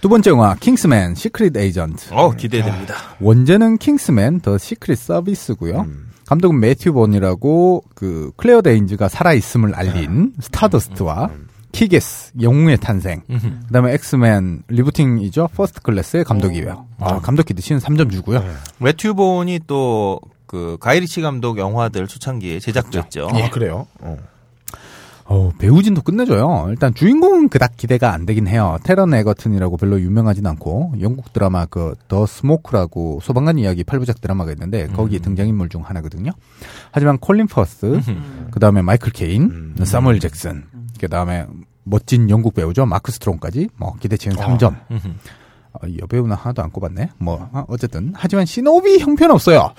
두 0.00 0.08
번째 0.08 0.30
영화 0.30 0.54
킹스맨 0.54 1.14
Secret 1.14 1.54
Agent. 1.58 2.14
어, 2.14 2.30
기대됩니다. 2.30 2.94
원제는 3.20 3.76
Kingsman 3.76 4.40
The 4.40 4.56
Secret 4.56 4.96
Service고요. 4.98 5.86
감독은 6.26 6.58
매튜 6.58 6.92
본이라고 6.94 7.84
그 7.94 8.32
클레어 8.38 8.62
데인즈가 8.62 9.08
살아 9.10 9.34
있음을 9.34 9.74
알린 9.74 10.32
스타더스트와 10.40 11.28
킥애스 11.76 12.32
영웅의 12.40 12.78
탄생. 12.78 13.22
그다음에 13.66 13.92
엑스맨 13.94 14.62
리부팅이죠. 14.68 15.48
First 15.54 15.80
Class의 15.82 16.24
감독이에요. 16.24 16.86
아, 16.98 17.20
감독 17.20 17.46
기대치는 17.46 17.80
3점 17.80 18.10
주고요. 18.10 18.42
매튜 18.78 19.14
본이 19.14 19.60
또 19.66 20.20
그 20.46 20.76
가이리치 20.80 21.22
감독 21.22 21.58
영화들 21.58 22.06
초창기에 22.06 22.60
제작도 22.60 22.98
했죠. 23.00 23.28
아, 23.32 23.50
그래요? 23.50 23.86
어. 23.98 24.16
어, 25.28 25.50
배우진도 25.58 26.02
끝내줘요. 26.02 26.66
일단 26.68 26.94
주인공은 26.94 27.48
그닥 27.48 27.76
기대가 27.76 28.12
안 28.14 28.26
되긴 28.26 28.46
해요. 28.46 28.78
테런 28.84 29.12
에거튼이라고 29.12 29.76
별로 29.76 30.00
유명하진 30.00 30.46
않고 30.46 30.94
영국 31.00 31.32
드라마 31.32 31.66
그 31.66 31.96
The 32.06 32.26
Smoke라고 32.26 33.18
소방관 33.24 33.58
이야기 33.58 33.82
8부작 33.82 34.20
드라마가 34.20 34.52
있는데 34.52 34.86
거기 34.86 35.18
등장인물 35.18 35.68
중 35.68 35.82
하나거든요. 35.82 36.30
하지만 36.92 37.18
콜린 37.18 37.48
퍼스, 37.48 38.00
그 38.52 38.60
다음에 38.60 38.82
마이클 38.82 39.10
케인, 39.10 39.74
사무엘 39.82 40.20
잭슨, 40.20 40.62
그 41.00 41.08
다음에 41.08 41.46
멋진 41.84 42.28
영국 42.30 42.54
배우죠. 42.54 42.86
마크 42.86 43.12
스트롱까지 43.12 43.68
뭐 43.76 43.94
기대치는 44.00 44.36
3점. 44.36 44.74
어, 45.72 45.78
여배우는 46.00 46.34
하나도 46.34 46.62
안 46.62 46.70
꼽았네. 46.70 47.10
뭐 47.18 47.48
아, 47.52 47.64
어쨌든 47.68 48.12
하지만 48.16 48.46
시놉이 48.46 48.98
형편없어요. 48.98 49.72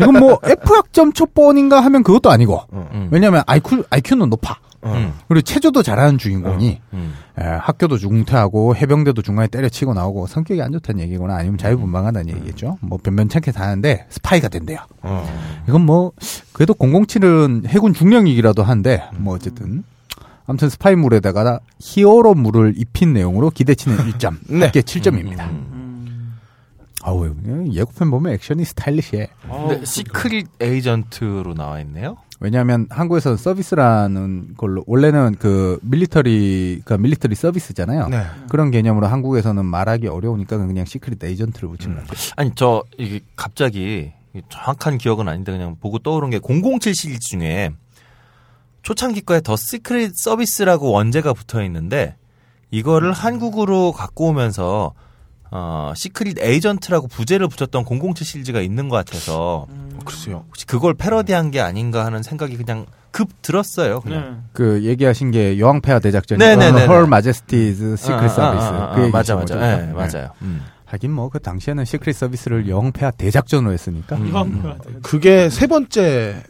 이건 0.00 0.18
뭐 0.18 0.38
F학점 0.44 1.12
첩보인가 1.12 1.80
하면 1.80 2.02
그것도 2.02 2.30
아니고 2.30 2.62
음. 2.72 3.08
왜냐하면 3.10 3.42
IQ 3.46 3.84
IQ는 3.90 4.30
높아. 4.30 4.58
음. 4.86 5.14
그리고 5.28 5.40
체조도 5.42 5.82
잘하는 5.82 6.18
주인공이 6.18 6.78
음. 6.92 7.14
에, 7.38 7.42
학교도 7.42 7.96
중퇴하고 7.96 8.76
해병대도 8.76 9.22
중간에 9.22 9.48
때려치고 9.48 9.94
나오고 9.94 10.26
성격이 10.26 10.60
안 10.60 10.72
좋다는 10.72 11.02
얘기거나 11.04 11.36
아니면 11.36 11.56
자유분방하다는 11.56 12.28
얘기겠죠. 12.34 12.76
뭐 12.80 12.98
변변찮게 13.02 13.52
사는데 13.52 14.06
스파이가 14.10 14.48
된대요. 14.48 14.78
어. 15.02 15.26
이건 15.68 15.82
뭐 15.86 16.12
그래도 16.52 16.74
007은 16.74 17.66
해군 17.66 17.94
중령이기라도 17.94 18.62
한데 18.62 19.04
뭐 19.16 19.34
어쨌든 19.34 19.84
아무튼 20.46 20.68
스파이물에다가 20.68 21.60
히어로물을 21.80 22.74
입힌 22.76 23.12
내용으로 23.12 23.50
기대치는 23.50 23.96
1점, 24.12 24.36
네. 24.48 24.64
합계 24.64 24.80
7점입니다. 24.82 25.48
음. 25.50 26.34
아우 27.02 27.28
예고편 27.70 28.10
보면 28.10 28.32
액션이 28.32 28.64
스타일리시해. 28.64 29.28
어, 29.48 29.68
근데 29.68 29.84
Secret 29.84 30.46
Agent로 30.60 31.52
나와 31.54 31.80
있네요. 31.80 32.16
왜냐하면 32.40 32.86
한국에서 32.90 33.36
서비스라는 33.36 34.54
걸로 34.56 34.82
원래는 34.86 35.36
그 35.38 35.78
military가 35.82 36.96
military 36.98 37.34
service잖아요. 37.34 38.08
네. 38.08 38.24
그런 38.48 38.70
개념으로 38.70 39.06
한국에서는 39.06 39.64
말하기 39.64 40.08
어려우니까 40.08 40.56
그냥 40.58 40.84
Secret 40.86 41.22
Agent를 41.22 41.68
붙인 41.68 41.94
것 41.94 42.00
같아요. 42.06 42.16
아니 42.36 42.52
저 42.54 42.82
이게 42.98 43.20
갑자기 43.36 44.12
정확한 44.48 44.98
기억은 44.98 45.28
아닌데 45.28 45.52
그냥 45.52 45.76
보고 45.80 45.98
떠오른 45.98 46.30
게 46.30 46.40
007 46.40 46.94
시리즈 46.94 47.20
중에 47.20 47.70
초창기 48.84 49.22
거에 49.22 49.40
The 49.40 49.56
Secret 49.56 50.16
Service라고 50.16 50.92
원제가 50.92 51.32
붙어 51.32 51.62
있는데 51.64 52.16
이거를 52.70 53.12
한국으로 53.12 53.92
갖고 53.92 54.28
오면서 54.28 54.92
어 55.50 55.92
Secret 55.96 56.38
Agent라고 56.38 57.06
부제를 57.08 57.48
붙였던 57.48 57.84
007 57.84 58.26
시리즈가 58.26 58.60
있는 58.60 58.88
것 58.88 58.96
같아서 58.96 59.66
글쎄요. 60.04 60.44
혹시 60.48 60.66
그걸 60.66 60.94
패러디한 60.94 61.50
게 61.50 61.60
아닌가 61.60 62.04
하는 62.04 62.22
생각이 62.22 62.56
그냥 62.56 62.86
급 63.10 63.28
들었어요. 63.42 64.00
그냥. 64.00 64.20
네. 64.20 64.36
그 64.52 64.82
얘기하신 64.84 65.30
게 65.30 65.58
여왕 65.60 65.80
폐하 65.80 66.00
대작전, 66.00 66.38
네네네네. 66.38 66.82
Her 66.82 67.04
Majesty's 67.06 67.94
Secret 67.94 68.12
아, 68.12 68.24
아, 68.24 68.26
Service. 68.26 68.68
아, 68.68 68.92
아, 68.92 68.94
그 68.96 69.00
맞아. 69.12 69.36
맞아. 69.36 69.54
네, 69.54 69.86
네. 69.86 69.92
맞아요. 69.92 70.30
음. 70.42 70.62
하긴 70.86 71.12
뭐 71.12 71.28
그 71.30 71.38
당시에는 71.38 71.84
Secret 71.84 72.16
Service를 72.16 72.68
여왕 72.68 72.92
폐하 72.92 73.10
대작전으로 73.12 73.72
했으니까 73.72 74.16
이건 74.18 74.78
그게 75.02 75.48
세 75.48 75.66
번째 75.68 76.42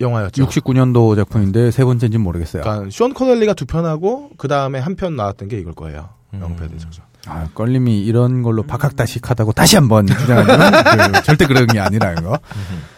영화였죠. 0.00 0.44
69년도 0.46 1.16
작품인데 1.16 1.70
세 1.70 1.84
번째인지는 1.84 2.22
모르겠어요. 2.22 2.62
그러니까 2.62 2.90
쇼 2.90 3.08
커넬리가 3.12 3.54
두 3.54 3.66
편하고 3.66 4.30
그 4.38 4.48
다음에 4.48 4.78
한 4.78 4.94
편 4.96 5.16
나왔던 5.16 5.48
게 5.48 5.58
이걸 5.58 5.74
거예요. 5.74 6.08
영패 6.38 6.68
대작전. 6.68 7.04
아, 7.26 7.48
껄림이 7.54 8.04
이런 8.04 8.42
걸로 8.42 8.62
박학다식하다고 8.62 9.52
다시 9.52 9.76
한번 9.76 10.06
주장하는 10.06 11.12
그 11.12 11.22
절대 11.22 11.46
그런 11.46 11.66
게 11.66 11.78
아니라는 11.80 12.22
거. 12.24 12.38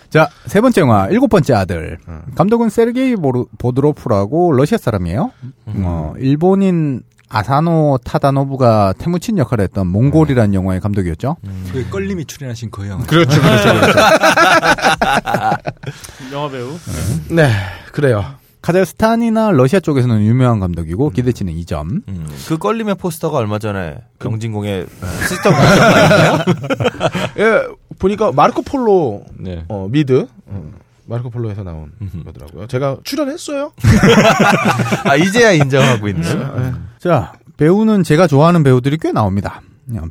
자, 0.09 0.29
세 0.47 0.61
번째 0.61 0.81
영화, 0.83 1.07
일곱 1.09 1.29
번째 1.29 1.55
아들. 1.55 1.99
감독은 2.35 2.69
세르게이 2.69 3.17
보드로프라고 3.59 4.53
러시아 4.53 4.77
사람이에요. 4.79 5.31
어, 5.67 6.15
일본인 6.19 7.03
아사노 7.31 8.01
타다노부가 8.05 8.93
태무친 8.99 9.39
역할을 9.39 9.63
했던 9.65 9.87
몽골이라는 9.87 10.53
영화의 10.53 10.81
감독이었죠. 10.81 11.37
그 11.73 11.89
껄림이 11.89 12.27
출연하신 12.27 12.71
그 12.71 12.87
영화. 12.89 13.03
그렇죠, 13.07 13.41
그렇죠, 13.41 13.73
그렇죠. 13.73 13.99
영화 16.35 16.51
배우. 16.51 16.77
네, 17.31 17.51
그래요. 17.93 18.23
카자흐스탄이나 18.63 19.53
러시아 19.53 19.81
쪽에서는 19.81 20.23
유명한 20.23 20.61
감독이고 20.61 21.11
기대치는 21.11 21.55
2점. 21.55 22.03
음. 22.09 22.27
그 22.49 22.59
껄림의 22.59 22.97
포스터가 22.97 23.39
얼마 23.39 23.59
전에 23.59 23.99
경진공에 24.19 24.87
시스터 25.29 25.51
봤잖아요. 25.51 26.39
예, 27.39 27.63
보니까 27.99 28.33
마르코 28.33 28.63
폴로 28.63 29.25
네. 29.39 29.65
어, 29.69 29.87
미드 29.89 30.27
어, 30.47 30.71
마르코 31.07 31.31
폴로에서 31.31 31.63
나온 31.63 31.93
거더라고요. 32.25 32.67
제가 32.67 32.99
출연했어요. 33.05 33.73
아 35.05 35.17
이제야 35.17 35.53
인정하고 35.53 36.09
있는. 36.09 36.23
자, 36.99 37.33
배우는 37.57 38.03
제가 38.05 38.27
좋아하는 38.27 38.63
배우들이 38.63 38.99
꽤 38.99 39.13
나옵니다. 39.13 39.61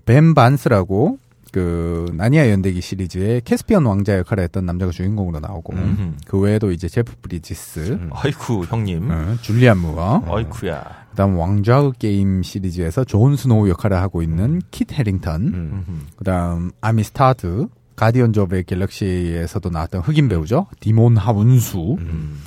벤 0.06 0.34
반스라고 0.34 1.20
그 1.52 2.06
나니아 2.14 2.52
연대기 2.52 2.80
시리즈의 2.80 3.42
캐스피언 3.42 3.84
왕자 3.86 4.18
역할을 4.20 4.44
했던 4.44 4.66
남자가 4.68 4.92
주인공으로 4.92 5.40
나오고 5.40 5.74
음흠. 5.74 6.12
그 6.28 6.38
외에도 6.40 6.72
이제 6.72 6.88
제프 6.88 7.14
브리지스, 7.24 8.00
아이쿠 8.12 8.66
형님. 8.66 9.10
어, 9.10 9.36
줄리안 9.42 9.80
무어, 9.80 10.24
아이쿠야. 10.28 11.08
그다음 11.10 11.38
왕좌의 11.40 11.94
게임 11.98 12.44
시리즈에서 12.44 13.04
존 13.04 13.36
스노우 13.36 13.68
역할을 13.70 13.98
하고 13.98 14.22
있는 14.22 14.62
킷 14.70 14.94
해링턴, 14.94 15.42
음흠. 15.48 15.92
그다음 16.18 16.72
아미스타드, 16.82 17.68
가디언즈 18.00 18.40
오브 18.40 18.64
갤럭시에서도 18.64 19.70
나왔던 19.70 20.02
흑인 20.02 20.30
배우죠. 20.30 20.68
디몬 20.80 21.18
하운수. 21.18 21.98
음. 22.00 22.42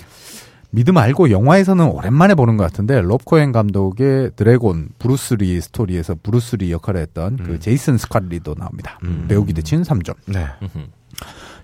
미드 0.70 0.91
말고 0.91 1.31
영화에서는 1.31 1.85
오랜만에 1.85 2.35
보는 2.35 2.57
것 2.57 2.65
같은데 2.65 3.03
롭 3.03 3.27
코엔 3.27 3.53
감독의 3.53 4.31
드래곤 4.35 4.89
브루스 4.99 5.35
리 5.35 5.61
스토리에서 5.61 6.16
브루스 6.23 6.57
리 6.57 6.73
역할을 6.73 7.03
했던 7.03 7.37
그 7.37 7.59
제이슨 7.61 7.99
스칼리도 7.99 8.55
나옵니다. 8.55 8.99
배우 9.29 9.45
기대 9.45 9.61
치는 9.61 9.85
3점. 9.85 10.15
네. 10.29 10.47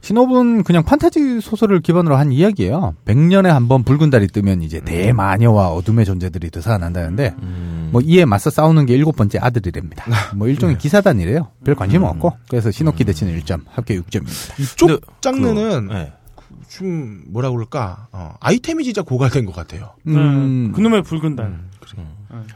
신업은 0.00 0.62
그냥 0.64 0.84
판타지 0.84 1.40
소설을 1.40 1.80
기반으로 1.80 2.16
한 2.16 2.32
이야기예요. 2.32 2.94
100년에 3.04 3.48
한 3.48 3.68
번 3.68 3.82
붉은 3.84 4.10
달이 4.10 4.28
뜨면 4.28 4.62
이제 4.62 4.80
대마녀와 4.80 5.68
어둠의 5.70 6.04
존재들이 6.04 6.50
되살아난다는데 6.50 7.34
음. 7.42 7.88
뭐 7.92 8.00
이에 8.02 8.24
맞서 8.24 8.48
싸우는 8.50 8.86
게 8.86 8.94
일곱 8.94 9.16
번째 9.16 9.38
아들이랍니다. 9.40 10.04
뭐 10.36 10.48
일종의 10.48 10.78
기사단이래요. 10.78 11.48
별 11.64 11.74
관심 11.74 12.04
없고 12.04 12.32
그래서 12.48 12.70
신옥 12.70 12.96
기대치는 12.96 13.38
1점, 13.40 13.62
합계 13.66 14.00
6점입니다. 14.00 14.60
이쪽 14.60 14.86
근데 14.86 15.00
장르는 15.20 15.88
네. 15.88 16.12
좀 16.68 17.22
뭐라 17.28 17.50
그럴까 17.50 18.08
어, 18.12 18.34
아이템이 18.40 18.84
진짜 18.84 19.02
고갈된 19.02 19.44
것 19.46 19.54
같아요. 19.54 19.90
음, 20.06 20.72
그놈의 20.72 21.02
붉은 21.02 21.34
달. 21.36 21.58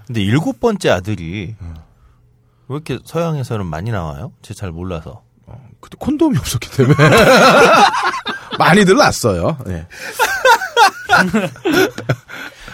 근데 0.07 0.23
일곱 0.23 0.61
번째 0.61 0.91
아들이 0.91 1.55
왜 2.69 2.75
이렇게 2.77 2.99
서양에서는 3.05 3.67
많이 3.67 3.91
나와요? 3.91 4.33
제가 4.43 4.57
잘 4.59 4.71
몰라서. 4.73 5.23
그때 5.83 5.97
콘돔이 5.99 6.39
없었기 6.39 6.71
때문에 6.71 6.97
많이들 8.59 8.97
났어요. 8.97 9.59
예. 9.69 9.87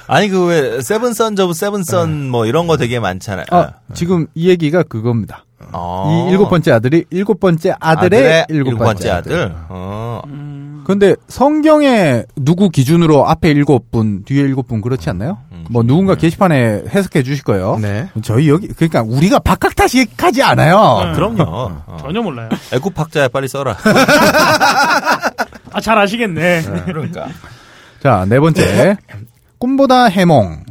아니 0.07 0.29
그 0.29 0.47
왜 0.47 0.81
Seven 0.81 1.13
Sons 1.13 1.43
of 1.43 1.53
Seven 1.55 1.83
Son 1.85 2.11
뭐 2.11 2.47
이런 2.47 2.67
거 2.67 2.77
되게 2.77 2.99
많잖아요. 3.01 3.47
아, 3.51 3.73
지금 3.95 4.27
이 4.35 4.49
얘기가 4.49 4.83
그겁니다. 4.85 5.45
어. 5.73 6.27
이 6.29 6.31
일곱 6.31 6.49
번째 6.49 6.73
아들이 6.73 7.05
일곱 7.11 7.41
번째 7.41 7.75
아들의, 7.81 8.47
일곱 8.49 8.71
일곱 8.71 8.85
번째, 8.85 9.11
아들. 9.11 9.33
아들. 9.35 9.55
어. 9.69 10.23
근데 10.87 11.15
성경에 11.29 12.23
누구 12.37 12.71
기준으로 12.71 13.29
앞에 13.29 13.51
일곱 13.51 13.91
분, 13.91 14.25
뒤에 14.25 14.41
일곱 14.41 14.67
분 14.69 14.81
그렇지 14.81 15.11
않나요? 15.11 15.39
음. 15.69 15.73
뭐 15.73 15.83
누군가 15.83 16.15
게시판에 16.15 16.85
해석해 16.89 17.23
주실 17.23 17.45
거예요. 17.45 17.79
네. 17.81 18.09
저희 18.23 18.49
여기 18.49 18.69
그러니까 18.69 19.03
우리가 19.03 19.39
박학다식하지 19.39 20.43
않아요. 20.43 21.03
네. 21.05 21.13
그럼요. 21.13 21.45
어. 21.87 21.97
전혀 22.01 22.21
몰라요. 22.23 22.49
애국학자야 22.73 23.29
빨리 23.29 23.49
써라. 23.49 23.77
아, 25.73 25.81
잘 25.81 25.99
아시겠네. 25.99 26.63
그러니까. 26.87 27.29
자, 28.03 28.25
네 28.29 28.41
번째. 28.41 28.97
꿈보다 29.59 30.05
해몽. 30.07 30.65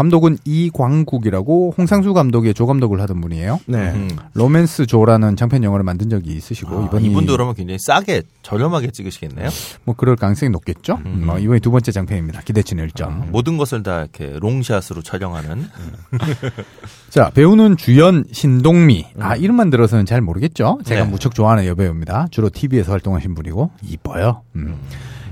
감독은 0.00 0.38
이광국이라고 0.46 1.74
홍상수 1.76 2.14
감독의 2.14 2.54
조감독을 2.54 3.02
하던 3.02 3.20
분이에요. 3.20 3.60
네. 3.66 3.90
음. 3.90 4.08
로맨스 4.32 4.86
조라는 4.86 5.36
장편 5.36 5.62
영화를 5.62 5.84
만든 5.84 6.08
적이 6.08 6.30
있으시고 6.36 6.74
아, 6.74 6.86
이번이 6.86 7.08
이분도 7.08 7.34
그러면 7.34 7.54
굉장히 7.54 7.76
싸게 7.78 8.22
저렴하게 8.42 8.92
찍으시겠네요. 8.92 9.50
뭐 9.84 9.94
그럴 9.94 10.16
가능성이 10.16 10.48
높겠죠. 10.48 11.00
음. 11.04 11.24
뭐 11.26 11.38
이번이 11.38 11.60
두 11.60 11.70
번째 11.70 11.92
장편입니다. 11.92 12.40
기대치는 12.40 12.88
1점. 12.88 13.28
모든 13.28 13.58
것을 13.58 13.82
다 13.82 14.00
이렇게 14.00 14.38
롱샷으로 14.40 15.02
촬영하는. 15.02 15.66
자, 17.10 17.28
배우는 17.34 17.76
주연 17.76 18.24
신동미. 18.32 19.04
아, 19.18 19.36
이름만 19.36 19.68
들어서는 19.68 20.06
잘 20.06 20.22
모르겠죠? 20.22 20.78
제가 20.82 21.04
네. 21.04 21.10
무척 21.10 21.34
좋아하는 21.34 21.66
여배우입니다. 21.66 22.28
주로 22.30 22.48
TV에서 22.48 22.92
활동하신 22.92 23.34
분이고, 23.34 23.70
이뻐요. 23.82 24.44
음. 24.56 24.78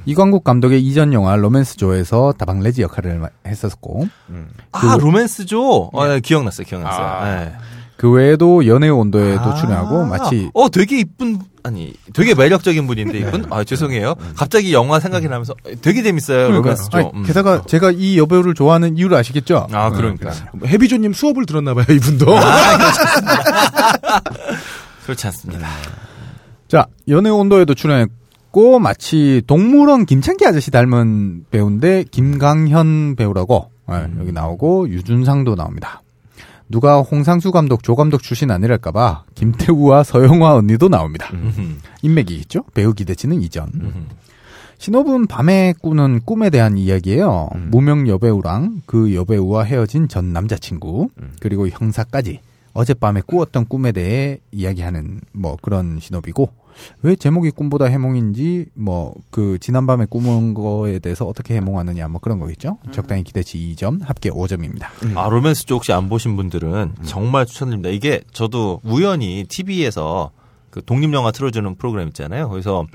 이광국 0.07 0.45
감독의 0.45 0.83
이전 0.83 1.13
영화 1.13 1.37
로맨스조에서 1.37 2.35
다방레지 2.39 2.83
역할을 2.83 3.19
마- 3.19 3.29
했었고, 3.47 4.09
아 4.73 4.97
로맨스죠. 4.99 5.91
어, 5.93 6.07
네, 6.07 6.21
기억났어요. 6.21 6.67
기억났어요. 6.67 7.07
아. 7.07 7.35
네. 7.45 7.53
그 7.97 8.09
외에도 8.11 8.65
연애의 8.65 8.93
온도에도 8.93 9.41
아. 9.43 9.55
출연하고, 9.55 10.07
마치, 10.07 10.49
어 10.55 10.69
되게 10.69 11.01
이쁜 11.01 11.41
아니 11.65 11.93
되게 12.15 12.33
매력적인 12.35 12.87
분인데 12.87 13.19
이분 13.19 13.47
아 13.51 13.65
죄송해요 13.65 14.15
갑자기 14.37 14.73
영화 14.73 15.01
생각이 15.01 15.27
나면서 15.29 15.55
되게 15.83 16.03
재밌어요 16.05 16.47
그러니까, 16.47 16.71
로맨스죠 16.71 16.97
아니, 16.97 17.11
음. 17.13 17.25
게다가 17.25 17.63
제가 17.67 17.91
이 17.91 18.17
여배우를 18.17 18.55
좋아하는 18.55 18.97
이유를 18.97 19.17
아시겠죠? 19.19 19.67
아 19.73 19.91
그러니까 19.91 20.31
해비조님 20.65 21.13
수업을 21.13 21.45
들었나봐요 21.45 21.85
이분도. 21.91 22.27
그렇지 25.05 25.27
않습니다 25.27 25.67
자, 26.69 26.87
연애 27.09 27.31
온도에도 27.31 27.75
출연했고, 27.75 28.13
마치 28.81 29.43
동물원 29.47 30.07
김창기 30.07 30.47
아저씨 30.47 30.71
닮은 30.71 31.47
배우인데, 31.51 32.05
김강현 32.11 33.17
배우라고, 33.17 33.71
예, 33.91 34.07
여기 34.21 34.33
나오고, 34.33 34.89
유준상도 34.89 35.55
나옵니다. 35.55 36.03
누가 36.69 37.01
홍상수 37.01 37.51
감독, 37.51 37.83
조 37.83 37.97
감독 37.97 38.23
출신 38.23 38.51
아니랄까봐, 38.51 39.25
김태우와 39.35 40.03
서영화 40.05 40.55
언니도 40.55 40.89
나옵니다. 40.89 41.31
음. 41.33 41.79
인맥이 42.03 42.35
있죠? 42.41 42.65
배우 42.75 42.93
기대치는 42.93 43.41
이전. 43.43 43.71
음. 43.75 44.09
신호분 44.79 45.27
밤에 45.27 45.75
꾸는 45.81 46.21
꿈에 46.25 46.51
대한 46.51 46.79
이야기예요. 46.79 47.49
무명 47.71 48.07
여배우랑 48.07 48.83
그 48.87 49.13
여배우와 49.15 49.65
헤어진 49.65 50.07
전 50.07 50.33
남자친구, 50.33 51.09
그리고 51.41 51.69
형사까지 51.69 52.41
어젯밤에 52.75 53.23
꾸었던 53.27 53.67
꿈에 53.67 53.91
대해 53.91 54.39
이야기하는 54.53 55.21
뭐 55.33 55.57
그런 55.61 55.99
신업이고, 56.01 56.53
왜 57.03 57.17
제목이 57.17 57.51
꿈보다 57.51 57.87
해몽인지 57.87 58.67
뭐 58.75 59.15
그 59.31 59.59
지난밤에 59.61 60.07
꾸은 60.07 60.55
거에 60.55 60.99
대해서 60.99 61.25
어떻게 61.25 61.55
해몽하느냐 61.57 62.09
뭐 62.09 62.21
그런 62.21 62.39
거겠죠. 62.39 62.79
적당히 62.93 63.23
기대치 63.25 63.59
2점, 63.77 64.03
합계 64.05 64.31
5점입니다. 64.31 64.87
아 65.17 65.29
로맨스죠 65.29 65.77
혹시 65.77 65.93
안 65.93 66.09
보신 66.09 66.37
분들은 66.37 66.95
정말 67.05 67.47
추천드립니다 67.47 67.91
이게 67.91 68.21
저도 68.33 68.81
우연히 68.85 69.45
TV에서 69.49 70.31
그 70.71 70.85
독립 70.85 71.13
영화 71.13 71.31
틀어주는 71.31 71.77
프로그램 71.77 72.09
있잖아요 72.09 72.49
거기서 72.49 72.87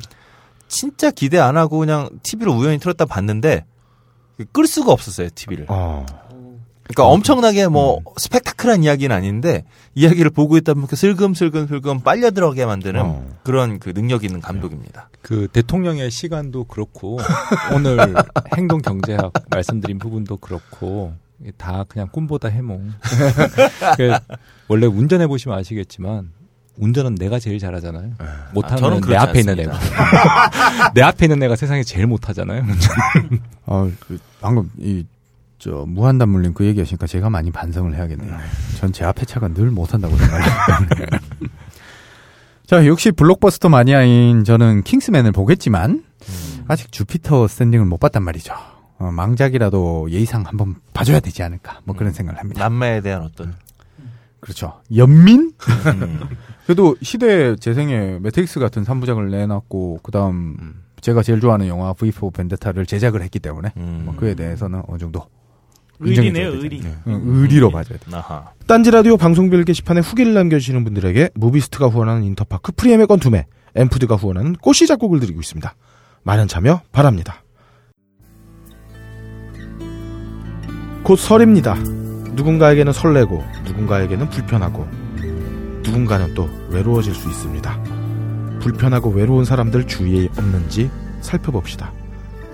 진짜 0.68 1.12
기대 1.12 1.38
안 1.40 1.58
하고 1.58 1.80
그냥 1.80 2.10
TV로 2.24 2.54
우연히 2.54 2.78
틀었다 2.80 3.06
봤는데 3.06 3.66
끌 4.52 4.68
수가 4.68 4.92
없었어요 4.92 5.30
TV를 5.34 5.66
어. 5.70 6.06
그러니까 6.94 7.08
엄청나게 7.08 7.68
뭐 7.68 8.00
스펙타클한 8.18 8.84
이야기는 8.84 9.16
아닌데 9.16 9.64
이야기를 9.96 10.30
보고 10.30 10.58
있다 10.58 10.74
보면 10.74 10.88
슬금슬금 10.92 11.68
슬금 11.68 12.02
빨려 12.02 12.32
들어가게 12.32 12.66
만드는 12.66 13.02
어. 13.02 13.26
그런 13.44 13.80
그 13.80 13.94
능력 13.94 14.24
있는 14.24 14.42
감독입니다. 14.42 15.10
그 15.22 15.48
대통령의 15.52 16.12
시간도 16.12 16.66
그렇고 16.66 17.20
오늘 17.74 17.98
행동 18.56 18.82
경제학 18.82 19.34
말씀드린 19.50 19.98
부분도 19.98 20.38
그렇고 20.38 21.14
다 21.58 21.84
그냥 21.88 22.08
꿈보다 22.12 22.48
해몽. 22.50 22.92
그 23.98 24.12
원래 24.68 24.86
운전해 24.86 25.28
보시면 25.28 25.58
아시겠지만 25.58 26.32
운전은 26.78 27.16
내가 27.16 27.40
제일 27.40 27.60
잘하잖아요. 27.60 28.14
아, 28.20 28.50
못하는 28.54 28.78
저는 28.78 29.02
내 29.02 29.16
앞에 29.16 29.40
있는 29.40 29.60
애가. 29.60 29.80
내 30.94 31.02
앞에 31.02 31.26
있는 31.26 31.42
애가 31.44 31.56
세상에 31.56 31.84
제일 31.84 32.08
못하잖아요. 32.08 32.62
운전. 32.62 33.42
어, 33.66 33.92
그 34.00 34.20
방금 34.42 34.72
이 34.78 35.06
저 35.64 35.86
무한단물님 35.88 36.54
그 36.54 36.66
얘기하시니까 36.66 37.08
제가 37.08 37.30
많이 37.30 37.50
반성을 37.50 37.96
해야겠네요. 37.96 38.38
전 38.80 38.92
제 38.92 39.06
앞에 39.06 39.24
차가 39.26 39.48
늘 39.48 39.72
못한다고 39.72 40.14
생각해요. 40.18 41.08
자, 42.68 42.86
역시 42.86 43.12
블록버스터 43.12 43.70
마니아인 43.70 44.44
저는 44.44 44.84
킹스맨을 44.84 45.32
보겠지만 45.32 46.04
아직 46.68 46.92
주피터 46.92 47.48
어센딩을 47.48 47.86
못 47.86 47.98
봤단 47.98 48.24
말이죠. 48.24 48.54
어, 49.00 49.12
망작이라도 49.12 50.10
예의상 50.12 50.44
한번 50.46 50.76
봐줘야 50.94 51.22
되지 51.22 51.44
않을까 51.44 51.80
뭐 51.86 51.96
그런 51.96 52.12
생각을 52.12 52.40
합니다. 52.42 52.60
남매에 52.62 53.00
대한 53.00 53.22
어떤 53.24 53.54
그렇죠. 54.42 54.82
연민? 54.94 55.54
그래도 56.66 56.98
시대 57.02 57.56
재생에 57.56 58.20
매트릭스 58.22 58.60
같은 58.60 58.84
3부작을 58.84 59.30
내놨고 59.30 60.02
그다음 60.04 60.58
제가 61.00 61.24
제일 61.24 61.40
좋아하는 61.40 61.68
영화 61.68 61.94
V4 61.94 62.34
벤데타를 62.34 62.86
제작을 62.86 63.22
했기 63.22 63.40
때문에 63.40 63.72
음. 63.78 64.02
뭐 64.06 64.16
그에 64.16 64.36
대해서는 64.36 64.84
어느 64.88 64.98
정도 64.98 65.26
의리네요, 66.04 66.50
의리. 66.52 66.80
되죠. 66.80 66.96
응, 67.08 67.22
의리로 67.26 67.72
봐줘야 67.72 67.98
돼. 67.98 68.06
아하. 68.16 68.52
딴지 68.68 68.92
라디오 68.92 69.18
방송별 69.18 69.64
게시판에 69.64 70.02
후기를 70.02 70.34
남겨주시는 70.34 70.84
분들에게 70.84 71.32
무비스트가 71.36 71.88
후원하는 71.88 72.24
인터파크 72.24 72.72
프리 72.76 73.08
예매권 73.08 73.20
두매, 73.20 73.46
엠푸드가 73.76 74.16
후원하는 74.16 74.54
꽃이 74.54 74.88
작곡을 74.88 75.20
드리고 75.20 75.40
있습니다. 75.40 75.74
많은 76.24 76.48
참여 76.48 76.82
바랍니다. 76.92 77.44
곧 81.04 81.18
설입니다. 81.18 81.76
누군가에게는 82.36 82.94
설레고, 82.94 83.44
누군가에게는 83.66 84.30
불편하고, 84.30 84.88
누군가는 85.84 86.34
또 86.34 86.50
외로워질 86.70 87.14
수 87.14 87.28
있습니다. 87.30 87.84
불편하고 88.62 89.10
외로운 89.10 89.44
사람들 89.44 89.86
주위에 89.86 90.30
없는지 90.38 90.90
살펴봅시다. 91.20 91.92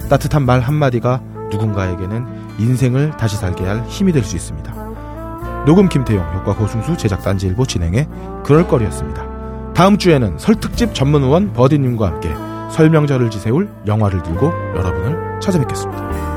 따뜻한 0.10 0.44
말 0.44 0.62
한마디가 0.62 1.22
누군가에게는 1.52 2.26
인생을 2.60 3.12
다시 3.18 3.38
살게 3.38 3.66
할 3.66 3.84
힘이 3.88 4.12
될 4.12 4.24
수 4.24 4.36
있습니다. 4.36 4.90
녹음 5.66 5.90
김태용, 5.90 6.24
효과 6.36 6.56
고승수, 6.56 6.98
제작 6.98 7.22
딴지일보 7.24 7.66
진행해 7.66 8.08
그럴거리였습니다. 8.46 9.74
다음 9.74 9.98
주에는 9.98 10.38
설특집 10.38 10.94
전문 10.94 11.24
의원 11.24 11.54
버디님과 11.54 12.08
함께 12.08 12.30
설명절을 12.72 13.30
지새울 13.30 13.70
영화를 13.88 14.24
들고 14.24 14.52
여러분을 14.76 15.40
찾아뵙겠습니다. 15.42 16.29